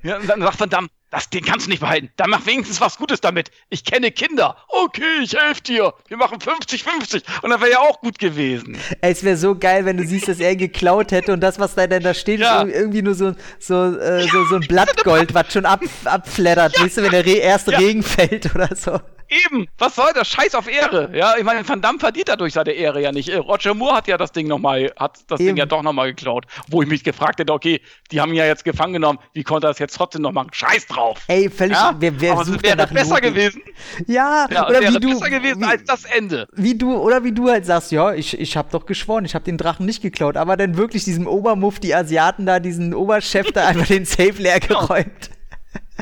ja, 0.03 0.19
und 0.19 0.29
dann 0.29 0.43
sagt 0.43 0.61
Van 0.61 0.69
Damme, 0.69 0.89
das, 1.11 1.31
den 1.31 1.45
kannst 1.45 1.67
du 1.67 1.71
nicht 1.71 1.81
behalten. 1.81 2.11
Dann 2.17 2.31
mach 2.31 2.45
wenigstens 2.45 2.81
was 2.81 2.99
Gutes 2.99 3.21
damit. 3.21 3.51
Ich 3.71 3.85
kenne 3.85 4.11
Kinder. 4.11 4.57
Okay, 4.69 5.23
ich 5.23 5.35
helfe 5.35 5.63
dir. 5.63 5.95
Wir 6.09 6.17
machen 6.19 6.39
50-50. 6.39 7.23
Und 7.43 7.51
dann 7.51 7.61
wäre 7.61 7.71
ja 7.71 7.79
auch 7.79 8.01
gut 8.01 8.19
gewesen. 8.19 8.77
Es 9.01 9.25
wäre 9.25 9.37
so 9.37 9.55
geil, 9.55 9.87
wenn 9.87 9.97
du 9.97 10.07
siehst, 10.07 10.29
dass 10.29 10.39
er 10.39 10.55
geklaut 10.55 11.11
hätte 11.13 11.33
und 11.33 11.41
das, 11.41 11.59
was 11.59 11.75
da 11.75 11.87
denn 11.87 12.03
da 12.03 12.13
steht, 12.13 12.41
ja. 12.41 12.63
ist 12.63 12.75
irgendwie 12.75 13.03
nur 13.03 13.15
so, 13.15 13.35
so, 13.59 13.97
äh, 13.97 14.29
so, 14.29 14.45
so 14.47 14.57
ein 14.57 14.67
Blattgold, 14.69 15.33
was 15.33 15.53
schon 15.53 15.65
ab, 15.65 15.81
abflattert. 16.05 16.77
Ja. 16.77 16.85
Weißt 16.85 16.99
du, 16.99 17.03
wenn 17.03 17.11
der 17.11 17.25
Re 17.25 17.37
erste 17.37 17.73
ja. 17.73 17.79
Regen 17.79 18.03
fällt 18.03 18.55
oder 18.55 18.75
so. 18.77 19.01
Eben, 19.29 19.69
was 19.77 19.95
soll 19.95 20.11
das? 20.15 20.29
Scheiß 20.29 20.55
auf 20.55 20.69
Ehre. 20.69 21.11
Ja, 21.15 21.35
ich 21.37 21.45
meine, 21.45 21.67
Van 21.69 21.83
Damme 21.83 21.99
verdient 21.99 22.29
dadurch 22.29 22.55
seine 22.55 22.73
Ehre 22.73 23.03
ja 23.03 23.13
nicht. 23.13 23.29
Äh, 23.29 23.37
Roger 23.37 23.75
Moore 23.75 23.97
hat 23.97 24.09
ja 24.09 24.17
das 24.17 24.33
Ding 24.33 24.47
nochmal, 24.47 24.93
hat 24.97 25.19
das 25.29 25.41
Eben. 25.41 25.49
Ding 25.49 25.57
ja 25.59 25.67
doch 25.67 25.83
nochmal 25.83 26.09
geklaut. 26.09 26.47
Wo 26.69 26.81
ich 26.83 26.89
mich 26.89 27.05
gefragt 27.05 27.39
hätte, 27.39 27.53
okay, 27.53 27.81
die 28.11 28.21
haben 28.21 28.31
ihn 28.31 28.37
ja 28.37 28.47
jetzt 28.47 28.65
gefangen 28.65 28.95
genommen, 28.95 29.19
wie 29.35 29.43
konnte 29.43 29.67
er 29.67 29.71
das 29.71 29.79
jetzt 29.79 29.97
trotzdem 29.97 30.23
noch 30.23 30.33
machen? 30.33 30.49
Scheiß 30.53 30.87
drauf. 30.87 31.21
Ey, 31.29 31.51
völlig, 31.51 31.77
ja? 31.77 31.95
wer, 31.99 32.21
wer 32.21 32.33
Aber 32.33 32.43
es 32.43 32.63
wäre 32.63 32.87
besser 32.87 33.21
gewesen. 33.21 33.63
Ja, 34.07 34.47
ja 34.51 34.67
oder 34.67 34.81
wäre 34.81 34.95
wie 34.95 35.01
du, 35.01 35.11
besser 35.11 35.31
gewesen 35.31 35.61
wie, 35.61 35.67
als 35.67 35.85
das 35.85 36.05
Ende. 36.05 36.49
Wie 36.55 36.77
du, 36.77 36.97
oder 36.97 37.23
wie 37.25 37.33
du 37.33 37.51
halt 37.51 37.67
sagst, 37.67 37.93
ja, 37.93 38.15
ich, 38.15 38.39
ich 38.39 38.57
hab 38.57 38.71
doch 38.71 38.87
geschworen, 38.87 39.25
ich 39.25 39.35
hab 39.35 39.45
den 39.45 39.59
Drachen 39.59 39.85
nicht 39.85 40.01
geklaut, 40.01 40.37
aber 40.37 40.57
dann 40.57 40.77
wirklich 40.77 41.05
diesem 41.05 41.27
Obermufti 41.27 41.93
Asiaten 41.93 42.47
da, 42.47 42.61
diesen 42.61 42.95
Oberchef 42.95 43.53
da 43.53 43.67
einfach 43.67 43.87
den 43.87 44.07
Safe 44.07 44.33
leer 44.39 44.61
genau. 44.61 44.87
geräumt. 44.87 45.31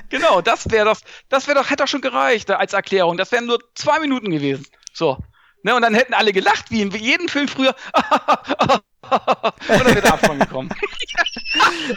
Genau, 0.08 0.40
das 0.40 0.70
wäre 0.70 0.86
doch, 0.86 1.00
das 1.28 1.46
wäre 1.46 1.58
doch, 1.58 1.70
hätte 1.70 1.84
doch 1.84 1.88
schon 1.88 2.00
gereicht 2.00 2.50
als 2.50 2.72
Erklärung. 2.72 3.16
Das 3.16 3.32
wären 3.32 3.46
nur 3.46 3.58
zwei 3.74 3.98
Minuten 4.00 4.30
gewesen. 4.30 4.66
So. 4.92 5.18
Ne, 5.62 5.74
und 5.74 5.82
dann 5.82 5.94
hätten 5.94 6.14
alle 6.14 6.32
gelacht, 6.32 6.70
wie 6.70 6.82
in 6.82 6.90
jedem 6.90 7.28
Film 7.28 7.48
früher. 7.48 7.74
und 8.60 8.82
dann 9.68 9.86
wäre 9.86 10.00
der 10.00 10.12
Abspann 10.12 10.38
gekommen. 10.38 10.70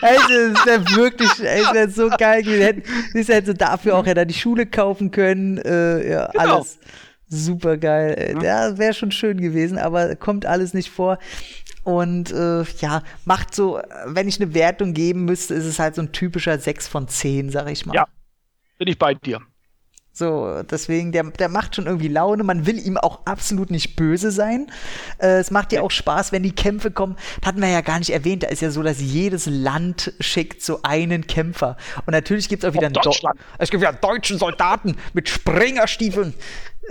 also, 0.02 0.34
es 0.34 0.66
wäre 0.66 0.96
wirklich, 0.96 1.30
es 1.40 1.74
wäre 1.74 1.90
so 1.90 2.10
geil 2.10 2.42
gewesen. 2.42 2.62
Hätten, 2.64 3.24
hätte 3.26 3.54
dafür 3.54 3.96
auch 3.96 4.06
hätte 4.06 4.22
er 4.22 4.26
die 4.26 4.34
Schule 4.34 4.66
kaufen 4.66 5.12
können. 5.12 5.60
Äh, 5.60 6.10
ja, 6.10 6.28
genau. 6.32 6.56
alles 6.56 6.80
super 7.30 7.78
geil. 7.78 8.38
Ja, 8.44 8.78
wäre 8.78 8.94
schon 8.94 9.12
schön 9.12 9.40
gewesen, 9.40 9.78
aber 9.78 10.16
kommt 10.16 10.46
alles 10.46 10.74
nicht 10.74 10.90
vor. 10.90 11.20
Und 11.84 12.32
äh, 12.32 12.64
ja, 12.80 13.04
macht 13.26 13.56
so, 13.56 13.82
wenn 14.06 14.28
ich 14.28 14.42
eine 14.42 14.54
Wertung 14.54 14.94
geben 14.94 15.26
müsste, 15.26 15.54
ist 15.54 15.66
es 15.66 15.80
halt 15.80 15.96
so 15.96 16.02
ein 16.02 16.12
typischer 16.12 16.58
6 16.60 16.88
von 16.88 17.08
10, 17.08 17.50
sag 17.50 17.70
ich 17.70 17.86
mal. 17.86 17.96
Ja, 17.96 18.08
bin 18.78 18.88
ich 18.88 19.00
bei 19.00 19.14
dir. 19.14 19.42
So, 20.20 20.64
deswegen, 20.70 21.14
der, 21.14 21.24
der 21.24 21.48
macht 21.48 21.78
schon 21.78 21.86
irgendwie 21.86 22.10
Laune. 22.10 22.44
Man 22.44 22.66
will 22.66 22.78
ihm 22.78 22.98
auch 22.98 23.22
absolut 23.24 23.72
nicht 23.72 23.96
böse 23.96 24.32
sein. 24.32 24.70
Äh, 25.18 25.38
es 25.38 25.50
macht 25.50 25.72
ja 25.72 25.82
auch 25.82 25.92
Spaß, 25.92 26.34
wenn 26.34 26.44
die 26.44 26.52
Kämpfe 26.52 26.92
kommen. 26.92 27.16
Das 27.40 27.48
hatten 27.48 27.62
wir 27.62 27.70
ja 27.70 27.80
gar 27.80 28.00
nicht 28.00 28.10
erwähnt. 28.10 28.44
Da 28.44 28.48
ist 28.48 28.62
ja 28.62 28.70
so, 28.70 28.84
dass 28.84 29.00
jedes 29.00 29.46
Land 29.46 30.12
schickt 30.20 30.62
so 30.62 30.82
einen 30.84 31.26
Kämpfer. 31.26 31.78
Und 32.06 32.12
natürlich 32.12 32.50
gibt 32.50 32.66
es 32.66 32.70
auch 32.70 32.74
wieder 32.74 32.88
einen 32.88 32.96
Deutschland. 32.96 33.40
Do 33.40 33.46
es 33.60 33.70
gibt 33.70 33.82
ja 33.82 33.94
deutschen 33.94 34.38
Soldaten 34.38 34.98
mit 35.14 35.30
Springerstiefeln. 35.30 36.34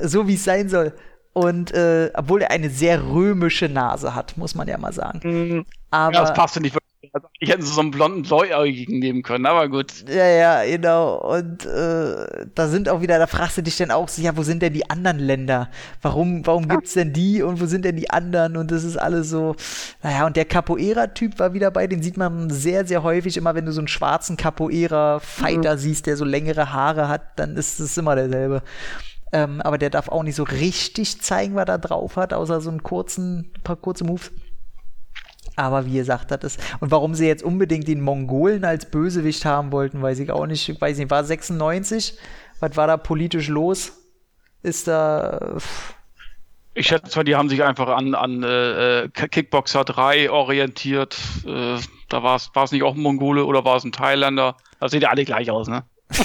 So 0.01 0.27
wie 0.27 0.35
es 0.37 0.45
sein 0.45 0.71
soll. 0.71 0.95
Und 1.35 1.75
äh, 1.75 2.11
obwohl 2.15 2.41
er 2.41 2.51
eine 2.51 2.71
sehr 2.71 3.05
römische 3.05 3.69
Nase 3.69 4.15
hat, 4.15 4.39
muss 4.39 4.55
man 4.55 4.69
ja 4.69 4.79
mal 4.79 4.95
sagen. 4.95 5.21
Mhm. 5.23 5.67
Aber, 5.91 6.15
ja, 6.15 6.21
das 6.23 6.33
passte 6.33 6.63
nicht 6.63 6.75
wirklich. 6.75 6.89
Also, 7.13 7.29
ich 7.39 7.51
hätte 7.51 7.63
so 7.63 7.81
einen 7.81 7.91
blonden 7.91 8.23
Bläuäugigen 8.23 8.99
nehmen 8.99 9.23
können, 9.23 9.47
aber 9.47 9.69
gut. 9.69 10.05
Ja, 10.09 10.27
ja, 10.27 10.65
genau. 10.65 11.17
Und 11.19 11.65
äh, 11.67 12.47
da 12.55 12.69
sind 12.69 12.89
auch 12.89 13.01
wieder, 13.01 13.19
da 13.19 13.27
fragst 13.27 13.59
du 13.59 13.63
dich 13.63 13.77
dann 13.77 13.91
auch 13.91 14.09
ja, 14.17 14.37
wo 14.37 14.43
sind 14.43 14.63
denn 14.63 14.73
die 14.73 14.89
anderen 14.89 15.19
Länder? 15.19 15.69
Warum, 16.03 16.47
warum 16.47 16.65
ja. 16.65 16.77
gibt's 16.77 16.95
denn 16.95 17.13
die 17.13 17.43
und 17.43 17.61
wo 17.61 17.67
sind 17.67 17.85
denn 17.85 17.97
die 17.97 18.11
anderen? 18.11 18.57
Und 18.57 18.71
das 18.71 18.85
ist 18.85 18.97
alles 18.97 19.29
so, 19.31 19.55
naja, 20.03 20.27
und 20.27 20.37
der 20.37 20.45
Capoeira-Typ 20.45 21.39
war 21.39 21.53
wieder 21.55 21.71
bei, 21.71 21.87
den 21.87 22.03
sieht 22.03 22.17
man 22.17 22.51
sehr, 22.51 22.87
sehr 22.87 23.03
häufig. 23.03 23.37
Immer 23.37 23.55
wenn 23.55 23.67
du 23.67 23.73
so 23.73 23.81
einen 23.81 23.89
schwarzen 23.89 24.37
Capoeira-Fighter 24.37 25.75
mhm. 25.75 25.79
siehst, 25.79 26.07
der 26.07 26.17
so 26.17 26.25
längere 26.25 26.73
Haare 26.73 27.09
hat, 27.09 27.23
dann 27.37 27.57
ist 27.57 27.81
es 27.81 27.97
immer 27.97 28.17
derselbe. 28.17 28.63
Ähm, 29.33 29.61
aber 29.61 29.79
der 29.79 29.91
darf 29.91 30.09
auch 30.09 30.23
nicht 30.23 30.37
so 30.37 30.45
richtig 30.45 31.21
zeigen, 31.21 31.55
was 31.55 31.69
er 31.69 31.79
drauf 31.79 32.17
hat, 32.17 32.33
außer 32.33 32.61
so 32.61 32.71
einen 32.71 32.83
kurzen, 32.83 33.53
paar 33.63 33.77
kurze 33.77 34.05
Moves. 34.05 34.33
Aber 35.59 35.87
wie 35.87 35.95
gesagt, 35.95 36.31
das 36.31 36.39
ist. 36.45 36.61
Und 36.79 36.93
warum 36.93 37.17
sie 37.17 37.27
jetzt 37.27 37.43
unbedingt 37.43 37.89
den 37.89 38.01
Mongolen 38.01 38.65
als 38.65 38.87
Bösewicht 38.87 39.45
haben 39.45 39.73
wollten, 39.73 40.01
weiß 40.01 40.21
ich 40.21 40.31
auch 40.31 40.47
nicht. 40.47 40.69
Ich 40.69 40.81
weiß 40.81 40.99
nicht, 40.99 41.11
war 41.11 41.25
96? 41.25 42.17
Was 42.61 42.77
war 42.77 42.87
da 42.87 42.97
politisch 42.97 43.49
los? 43.49 43.93
Ist 44.63 44.87
da. 44.87 45.57
Ich 46.75 46.87
schätze 46.87 47.19
mal, 47.19 47.25
die 47.25 47.35
haben 47.35 47.49
sich 47.49 47.65
einfach 47.65 47.89
an, 47.89 48.15
an 48.15 48.45
äh, 48.45 49.09
Kickboxer 49.13 49.85
3 49.85 50.31
orientiert. 50.31 51.19
Äh, 51.45 51.79
da 52.09 52.23
war 52.23 52.37
es 52.37 52.71
nicht 52.71 52.85
auch 52.85 52.95
ein 52.95 53.01
Mongole 53.01 53.45
oder 53.45 53.65
war 53.65 53.77
es 53.77 53.85
ein 53.85 53.91
Thailänder? 53.91 54.57
Da 54.79 54.89
sehen 54.89 55.01
ja 55.03 55.09
alle 55.09 55.25
gleich 55.25 55.51
aus, 55.51 55.67
ne? 55.67 55.83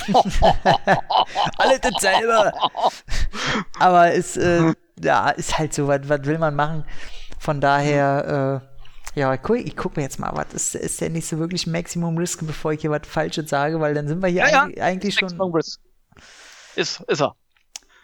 Alle 1.58 1.80
dasselbe. 1.80 2.54
Aber 3.80 4.14
es 4.14 4.38
äh, 4.38 4.74
ja, 5.04 5.30
ist 5.30 5.58
halt 5.58 5.74
so, 5.74 5.88
was 5.88 6.08
will 6.08 6.38
man 6.38 6.56
machen? 6.56 6.86
Von 7.40 7.60
daher, 7.60 8.62
äh, 8.64 8.73
ja, 9.16 9.38
guck, 9.38 9.58
ich 9.58 9.76
gucke 9.76 10.00
mir 10.00 10.04
jetzt 10.04 10.20
mal, 10.20 10.32
was 10.34 10.54
ist, 10.54 10.76
ist 10.76 11.02
der 11.02 11.10
nicht 11.10 11.28
so 11.28 11.38
wirklich 11.38 11.68
Maximum 11.68 12.18
Risk, 12.18 12.46
bevor 12.46 12.74
ich 12.74 12.82
hier 12.82 12.92
was 12.92 13.08
Falsches 13.08 13.50
sage, 13.50 13.80
weil 13.80 13.94
dann 13.94 14.08
sind 14.08 14.22
wir 14.22 14.30
hier 14.30 14.48
ja, 14.48 14.68
ja. 14.68 14.84
eigentlich 14.84 15.16
schon. 15.16 15.30
Risk. 15.40 15.80
Ist, 16.76 17.02
ist 17.02 17.22
er. 17.22 17.36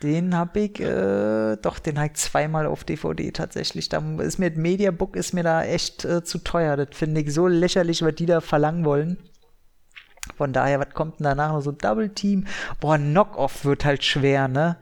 Den 0.03 0.35
habe 0.35 0.59
ich, 0.61 0.79
äh, 0.79 1.57
doch, 1.57 1.79
den 1.79 1.97
habe 1.97 2.07
ich 2.07 2.13
zweimal 2.13 2.65
auf 2.65 2.85
DVD 2.85 3.31
tatsächlich. 3.31 3.89
Da 3.89 4.01
ist 4.19 4.39
mir 4.39 4.49
Mediabook 4.51 5.15
ist 5.15 5.33
mir 5.33 5.43
da 5.43 5.63
echt 5.63 6.05
äh, 6.05 6.23
zu 6.23 6.37
teuer. 6.37 6.77
Das 6.77 6.95
finde 6.95 7.21
ich 7.21 7.33
so 7.33 7.47
lächerlich, 7.47 8.01
was 8.01 8.15
die 8.15 8.25
da 8.25 8.39
verlangen 8.39 8.85
wollen. 8.85 9.17
Von 10.37 10.53
daher, 10.53 10.79
was 10.79 10.93
kommt 10.93 11.19
denn 11.19 11.25
danach 11.25 11.51
noch 11.51 11.61
so 11.61 11.71
Double 11.71 12.09
Team? 12.09 12.45
Boah, 12.79 12.97
Knock-Off 12.97 13.65
wird 13.65 13.83
halt 13.83 14.03
schwer, 14.03 14.47
ne? 14.47 14.77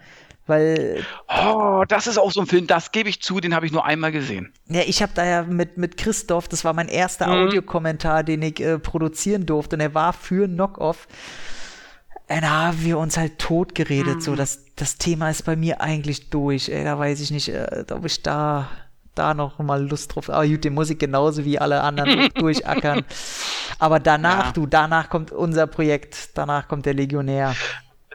Weil. 0.48 1.06
Oh, 1.28 1.84
das 1.88 2.08
ist 2.08 2.18
auch 2.18 2.32
so 2.32 2.42
ein 2.42 2.48
Film, 2.48 2.68
das 2.68 2.92
gebe 2.92 3.10
ich 3.10 3.22
zu, 3.22 3.40
den 3.40 3.54
habe 3.54 3.66
ich 3.66 3.72
nur 3.72 3.86
einmal 3.86 4.12
gesehen. 4.12 4.54
Ja, 4.68 4.82
ich 4.86 5.02
habe 5.02 5.12
da 5.14 5.26
ja 5.26 5.44
mit, 5.44 5.78
mit 5.78 5.98
Christoph, 5.98 6.48
das 6.48 6.64
war 6.64 6.74
mein 6.74 6.88
erster 6.88 7.28
mhm. 7.28 7.48
Audiokommentar, 7.48 8.24
den 8.24 8.42
ich 8.42 8.60
äh, 8.60 8.80
produzieren 8.80 9.46
durfte, 9.46 9.76
und 9.76 9.82
er 9.82 9.94
war 9.94 10.14
für 10.14 10.48
Knock-Off. 10.48 11.08
Da 12.28 12.42
haben 12.42 12.84
wir 12.84 12.98
uns 12.98 13.18
halt 13.18 13.40
tot 13.40 13.76
geredet, 13.76 14.16
mhm. 14.16 14.22
so, 14.22 14.36
das, 14.36 14.66
das 14.76 14.98
Thema 14.98 15.30
ist 15.30 15.46
bei 15.46 15.56
mir 15.56 15.82
eigentlich 15.82 16.30
durch, 16.30 16.70
ey, 16.70 16.84
da 16.84 16.98
weiß 16.98 17.22
ich 17.22 17.32
nicht, 17.32 17.50
äh, 17.50 17.86
ob 17.92 18.06
ich 18.06 18.24
da 18.24 18.70
da 19.18 19.34
noch 19.34 19.58
mal 19.60 19.88
Lust 19.88 20.14
drauf. 20.16 20.30
Aber 20.30 20.48
gut, 20.48 20.64
die 20.64 20.70
Musik 20.70 21.00
genauso 21.00 21.44
wie 21.44 21.60
alle 21.60 21.82
anderen 21.82 22.30
durchackern. 22.36 23.04
Aber 23.80 24.00
danach, 24.00 24.48
ja. 24.48 24.52
du, 24.52 24.66
danach 24.68 25.10
kommt 25.10 25.32
unser 25.32 25.68
Projekt, 25.68 26.38
danach 26.38 26.68
kommt 26.68 26.86
der 26.86 26.94
Legionär 26.94 27.56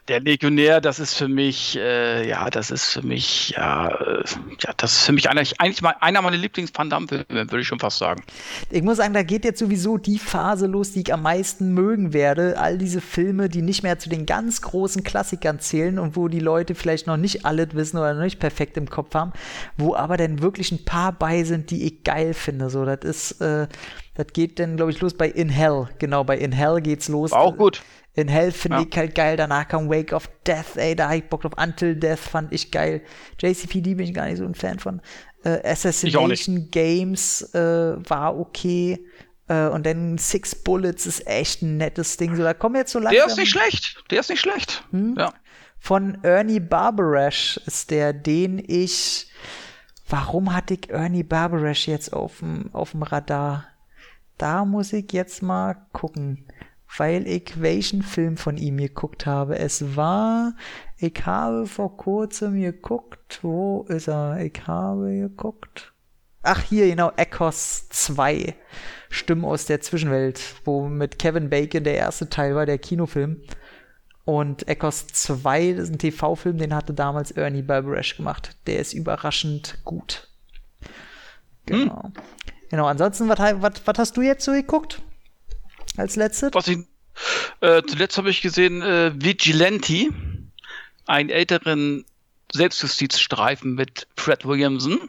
der 0.09 0.21
Legionär, 0.21 0.81
das 0.81 0.99
ist 0.99 1.15
für 1.15 1.29
mich, 1.29 1.79
äh, 1.79 2.29
ja, 2.29 2.51
das 2.51 2.73
ist 2.73 2.87
für 2.87 3.03
mich, 3.03 3.51
ja, 3.51 3.89
äh, 3.89 4.25
ja, 4.61 4.73
das 4.77 4.95
ist 4.95 5.05
für 5.05 5.13
mich 5.13 5.31
eigentlich, 5.31 5.61
eigentlich 5.61 5.81
mal 5.81 5.95
einer 6.01 6.21
meiner 6.23 6.37
Lieblings-Van 6.37 6.91
Damme-Filme, 6.91 7.25
würde 7.29 7.61
ich 7.61 7.69
schon 7.69 7.79
fast 7.79 7.99
sagen. 7.99 8.25
Ich 8.71 8.83
muss 8.83 8.97
sagen, 8.97 9.15
da 9.15 9.23
geht 9.23 9.45
jetzt 9.45 9.61
sowieso 9.61 9.99
die 9.99 10.19
Phase 10.19 10.67
los, 10.67 10.91
die 10.93 11.03
ich 11.03 11.15
am 11.15 11.23
meisten 11.23 11.73
mögen 11.73 12.13
werde. 12.13 12.59
All 12.59 12.79
diese 12.79 13.01
Filme, 13.01 13.49
die 13.49 13.63
nicht 13.63 13.85
mehr 13.85 14.01
zu 14.01 14.09
den 14.09 14.27
ganz 14.27 14.61
großen 14.63 15.05
Klassikern 15.05 15.61
zählen 15.61 16.01
und 16.01 16.17
wo 16.17 16.27
die 16.27 16.41
Leute 16.41 16.75
vielleicht 16.75 17.07
noch 17.07 17.17
nicht 17.17 17.47
alles 17.47 17.69
wissen 17.75 17.99
oder 17.99 18.15
noch 18.15 18.25
nicht 18.25 18.41
perfekt 18.41 18.77
im 18.77 18.91
Kopf 18.91 19.15
haben, 19.15 19.33
wo 19.77 19.95
aber 19.95 20.17
dann 20.17 20.43
wirklich 20.43 20.73
ein 20.73 20.85
paar 20.85 21.13
bei 21.13 21.45
sind, 21.45 21.71
die 21.71 21.85
ich 21.85 22.03
geil 22.03 22.35
finde. 22.35 22.71
So, 22.71 22.85
das 22.85 23.03
ist, 23.05 23.41
äh, 23.41 23.69
das 24.15 24.27
geht 24.33 24.59
dann, 24.59 24.77
glaube 24.77 24.91
ich, 24.91 25.01
los 25.01 25.15
bei 25.15 25.29
In 25.29 25.49
Hell. 25.49 25.89
Genau, 25.99 26.25
bei 26.25 26.37
In 26.37 26.51
Hell 26.51 26.81
geht's 26.81 27.09
los. 27.09 27.31
War 27.31 27.41
auch 27.41 27.57
gut. 27.57 27.83
In 28.15 28.29
Hell 28.29 28.53
finde 28.53 28.79
ja. 28.79 28.87
ich 28.89 28.97
halt 28.97 29.15
geil. 29.15 29.37
Danach 29.37 29.69
kam 29.69 29.89
Wake 29.89 30.13
of 30.13 30.29
Death, 30.47 30.77
ey, 30.77 30.95
da 30.95 31.09
hab 31.09 31.17
ich 31.17 31.25
Bock 31.25 31.43
drauf. 31.43 31.53
Until 31.57 31.97
Death 31.97 32.19
fand 32.19 32.53
ich 32.53 32.71
geil. 32.71 33.03
JCPD 33.41 33.95
bin 33.95 34.07
ich 34.07 34.15
gar 34.15 34.27
nicht 34.27 34.39
so 34.39 34.45
ein 34.45 34.55
Fan 34.55 34.79
von. 34.79 35.01
Äh, 35.45 35.67
Assassination 35.67 36.71
Games 36.71 37.43
äh, 37.55 37.97
war 38.09 38.39
okay. 38.39 39.03
Äh, 39.49 39.69
und 39.69 39.87
dann 39.87 40.19
Six 40.19 40.55
Bullets 40.55 41.07
ist 41.07 41.27
echt 41.27 41.63
ein 41.63 41.79
nettes 41.79 42.19
Ding. 42.19 42.37
So, 42.37 42.43
da 42.43 42.53
kommen 42.53 42.77
jetzt 42.77 42.93
so 42.93 42.99
langsam. 42.99 43.17
Der 43.17 43.27
ist 43.27 43.39
nicht 43.39 43.51
schlecht. 43.51 44.05
Der 44.11 44.21
ist 44.21 44.29
nicht 44.29 44.41
schlecht. 44.41 44.85
Hm? 44.91 45.17
Ja. 45.19 45.33
Von 45.79 46.23
Ernie 46.23 46.61
Barbarash 46.61 47.59
ist 47.67 47.91
der, 47.91 48.13
den 48.13 48.63
ich. 48.65 49.29
Warum 50.07 50.55
hatte 50.55 50.75
ich 50.75 50.91
Ernie 50.91 51.23
Barbarash 51.23 51.89
jetzt 51.89 52.13
auf 52.13 52.41
dem 52.41 53.03
Radar? 53.03 53.67
Da 54.37 54.65
muss 54.65 54.93
ich 54.93 55.13
jetzt 55.13 55.43
mal 55.43 55.75
gucken 55.93 56.45
weil 56.97 57.27
ich 57.27 57.61
welchen 57.61 58.03
Film 58.03 58.37
von 58.37 58.57
ihm 58.57 58.77
geguckt 58.77 59.27
habe. 59.27 59.59
Es 59.59 59.97
war, 59.97 60.55
ich 60.99 61.25
habe 61.25 61.67
vor 61.67 61.97
kurzem 61.97 62.61
geguckt, 62.61 63.39
wo 63.43 63.87
ist 63.89 64.09
er? 64.09 64.41
Ich 64.41 64.67
habe 64.67 65.11
geguckt. 65.13 65.93
Ach, 66.43 66.61
hier, 66.61 66.89
genau, 66.89 67.13
Echos 67.17 67.89
2. 67.91 68.55
Stimmen 69.11 69.45
aus 69.45 69.67
der 69.67 69.81
Zwischenwelt, 69.81 70.43
wo 70.65 70.89
mit 70.89 71.19
Kevin 71.19 71.51
Bacon 71.51 71.85
der 71.85 71.95
erste 71.95 72.29
Teil 72.29 72.55
war, 72.55 72.67
der 72.67 72.79
Kinofilm. 72.79 73.41
Und 74.25 74.69
Echos 74.69 75.07
2, 75.07 75.73
das 75.73 75.85
ist 75.85 75.91
ein 75.91 75.99
TV-Film, 75.99 76.59
den 76.59 76.75
hatte 76.75 76.95
damals 76.95 77.31
Ernie 77.31 77.63
Barbarash 77.63 78.17
gemacht. 78.17 78.57
Der 78.67 78.79
ist 78.79 78.93
überraschend 78.93 79.79
gut. 79.85 80.29
Genau. 81.67 82.03
Hm. 82.05 82.13
Genau, 82.71 82.87
ansonsten, 82.87 83.29
was, 83.29 83.39
was 83.87 83.99
hast 83.99 84.17
du 84.17 84.23
jetzt 84.23 84.45
so 84.45 84.53
geguckt? 84.53 85.03
Als 85.97 86.17
letztes? 86.17 86.55
Was 86.55 86.69
ich, 86.69 86.79
äh, 87.61 87.83
zuletzt 87.87 88.19
habe 88.19 88.31
ich 88.31 88.43
gesehen 88.43 88.83
äh, 88.83 89.13
Vigilante, 89.15 90.09
einen 91.07 91.31
älteren 91.31 92.05
Selbstjustizstreifen 92.53 93.75
mit 93.75 94.07
Fred 94.17 94.45
Williamson. 94.45 95.09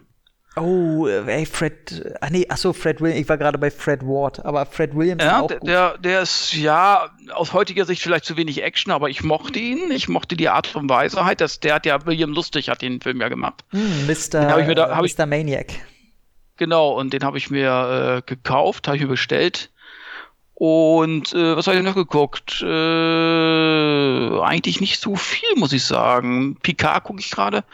Oh, 0.55 1.07
ey, 1.07 1.47
Fred, 1.47 2.15
ach 2.21 2.29
nee, 2.29 2.45
ach 2.47 2.57
so, 2.57 2.73
Fred 2.73 3.01
Williams, 3.01 3.21
ich 3.21 3.29
war 3.29 3.39
gerade 3.39 3.57
bei 3.57 3.71
Fred 3.71 4.03
Ward, 4.03 4.45
aber 4.45 4.67
Fred 4.67 4.95
Williams 4.95 5.23
ja, 5.23 5.41
auch 5.41 5.49
gut. 5.49 5.67
Der, 5.67 5.97
der 5.97 6.21
ist, 6.21 6.53
ja, 6.53 7.09
aus 7.33 7.53
heutiger 7.53 7.85
Sicht 7.85 8.03
vielleicht 8.03 8.25
zu 8.25 8.37
wenig 8.37 8.61
Action, 8.61 8.93
aber 8.93 9.09
ich 9.09 9.23
mochte 9.23 9.57
ihn, 9.57 9.89
ich 9.89 10.07
mochte 10.09 10.37
die 10.37 10.49
Art 10.49 10.75
und 10.75 10.87
Weise 10.89 11.25
halt, 11.25 11.41
dass 11.41 11.59
der 11.59 11.75
hat 11.75 11.87
ja, 11.87 12.05
William 12.05 12.31
Lustig 12.31 12.69
hat 12.69 12.83
den 12.83 13.01
Film 13.01 13.19
ja 13.19 13.29
gemacht. 13.29 13.65
Hm, 13.69 14.05
Mr. 14.05 14.59
Ich 14.59 14.67
mir 14.67 14.75
da, 14.75 15.01
Mr. 15.01 15.25
Maniac. 15.25 15.73
Genau, 16.57 16.99
und 16.99 17.13
den 17.13 17.23
habe 17.23 17.39
ich 17.39 17.49
mir 17.49 18.19
äh, 18.19 18.21
gekauft, 18.23 18.87
habe 18.87 18.97
ich 18.97 19.03
mir 19.03 19.09
bestellt. 19.09 19.71
Und 20.65 21.33
äh, 21.33 21.57
was 21.57 21.67
habe 21.67 21.75
ich 21.75 21.83
noch 21.83 21.93
geguckt? 21.93 22.61
Äh, 22.61 24.39
eigentlich 24.39 24.79
nicht 24.79 25.01
so 25.01 25.17
viel, 25.17 25.49
muss 25.57 25.73
ich 25.73 25.83
sagen. 25.83 26.55
Picard 26.63 27.03
gucke 27.03 27.19
ich 27.19 27.31
gerade, 27.31 27.65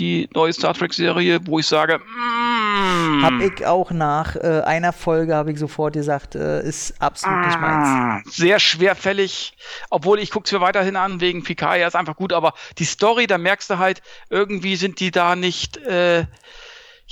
die 0.00 0.28
neue 0.34 0.52
Star 0.52 0.74
Trek-Serie, 0.74 1.38
wo 1.44 1.60
ich 1.60 1.68
sage, 1.68 1.98
mm, 2.00 3.22
habe 3.22 3.44
ich 3.44 3.64
auch 3.64 3.92
nach 3.92 4.34
äh, 4.34 4.62
einer 4.66 4.92
Folge 4.92 5.36
habe 5.36 5.52
ich 5.52 5.58
sofort 5.60 5.94
gesagt, 5.94 6.34
äh, 6.34 6.66
ist 6.66 7.00
absolut 7.00 7.46
nicht 7.46 7.60
meins. 7.60 7.86
Ah, 7.86 8.20
sehr 8.28 8.58
schwerfällig, 8.58 9.56
obwohl 9.90 10.18
ich 10.18 10.32
gucke 10.32 10.46
es 10.46 10.50
mir 10.50 10.60
weiterhin 10.60 10.96
an 10.96 11.20
wegen 11.20 11.44
Picard, 11.44 11.78
ja 11.78 11.86
ist 11.86 11.94
einfach 11.94 12.16
gut, 12.16 12.32
aber 12.32 12.54
die 12.78 12.86
Story, 12.86 13.28
da 13.28 13.38
merkst 13.38 13.70
du 13.70 13.78
halt, 13.78 14.02
irgendwie 14.30 14.74
sind 14.74 14.98
die 14.98 15.12
da 15.12 15.36
nicht 15.36 15.76
äh, 15.76 16.24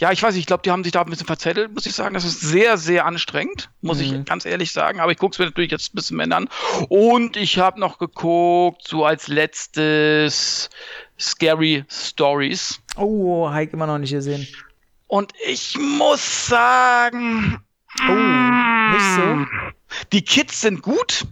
ja, 0.01 0.11
ich 0.13 0.23
weiß 0.23 0.33
nicht, 0.33 0.41
ich 0.41 0.47
glaube, 0.47 0.63
die 0.63 0.71
haben 0.71 0.83
sich 0.83 0.93
da 0.93 1.03
ein 1.03 1.11
bisschen 1.11 1.27
verzettelt, 1.27 1.75
muss 1.75 1.85
ich 1.85 1.93
sagen. 1.93 2.15
Das 2.15 2.25
ist 2.25 2.41
sehr, 2.41 2.79
sehr 2.79 3.05
anstrengend, 3.05 3.69
muss 3.83 3.99
mhm. 3.99 4.05
ich 4.05 4.25
ganz 4.25 4.47
ehrlich 4.47 4.73
sagen. 4.73 4.99
Aber 4.99 5.13
ich 5.13 5.19
gucke 5.19 5.35
es 5.35 5.39
mir 5.39 5.45
natürlich 5.45 5.71
jetzt 5.71 5.93
ein 5.93 5.97
bisschen 5.97 6.17
mehr 6.17 6.35
an. 6.35 6.49
Und 6.89 7.37
ich 7.37 7.59
habe 7.59 7.79
noch 7.79 7.99
geguckt, 7.99 8.89
so 8.89 9.05
als 9.05 9.29
letztes 9.29 10.71
Scary 11.19 11.85
Stories. 11.91 12.81
Oh, 12.97 13.51
Heike 13.51 13.75
immer 13.75 13.87
noch 13.87 13.99
nicht 13.99 14.13
gesehen. 14.13 14.49
Und 15.07 15.35
ich 15.47 15.77
muss 15.79 16.47
sagen. 16.47 17.63
Oh, 18.09 18.13
nicht 18.13 19.05
so. 19.17 19.47
Die 20.13 20.23
Kids 20.23 20.63
sind 20.63 20.81
gut. 20.81 21.27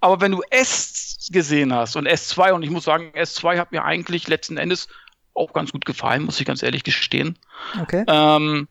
Aber 0.00 0.20
wenn 0.20 0.32
du 0.32 0.42
S 0.50 1.30
gesehen 1.30 1.72
hast 1.72 1.96
und 1.96 2.06
S2, 2.06 2.52
und 2.52 2.64
ich 2.64 2.70
muss 2.70 2.84
sagen, 2.84 3.12
S2 3.14 3.56
hat 3.56 3.72
mir 3.72 3.84
eigentlich 3.84 4.28
letzten 4.28 4.58
Endes 4.58 4.88
auch 5.34 5.52
ganz 5.52 5.72
gut 5.72 5.84
gefallen, 5.84 6.24
muss 6.24 6.40
ich 6.40 6.46
ganz 6.46 6.62
ehrlich 6.62 6.84
gestehen. 6.84 7.38
Okay. 7.80 8.04
Ähm, 8.06 8.68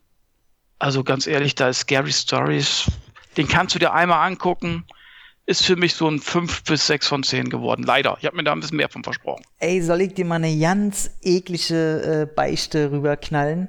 also 0.78 1.04
ganz 1.04 1.26
ehrlich, 1.26 1.54
da 1.54 1.68
ist 1.68 1.80
Scary 1.80 2.12
Stories, 2.12 2.90
den 3.36 3.48
kannst 3.48 3.74
du 3.74 3.78
dir 3.78 3.92
einmal 3.92 4.26
angucken. 4.26 4.84
Ist 5.44 5.64
für 5.64 5.74
mich 5.74 5.94
so 5.94 6.08
ein 6.08 6.20
5 6.20 6.62
bis 6.62 6.86
6 6.86 7.08
von 7.08 7.24
10 7.24 7.50
geworden. 7.50 7.82
Leider. 7.82 8.16
Ich 8.20 8.26
habe 8.26 8.36
mir 8.36 8.44
da 8.44 8.52
ein 8.52 8.60
bisschen 8.60 8.76
mehr 8.76 8.88
von 8.88 9.02
versprochen. 9.02 9.44
Ey, 9.58 9.82
soll 9.82 10.00
ich 10.02 10.14
dir 10.14 10.24
mal 10.24 10.36
eine 10.36 10.56
ganz 10.56 11.10
eklige 11.20 12.28
äh, 12.30 12.32
Beichte 12.32 12.92
rüberknallen? 12.92 13.68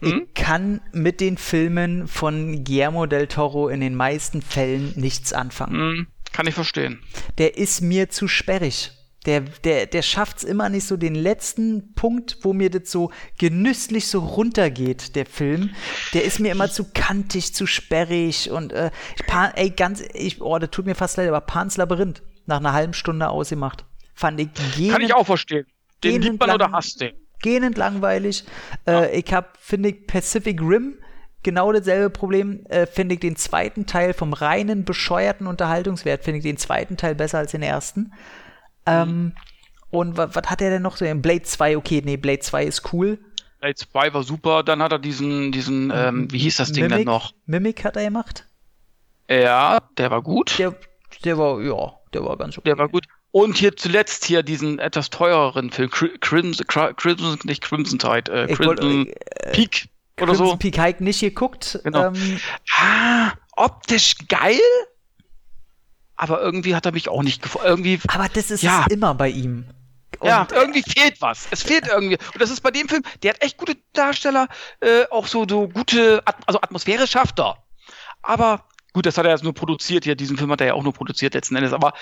Mhm. 0.00 0.26
Ich 0.26 0.34
kann 0.34 0.80
mit 0.90 1.20
den 1.20 1.38
Filmen 1.38 2.08
von 2.08 2.64
Guillermo 2.64 3.06
del 3.06 3.28
Toro 3.28 3.68
in 3.68 3.80
den 3.80 3.94
meisten 3.94 4.42
Fällen 4.42 4.94
nichts 4.96 5.32
anfangen. 5.32 5.76
Mhm. 5.76 6.06
Kann 6.32 6.48
ich 6.48 6.54
verstehen. 6.54 7.00
Der 7.38 7.56
ist 7.56 7.82
mir 7.82 8.10
zu 8.10 8.26
sperrig 8.26 8.90
der, 9.26 9.40
der, 9.40 9.86
der 9.86 10.02
schafft 10.02 10.38
es 10.38 10.44
immer 10.44 10.68
nicht 10.68 10.86
so 10.86 10.96
den 10.96 11.14
letzten 11.14 11.92
Punkt, 11.94 12.38
wo 12.42 12.52
mir 12.52 12.70
das 12.70 12.90
so 12.90 13.10
genüsslich 13.38 14.08
so 14.08 14.20
runtergeht, 14.20 15.16
der 15.16 15.26
Film. 15.26 15.70
Der 16.14 16.24
ist 16.24 16.40
mir 16.40 16.52
immer 16.52 16.70
zu 16.70 16.86
kantig, 16.92 17.54
zu 17.54 17.66
sperrig 17.66 18.50
und 18.50 18.72
äh, 18.72 18.90
ich, 19.16 19.26
pan, 19.26 19.50
ey, 19.56 19.70
ganz, 19.70 20.02
ich, 20.14 20.40
oh, 20.40 20.58
das 20.58 20.70
tut 20.70 20.86
mir 20.86 20.94
fast 20.94 21.16
leid, 21.16 21.28
aber 21.28 21.40
Pans 21.40 21.76
Labyrinth 21.76 22.22
nach 22.46 22.58
einer 22.58 22.72
halben 22.72 22.94
Stunde 22.94 23.28
ausgemacht. 23.28 23.84
Fand 24.14 24.40
ich 24.40 24.48
gähnend, 24.76 24.92
Kann 24.92 25.02
ich 25.02 25.14
auch 25.14 25.26
verstehen. 25.26 25.66
Den 26.02 26.22
liebt 26.22 26.40
man 26.40 26.50
oder 26.50 26.72
hasst 26.72 27.00
den? 27.00 27.12
Gähnend 27.42 27.76
langweilig. 27.76 28.44
Äh, 28.86 28.92
ja. 28.92 29.02
Äh, 29.02 29.20
ich 29.20 29.32
hab, 29.32 29.58
finde 29.58 29.90
ich, 29.90 30.06
Pacific 30.06 30.60
Rim 30.60 30.94
genau 31.42 31.72
dasselbe 31.72 32.10
Problem. 32.10 32.66
Äh, 32.66 32.86
finde 32.86 33.14
ich 33.14 33.20
den 33.20 33.36
zweiten 33.36 33.86
Teil 33.86 34.12
vom 34.14 34.32
reinen 34.32 34.84
bescheuerten 34.84 35.46
Unterhaltungswert, 35.46 36.24
finde 36.24 36.38
ich 36.38 36.44
den 36.44 36.56
zweiten 36.56 36.96
Teil 36.96 37.14
besser 37.14 37.38
als 37.38 37.52
den 37.52 37.62
ersten. 37.62 38.12
Ähm, 38.86 39.32
und 39.90 40.16
was 40.16 40.34
hat 40.34 40.60
er 40.60 40.70
denn 40.70 40.82
noch 40.82 40.96
so? 40.96 41.04
Blade 41.14 41.42
2, 41.42 41.76
okay, 41.76 42.02
nee, 42.04 42.16
Blade 42.16 42.40
2 42.40 42.64
ist 42.64 42.92
cool. 42.92 43.18
Blade 43.60 43.74
2 43.74 44.14
war 44.14 44.22
super, 44.22 44.62
dann 44.62 44.82
hat 44.82 44.92
er 44.92 44.98
diesen, 44.98 45.52
diesen, 45.52 45.92
ähm, 45.94 46.30
wie 46.30 46.38
hieß 46.38 46.56
das 46.56 46.72
Ding 46.72 46.84
Mimic, 46.84 46.98
denn 46.98 47.06
noch? 47.06 47.32
Mimic 47.46 47.84
hat 47.84 47.96
er 47.96 48.04
gemacht. 48.04 48.46
Ja, 49.28 49.80
der 49.96 50.10
war 50.10 50.22
gut. 50.22 50.58
Der, 50.58 50.74
der 51.24 51.38
war, 51.38 51.60
ja, 51.60 51.92
der 52.12 52.24
war 52.24 52.36
ganz 52.36 52.58
okay. 52.58 52.68
Der 52.68 52.78
war 52.78 52.88
gut. 52.88 53.06
Und 53.32 53.58
hier 53.58 53.76
zuletzt 53.76 54.24
hier 54.24 54.42
diesen 54.42 54.78
etwas 54.78 55.10
teureren 55.10 55.70
Film, 55.70 55.90
Crimson, 55.90 56.66
Crimson 56.66 57.38
nicht 57.44 57.62
Crimson 57.62 57.98
Tide, 57.98 58.32
äh, 58.32 58.46
Crimson 58.46 59.06
wollt, 59.06 59.08
äh, 59.08 59.52
Peak 59.52 59.88
oder 60.16 60.28
Crimson 60.28 60.46
so. 60.46 60.56
Peak 60.56 60.78
Hike 60.78 61.04
nicht 61.04 61.20
geguckt. 61.20 61.78
Genau. 61.84 62.06
Ähm, 62.06 62.40
ah, 62.78 63.32
optisch 63.56 64.14
geil, 64.28 64.60
aber 66.16 66.40
irgendwie 66.40 66.74
hat 66.74 66.86
er 66.86 66.92
mich 66.92 67.08
auch 67.08 67.22
nicht 67.22 67.42
gefunden. 67.42 67.66
Irgendwie. 67.66 68.00
Aber 68.08 68.28
das 68.28 68.50
ist 68.50 68.62
ja. 68.62 68.86
immer 68.90 69.14
bei 69.14 69.28
ihm. 69.28 69.66
Und 70.18 70.28
ja, 70.28 70.46
irgendwie 70.50 70.82
fehlt 70.82 71.20
was. 71.20 71.46
Es 71.50 71.62
fehlt 71.62 71.86
irgendwie. 71.88 72.16
Und 72.32 72.40
das 72.40 72.50
ist 72.50 72.62
bei 72.62 72.70
dem 72.70 72.88
Film, 72.88 73.02
der 73.22 73.34
hat 73.34 73.42
echt 73.42 73.58
gute 73.58 73.76
Darsteller, 73.92 74.48
äh, 74.80 75.04
auch 75.10 75.26
so, 75.26 75.46
so 75.48 75.68
gute, 75.68 76.22
also 76.46 76.60
Atmosphäre 76.60 77.06
schafft 77.06 77.38
er. 77.38 77.58
Aber 78.22 78.64
Gut, 78.96 79.04
das 79.04 79.18
hat 79.18 79.26
er 79.26 79.32
jetzt 79.32 79.44
nur 79.44 79.52
produziert 79.52 80.04
hier, 80.04 80.14
diesen 80.14 80.38
Film 80.38 80.50
hat 80.50 80.62
er 80.62 80.68
ja 80.68 80.72
auch 80.72 80.82
nur 80.82 80.94
produziert 80.94 81.34
letzten 81.34 81.54
Endes, 81.54 81.74
aber 81.74 81.92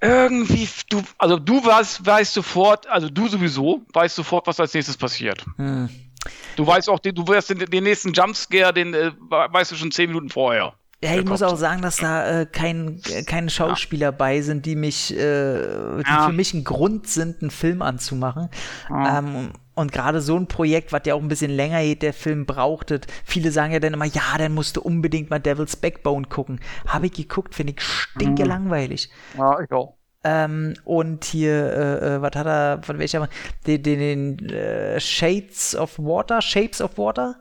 irgendwie, 0.00 0.68
du, 0.88 1.00
also 1.16 1.38
du 1.38 1.64
weißt, 1.64 2.04
weißt 2.04 2.34
sofort, 2.34 2.88
also 2.88 3.08
du 3.08 3.28
sowieso 3.28 3.82
weißt 3.92 4.16
sofort, 4.16 4.48
was 4.48 4.58
als 4.58 4.74
nächstes 4.74 4.96
passiert. 4.96 5.46
Hm. 5.58 5.88
Du 6.56 6.66
weißt 6.66 6.88
auch, 6.88 6.98
du 6.98 7.28
wirst 7.28 7.50
den, 7.50 7.58
den 7.60 7.84
nächsten 7.84 8.12
Jumpscare, 8.12 8.74
den 8.74 8.94
äh, 8.94 9.12
weißt 9.30 9.70
du 9.70 9.76
schon 9.76 9.92
zehn 9.92 10.08
Minuten 10.08 10.28
vorher. 10.28 10.74
Ja, 11.02 11.14
ich 11.14 11.26
muss 11.26 11.42
auch 11.42 11.56
sagen, 11.56 11.82
dass 11.82 11.96
da 11.96 12.40
äh, 12.40 12.46
kein, 12.46 13.00
äh, 13.10 13.22
keine 13.22 13.50
Schauspieler 13.50 14.08
ja. 14.08 14.10
bei 14.12 14.40
sind, 14.40 14.64
die 14.64 14.76
mich, 14.76 15.12
äh, 15.12 15.16
die 15.18 16.04
ja. 16.10 16.26
für 16.26 16.32
mich 16.32 16.54
ein 16.54 16.64
Grund 16.64 17.06
sind, 17.06 17.42
einen 17.42 17.50
Film 17.50 17.82
anzumachen. 17.82 18.48
Ja. 18.88 19.18
Ähm, 19.18 19.50
und 19.74 19.92
gerade 19.92 20.22
so 20.22 20.36
ein 20.36 20.48
Projekt, 20.48 20.92
was 20.92 21.02
ja 21.04 21.14
auch 21.14 21.20
ein 21.20 21.28
bisschen 21.28 21.50
länger 21.50 21.82
geht, 21.82 22.00
der 22.00 22.14
Film 22.14 22.46
brauchtet. 22.46 23.06
Viele 23.26 23.52
sagen 23.52 23.74
ja 23.74 23.78
dann 23.78 23.92
immer, 23.92 24.06
ja, 24.06 24.38
dann 24.38 24.54
musst 24.54 24.78
du 24.78 24.80
unbedingt 24.80 25.28
mal 25.28 25.38
Devil's 25.38 25.76
Backbone 25.76 26.28
gucken. 26.28 26.60
Habe 26.86 27.06
ich 27.06 27.12
geguckt, 27.12 27.54
finde 27.54 27.74
ich 27.74 27.82
stinke 27.82 28.44
mhm. 28.44 28.48
langweilig. 28.48 29.10
Ja, 29.36 29.60
ich 29.60 29.70
auch. 29.70 29.98
Ähm, 30.24 30.74
und 30.84 31.24
hier, 31.24 31.52
äh, 31.52 32.14
äh, 32.14 32.22
was 32.22 32.34
hat 32.34 32.46
er, 32.46 32.80
von 32.82 32.98
welcher, 32.98 33.28
den, 33.66 33.82
den, 33.82 34.38
den 34.38 34.48
äh, 34.48 34.98
Shades 34.98 35.76
of 35.76 35.98
Water, 35.98 36.40
Shapes 36.40 36.80
of 36.80 36.96
Water, 36.96 37.36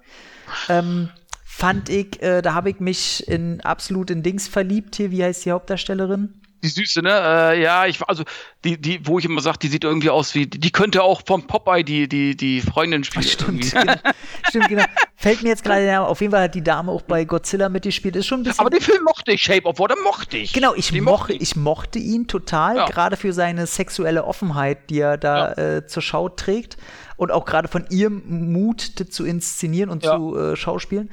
ähm, 0.70 1.10
fand 1.58 1.88
ich, 1.88 2.22
äh, 2.22 2.42
da 2.42 2.54
habe 2.54 2.70
ich 2.70 2.82
mich 2.82 3.26
in 3.30 3.62
absolut 3.62 4.12
in 4.12 4.24
Dings 4.24 4.46
verliebt 4.48 4.98
hier, 4.98 5.12
wie 5.12 5.24
heißt 5.24 5.46
die 5.46 5.52
Hauptdarstellerin? 5.52 6.34
die 6.66 6.70
Süße, 6.70 7.02
ne? 7.02 7.12
Äh, 7.12 7.62
ja, 7.62 7.86
ich 7.86 8.02
also 8.08 8.24
die, 8.64 8.80
die, 8.80 9.00
wo 9.06 9.20
ich 9.20 9.26
immer 9.26 9.42
sage, 9.42 9.60
die 9.60 9.68
sieht 9.68 9.84
irgendwie 9.84 10.10
aus 10.10 10.34
wie, 10.36 10.48
die 10.48 10.72
könnte 10.72 11.04
auch 11.04 11.22
vom 11.26 11.46
Popeye 11.46 11.84
die, 11.84 12.08
die, 12.10 12.36
die 12.36 12.62
Freundin 12.62 13.04
spielen. 13.04 13.24
Stimmt, 13.24 13.72
genau. 13.72 13.94
Stimmt, 14.50 14.70
genau. 14.70 14.84
Fällt 15.16 15.44
mir 15.44 15.50
jetzt 15.50 15.64
gerade 15.64 16.02
auf 16.02 16.22
jeden 16.22 16.32
Fall 16.32 16.44
hat 16.44 16.56
die 16.56 16.64
Dame 16.64 16.92
auch 16.92 17.04
bei 17.04 17.24
Godzilla 17.24 17.70
mitgespielt. 17.70 18.16
Ist 18.16 18.26
schon 18.26 18.42
ein 18.42 18.44
bisschen. 18.44 18.60
Aber 18.60 18.70
den 18.70 18.82
Film 18.82 19.04
mochte 19.04 19.32
ich, 19.32 19.44
Shape 19.44 19.66
of 19.66 19.80
Water 19.80 19.96
mochte 20.04 20.38
ich. 20.38 20.54
Genau, 20.54 20.74
ich, 20.74 20.92
mochte, 21.02 21.34
ich 21.34 21.56
mochte 21.56 22.00
ihn 22.00 22.28
total, 22.28 22.78
ja. 22.78 22.86
gerade 22.88 23.16
für 23.16 23.32
seine 23.32 23.68
sexuelle 23.68 24.26
Offenheit, 24.26 24.90
die 24.90 25.00
er 25.00 25.18
da 25.18 25.54
ja. 25.54 25.78
äh, 25.78 25.88
zur 25.88 26.02
Schau 26.02 26.30
trägt. 26.30 26.78
Und 27.18 27.32
auch 27.32 27.46
gerade 27.46 27.68
von 27.68 27.86
ihrem 27.90 28.52
Mut 28.52 28.82
zu 28.82 29.26
inszenieren 29.26 29.90
und 29.90 30.04
ja. 30.04 30.18
zu 30.18 30.38
äh, 30.38 30.56
schauspielen. 30.56 31.10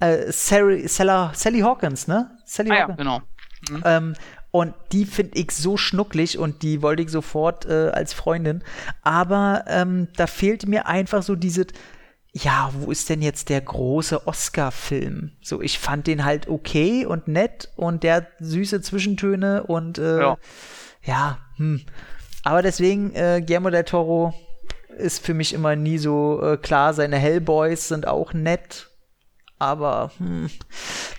Äh, 0.00 0.32
Sally, 0.32 0.88
Sally 0.88 1.60
Hawkins, 1.60 2.08
ne? 2.08 2.36
Sally 2.44 2.70
ah, 2.70 2.82
Hawkins. 2.82 2.98
Ja, 2.98 3.04
genau. 3.04 3.22
Mhm. 3.70 3.82
Ähm, 3.84 4.14
und 4.52 4.74
die 4.92 5.06
finde 5.06 5.38
ich 5.38 5.50
so 5.52 5.78
schnucklig 5.78 6.38
und 6.38 6.62
die 6.62 6.82
wollte 6.82 7.02
ich 7.02 7.10
sofort 7.10 7.64
äh, 7.64 7.88
als 7.88 8.12
Freundin. 8.12 8.62
Aber 9.02 9.64
ähm, 9.66 10.08
da 10.16 10.26
fehlte 10.26 10.68
mir 10.68 10.86
einfach 10.86 11.22
so 11.22 11.36
diese, 11.36 11.66
ja, 12.32 12.70
wo 12.74 12.90
ist 12.90 13.08
denn 13.08 13.22
jetzt 13.22 13.48
der 13.48 13.62
große 13.62 14.26
Oscar-Film? 14.26 15.32
So, 15.40 15.62
ich 15.62 15.78
fand 15.78 16.06
den 16.06 16.26
halt 16.26 16.48
okay 16.48 17.06
und 17.06 17.28
nett 17.28 17.70
und 17.76 18.02
der 18.02 18.16
hat 18.16 18.26
süße 18.40 18.82
Zwischentöne 18.82 19.62
und 19.62 19.96
äh, 19.96 20.20
ja. 20.20 20.36
ja, 21.02 21.38
hm. 21.56 21.80
Aber 22.44 22.60
deswegen, 22.60 23.14
äh, 23.14 23.40
Guillermo 23.40 23.70
del 23.70 23.84
Toro 23.84 24.34
ist 24.98 25.24
für 25.24 25.34
mich 25.34 25.52
immer 25.52 25.76
nie 25.76 25.98
so 25.98 26.42
äh, 26.42 26.56
klar. 26.56 26.94
Seine 26.94 27.16
Hellboys 27.18 27.88
sind 27.88 28.06
auch 28.06 28.32
nett, 28.32 28.88
aber 29.58 30.10
hm, 30.18 30.50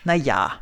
naja. 0.03 0.53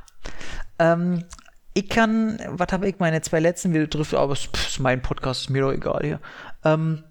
Ähm, 0.79 1.25
ich 1.73 1.87
kann, 1.87 2.39
was 2.47 2.67
habe 2.71 2.89
ich 2.89 2.99
meine 2.99 3.21
zwei 3.21 3.39
letzten 3.39 3.73
Videos 3.73 3.89
trifft, 3.89 4.13
aber 4.13 4.33
es 4.33 4.49
ist 4.53 4.79
mein 4.79 5.01
Podcast, 5.01 5.41
ist 5.41 5.49
mir 5.49 5.61
doch 5.61 5.71
egal 5.71 6.01
hier. 6.03 6.19
Ähm, 6.65 7.03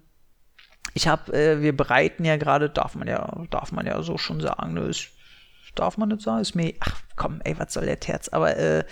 ich 0.93 1.07
habe, 1.07 1.33
äh, 1.33 1.61
wir 1.61 1.75
bereiten 1.75 2.25
ja 2.25 2.37
gerade, 2.37 2.69
darf 2.69 2.95
man 2.95 3.07
ja, 3.07 3.43
darf 3.49 3.71
man 3.71 3.85
ja 3.85 4.01
so 4.03 4.17
schon 4.17 4.39
sagen, 4.41 4.73
ne, 4.73 4.81
ist, 4.81 5.07
darf 5.75 5.97
man 5.97 6.09
nicht 6.09 6.21
sagen, 6.21 6.41
ist 6.41 6.53
mir, 6.53 6.73
ach 6.79 7.01
komm, 7.15 7.41
ey, 7.43 7.57
was 7.57 7.73
soll 7.73 7.85
der 7.85 7.99
Terz, 7.99 8.29
aber 8.29 8.57
äh, 8.57 8.83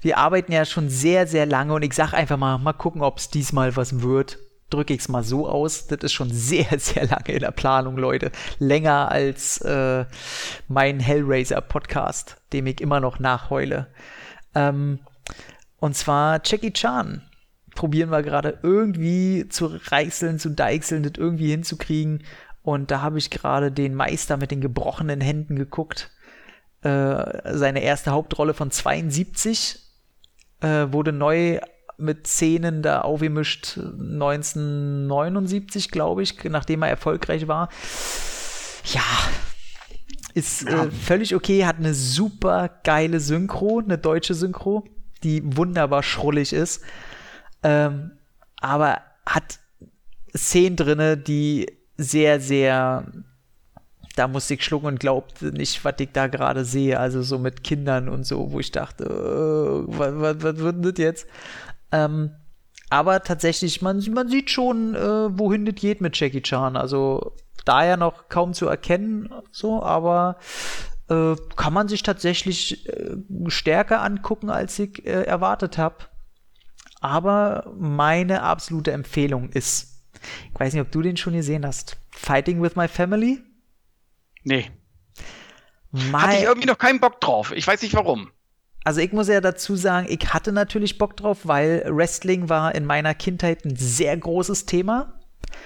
wir 0.00 0.18
arbeiten 0.18 0.52
ja 0.52 0.64
schon 0.64 0.88
sehr, 0.88 1.26
sehr 1.26 1.44
lange 1.44 1.74
und 1.74 1.82
ich 1.82 1.92
sag 1.92 2.12
einfach 2.12 2.36
mal, 2.36 2.58
mal 2.58 2.72
gucken, 2.72 3.02
ob 3.02 3.18
es 3.18 3.30
diesmal 3.30 3.76
was 3.76 4.00
wird. 4.00 4.38
Drücke 4.70 4.94
ich 4.94 5.00
es 5.00 5.08
mal 5.08 5.24
so 5.24 5.48
aus, 5.48 5.86
das 5.88 6.00
ist 6.02 6.12
schon 6.12 6.30
sehr, 6.32 6.78
sehr 6.78 7.06
lange 7.06 7.32
in 7.32 7.40
der 7.40 7.50
Planung, 7.50 7.96
Leute. 7.96 8.30
Länger 8.58 9.10
als 9.10 9.60
äh, 9.60 10.04
mein 10.68 11.00
Hellraiser-Podcast, 11.00 12.36
dem 12.52 12.66
ich 12.66 12.80
immer 12.80 13.00
noch 13.00 13.18
nachheule. 13.18 13.88
Ähm, 14.54 15.00
und 15.78 15.96
zwar 15.96 16.40
Jackie 16.44 16.72
Chan. 16.72 17.22
Probieren 17.74 18.10
wir 18.10 18.22
gerade 18.22 18.58
irgendwie 18.62 19.48
zu 19.48 19.66
reißeln, 19.66 20.38
zu 20.38 20.50
deichseln, 20.50 21.02
das 21.02 21.12
irgendwie 21.16 21.50
hinzukriegen. 21.50 22.24
Und 22.62 22.90
da 22.90 23.00
habe 23.00 23.18
ich 23.18 23.30
gerade 23.30 23.72
den 23.72 23.94
Meister 23.94 24.36
mit 24.36 24.50
den 24.50 24.60
gebrochenen 24.60 25.20
Händen 25.20 25.56
geguckt. 25.56 26.10
Äh, 26.82 27.56
seine 27.56 27.82
erste 27.82 28.10
Hauptrolle 28.10 28.54
von 28.54 28.70
72 28.70 29.78
äh, 30.60 30.86
wurde 30.90 31.12
neu 31.12 31.60
mit 32.00 32.26
Szenen 32.26 32.82
da 32.82 33.02
aufgemischt 33.02 33.78
1979, 33.78 35.90
glaube 35.90 36.22
ich, 36.22 36.42
nachdem 36.44 36.82
er 36.82 36.88
erfolgreich 36.88 37.46
war. 37.48 37.68
Ja, 38.84 39.02
ist 40.34 40.66
äh, 40.66 40.90
völlig 40.90 41.34
okay, 41.34 41.66
hat 41.66 41.76
eine 41.76 41.92
super 41.94 42.70
geile 42.84 43.20
Synchro, 43.20 43.82
eine 43.84 43.98
deutsche 43.98 44.34
Synchro 44.34 44.84
die 45.22 45.42
wunderbar 45.56 46.02
schrullig 46.02 46.52
ist, 46.52 46.82
ähm, 47.62 48.12
aber 48.60 49.02
hat 49.26 49.58
Szenen 50.36 50.76
drinne, 50.76 51.16
die 51.16 51.66
sehr, 51.96 52.40
sehr 52.40 53.06
da 54.16 54.26
musste 54.26 54.54
ich 54.54 54.64
schlucken 54.64 54.86
und 54.86 55.00
glaubte 55.00 55.46
nicht, 55.46 55.84
was 55.84 55.94
ich 56.00 56.10
da 56.12 56.26
gerade 56.26 56.64
sehe. 56.64 56.98
Also 56.98 57.22
so 57.22 57.38
mit 57.38 57.62
Kindern 57.62 58.08
und 58.08 58.24
so, 58.24 58.50
wo 58.50 58.58
ich 58.58 58.72
dachte, 58.72 59.04
äh, 59.04 59.98
was, 59.98 60.12
was, 60.14 60.42
was 60.42 60.58
wird 60.58 60.84
das 60.84 60.98
jetzt? 60.98 61.26
Ähm, 61.92 62.32
aber 62.90 63.22
tatsächlich, 63.22 63.82
man, 63.82 64.02
man 64.12 64.28
sieht 64.28 64.50
schon, 64.50 64.94
äh, 64.94 65.38
wohin 65.38 65.64
das 65.64 65.76
geht 65.76 66.00
mit 66.00 66.18
Jackie 66.18 66.42
Chan. 66.42 66.76
Also 66.76 67.36
da 67.64 67.84
ja 67.84 67.96
noch 67.96 68.28
kaum 68.28 68.52
zu 68.52 68.66
erkennen, 68.66 69.32
so, 69.52 69.82
aber 69.82 70.38
äh, 71.08 71.36
kann 71.56 71.72
man 71.72 71.88
sich 71.88 72.02
tatsächlich 72.02 72.88
äh, 72.88 73.16
stärker 73.48 74.02
angucken, 74.02 74.50
als 74.50 74.78
ich 74.78 75.06
äh, 75.06 75.22
erwartet 75.22 75.78
habe. 75.78 75.96
Aber 77.00 77.72
meine 77.78 78.42
absolute 78.42 78.92
Empfehlung 78.92 79.50
ist, 79.50 80.04
ich 80.52 80.60
weiß 80.60 80.72
nicht, 80.72 80.82
ob 80.82 80.90
du 80.90 81.02
den 81.02 81.16
schon 81.16 81.32
gesehen 81.32 81.64
hast, 81.64 81.96
Fighting 82.10 82.62
with 82.62 82.76
My 82.76 82.88
Family? 82.88 83.42
Nee. 84.42 84.70
My 85.92 86.12
hatte 86.12 86.36
ich 86.36 86.42
irgendwie 86.42 86.68
noch 86.68 86.78
keinen 86.78 87.00
Bock 87.00 87.20
drauf. 87.20 87.52
Ich 87.52 87.66
weiß 87.66 87.82
nicht 87.82 87.94
warum. 87.94 88.30
Also 88.84 89.00
ich 89.00 89.12
muss 89.12 89.28
ja 89.28 89.40
dazu 89.40 89.76
sagen, 89.76 90.06
ich 90.08 90.32
hatte 90.32 90.52
natürlich 90.52 90.98
Bock 90.98 91.16
drauf, 91.16 91.40
weil 91.44 91.84
Wrestling 91.88 92.48
war 92.48 92.74
in 92.74 92.86
meiner 92.86 93.14
Kindheit 93.14 93.64
ein 93.64 93.76
sehr 93.76 94.16
großes 94.16 94.66
Thema. 94.66 95.14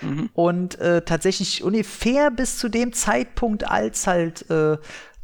Mhm. 0.01 0.31
Und 0.35 0.79
äh, 0.81 1.03
tatsächlich 1.03 1.63
ungefähr 1.63 2.31
bis 2.31 2.59
zu 2.59 2.69
dem 2.69 2.93
Zeitpunkt, 2.93 3.69
als 3.69 4.07
halt 4.07 4.49
äh, 4.51 4.79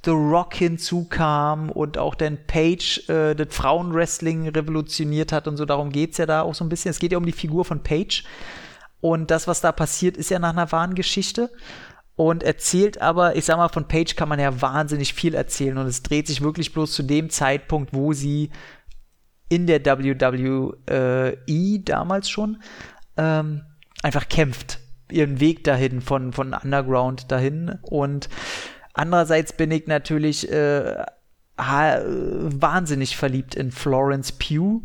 The 0.05 0.11
Rock 0.11 0.55
hinzukam 0.55 1.71
und 1.71 1.99
auch 1.99 2.15
dann 2.15 2.39
Page 2.47 3.09
äh, 3.09 3.35
das 3.35 3.49
Frauenwrestling 3.51 4.49
revolutioniert 4.49 5.33
hat 5.33 5.47
und 5.47 5.57
so. 5.57 5.65
Darum 5.65 5.91
geht 5.91 6.13
es 6.13 6.19
ja 6.19 6.27
da 6.27 6.43
auch 6.43 6.55
so 6.55 6.65
ein 6.65 6.69
bisschen. 6.69 6.91
Es 6.91 6.99
geht 6.99 7.13
ja 7.13 7.19
um 7.19 7.27
die 7.27 7.33
Figur 7.33 7.65
von 7.65 7.83
Page. 7.83 8.25
Und 9.01 9.31
das, 9.31 9.47
was 9.49 9.61
da 9.61 9.73
passiert, 9.73 10.17
ist 10.17 10.31
ja 10.31 10.39
nach 10.39 10.51
einer 10.51 10.71
wahren 10.73 10.95
Geschichte. 10.95 11.51
Und 12.21 12.43
erzählt 12.43 13.01
aber, 13.01 13.37
ich 13.37 13.47
sag 13.47 13.57
mal, 13.57 13.71
von 13.71 13.89
Page 13.89 14.15
kann 14.15 14.29
man 14.29 14.39
ja 14.39 14.61
wahnsinnig 14.61 15.15
viel 15.15 15.35
erzählen. 15.35 15.79
Und 15.79 15.87
es 15.87 16.03
dreht 16.03 16.27
sich 16.27 16.43
wirklich 16.43 16.75
bloß 16.75 16.93
zu 16.93 17.03
dem 17.03 17.31
Zeitpunkt, 17.31 17.95
wo 17.95 18.13
sie 18.13 18.51
in 19.49 19.67
der 19.67 19.83
WWE 19.87 21.81
damals 21.83 22.29
schon 22.29 22.63
ähm, 23.17 23.63
einfach 24.03 24.29
kämpft. 24.29 24.81
Ihren 25.11 25.41
Weg 25.41 25.65
dahin, 25.65 26.03
von, 26.03 26.35
von 26.35 26.53
Underground 26.53 27.33
dahin. 27.33 27.79
Und 27.81 28.29
Andererseits 28.93 29.55
bin 29.55 29.71
ich 29.71 29.87
natürlich 29.87 30.53
äh, 30.53 31.07
wahnsinnig 31.57 33.17
verliebt 33.17 33.55
in 33.55 33.71
Florence 33.71 34.33
Pugh, 34.33 34.83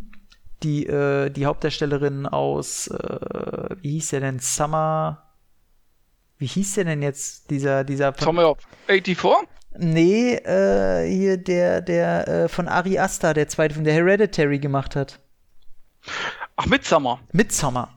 die, 0.64 0.86
äh, 0.86 1.30
die 1.32 1.46
Hauptdarstellerin 1.46 2.28
aus, 2.28 2.88
äh, 2.88 3.76
wie 3.82 3.92
hieß 3.92 4.12
der 4.12 4.22
denn, 4.22 4.40
Summer, 4.40 5.25
wie 6.38 6.48
hieß 6.48 6.76
der 6.76 6.86
denn 6.86 7.02
jetzt, 7.02 7.50
dieser, 7.50 7.84
dieser 7.84 8.14
Summer 8.18 8.52
of 8.52 8.58
84? 8.88 9.48
Nee, 9.78 10.36
äh, 10.36 11.10
hier 11.10 11.38
der, 11.38 11.82
der 11.82 12.28
äh, 12.28 12.48
von 12.48 12.68
Ari 12.68 12.98
Aster, 12.98 13.34
der 13.34 13.48
zweite, 13.48 13.76
von 13.76 13.84
der 13.84 13.94
Hereditary 13.94 14.60
gemacht 14.60 14.96
hat. 14.96 15.20
Ach, 16.56 16.66
Midsummer. 16.66 17.20
Midsummer 17.34 17.96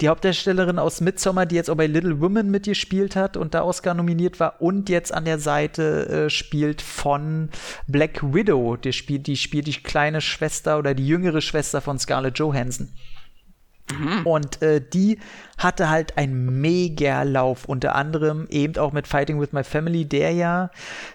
die 0.00 0.08
Hauptdarstellerin 0.08 0.78
aus 0.78 1.00
Midsommar, 1.00 1.46
die 1.46 1.54
jetzt 1.54 1.70
auch 1.70 1.76
bei 1.76 1.86
Little 1.86 2.20
Women 2.20 2.50
mitgespielt 2.50 3.16
hat 3.16 3.36
und 3.36 3.54
da 3.54 3.62
Oscar 3.62 3.94
nominiert 3.94 4.40
war 4.40 4.60
und 4.60 4.88
jetzt 4.88 5.12
an 5.12 5.24
der 5.24 5.38
Seite 5.38 6.08
äh, 6.26 6.30
spielt 6.30 6.82
von 6.82 7.50
Black 7.86 8.22
Widow. 8.22 8.76
Die 8.76 8.92
spielt, 8.92 9.26
die 9.26 9.36
spielt 9.36 9.66
die 9.66 9.74
kleine 9.74 10.20
Schwester 10.20 10.78
oder 10.78 10.94
die 10.94 11.06
jüngere 11.06 11.40
Schwester 11.40 11.80
von 11.80 11.98
Scarlett 11.98 12.38
Johansson. 12.38 12.88
Mhm. 13.90 14.26
Und 14.26 14.62
äh, 14.62 14.80
die 14.80 15.18
hatte 15.58 15.90
halt 15.90 16.18
einen 16.18 16.60
mega 16.60 17.22
Lauf, 17.22 17.64
unter 17.64 17.94
anderem 17.94 18.46
eben 18.48 18.76
auch 18.78 18.92
mit 18.92 19.06
Fighting 19.06 19.40
with 19.40 19.52
My 19.52 19.64
Family, 19.64 20.04
der 20.04 20.32
ja 20.32 20.70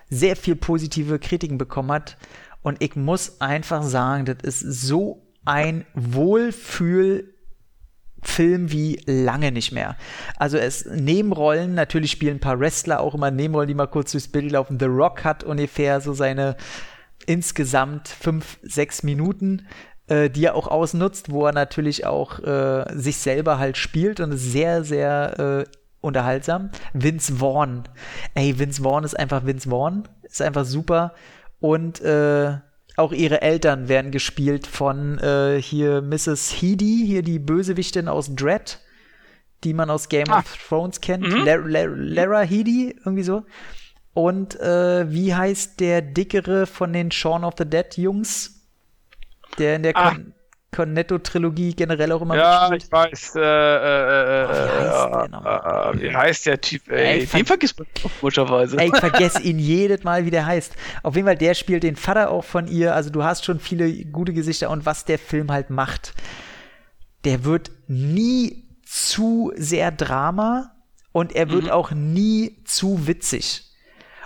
sehr 0.10 0.36
viel 0.36 0.56
positive 0.56 1.20
Kritiken 1.20 1.58
bekommen 1.58 1.92
hat. 1.92 2.18
Und 2.62 2.82
ich 2.82 2.96
muss 2.96 3.40
einfach 3.40 3.84
sagen, 3.84 4.26
das 4.26 4.38
ist 4.44 4.82
so 4.82 5.24
ein 5.46 5.86
Wohlfühl 5.94 7.34
Film 8.24 8.72
wie 8.72 9.00
lange 9.06 9.52
nicht 9.52 9.72
mehr. 9.72 9.96
Also 10.38 10.58
es 10.58 10.86
Nebenrollen, 10.86 11.76
natürlich 11.76 12.12
spielen 12.12 12.38
ein 12.38 12.42
paar 12.42 12.60
Wrestler 12.60 13.00
auch 13.00 13.14
immer 13.14 13.32
Nebenrollen, 13.32 13.68
die 13.68 13.76
mal 13.76 13.88
kurz 13.88 14.12
durchs 14.12 14.28
Bild 14.28 14.52
laufen. 14.52 14.80
The 14.80 14.86
Rock 14.86 15.24
hat 15.24 15.44
ungefähr 15.44 16.02
so 16.02 16.14
seine 16.14 16.58
insgesamt 17.26 18.08
fünf, 18.08 18.58
sechs 18.64 19.04
Minuten, 19.04 19.68
äh, 20.08 20.30
die 20.30 20.46
er 20.46 20.56
auch 20.56 20.68
ausnutzt, 20.68 21.32
wo 21.32 21.46
er 21.46 21.54
natürlich 21.54 22.06
auch 22.06 22.40
äh, 22.40 22.86
sich 22.94 23.18
selber 23.18 23.60
halt 23.60 23.78
spielt 23.78 24.20
und 24.20 24.32
ist 24.32 24.52
sehr, 24.52 24.84
sehr 24.84 25.66
äh, 25.68 25.72
unterhaltsam. 26.02 26.72
Vince 26.94 27.36
Vaughn. 27.36 27.84
Ey, 28.34 28.58
Vince 28.58 28.84
Vaughn 28.84 29.04
ist 29.04 29.18
einfach 29.18 29.46
Vince 29.46 29.70
Vaughn. 29.70 30.08
Ist 30.24 30.42
einfach 30.42 30.66
super. 30.66 31.14
Und 31.60 32.02
äh, 32.02 32.58
auch 32.96 33.12
ihre 33.12 33.42
Eltern 33.42 33.90
werden 33.90 34.12
gespielt 34.12 34.66
von 34.66 35.20
äh, 35.20 35.62
hier 35.62 36.02
Mrs. 36.02 36.62
Heedy, 36.62 37.04
hier 37.06 37.22
die 37.22 37.40
Bösewichtin 37.40 38.08
aus 38.08 38.34
Dread, 38.34 38.80
die 39.64 39.74
man 39.74 39.90
aus 39.90 40.10
Game 40.10 40.30
ah. 40.30 40.40
of 40.40 40.58
Thrones 40.68 41.02
kennt. 41.02 41.28
Mhm. 41.28 41.46
Lara 41.46 42.42
Heedy, 42.42 42.96
irgendwie 43.06 43.24
so. 43.24 43.44
Und 44.14 44.60
äh, 44.60 45.12
wie 45.12 45.36
heißt 45.36 45.80
der 45.80 46.02
dickere 46.02 46.66
von 46.66 46.92
den 46.92 47.12
Shaun 47.12 47.44
of 47.44 47.54
the 47.58 47.66
Dead 47.66 47.96
Jungs? 47.98 48.57
Der 49.58 49.76
in 49.76 49.84
der 49.84 49.96
ah. 49.96 50.12
Con 50.12 50.34
Cornetto-Trilogie 50.72 51.74
generell 51.74 52.12
auch 52.12 52.22
immer 52.22 52.36
Ja, 52.36 52.72
ich 52.74 52.92
weiß. 52.92 53.36
Äh, 53.36 53.40
äh, 53.42 54.44
äh, 54.44 54.50
wie, 54.50 54.56
heißt 54.56 55.16
der 55.16 55.94
äh, 55.94 56.02
wie 56.02 56.16
heißt 56.16 56.46
der 56.46 56.62
Typ? 56.62 56.90
Ey, 56.90 57.22
ey 57.22 57.26
den 57.26 57.46
vergisst 57.46 57.80
man 57.80 57.88
komischerweise. 58.20 58.78
Ey, 58.78 58.88
ich 58.94 58.98
vergesse 59.00 59.42
ihn 59.42 59.60
jedes 59.60 60.04
Mal, 60.04 60.26
wie 60.26 60.30
der 60.30 60.46
heißt. 60.46 60.76
Auf 61.04 61.16
jeden 61.16 61.26
Fall, 61.26 61.38
der 61.38 61.54
spielt 61.54 61.84
den 61.84 61.96
Vater 61.96 62.30
auch 62.32 62.44
von 62.44 62.68
ihr. 62.68 62.94
Also 62.94 63.10
du 63.10 63.24
hast 63.24 63.46
schon 63.46 63.60
viele 63.60 64.06
gute 64.06 64.34
Gesichter 64.34 64.70
und 64.70 64.86
was 64.86 65.06
der 65.06 65.18
Film 65.18 65.52
halt 65.52 65.70
macht, 65.70 66.14
der 67.24 67.46
wird 67.46 67.72
nie 67.88 68.68
zu 68.86 69.52
sehr 69.56 69.92
Drama 69.92 70.76
und 71.12 71.34
er 71.34 71.50
wird 71.50 71.66
mhm. 71.66 71.72
auch 71.72 71.92
nie 71.92 72.62
zu 72.66 73.08
witzig. 73.08 73.64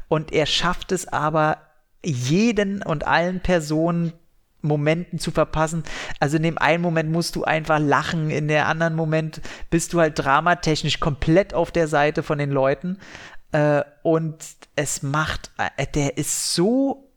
Und 0.07 0.33
er 0.33 0.45
schafft 0.45 0.91
es 0.91 1.07
aber, 1.07 1.59
jeden 2.03 2.81
und 2.81 3.05
allen 3.05 3.41
Personen 3.41 4.13
Momenten 4.61 5.19
zu 5.19 5.31
verpassen. 5.31 5.83
Also 6.19 6.37
in 6.37 6.43
dem 6.43 6.57
einen 6.57 6.81
Moment 6.81 7.11
musst 7.11 7.35
du 7.35 7.43
einfach 7.43 7.79
lachen, 7.79 8.29
in 8.29 8.47
der 8.47 8.67
anderen 8.67 8.95
Moment 8.95 9.41
bist 9.69 9.93
du 9.93 9.99
halt 9.99 10.17
dramatechnisch 10.17 10.99
komplett 10.99 11.53
auf 11.53 11.71
der 11.71 11.87
Seite 11.87 12.23
von 12.23 12.37
den 12.37 12.51
Leuten. 12.51 12.97
Äh, 13.51 13.83
und 14.03 14.37
es 14.75 15.03
macht, 15.03 15.51
äh, 15.57 15.87
der 15.87 16.17
ist 16.17 16.53
so 16.53 17.11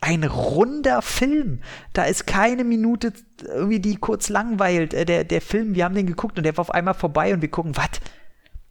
ein 0.00 0.24
runder 0.24 1.00
Film. 1.00 1.60
Da 1.92 2.04
ist 2.04 2.26
keine 2.26 2.64
Minute 2.64 3.12
irgendwie, 3.44 3.80
die 3.80 3.96
kurz 3.96 4.28
langweilt. 4.28 4.94
Äh, 4.94 5.04
der, 5.04 5.24
der 5.24 5.40
Film, 5.40 5.74
wir 5.74 5.84
haben 5.84 5.94
den 5.94 6.06
geguckt 6.06 6.36
und 6.38 6.44
der 6.44 6.56
war 6.56 6.62
auf 6.62 6.74
einmal 6.74 6.94
vorbei 6.94 7.32
und 7.32 7.40
wir 7.40 7.50
gucken, 7.50 7.76
was? 7.76 8.00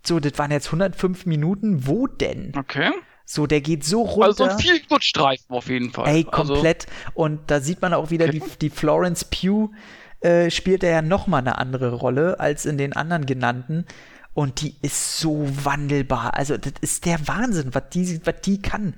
So, 0.06 0.20
das 0.20 0.38
waren 0.38 0.52
jetzt 0.52 0.68
105 0.68 1.26
Minuten. 1.26 1.88
Wo 1.88 2.08
denn? 2.08 2.54
Okay. 2.58 2.92
So, 3.34 3.48
der 3.48 3.62
geht 3.62 3.86
so 3.86 4.02
runter. 4.02 4.44
Also 4.44 4.58
viel 4.58 4.82
Gutstreifen 4.90 5.56
auf 5.56 5.70
jeden 5.70 5.90
Fall. 5.90 6.06
Ey, 6.06 6.28
also 6.30 6.54
komplett. 6.54 6.88
Also, 6.88 7.12
und 7.14 7.40
da 7.50 7.62
sieht 7.62 7.82
man 7.82 7.94
auch 7.94 8.12
wieder, 8.12 8.28
die, 8.28 8.44
die 8.62 8.70
Florence 8.70 9.24
Pugh 9.24 9.72
äh, 10.20 10.52
spielt 10.52 10.84
er 10.84 10.92
ja 10.92 11.02
nochmal 11.02 11.40
eine 11.40 11.58
andere 11.58 11.94
Rolle 11.94 12.42
als 12.42 12.66
in 12.66 12.78
den 12.78 12.92
anderen 12.92 13.26
genannten. 13.26 13.86
Und 14.34 14.60
die 14.60 14.76
ist 14.82 15.20
so 15.20 15.48
wandelbar. 15.64 16.36
Also, 16.36 16.58
das 16.58 16.74
ist 16.82 17.06
der 17.06 17.26
Wahnsinn, 17.26 17.74
was 17.74 17.84
die, 17.94 18.20
was 18.26 18.42
die 18.42 18.62
kann. 18.62 18.96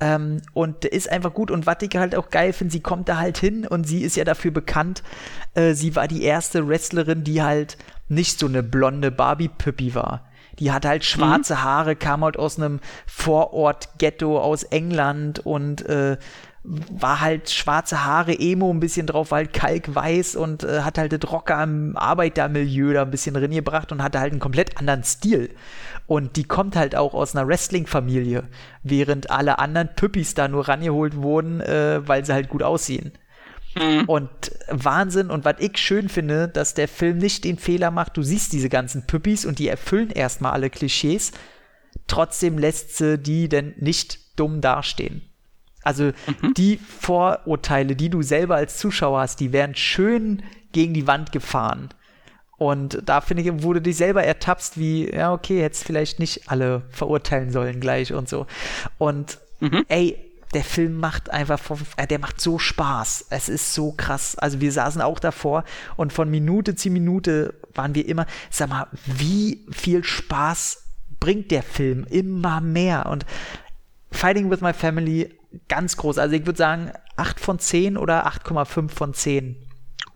Ähm, 0.00 0.40
und 0.54 0.86
ist 0.86 1.10
einfach 1.10 1.34
gut. 1.34 1.50
Und 1.50 1.66
was 1.66 1.76
ich 1.82 1.94
halt 1.94 2.14
auch 2.14 2.30
geil 2.30 2.54
finde, 2.54 2.72
sie 2.72 2.80
kommt 2.80 3.10
da 3.10 3.18
halt 3.18 3.36
hin 3.36 3.66
und 3.66 3.86
sie 3.86 4.00
ist 4.00 4.16
ja 4.16 4.24
dafür 4.24 4.50
bekannt. 4.50 5.02
Äh, 5.52 5.74
sie 5.74 5.94
war 5.94 6.08
die 6.08 6.22
erste 6.22 6.66
Wrestlerin, 6.66 7.22
die 7.22 7.42
halt 7.42 7.76
nicht 8.08 8.38
so 8.38 8.46
eine 8.46 8.62
blonde 8.62 9.10
Barbie-Püppi 9.10 9.94
war. 9.94 10.24
Die 10.58 10.72
hatte 10.72 10.88
halt 10.88 11.04
schwarze 11.04 11.54
mhm. 11.54 11.62
Haare, 11.62 11.96
kam 11.96 12.24
halt 12.24 12.38
aus 12.38 12.58
einem 12.58 12.80
Vorort-Ghetto 13.06 14.40
aus 14.40 14.62
England 14.64 15.40
und 15.40 15.84
äh, 15.86 16.16
war 16.64 17.20
halt 17.20 17.50
schwarze 17.50 18.06
Haare, 18.06 18.38
Emo 18.38 18.70
ein 18.70 18.80
bisschen 18.80 19.06
drauf, 19.06 19.30
war 19.30 19.38
halt 19.38 19.52
kalkweiß 19.52 20.34
und 20.34 20.64
äh, 20.64 20.80
hat 20.80 20.96
halt 20.96 21.12
das 21.12 21.30
Rocker 21.30 21.62
im 21.62 21.94
Arbeitermilieu 21.96 22.94
da 22.94 23.02
ein 23.02 23.10
bisschen 23.10 23.34
drin 23.34 23.50
gebracht 23.50 23.92
und 23.92 24.02
hatte 24.02 24.18
halt 24.18 24.32
einen 24.32 24.40
komplett 24.40 24.78
anderen 24.78 25.04
Stil. 25.04 25.50
Und 26.06 26.36
die 26.36 26.44
kommt 26.44 26.74
halt 26.74 26.96
auch 26.96 27.12
aus 27.12 27.36
einer 27.36 27.46
Wrestling-Familie, 27.46 28.44
während 28.82 29.30
alle 29.30 29.58
anderen 29.58 29.94
Püppis 29.94 30.34
da 30.34 30.48
nur 30.48 30.66
rangeholt 30.66 31.16
wurden, 31.16 31.60
äh, 31.60 32.00
weil 32.06 32.24
sie 32.24 32.32
halt 32.32 32.48
gut 32.48 32.62
aussehen. 32.62 33.12
Mhm. 33.76 34.04
Und 34.06 34.30
Wahnsinn. 34.68 35.30
Und 35.30 35.44
was 35.44 35.56
ich 35.58 35.76
schön 35.78 36.08
finde, 36.08 36.48
dass 36.48 36.74
der 36.74 36.88
Film 36.88 37.18
nicht 37.18 37.44
den 37.44 37.58
Fehler 37.58 37.90
macht, 37.90 38.16
du 38.16 38.22
siehst 38.22 38.52
diese 38.52 38.68
ganzen 38.68 39.06
Püppis 39.06 39.44
und 39.44 39.58
die 39.58 39.68
erfüllen 39.68 40.10
erstmal 40.10 40.52
alle 40.52 40.70
Klischees. 40.70 41.32
Trotzdem 42.06 42.58
lässt 42.58 42.96
sie 42.96 43.18
die 43.18 43.48
denn 43.48 43.74
nicht 43.78 44.18
dumm 44.38 44.60
dastehen. 44.60 45.22
Also 45.82 46.04
mhm. 46.04 46.54
die 46.54 46.78
Vorurteile, 46.78 47.94
die 47.94 48.08
du 48.08 48.22
selber 48.22 48.56
als 48.56 48.78
Zuschauer 48.78 49.20
hast, 49.20 49.40
die 49.40 49.52
werden 49.52 49.76
schön 49.76 50.42
gegen 50.72 50.94
die 50.94 51.06
Wand 51.06 51.30
gefahren. 51.30 51.90
Und 52.56 53.02
da 53.04 53.20
finde 53.20 53.42
ich, 53.42 53.62
wurde 53.62 53.82
dich 53.82 53.96
selber 53.96 54.22
ertappst, 54.24 54.78
wie, 54.78 55.12
ja, 55.12 55.32
okay, 55.32 55.60
jetzt 55.60 55.84
vielleicht 55.84 56.18
nicht 56.20 56.48
alle 56.48 56.82
verurteilen 56.88 57.50
sollen 57.50 57.80
gleich 57.80 58.12
und 58.12 58.28
so. 58.28 58.46
Und 58.96 59.38
mhm. 59.60 59.84
ey, 59.88 60.16
der 60.54 60.64
Film 60.64 60.98
macht 60.98 61.30
einfach, 61.30 61.60
äh, 61.96 62.06
der 62.06 62.18
macht 62.18 62.40
so 62.40 62.58
Spaß. 62.58 63.26
Es 63.30 63.48
ist 63.48 63.74
so 63.74 63.92
krass. 63.92 64.36
Also 64.36 64.60
wir 64.60 64.72
saßen 64.72 65.02
auch 65.02 65.18
davor 65.18 65.64
und 65.96 66.12
von 66.12 66.30
Minute 66.30 66.74
zu 66.74 66.90
Minute 66.90 67.54
waren 67.74 67.94
wir 67.94 68.08
immer, 68.08 68.26
sag 68.50 68.70
mal, 68.70 68.86
wie 69.04 69.66
viel 69.70 70.04
Spaß 70.04 70.84
bringt 71.20 71.50
der 71.50 71.62
Film? 71.62 72.06
Immer 72.08 72.60
mehr. 72.60 73.06
Und 73.06 73.26
Fighting 74.10 74.50
with 74.50 74.60
My 74.60 74.72
Family, 74.72 75.38
ganz 75.68 75.96
groß. 75.96 76.18
Also 76.18 76.36
ich 76.36 76.46
würde 76.46 76.58
sagen 76.58 76.92
8 77.16 77.40
von 77.40 77.58
10 77.58 77.96
oder 77.96 78.26
8,5 78.26 78.88
von 78.90 79.14
10. 79.14 79.56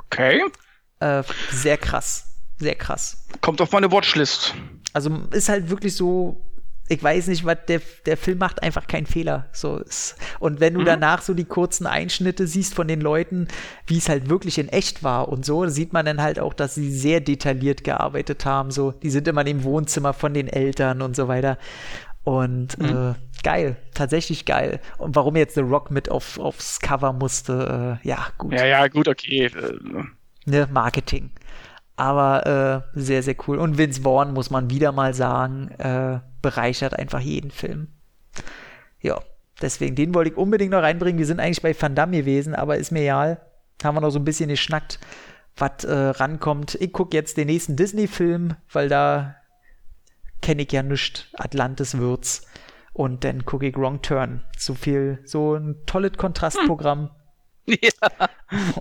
Okay. 0.04 0.42
Äh, 1.00 1.22
sehr 1.50 1.76
krass. 1.76 2.24
Sehr 2.58 2.74
krass. 2.74 3.26
Kommt 3.40 3.60
auf 3.60 3.72
meine 3.72 3.90
Watchlist. 3.90 4.54
Also 4.92 5.10
ist 5.30 5.48
halt 5.48 5.70
wirklich 5.70 5.94
so 5.94 6.47
ich 6.88 7.02
weiß 7.02 7.28
nicht, 7.28 7.44
was 7.44 7.58
der, 7.68 7.80
der 8.06 8.16
Film 8.16 8.38
macht 8.38 8.62
einfach 8.62 8.86
keinen 8.86 9.06
Fehler. 9.06 9.46
So 9.52 9.76
ist. 9.76 10.16
Und 10.40 10.60
wenn 10.60 10.74
du 10.74 10.80
mhm. 10.80 10.86
danach 10.86 11.22
so 11.22 11.34
die 11.34 11.44
kurzen 11.44 11.86
Einschnitte 11.86 12.46
siehst 12.46 12.74
von 12.74 12.88
den 12.88 13.00
Leuten, 13.00 13.48
wie 13.86 13.98
es 13.98 14.08
halt 14.08 14.30
wirklich 14.30 14.58
in 14.58 14.68
echt 14.68 15.02
war 15.02 15.28
und 15.28 15.44
so, 15.44 15.66
sieht 15.66 15.92
man 15.92 16.06
dann 16.06 16.22
halt 16.22 16.38
auch, 16.38 16.54
dass 16.54 16.74
sie 16.74 16.90
sehr 16.90 17.20
detailliert 17.20 17.84
gearbeitet 17.84 18.44
haben. 18.44 18.70
So, 18.70 18.92
die 18.92 19.10
sind 19.10 19.28
immer 19.28 19.46
im 19.46 19.64
Wohnzimmer 19.64 20.14
von 20.14 20.34
den 20.34 20.48
Eltern 20.48 21.02
und 21.02 21.14
so 21.14 21.28
weiter. 21.28 21.58
Und 22.24 22.78
mhm. 22.78 23.14
äh, 23.14 23.42
geil, 23.42 23.76
tatsächlich 23.94 24.44
geil. 24.44 24.80
Und 24.98 25.16
warum 25.16 25.36
jetzt 25.36 25.54
The 25.54 25.60
Rock 25.60 25.90
mit 25.90 26.10
auf, 26.10 26.38
aufs 26.38 26.80
Cover 26.80 27.12
musste, 27.12 27.98
äh, 28.02 28.08
ja, 28.08 28.28
gut. 28.38 28.52
Ja, 28.52 28.66
ja, 28.66 28.88
gut, 28.88 29.08
okay. 29.08 29.50
Ne, 30.44 30.68
Marketing. 30.70 31.30
Aber 31.98 32.86
äh, 32.94 33.00
sehr, 33.00 33.24
sehr 33.24 33.34
cool. 33.48 33.58
Und 33.58 33.76
Vince 33.76 34.02
Vaughn, 34.02 34.32
muss 34.32 34.50
man 34.50 34.70
wieder 34.70 34.92
mal 34.92 35.14
sagen, 35.14 35.72
äh, 35.78 36.20
bereichert 36.42 36.96
einfach 36.96 37.18
jeden 37.18 37.50
Film. 37.50 37.88
Ja, 39.00 39.20
deswegen, 39.60 39.96
den 39.96 40.14
wollte 40.14 40.30
ich 40.30 40.36
unbedingt 40.36 40.70
noch 40.70 40.82
reinbringen. 40.82 41.18
Wir 41.18 41.26
sind 41.26 41.40
eigentlich 41.40 41.60
bei 41.60 41.74
Van 41.76 41.96
Damme 41.96 42.18
gewesen, 42.18 42.54
aber 42.54 42.76
ist 42.76 42.92
mir 42.92 43.02
egal. 43.02 43.40
Haben 43.82 43.96
wir 43.96 44.00
noch 44.00 44.10
so 44.10 44.20
ein 44.20 44.24
bisschen 44.24 44.48
geschnackt, 44.48 45.00
was 45.56 45.82
äh, 45.82 45.92
rankommt. 45.92 46.76
Ich 46.76 46.92
gucke 46.92 47.16
jetzt 47.16 47.36
den 47.36 47.48
nächsten 47.48 47.74
Disney-Film, 47.74 48.54
weil 48.72 48.88
da 48.88 49.34
kenne 50.40 50.62
ich 50.62 50.70
ja 50.70 50.84
nichts. 50.84 51.24
Atlantis 51.34 51.98
wird's. 51.98 52.46
Und 52.92 53.24
dann 53.24 53.44
gucke 53.44 53.66
ich 53.66 53.76
Wrong 53.76 54.02
Turn. 54.02 54.44
So 54.56 54.74
viel, 54.74 55.18
so 55.24 55.56
ein 55.56 55.74
tolles 55.86 56.12
Kontrastprogramm. 56.12 57.10
Hm. 57.10 57.10
Ja. 57.82 58.30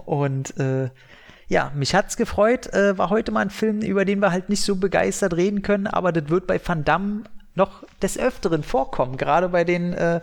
Und 0.05 0.57
äh, 0.61 0.91
ja, 1.47 1.71
mich 1.75 1.95
hat's 1.95 2.17
gefreut. 2.17 2.73
Äh, 2.73 2.97
war 2.97 3.09
heute 3.09 3.31
mal 3.31 3.41
ein 3.41 3.49
Film, 3.49 3.81
über 3.81 4.05
den 4.05 4.19
wir 4.19 4.31
halt 4.31 4.49
nicht 4.49 4.61
so 4.61 4.75
begeistert 4.75 5.35
reden 5.35 5.61
können, 5.61 5.87
aber 5.87 6.11
das 6.11 6.29
wird 6.29 6.47
bei 6.47 6.59
Van 6.63 6.83
Damme 6.83 7.23
noch 7.55 7.83
des 8.01 8.17
Öfteren 8.17 8.63
vorkommen. 8.63 9.17
Gerade 9.17 9.49
bei 9.49 9.63
den 9.63 9.93
äh, 9.93 10.21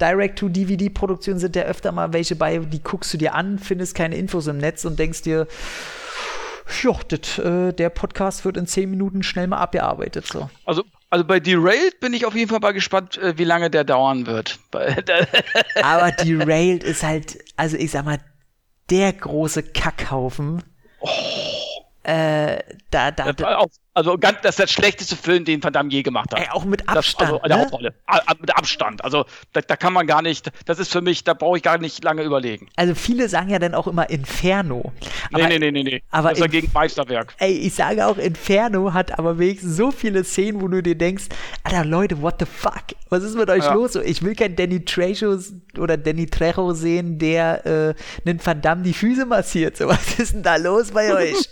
Direct-to-DVD-Produktionen 0.00 1.40
sind 1.40 1.56
ja 1.56 1.62
öfter 1.62 1.92
mal 1.92 2.12
welche 2.12 2.36
bei, 2.36 2.58
die 2.58 2.82
guckst 2.82 3.12
du 3.14 3.18
dir 3.18 3.34
an, 3.34 3.58
findest 3.58 3.94
keine 3.94 4.16
Infos 4.16 4.46
im 4.46 4.58
Netz 4.58 4.84
und 4.84 4.98
denkst 4.98 5.22
dir, 5.22 5.46
ja, 6.82 6.92
das, 7.08 7.38
äh, 7.38 7.72
der 7.72 7.88
Podcast 7.88 8.44
wird 8.44 8.58
in 8.58 8.66
zehn 8.66 8.90
Minuten 8.90 9.22
schnell 9.22 9.46
mal 9.46 9.56
abgearbeitet. 9.56 10.26
So. 10.26 10.50
Also, 10.66 10.84
also 11.08 11.24
bei 11.24 11.40
Derailed 11.40 12.00
bin 12.00 12.12
ich 12.12 12.26
auf 12.26 12.34
jeden 12.34 12.50
Fall 12.50 12.60
mal 12.60 12.72
gespannt, 12.72 13.16
äh, 13.16 13.38
wie 13.38 13.44
lange 13.44 13.70
der 13.70 13.84
dauern 13.84 14.26
wird. 14.26 14.58
Aber 15.82 16.12
Derailed 16.12 16.84
ist 16.84 17.02
halt, 17.02 17.38
also 17.56 17.78
ich 17.78 17.90
sag 17.90 18.04
mal, 18.04 18.18
der 18.90 19.12
große 19.12 19.62
Kackhaufen. 19.62 20.62
Oh. 21.00 21.08
Äh, 22.02 22.62
da, 22.90 23.10
da, 23.10 23.32
da. 23.32 23.56
Auf, 23.56 23.70
Also 23.98 24.16
ganz, 24.16 24.38
das 24.42 24.50
ist 24.50 24.58
der 24.60 24.66
schlechteste 24.68 25.16
Film, 25.16 25.44
den 25.44 25.60
Van 25.60 25.72
Damme 25.72 25.90
je 25.90 26.04
gemacht 26.04 26.32
hat. 26.32 26.38
Ey, 26.38 26.46
auch 26.52 26.64
mit 26.64 26.88
Abstand. 26.88 27.32
Das, 27.32 27.42
also, 27.42 27.56
ne? 27.56 27.60
Hauptrolle. 27.62 27.94
Mit 28.40 28.56
Abstand. 28.56 29.02
Also 29.02 29.24
da, 29.52 29.60
da, 29.60 29.74
kann 29.74 29.92
man 29.92 30.06
gar 30.06 30.22
nicht, 30.22 30.52
das 30.66 30.78
ist 30.78 30.92
für 30.92 31.00
mich, 31.00 31.24
da 31.24 31.34
brauche 31.34 31.56
ich 31.56 31.64
gar 31.64 31.78
nicht 31.78 32.04
lange 32.04 32.22
überlegen. 32.22 32.68
Also 32.76 32.94
viele 32.94 33.28
sagen 33.28 33.50
ja 33.50 33.58
dann 33.58 33.74
auch 33.74 33.88
immer 33.88 34.08
Inferno. 34.08 34.92
Aber, 35.32 35.48
nee, 35.48 35.58
nee, 35.58 35.72
nee, 35.72 35.82
nee. 35.82 36.02
Aber 36.12 36.28
das 36.28 36.38
ist 36.38 36.44
dagegen 36.44 36.70
Meisterwerk. 36.72 37.34
Ey, 37.38 37.52
ich 37.58 37.74
sage 37.74 38.06
auch, 38.06 38.18
Inferno 38.18 38.92
hat 38.92 39.18
aber 39.18 39.36
wenigstens 39.40 39.76
so 39.76 39.90
viele 39.90 40.22
Szenen, 40.22 40.60
wo 40.60 40.68
du 40.68 40.80
dir 40.80 40.94
denkst, 40.94 41.24
Alter 41.64 41.84
Leute, 41.84 42.22
what 42.22 42.36
the 42.38 42.46
fuck? 42.46 42.84
Was 43.08 43.24
ist 43.24 43.36
mit 43.36 43.50
euch 43.50 43.64
ja. 43.64 43.74
los? 43.74 43.96
Ich 43.96 44.22
will 44.22 44.36
kein 44.36 44.54
Danny 44.54 44.84
Trejo 44.84 45.36
oder 45.76 45.96
Danny 45.96 46.26
Trejo 46.26 46.72
sehen, 46.72 47.18
der 47.18 47.66
äh, 47.66 47.94
einen 48.24 48.46
Van 48.46 48.62
Damme 48.62 48.84
die 48.84 48.94
Füße 48.94 49.26
massiert. 49.26 49.76
So, 49.76 49.88
was 49.88 50.20
ist 50.20 50.34
denn 50.34 50.44
da 50.44 50.54
los 50.54 50.92
bei 50.92 51.12
euch? 51.32 51.48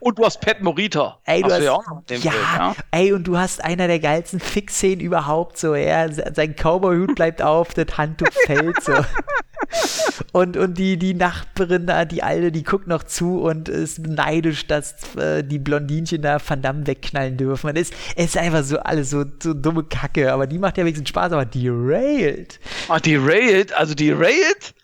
Und 0.00 0.18
du 0.18 0.24
hast 0.24 0.40
Pat 0.40 0.62
Morita. 0.62 1.18
Ey, 1.24 1.42
du 1.42 1.50
hast, 1.50 1.54
hast 1.54 1.64
ja, 1.64 1.78
ja, 1.82 2.06
Film, 2.06 2.22
ja, 2.22 2.76
ey, 2.90 3.12
und 3.12 3.24
du 3.24 3.38
hast 3.38 3.62
einer 3.64 3.86
der 3.86 3.98
geilsten 3.98 4.40
Fix-Szenen 4.40 5.00
überhaupt, 5.00 5.58
so, 5.58 5.74
ja, 5.74 6.10
sein 6.10 6.54
Cowboy-Hut 6.54 7.14
bleibt 7.14 7.42
auf, 7.42 7.74
das 7.74 7.96
Handtuch 7.96 8.32
fällt, 8.46 8.82
so. 8.82 8.92
und, 10.32 10.56
und 10.56 10.78
die, 10.78 10.96
die 10.96 11.14
Nachbarin 11.14 11.86
da, 11.86 12.04
die 12.04 12.22
Alte, 12.22 12.52
die 12.52 12.62
guckt 12.62 12.86
noch 12.86 13.02
zu 13.02 13.40
und 13.40 13.68
ist 13.68 14.06
neidisch, 14.06 14.66
dass 14.66 15.16
äh, 15.16 15.42
die 15.42 15.58
Blondinchen 15.58 16.22
da 16.22 16.38
Van 16.44 16.62
Damme 16.62 16.86
wegknallen 16.86 17.36
dürfen. 17.36 17.70
Und 17.70 17.76
es 17.76 17.90
ist, 17.90 18.16
ist 18.16 18.38
einfach 18.38 18.64
so 18.64 18.78
alles 18.78 19.10
so, 19.10 19.24
so 19.42 19.54
dumme 19.54 19.84
Kacke, 19.84 20.32
aber 20.32 20.46
die 20.46 20.58
macht 20.58 20.78
ja 20.78 20.84
wenigstens 20.84 21.08
Spaß, 21.08 21.32
aber 21.32 21.44
derailed. 21.44 22.60
Ah, 22.88 22.98
derailed? 22.98 23.72
Also 23.72 23.94
derailed? 23.94 24.74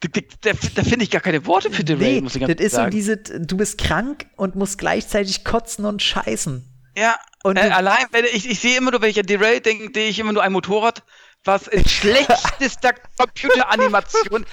Da, 0.00 0.08
da, 0.42 0.50
da 0.74 0.82
finde 0.82 1.04
ich 1.04 1.10
gar 1.10 1.22
keine 1.22 1.46
Worte 1.46 1.70
für 1.70 1.82
den 1.82 1.98
nee, 1.98 2.20
muss 2.20 2.34
ich 2.34 2.40
ganz 2.40 2.54
Das 2.54 2.66
ist 2.66 2.72
sagen. 2.72 2.92
so 2.92 2.96
diese, 2.96 3.16
du 3.16 3.56
bist 3.56 3.78
krank 3.78 4.26
und 4.36 4.54
musst 4.54 4.78
gleichzeitig 4.78 5.42
kotzen 5.44 5.86
und 5.86 6.02
scheißen. 6.02 6.64
Ja, 6.96 7.16
und 7.42 7.56
äh, 7.56 7.60
allein, 7.60 8.04
wenn 8.10 8.24
ich, 8.24 8.48
ich 8.48 8.60
sehe 8.60 8.76
immer 8.76 8.90
nur, 8.90 9.00
wenn 9.02 9.10
ich 9.10 9.18
an 9.18 9.26
Derail 9.26 9.60
denke, 9.60 9.90
sehe 9.94 10.08
ich 10.08 10.18
immer 10.18 10.32
nur 10.32 10.42
ein 10.42 10.52
Motorrad, 10.52 11.02
was 11.46 11.68
in 11.68 11.84
schlechtester 11.88 12.90
Computeranimation 13.18 14.44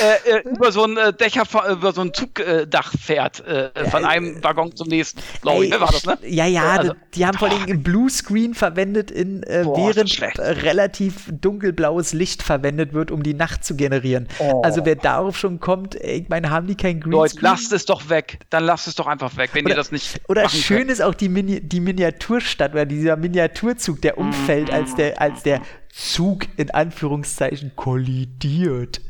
äh, 0.00 0.30
äh, 0.30 0.48
über 0.48 0.72
so 0.72 0.84
ein 0.84 0.96
äh, 0.96 1.12
Dächer, 1.12 1.44
über 1.70 1.92
so 1.92 2.02
ein 2.02 2.14
Zugdach 2.14 2.92
fährt, 3.00 3.44
äh, 3.46 3.70
von 3.90 4.04
einem 4.04 4.42
Waggon 4.42 4.74
zum 4.74 4.88
nächsten. 4.88 5.20
Glaube 5.40 5.66
ich, 5.66 5.72
war 5.72 5.90
das, 5.90 6.04
ne? 6.04 6.18
Ja, 6.22 6.46
ja, 6.46 6.64
also, 6.64 6.94
die 7.14 7.26
haben 7.26 7.38
vor 7.38 7.48
allem 7.48 7.82
Bluescreen 7.82 8.54
verwendet, 8.54 9.10
in, 9.10 9.42
äh, 9.42 9.62
boah, 9.64 9.76
während 9.76 10.20
relativ 10.38 11.28
dunkelblaues 11.30 12.12
Licht 12.12 12.42
verwendet 12.42 12.92
wird, 12.92 13.10
um 13.10 13.22
die 13.22 13.34
Nacht 13.34 13.64
zu 13.64 13.76
generieren. 13.76 14.28
Oh. 14.38 14.62
Also 14.62 14.84
wer 14.84 14.96
darauf 14.96 15.36
schon 15.36 15.60
kommt, 15.60 15.94
ich 15.96 16.28
meine, 16.28 16.50
haben 16.50 16.66
die 16.66 16.74
kein 16.74 17.00
Greenscreen? 17.00 17.12
Leute, 17.12 17.38
lasst 17.40 17.72
es 17.72 17.86
doch 17.86 18.08
weg. 18.08 18.38
Dann 18.50 18.64
lasst 18.64 18.86
es 18.86 18.94
doch 18.94 19.06
einfach 19.06 19.36
weg, 19.36 19.50
wenn 19.52 19.64
oder, 19.64 19.74
ihr 19.74 19.76
das 19.76 19.92
nicht 19.92 20.20
Oder 20.28 20.48
schön 20.48 20.78
könnt. 20.78 20.90
ist 20.90 21.02
auch 21.02 21.14
die, 21.14 21.28
Mini 21.28 21.60
die 21.60 21.80
Miniaturstadt 21.80 22.72
oder 22.72 22.86
dieser 22.86 23.16
Miniaturzug, 23.16 24.00
der 24.02 24.18
umfällt, 24.18 24.70
mm. 24.70 24.74
als 24.74 24.94
der, 24.94 25.20
als 25.20 25.42
der 25.42 25.62
Zug 25.92 26.46
in 26.56 26.70
Anführungszeichen 26.70 27.76
kollidiert. 27.76 29.02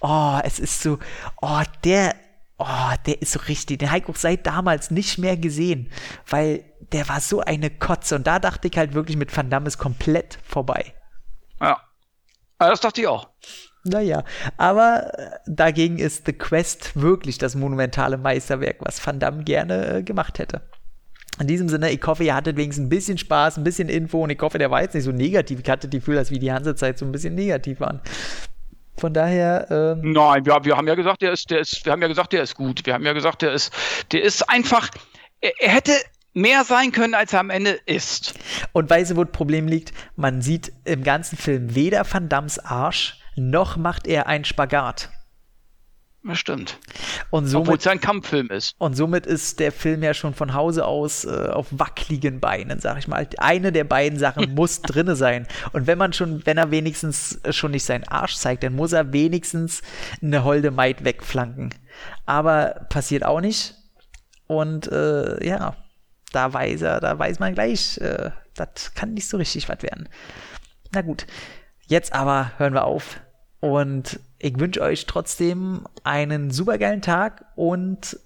Oh, 0.00 0.38
es 0.42 0.58
ist 0.58 0.82
so, 0.82 0.98
oh, 1.42 1.62
der, 1.84 2.14
oh, 2.58 2.94
der 3.06 3.20
ist 3.20 3.32
so 3.32 3.40
richtig. 3.40 3.80
Den 3.80 3.90
auch 3.90 4.16
seit 4.16 4.46
damals 4.46 4.90
nicht 4.90 5.18
mehr 5.18 5.36
gesehen, 5.36 5.90
weil 6.26 6.64
der 6.92 7.08
war 7.10 7.20
so 7.20 7.40
eine 7.40 7.68
Kotze. 7.68 8.16
Und 8.16 8.26
da 8.26 8.38
dachte 8.38 8.68
ich 8.68 8.78
halt 8.78 8.94
wirklich 8.94 9.18
mit 9.18 9.36
Van 9.36 9.50
Damme 9.50 9.68
ist 9.68 9.76
komplett 9.76 10.38
vorbei. 10.42 10.94
Ja. 11.60 11.78
Das 12.58 12.80
dachte 12.80 13.02
ich 13.02 13.06
auch. 13.06 13.28
Naja, 13.84 14.24
aber 14.58 15.18
äh, 15.18 15.38
dagegen 15.46 15.98
ist 15.98 16.26
The 16.26 16.34
Quest 16.34 17.00
wirklich 17.00 17.38
das 17.38 17.54
monumentale 17.54 18.18
Meisterwerk, 18.18 18.76
was 18.80 19.04
Van 19.06 19.18
Damme 19.18 19.44
gerne 19.44 19.86
äh, 19.86 20.02
gemacht 20.02 20.38
hätte. 20.38 20.62
In 21.40 21.46
diesem 21.46 21.68
Sinne, 21.70 21.90
ich 21.90 22.02
hoffe, 22.06 22.22
ihr 22.22 22.34
hattet 22.34 22.56
wenigstens 22.56 22.84
ein 22.84 22.88
bisschen 22.90 23.16
Spaß, 23.16 23.56
ein 23.56 23.64
bisschen 23.64 23.88
Info 23.88 24.22
und 24.22 24.30
ich 24.30 24.40
hoffe, 24.40 24.58
der 24.58 24.70
war 24.70 24.82
jetzt 24.82 24.94
nicht 24.94 25.04
so 25.04 25.12
negativ. 25.12 25.60
Ich 25.62 25.70
hatte 25.70 25.88
die 25.88 25.98
Gefühl, 25.98 26.16
dass 26.16 26.30
wir 26.30 26.38
die 26.38 26.52
Hansezeit 26.52 26.98
so 26.98 27.06
ein 27.06 27.12
bisschen 27.12 27.34
negativ 27.34 27.80
waren. 27.80 28.00
Von 28.98 29.14
daher. 29.14 29.66
Ähm 29.70 30.12
Nein, 30.12 30.44
wir, 30.44 30.58
wir 30.62 30.76
haben 30.76 30.86
ja 30.86 30.94
gesagt, 30.94 31.22
der 31.22 31.32
ist, 31.32 31.50
der 31.50 31.60
ist, 31.60 31.84
wir 31.84 31.92
haben 31.92 32.02
ja 32.02 32.08
gesagt, 32.08 32.34
der 32.34 32.42
ist 32.42 32.54
gut. 32.54 32.84
Wir 32.84 32.92
haben 32.92 33.06
ja 33.06 33.14
gesagt, 33.14 33.40
der 33.40 33.52
ist, 33.52 33.72
der 34.12 34.22
ist 34.22 34.48
einfach, 34.50 34.90
er, 35.40 35.52
er 35.58 35.70
hätte 35.70 35.92
mehr 36.34 36.64
sein 36.64 36.92
können, 36.92 37.14
als 37.14 37.32
er 37.32 37.40
am 37.40 37.48
Ende 37.50 37.80
ist. 37.86 38.34
Und 38.72 38.90
weißt 38.90 39.12
du, 39.12 39.16
wo 39.16 39.24
das 39.24 39.32
Problem 39.32 39.66
liegt? 39.66 39.92
Man 40.16 40.42
sieht 40.42 40.72
im 40.84 41.02
ganzen 41.02 41.38
Film 41.38 41.74
weder 41.74 42.04
Van 42.08 42.28
Dams 42.28 42.58
Arsch, 42.58 43.18
noch 43.36 43.78
macht 43.78 44.06
er 44.06 44.26
einen 44.26 44.44
Spagat. 44.44 45.10
Das 46.22 46.38
stimmt. 46.38 46.78
Und 47.30 47.46
somit, 47.46 47.68
Obwohl 47.68 47.78
es 47.78 47.86
ein 47.86 48.00
Kampffilm 48.00 48.48
ist. 48.48 48.74
Und 48.76 48.94
somit 48.94 49.24
ist 49.24 49.58
der 49.58 49.72
Film 49.72 50.02
ja 50.02 50.12
schon 50.12 50.34
von 50.34 50.52
Hause 50.52 50.84
aus 50.84 51.24
äh, 51.24 51.48
auf 51.48 51.68
wackeligen 51.70 52.40
Beinen, 52.40 52.78
sag 52.78 52.98
ich 52.98 53.08
mal. 53.08 53.26
Eine 53.38 53.72
der 53.72 53.84
beiden 53.84 54.18
Sachen 54.18 54.54
muss 54.54 54.82
drinne 54.82 55.16
sein. 55.16 55.46
Und 55.72 55.86
wenn 55.86 55.96
man 55.96 56.12
schon, 56.12 56.44
wenn 56.44 56.58
er 56.58 56.70
wenigstens 56.70 57.40
schon 57.50 57.70
nicht 57.70 57.84
seinen 57.84 58.06
Arsch 58.06 58.34
zeigt, 58.36 58.62
dann 58.62 58.74
muss 58.74 58.92
er 58.92 59.14
wenigstens 59.14 59.80
eine 60.20 60.44
holde 60.44 60.70
Maid 60.70 61.04
wegflanken. 61.04 61.74
Aber 62.26 62.86
passiert 62.90 63.24
auch 63.24 63.40
nicht. 63.40 63.74
Und 64.46 64.92
äh, 64.92 65.42
ja, 65.46 65.76
da 66.32 66.52
weiß 66.52 66.82
er, 66.82 67.00
da 67.00 67.18
weiß 67.18 67.38
man 67.38 67.54
gleich, 67.54 67.96
äh, 67.98 68.30
das 68.54 68.94
kann 68.94 69.14
nicht 69.14 69.28
so 69.28 69.38
richtig 69.38 69.70
was 69.70 69.82
werden. 69.82 70.08
Na 70.92 71.00
gut. 71.00 71.26
Jetzt 71.86 72.12
aber 72.12 72.52
hören 72.58 72.74
wir 72.74 72.84
auf 72.84 73.20
und 73.60 74.20
ich 74.40 74.58
wünsche 74.58 74.80
euch 74.80 75.06
trotzdem 75.06 75.86
einen 76.02 76.50
supergeilen 76.50 77.02
Tag 77.02 77.44
und 77.56 78.18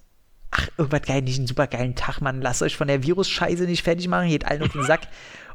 ach, 0.49 0.69
irgendwas 0.77 1.01
geil, 1.01 1.21
nicht 1.21 1.37
einen 1.37 1.47
supergeilen 1.47 1.95
Tag, 1.95 2.21
Mann. 2.21 2.41
Lasst 2.41 2.61
euch 2.61 2.77
von 2.77 2.87
der 2.87 3.03
Virus-Scheiße 3.03 3.63
nicht 3.65 3.83
fertig 3.83 4.07
machen, 4.07 4.29
geht 4.29 4.45
allen 4.45 4.63
auf 4.63 4.71
den 4.71 4.83
Sack. 4.83 5.01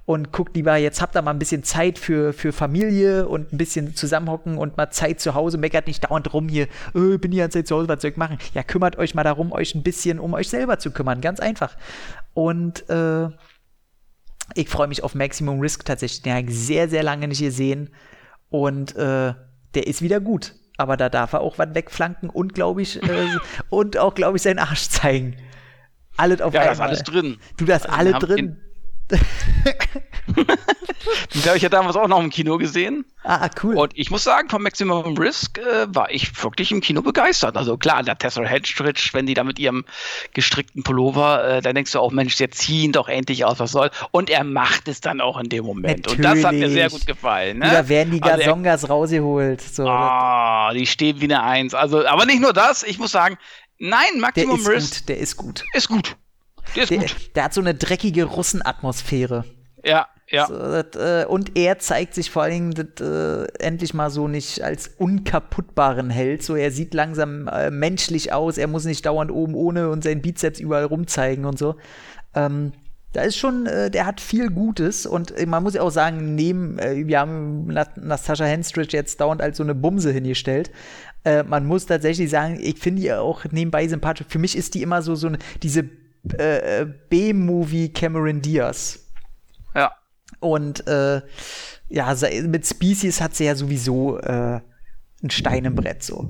und 0.07 0.33
guckt 0.33 0.57
lieber, 0.57 0.77
jetzt 0.77 1.01
habt 1.01 1.17
ihr 1.17 1.23
mal 1.23 1.31
ein 1.31 1.39
bisschen 1.39 1.63
Zeit 1.63 1.99
für, 1.99 2.33
für 2.33 2.53
Familie 2.53 3.29
und 3.29 3.53
ein 3.53 3.59
bisschen 3.59 3.95
zusammenhocken 3.95 4.59
und 4.59 4.77
mal 4.77 4.91
Zeit 4.91 5.21
zu 5.21 5.35
Hause. 5.35 5.57
Meckert 5.57 5.87
nicht 5.87 6.05
dauernd 6.05 6.33
rum 6.33 6.49
hier, 6.49 6.67
äh, 6.95 7.17
bin 7.17 7.31
die 7.31 7.39
ganze 7.39 7.59
Zeit 7.59 7.69
zu 7.69 7.77
Hause, 7.77 7.89
was 7.89 8.03
soll 8.03 8.11
ich 8.11 8.17
machen? 8.17 8.39
Ja, 8.53 8.63
kümmert 8.63 8.97
euch 8.99 9.15
mal 9.15 9.25
darum, 9.25 9.53
euch 9.53 9.75
ein 9.75 9.83
bisschen 9.83 10.19
um 10.19 10.35
euch 10.35 10.49
selber 10.49 10.79
zu 10.79 10.91
kümmern. 10.91 11.21
Ganz 11.21 11.41
einfach. 11.41 11.77
Und 12.35 12.89
äh, 12.91 13.29
ich 14.55 14.69
freue 14.69 14.89
mich 14.89 15.05
auf 15.05 15.15
Maximum 15.15 15.61
Risk 15.61 15.85
tatsächlich. 15.85 16.23
Den 16.23 16.35
habe 16.35 16.51
ich 16.51 16.59
sehr, 16.59 16.89
sehr 16.89 17.03
lange 17.03 17.29
nicht 17.29 17.41
gesehen. 17.41 17.91
Und 18.49 18.97
äh, 18.97 19.35
der 19.75 19.87
ist 19.87 20.03
wieder 20.03 20.21
gut. 20.21 20.55
Aber 20.77 20.97
da 20.97 21.09
darf 21.09 21.35
er 21.35 21.41
auch 21.41 21.59
was 21.59 21.75
wegflanken 21.75 22.31
und, 22.31 22.55
glaube 22.55 22.83
ich, 22.83 23.03
äh, 23.03 23.29
und 23.69 23.99
auch, 23.99 24.15
glaube 24.15 24.39
ich, 24.39 24.43
seinen 24.43 24.59
Arsch 24.59 24.89
zeigen. 24.89 25.37
Alles 26.17 26.41
auf 26.41 26.55
ja, 26.55 26.61
einmal. 26.61 26.67
Ja, 26.67 26.73
ist 26.73 26.81
alles 26.81 27.03
drin. 27.03 27.39
Du, 27.57 27.65
da 27.65 27.77
ist 27.77 27.87
also, 27.87 27.99
alle 27.99 28.13
drin. 28.13 28.61
Den 31.35 31.45
habe 31.45 31.57
ich 31.57 31.63
ja 31.63 31.69
damals 31.69 31.97
auch 31.97 32.09
noch 32.09 32.21
im 32.21 32.31
Kino 32.31 32.59
gesehen. 32.59 33.05
Ah, 33.25 33.49
cool. 33.63 33.77
Und 33.77 33.97
ich 33.97 34.11
muss 34.11 34.25
sagen, 34.25 34.49
von 34.49 34.63
Maximum 34.63 35.17
Risk 35.17 35.59
äh, 35.59 35.87
war 35.89 36.11
ich 36.11 36.43
wirklich 36.43 36.73
im 36.73 36.81
Kino 36.81 37.03
begeistert. 37.03 37.57
Also 37.57 37.77
klar, 37.77 38.03
der 38.03 38.17
Tessa 38.17 38.43
Hedstridge, 38.43 39.11
wenn 39.13 39.27
die 39.27 39.35
da 39.35 39.45
mit 39.45 39.59
ihrem 39.59 39.85
gestrickten 40.33 40.83
Pullover, 40.83 41.45
äh, 41.45 41.63
da 41.63 41.73
denkst 41.73 41.93
du 41.93 42.01
auch, 42.01 42.13
Mensch, 42.13 42.37
der 42.37 42.51
ziehen 42.51 42.93
doch 42.93 43.09
endlich 43.09 43.45
aus, 43.45 43.59
was 43.59 43.73
soll. 43.73 43.91
Und 44.11 44.31
er 44.31 44.45
macht 44.45 44.89
es 44.89 45.01
dann 45.01 45.21
auch 45.21 45.39
in 45.39 45.49
dem 45.49 45.65
Moment. 45.65 46.07
Natürlich. 46.07 46.27
Und 46.27 46.37
das 46.37 46.45
hat 46.45 46.55
mir 46.55 46.71
sehr 46.71 46.91
gut 46.91 47.07
gefallen. 47.07 47.59
Ne? 47.59 47.71
Da 47.71 47.89
werden 47.89 48.13
die 48.13 48.21
Gazongas 48.21 48.85
also 48.85 48.95
rausgeholt. 48.95 49.61
So. 49.61 49.85
Oh, 49.87 50.71
die 50.75 50.87
stehen 50.87 51.21
wie 51.21 51.25
eine 51.25 51.43
Eins. 51.43 51.75
Also, 51.75 52.07
aber 52.07 52.27
nicht 52.27 52.41
nur 52.41 52.53
das, 52.53 52.83
ich 52.83 52.99
muss 52.99 53.13
sagen, 53.13 53.37
nein, 53.79 54.19
Maximum 54.19 54.63
der 54.63 54.75
Risk. 54.75 55.01
Gut, 55.01 55.09
der 55.09 55.19
ist 55.19 55.37
gut. 55.37 55.65
Ist 55.75 55.89
gut. 55.89 56.17
Der 56.77 56.87
der. 56.87 57.07
Der 57.35 57.45
hat 57.45 57.55
so 57.55 57.61
eine 57.61 57.75
dreckige 57.75 58.25
Russenatmosphäre. 58.25 59.45
Ja, 59.85 60.09
ja. 60.29 60.47
So, 60.47 60.57
dat, 60.57 60.97
äh, 60.97 61.25
und 61.27 61.57
er 61.57 61.79
zeigt 61.79 62.15
sich 62.15 62.31
vor 62.31 62.43
allen 62.43 62.53
Dingen 62.53 62.71
dat, 62.73 63.01
äh, 63.01 63.45
endlich 63.59 63.95
mal 63.95 64.11
so 64.11 64.29
nicht 64.29 64.63
als 64.63 64.89
unkaputtbaren 64.89 66.11
Held. 66.11 66.43
So, 66.43 66.55
er 66.55 66.71
sieht 66.71 66.95
langsam 66.95 67.49
äh, 67.49 67.71
menschlich 67.71 68.33
aus. 68.33 68.59
Er 68.59 68.69
muss 68.69 68.85
nicht 68.85 69.07
dauernd 69.07 69.31
oben 69.31 69.55
ohne 69.55 69.91
und 69.91 70.05
seinen 70.05 70.23
Bizeps 70.23 70.61
überall 70.61 70.85
rumzeigen 70.85 71.45
und 71.47 71.59
so. 71.59 71.77
Ähm, 72.35 72.73
da 73.13 73.23
ist 73.23 73.37
schon, 73.37 73.67
äh, 73.67 73.91
der 73.91 74.07
hat 74.07 74.21
viel 74.21 74.51
Gutes 74.51 75.05
und 75.05 75.33
äh, 75.33 75.47
man 75.47 75.63
muss 75.63 75.75
ja 75.75 75.83
auch 75.83 75.91
sagen, 75.91 76.35
neben, 76.37 76.79
äh, 76.79 77.07
wir 77.07 77.19
haben 77.19 77.67
Natascha 77.67 78.45
Henstridge 78.45 78.97
jetzt 78.97 79.21
dauernd 79.21 79.43
als 79.43 79.57
so 79.57 79.65
eine 79.65 79.75
Bumse 79.75 80.13
hingestellt. 80.13 80.71
Man 81.23 81.67
muss 81.67 81.85
tatsächlich 81.85 82.31
sagen, 82.31 82.59
ich 82.63 82.79
finde 82.79 83.03
die 83.03 83.13
auch 83.13 83.45
nebenbei 83.51 83.87
sympathisch. 83.87 84.27
Für 84.31 84.39
mich 84.39 84.57
ist 84.57 84.75
die 84.75 84.81
immer 84.81 85.03
so, 85.03 85.15
so 85.17 85.27
eine, 85.27 85.39
diese 85.63 85.87
äh, 86.37 86.87
B-Movie 87.09 87.93
Cameron 87.93 88.43
Diaz. 88.43 89.07
Ja. 89.75 89.93
Und 90.41 90.87
äh, 90.87 91.23
ja, 91.89 92.15
mit 92.45 92.67
Species 92.67 93.21
hat 93.21 93.35
sie 93.35 93.45
ja 93.45 93.55
sowieso 93.55 94.19
äh, 94.19 94.61
ein 95.23 95.31
Stein 95.31 95.65
im 95.65 95.75
Brett 95.75 96.03
so. 96.03 96.29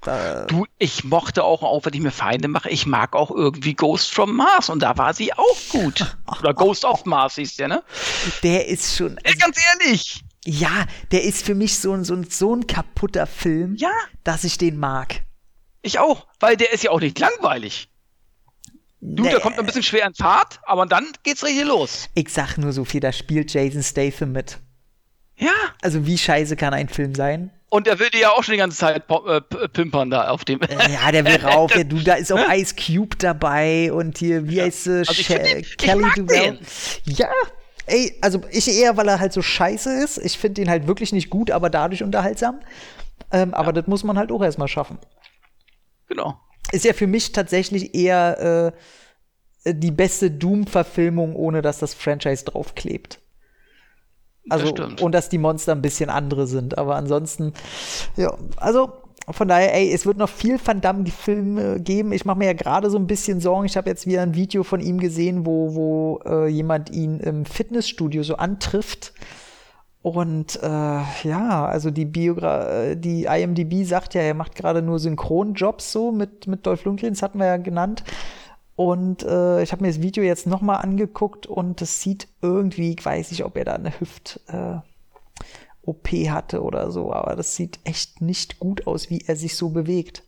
Da 0.00 0.44
du, 0.44 0.66
ich 0.78 1.04
mochte 1.04 1.42
auch, 1.42 1.62
auch 1.62 1.84
wenn 1.84 1.94
ich 1.94 2.00
mir 2.00 2.12
Feinde 2.12 2.48
mache, 2.48 2.70
ich 2.70 2.86
mag 2.86 3.14
auch 3.14 3.30
irgendwie 3.30 3.74
Ghost 3.74 4.12
from 4.12 4.36
Mars 4.36 4.68
und 4.68 4.80
da 4.80 4.96
war 4.96 5.14
sie 5.14 5.32
auch 5.32 5.56
gut. 5.70 6.16
Oder 6.38 6.54
Ghost 6.54 6.84
of 6.84 7.04
Mars 7.06 7.34
hieß 7.34 7.56
der, 7.56 7.68
ne? 7.68 7.82
Der 8.42 8.68
ist 8.68 8.96
schon. 8.96 9.18
Also, 9.24 9.38
ganz 9.38 9.58
ehrlich. 9.72 10.22
Ja, 10.44 10.86
der 11.10 11.24
ist 11.24 11.44
für 11.44 11.56
mich 11.56 11.78
so 11.78 11.92
ein, 11.92 12.04
so 12.04 12.14
ein, 12.14 12.24
so 12.30 12.54
ein 12.54 12.68
kaputter 12.68 13.26
Film, 13.26 13.74
ja. 13.74 13.90
dass 14.22 14.44
ich 14.44 14.58
den 14.58 14.78
mag. 14.78 15.22
Ich 15.82 15.98
auch, 15.98 16.28
weil 16.38 16.56
der 16.56 16.72
ist 16.72 16.84
ja 16.84 16.92
auch 16.92 17.00
nicht 17.00 17.18
langweilig. 17.18 17.88
Du, 19.08 19.22
nee. 19.22 19.30
der 19.30 19.38
kommt 19.38 19.56
ein 19.56 19.64
bisschen 19.64 19.84
schwer 19.84 20.04
in 20.04 20.14
Fahrt, 20.14 20.58
aber 20.64 20.84
dann 20.84 21.06
geht's 21.22 21.44
richtig 21.44 21.64
los. 21.64 22.08
Ich 22.14 22.28
sag 22.28 22.58
nur 22.58 22.72
so 22.72 22.84
viel, 22.84 23.00
da 23.00 23.12
spielt 23.12 23.52
Jason 23.52 23.82
Statham 23.84 24.32
mit. 24.32 24.58
Ja. 25.36 25.52
Also 25.80 26.06
wie 26.06 26.18
scheiße 26.18 26.56
kann 26.56 26.74
ein 26.74 26.88
Film 26.88 27.14
sein? 27.14 27.52
Und 27.68 27.86
er 27.86 28.00
will 28.00 28.10
die 28.10 28.18
ja 28.18 28.30
auch 28.30 28.42
schon 28.42 28.52
die 28.52 28.58
ganze 28.58 28.78
Zeit 28.78 29.04
äh, 29.08 29.40
pimpern 29.68 30.10
da 30.10 30.28
auf 30.28 30.44
dem. 30.44 30.58
Ja, 30.60 31.12
der 31.12 31.24
will 31.24 31.36
rauf. 31.44 31.74
Ja, 31.76 31.84
du, 31.84 32.00
da 32.00 32.14
ist 32.14 32.32
auch 32.32 32.50
Ice 32.52 32.74
Cube 32.74 33.16
dabei 33.16 33.92
und 33.92 34.18
hier, 34.18 34.48
wie 34.48 34.60
heißt 34.60 34.84
sie? 34.84 34.98
Also 35.06 35.22
Kelly 35.22 36.06
Duval. 36.16 36.58
Ja, 37.04 37.28
ey, 37.86 38.16
also 38.22 38.40
ich 38.50 38.68
eher, 38.68 38.96
weil 38.96 39.06
er 39.06 39.20
halt 39.20 39.32
so 39.32 39.42
scheiße 39.42 40.02
ist. 40.02 40.18
Ich 40.18 40.36
finde 40.36 40.62
ihn 40.62 40.70
halt 40.70 40.88
wirklich 40.88 41.12
nicht 41.12 41.30
gut, 41.30 41.52
aber 41.52 41.70
dadurch 41.70 42.02
unterhaltsam. 42.02 42.60
Ähm, 43.30 43.54
aber 43.54 43.72
das 43.72 43.86
muss 43.86 44.02
man 44.02 44.18
halt 44.18 44.32
auch 44.32 44.42
erstmal 44.42 44.68
schaffen. 44.68 44.98
Genau. 46.08 46.40
Ist 46.72 46.84
ja 46.84 46.92
für 46.92 47.06
mich 47.06 47.32
tatsächlich 47.32 47.94
eher 47.94 48.72
äh, 49.64 49.74
die 49.74 49.90
beste 49.90 50.30
Doom-Verfilmung, 50.30 51.34
ohne 51.34 51.62
dass 51.62 51.78
das 51.78 51.94
Franchise 51.94 52.44
draufklebt. 52.44 53.20
Also, 54.48 54.70
das 54.72 55.00
und 55.00 55.12
dass 55.12 55.28
die 55.28 55.38
Monster 55.38 55.72
ein 55.72 55.82
bisschen 55.82 56.08
andere 56.08 56.46
sind. 56.46 56.78
Aber 56.78 56.96
ansonsten, 56.96 57.52
ja, 58.16 58.36
also 58.56 58.92
von 59.28 59.48
daher, 59.48 59.74
ey, 59.74 59.92
es 59.92 60.06
wird 60.06 60.18
noch 60.18 60.28
viel 60.28 60.60
Van 60.64 60.80
Damme-Filme 60.80 61.80
geben. 61.80 62.12
Ich 62.12 62.24
mache 62.24 62.38
mir 62.38 62.46
ja 62.46 62.52
gerade 62.52 62.90
so 62.90 62.98
ein 62.98 63.08
bisschen 63.08 63.40
Sorgen. 63.40 63.66
Ich 63.66 63.76
habe 63.76 63.90
jetzt 63.90 64.06
wieder 64.06 64.22
ein 64.22 64.36
Video 64.36 64.62
von 64.62 64.80
ihm 64.80 65.00
gesehen, 65.00 65.44
wo, 65.46 65.74
wo 65.74 66.20
äh, 66.24 66.46
jemand 66.46 66.90
ihn 66.90 67.18
im 67.18 67.44
Fitnessstudio 67.44 68.22
so 68.22 68.36
antrifft. 68.36 69.12
Und 70.06 70.62
äh, 70.62 70.68
ja, 71.24 71.66
also 71.66 71.90
die 71.90 72.04
Biogra 72.04 72.70
äh, 72.70 72.96
die 72.96 73.24
IMDb 73.24 73.84
sagt 73.84 74.14
ja, 74.14 74.20
er 74.20 74.34
macht 74.34 74.54
gerade 74.54 74.80
nur 74.80 75.00
Synchronjobs 75.00 75.90
so 75.90 76.12
mit, 76.12 76.46
mit 76.46 76.64
Dolph 76.64 76.84
Lundgren, 76.84 77.14
das 77.14 77.22
hatten 77.22 77.40
wir 77.40 77.46
ja 77.46 77.56
genannt. 77.56 78.04
Und 78.76 79.24
äh, 79.24 79.64
ich 79.64 79.72
habe 79.72 79.82
mir 79.82 79.88
das 79.88 80.00
Video 80.00 80.22
jetzt 80.22 80.46
nochmal 80.46 80.76
angeguckt 80.76 81.48
und 81.48 81.82
es 81.82 82.02
sieht 82.02 82.28
irgendwie, 82.40 82.94
ich 82.96 83.04
weiß 83.04 83.32
nicht, 83.32 83.44
ob 83.44 83.56
er 83.56 83.64
da 83.64 83.72
eine 83.72 83.98
Hüft 83.98 84.38
äh, 84.46 84.76
OP 85.82 86.06
hatte 86.06 86.62
oder 86.62 86.92
so, 86.92 87.12
aber 87.12 87.34
das 87.34 87.56
sieht 87.56 87.80
echt 87.82 88.20
nicht 88.20 88.60
gut 88.60 88.86
aus, 88.86 89.10
wie 89.10 89.24
er 89.26 89.34
sich 89.34 89.56
so 89.56 89.70
bewegt. 89.70 90.22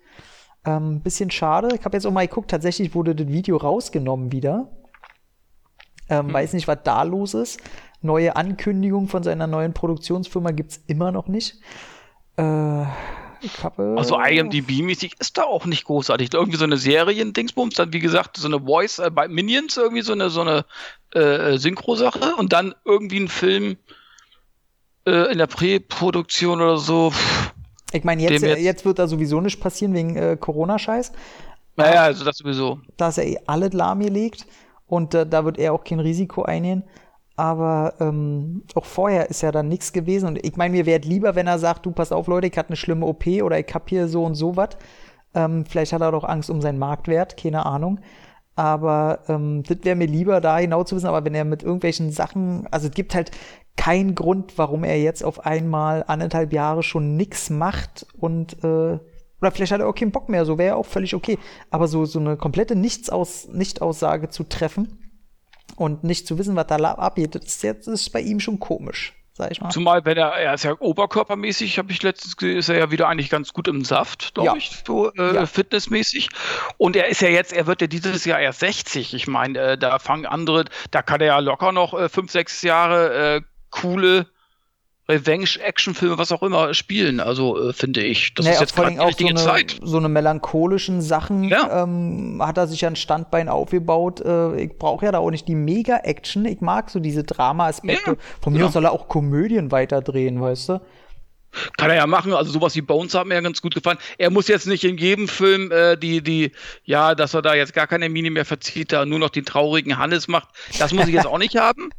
Ähm, 0.65 1.03
bisschen 1.03 1.31
schade. 1.31 1.69
Ich 1.77 1.85
habe 1.85 1.97
jetzt 1.97 2.05
auch 2.05 2.11
mal 2.11 2.27
geguckt, 2.27 2.51
tatsächlich 2.51 2.97
wurde 2.97 3.15
das 3.15 3.29
Video 3.29 3.57
rausgenommen 3.57 4.33
wieder. 4.33 4.73
Ähm, 6.09 6.27
hm. 6.27 6.35
Weiß 6.35 6.53
nicht, 6.55 6.67
was 6.67 6.79
da 6.83 7.05
los 7.05 7.35
ist. 7.35 7.61
Neue 8.01 8.37
Ankündigung 8.37 9.09
von 9.09 9.23
seiner 9.23 9.47
neuen 9.47 9.75
Produktionsfirma 9.75 10.53
gibt's 10.53 10.81
immer 10.87 11.11
noch 11.11 11.29
nicht. 11.29 11.57
Äh, 12.37 12.85
Kappe. 13.47 13.95
Also 13.97 14.19
IMDb-mäßig 14.19 15.13
ist 15.19 15.39
da 15.39 15.45
auch 15.45 15.65
nicht 15.67 15.85
großartig. 15.85 16.35
Irgendwie 16.35 16.59
so 16.59 16.65
eine 16.65 16.77
Serien-Dingsbums, 16.77 17.75
dann 17.75 17.93
wie 17.93 18.01
gesagt 18.01 18.37
so 18.37 18.49
eine 18.49 18.61
Voice 18.61 18.99
äh, 18.99 19.11
bei 19.11 19.29
Minions, 19.29 19.77
irgendwie 19.77 20.03
so 20.03 20.13
eine, 20.13 20.31
so 20.31 20.41
eine 20.41 20.65
äh, 21.15 21.57
Synchro-Sache 21.59 22.35
und 22.37 22.53
dann 22.53 22.75
irgendwie 22.85 23.21
ein 23.21 23.29
Film 23.29 23.77
äh, 25.07 25.33
in 25.33 25.39
der 25.39 25.47
Präproduktion 25.47 26.61
oder 26.61 26.79
so. 26.79 27.13
Ich 27.93 28.05
meine, 28.05 28.23
jetzt, 28.23 28.43
jetzt, 28.43 28.61
jetzt, 28.61 28.85
wird 28.85 28.99
da 28.99 29.07
sowieso 29.07 29.41
nichts 29.41 29.59
passieren 29.59 29.95
wegen 29.95 30.17
äh, 30.17 30.37
Corona-Scheiß. 30.39 31.13
Naja, 31.77 32.03
also 32.03 32.25
das 32.25 32.39
sowieso. 32.39 32.81
Da 32.97 33.09
ist 33.09 33.19
ja 33.19 33.25
eh 33.25 33.39
alles 33.47 33.73
lahmgelegt 33.73 34.47
und 34.87 35.15
äh, 35.15 35.27
da 35.27 35.45
wird 35.45 35.59
er 35.59 35.73
auch 35.73 35.85
kein 35.85 36.01
Risiko 36.01 36.43
eingehen. 36.43 36.85
Aber 37.39 37.95
ähm, 38.01 38.65
auch 38.75 38.85
vorher 38.85 39.31
ist 39.31 39.43
ja 39.43 39.53
dann 39.53 39.69
nichts 39.69 39.93
gewesen. 39.93 40.27
Und 40.27 40.45
ich 40.45 40.57
meine, 40.57 40.73
mir 40.73 40.87
wäre 40.87 41.03
lieber, 41.03 41.37
wenn 41.37 41.47
er 41.47 41.61
sagt, 41.61 41.87
du 41.87 41.93
pass 41.93 42.11
auf, 42.11 42.27
Leute, 42.27 42.49
ich 42.49 42.59
hatte 42.59 42.71
eine 42.71 42.77
schlimme 42.77 43.07
OP 43.07 43.29
oder 43.29 43.61
ich 43.61 43.73
hab 43.73 43.89
hier 43.89 44.09
so 44.09 44.25
und 44.25 44.35
so 44.35 44.57
was. 44.57 44.71
Ähm, 45.35 45.65
vielleicht 45.65 45.93
hat 45.93 46.03
er 46.03 46.11
doch 46.11 46.25
Angst 46.25 46.51
um 46.51 46.61
seinen 46.61 46.81
Marktwert, 46.81 47.37
keine 47.37 47.65
Ahnung. 47.65 48.01
Aber 48.57 49.21
ähm, 49.29 49.63
das 49.63 49.79
wäre 49.83 49.95
mir 49.95 50.09
lieber, 50.09 50.41
da 50.41 50.61
genau 50.61 50.83
zu 50.83 50.97
wissen. 50.97 51.07
Aber 51.07 51.25
wenn 51.25 51.37
er 51.37 51.45
mit 51.45 51.63
irgendwelchen 51.63 52.11
Sachen, 52.11 52.67
also 52.73 52.89
es 52.89 52.95
gibt 52.95 53.15
halt 53.15 53.31
keinen 53.77 54.17
Grund, 54.17 54.59
warum 54.59 54.83
er 54.83 55.01
jetzt 55.01 55.23
auf 55.23 55.47
einmal 55.47 56.05
anderthalb 56.09 56.53
Jahre 56.53 56.83
schon 56.83 57.17
nichts 57.17 57.51
macht 57.51 58.05
und 58.19 58.65
äh, 58.65 58.99
oder 59.41 59.53
vielleicht 59.53 59.71
hat 59.71 59.81
er 59.81 59.89
auch 59.89 59.95
keinen 59.95 60.11
Bock 60.11 60.29
mehr, 60.29 60.45
so 60.45 60.59
wäre 60.59 60.75
auch 60.75 60.87
völlig 60.87 61.15
okay. 61.15 61.39
Aber 61.71 61.87
so, 61.87 62.05
so 62.05 62.19
eine 62.19 62.37
komplette 62.37 62.75
Nichtsaus 62.75 63.47
Nichtaussage 63.47 64.29
zu 64.29 64.43
treffen, 64.43 65.08
und 65.79 66.05
nicht 66.05 66.27
zu 66.27 66.39
wissen, 66.39 66.57
was 66.57 66.67
da 66.67 66.77
abgeht, 66.77 67.35
das 67.35 67.45
ist, 67.45 67.63
jetzt, 67.63 67.87
ist 67.87 68.11
bei 68.11 68.21
ihm 68.21 68.41
schon 68.41 68.59
komisch. 68.59 69.15
Sag 69.33 69.53
ich 69.53 69.61
mal. 69.61 69.71
Zumal, 69.71 70.05
wenn 70.05 70.19
er, 70.19 70.33
er 70.33 70.55
ist 70.55 70.65
ja 70.65 70.75
oberkörpermäßig, 70.81 71.79
habe 71.79 71.93
ich 71.93 72.03
letztens 72.03 72.37
gesehen, 72.37 72.59
ist 72.59 72.69
er 72.69 72.77
ja 72.77 72.91
wieder 72.91 73.09
eigentlich 73.09 73.31
ganz 73.31 73.53
gut 73.53 73.69
im 73.69 73.85
Saft, 73.85 74.35
glaube 74.35 74.49
ja. 74.49 74.57
ich, 74.57 74.83
so 74.85 75.13
äh, 75.13 75.37
ja. 75.37 75.47
fitnessmäßig. 75.47 76.29
Und 76.77 76.97
er 76.97 77.07
ist 77.07 77.21
ja 77.21 77.29
jetzt, 77.29 77.53
er 77.53 77.69
wird 77.69 77.81
ja 77.81 77.87
dieses 77.87 78.25
Jahr 78.25 78.41
erst 78.41 78.59
60. 78.59 79.15
Ich 79.15 79.29
meine, 79.29 79.59
äh, 79.61 79.79
da 79.79 80.01
fangen 80.01 80.27
andere, 80.27 80.65
da 80.91 81.03
kann 81.03 81.21
er 81.21 81.29
ja 81.29 81.39
locker 81.39 81.71
noch 81.71 81.95
äh, 81.95 82.09
fünf, 82.09 82.33
sechs 82.33 82.63
Jahre 82.63 83.37
äh, 83.37 83.41
coole 83.71 84.27
Revenge-Actionfilme, 85.09 86.19
was 86.19 86.33
auch 86.33 86.43
immer, 86.43 86.75
spielen. 86.75 87.21
Also 87.21 87.71
äh, 87.71 87.73
finde 87.73 88.03
ich, 88.03 88.35
das 88.35 88.45
naja, 88.45 88.57
ist 88.57 88.61
jetzt 88.61 88.77
gerade 88.77 88.93
die 88.93 88.99
richtige 88.99 89.37
so 89.39 89.49
eine, 89.49 89.59
Zeit. 89.59 89.81
So 89.83 89.97
eine 89.97 90.09
melancholischen 90.09 91.01
Sachen 91.01 91.45
ja. 91.45 91.83
ähm, 91.83 92.43
hat 92.43 92.59
er 92.59 92.67
sich 92.67 92.85
ein 92.85 92.97
Standbein 92.97 93.49
aufgebaut. 93.49 94.21
Äh, 94.21 94.61
ich 94.61 94.79
brauche 94.79 95.07
ja 95.07 95.13
da 95.13 95.19
auch 95.19 95.31
nicht 95.31 95.49
die 95.49 95.55
Mega-Action. 95.55 96.45
Ich 96.45 96.61
mag 96.61 96.91
so 96.91 97.01
diese 97.01 97.25
Drama-Aspekte. 97.25 98.11
Ja, 98.13 98.17
Von 98.43 98.53
mir 98.53 98.61
genau. 98.61 98.71
soll 98.71 98.85
er 98.85 98.93
auch 98.93 99.09
Komödien 99.09 99.73
weiterdrehen, 99.73 100.41
weißt 100.41 100.69
du? 100.71 100.81
Kann 101.79 101.89
er 101.89 101.97
ja 101.97 102.07
machen, 102.07 102.35
also 102.35 102.53
sowas 102.53 102.77
wie 102.77 102.83
Bones 102.83 103.15
hat 103.15 103.27
mir 103.27 103.35
ja 103.35 103.41
ganz 103.41 103.63
gut 103.63 103.75
gefallen. 103.75 103.99
Er 104.19 104.31
muss 104.31 104.49
jetzt 104.49 104.67
nicht 104.67 104.85
in 104.85 104.99
jedem 104.99 105.29
Film 105.29 105.73
äh, 105.73 105.97
die, 105.97 106.23
die, 106.23 106.53
ja, 106.85 107.15
dass 107.15 107.33
er 107.33 107.41
da 107.41 107.55
jetzt 107.55 107.73
gar 107.73 107.87
keine 107.87 108.11
Mini 108.11 108.29
mehr 108.29 108.45
verzieht, 108.45 108.93
da 108.93 109.07
nur 109.07 109.19
noch 109.19 109.31
den 109.31 109.47
traurigen 109.47 109.97
Hannes 109.97 110.29
macht. 110.29 110.49
Das 110.79 110.93
muss 110.93 111.09
ich 111.09 111.15
jetzt 111.15 111.27
auch 111.27 111.39
nicht 111.39 111.57
haben. 111.57 111.91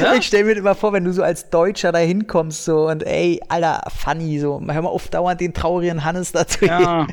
Ja? 0.00 0.14
Ich 0.14 0.26
stell 0.26 0.44
mir 0.44 0.52
immer 0.52 0.74
vor, 0.74 0.92
wenn 0.92 1.04
du 1.04 1.12
so 1.12 1.22
als 1.22 1.50
Deutscher 1.50 1.92
da 1.92 1.98
hinkommst 1.98 2.64
so 2.64 2.88
und 2.88 3.02
ey, 3.04 3.40
Alter, 3.48 3.82
funny, 3.90 4.38
so, 4.38 4.60
hör 4.66 4.82
mal 4.82 4.88
auf, 4.88 5.08
dauernd 5.08 5.40
den 5.40 5.54
traurigen 5.54 6.04
Hannes 6.04 6.32
dazu. 6.32 6.64
Ja. 6.64 7.06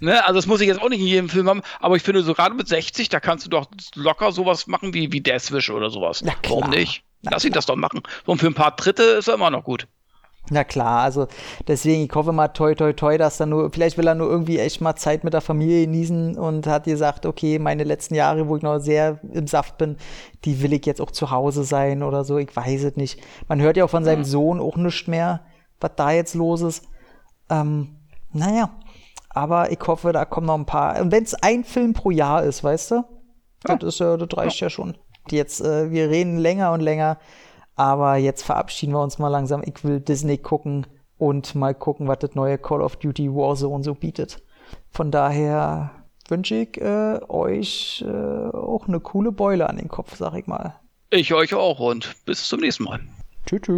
Ne, 0.00 0.24
also 0.24 0.34
das 0.34 0.46
muss 0.46 0.60
ich 0.60 0.68
jetzt 0.68 0.80
auch 0.80 0.88
nicht 0.88 1.00
in 1.00 1.06
jedem 1.06 1.28
Film 1.28 1.48
haben, 1.48 1.62
aber 1.80 1.96
ich 1.96 2.02
finde, 2.02 2.22
so 2.22 2.34
gerade 2.34 2.54
mit 2.54 2.68
60, 2.68 3.08
da 3.08 3.20
kannst 3.20 3.46
du 3.46 3.50
doch 3.50 3.66
locker 3.94 4.30
sowas 4.30 4.66
machen 4.66 4.94
wie, 4.94 5.12
wie 5.12 5.20
Deathwish 5.20 5.70
oder 5.70 5.90
sowas. 5.90 6.22
Na 6.22 6.34
klar. 6.34 6.60
Warum 6.60 6.70
nicht? 6.70 7.02
Lass 7.22 7.44
ihn 7.44 7.52
das 7.52 7.66
doch 7.66 7.76
machen. 7.76 8.02
Und 8.24 8.38
für 8.38 8.46
ein 8.46 8.54
paar 8.54 8.76
Dritte 8.76 9.02
ist 9.02 9.28
er 9.28 9.34
immer 9.34 9.50
noch 9.50 9.64
gut. 9.64 9.88
Na 10.50 10.62
klar, 10.62 11.02
also 11.02 11.26
deswegen, 11.66 12.04
ich 12.04 12.14
hoffe 12.14 12.32
mal 12.32 12.48
toi 12.48 12.74
toi 12.74 12.92
toi, 12.92 13.18
dass 13.18 13.40
er 13.40 13.46
nur, 13.46 13.70
vielleicht 13.70 13.98
will 13.98 14.06
er 14.06 14.14
nur 14.14 14.30
irgendwie 14.30 14.58
echt 14.58 14.80
mal 14.80 14.94
Zeit 14.94 15.24
mit 15.24 15.34
der 15.34 15.40
Familie 15.40 15.86
genießen 15.86 16.38
und 16.38 16.66
hat 16.66 16.84
gesagt, 16.84 17.26
okay, 17.26 17.58
meine 17.58 17.82
letzten 17.82 18.14
Jahre, 18.14 18.46
wo 18.46 18.56
ich 18.56 18.62
noch 18.62 18.78
sehr 18.78 19.18
im 19.32 19.48
Saft 19.48 19.76
bin, 19.76 19.96
die 20.44 20.62
will 20.62 20.72
ich 20.72 20.86
jetzt 20.86 21.00
auch 21.00 21.10
zu 21.10 21.30
Hause 21.32 21.64
sein 21.64 22.02
oder 22.02 22.24
so, 22.24 22.38
ich 22.38 22.54
weiß 22.54 22.84
es 22.84 22.96
nicht. 22.96 23.20
Man 23.48 23.60
hört 23.60 23.76
ja 23.76 23.84
auch 23.84 23.90
von 23.90 24.04
seinem 24.04 24.20
mhm. 24.20 24.24
Sohn 24.24 24.60
auch 24.60 24.76
nichts 24.76 25.08
mehr, 25.08 25.40
was 25.80 25.92
da 25.96 26.12
jetzt 26.12 26.34
los 26.34 26.62
ist. 26.62 26.84
Ähm, 27.50 27.96
naja, 28.32 28.70
aber 29.30 29.72
ich 29.72 29.80
hoffe, 29.86 30.12
da 30.12 30.24
kommen 30.24 30.46
noch 30.46 30.58
ein 30.58 30.66
paar. 30.66 31.00
Und 31.00 31.10
wenn 31.10 31.24
es 31.24 31.34
ein 31.34 31.64
Film 31.64 31.92
pro 31.92 32.10
Jahr 32.10 32.44
ist, 32.44 32.62
weißt 32.62 32.92
du, 32.92 33.04
ja. 33.66 33.76
das, 33.76 33.94
ist, 33.94 33.98
ja, 34.00 34.16
das 34.16 34.28
reicht 34.36 34.60
ja, 34.60 34.66
ja 34.66 34.70
schon. 34.70 34.96
Jetzt, 35.28 35.60
äh, 35.60 35.90
wir 35.90 36.08
reden 36.08 36.38
länger 36.38 36.72
und 36.72 36.80
länger 36.80 37.18
aber 37.76 38.16
jetzt 38.16 38.42
verabschieden 38.42 38.94
wir 38.94 39.02
uns 39.02 39.18
mal 39.18 39.28
langsam. 39.28 39.62
Ich 39.64 39.84
will 39.84 40.00
Disney 40.00 40.38
gucken 40.38 40.86
und 41.18 41.54
mal 41.54 41.74
gucken, 41.74 42.08
was 42.08 42.18
das 42.18 42.34
neue 42.34 42.58
Call 42.58 42.82
of 42.82 42.96
Duty 42.96 43.30
Warzone 43.32 43.84
so 43.84 43.94
bietet. 43.94 44.42
Von 44.90 45.10
daher 45.10 45.90
wünsche 46.28 46.56
ich 46.56 46.80
äh, 46.80 47.20
euch 47.28 48.04
äh, 48.06 48.10
auch 48.10 48.88
eine 48.88 49.00
coole 49.00 49.30
Beule 49.30 49.68
an 49.68 49.76
den 49.76 49.88
Kopf, 49.88 50.16
sag 50.16 50.34
ich 50.34 50.46
mal. 50.46 50.80
Ich 51.10 51.32
euch 51.32 51.54
auch 51.54 51.78
und 51.78 52.14
bis 52.24 52.48
zum 52.48 52.60
nächsten 52.60 52.84
Mal. 52.84 53.00
Tschüss. 53.46 53.68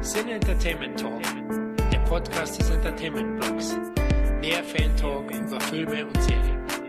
Sin 0.00 0.28
Entertainment 0.28 0.98
Talk, 0.98 1.22
der 1.92 1.98
Podcast 2.00 2.60
des 2.60 2.70
Entertainment 2.70 3.40
Blogs. 3.40 3.76
Mehr 4.40 4.62
Fan 4.62 4.94
Talk 4.96 5.30
über 5.30 5.60
Filme 5.60 6.06
und 6.06 6.22
Serien. 6.22 6.83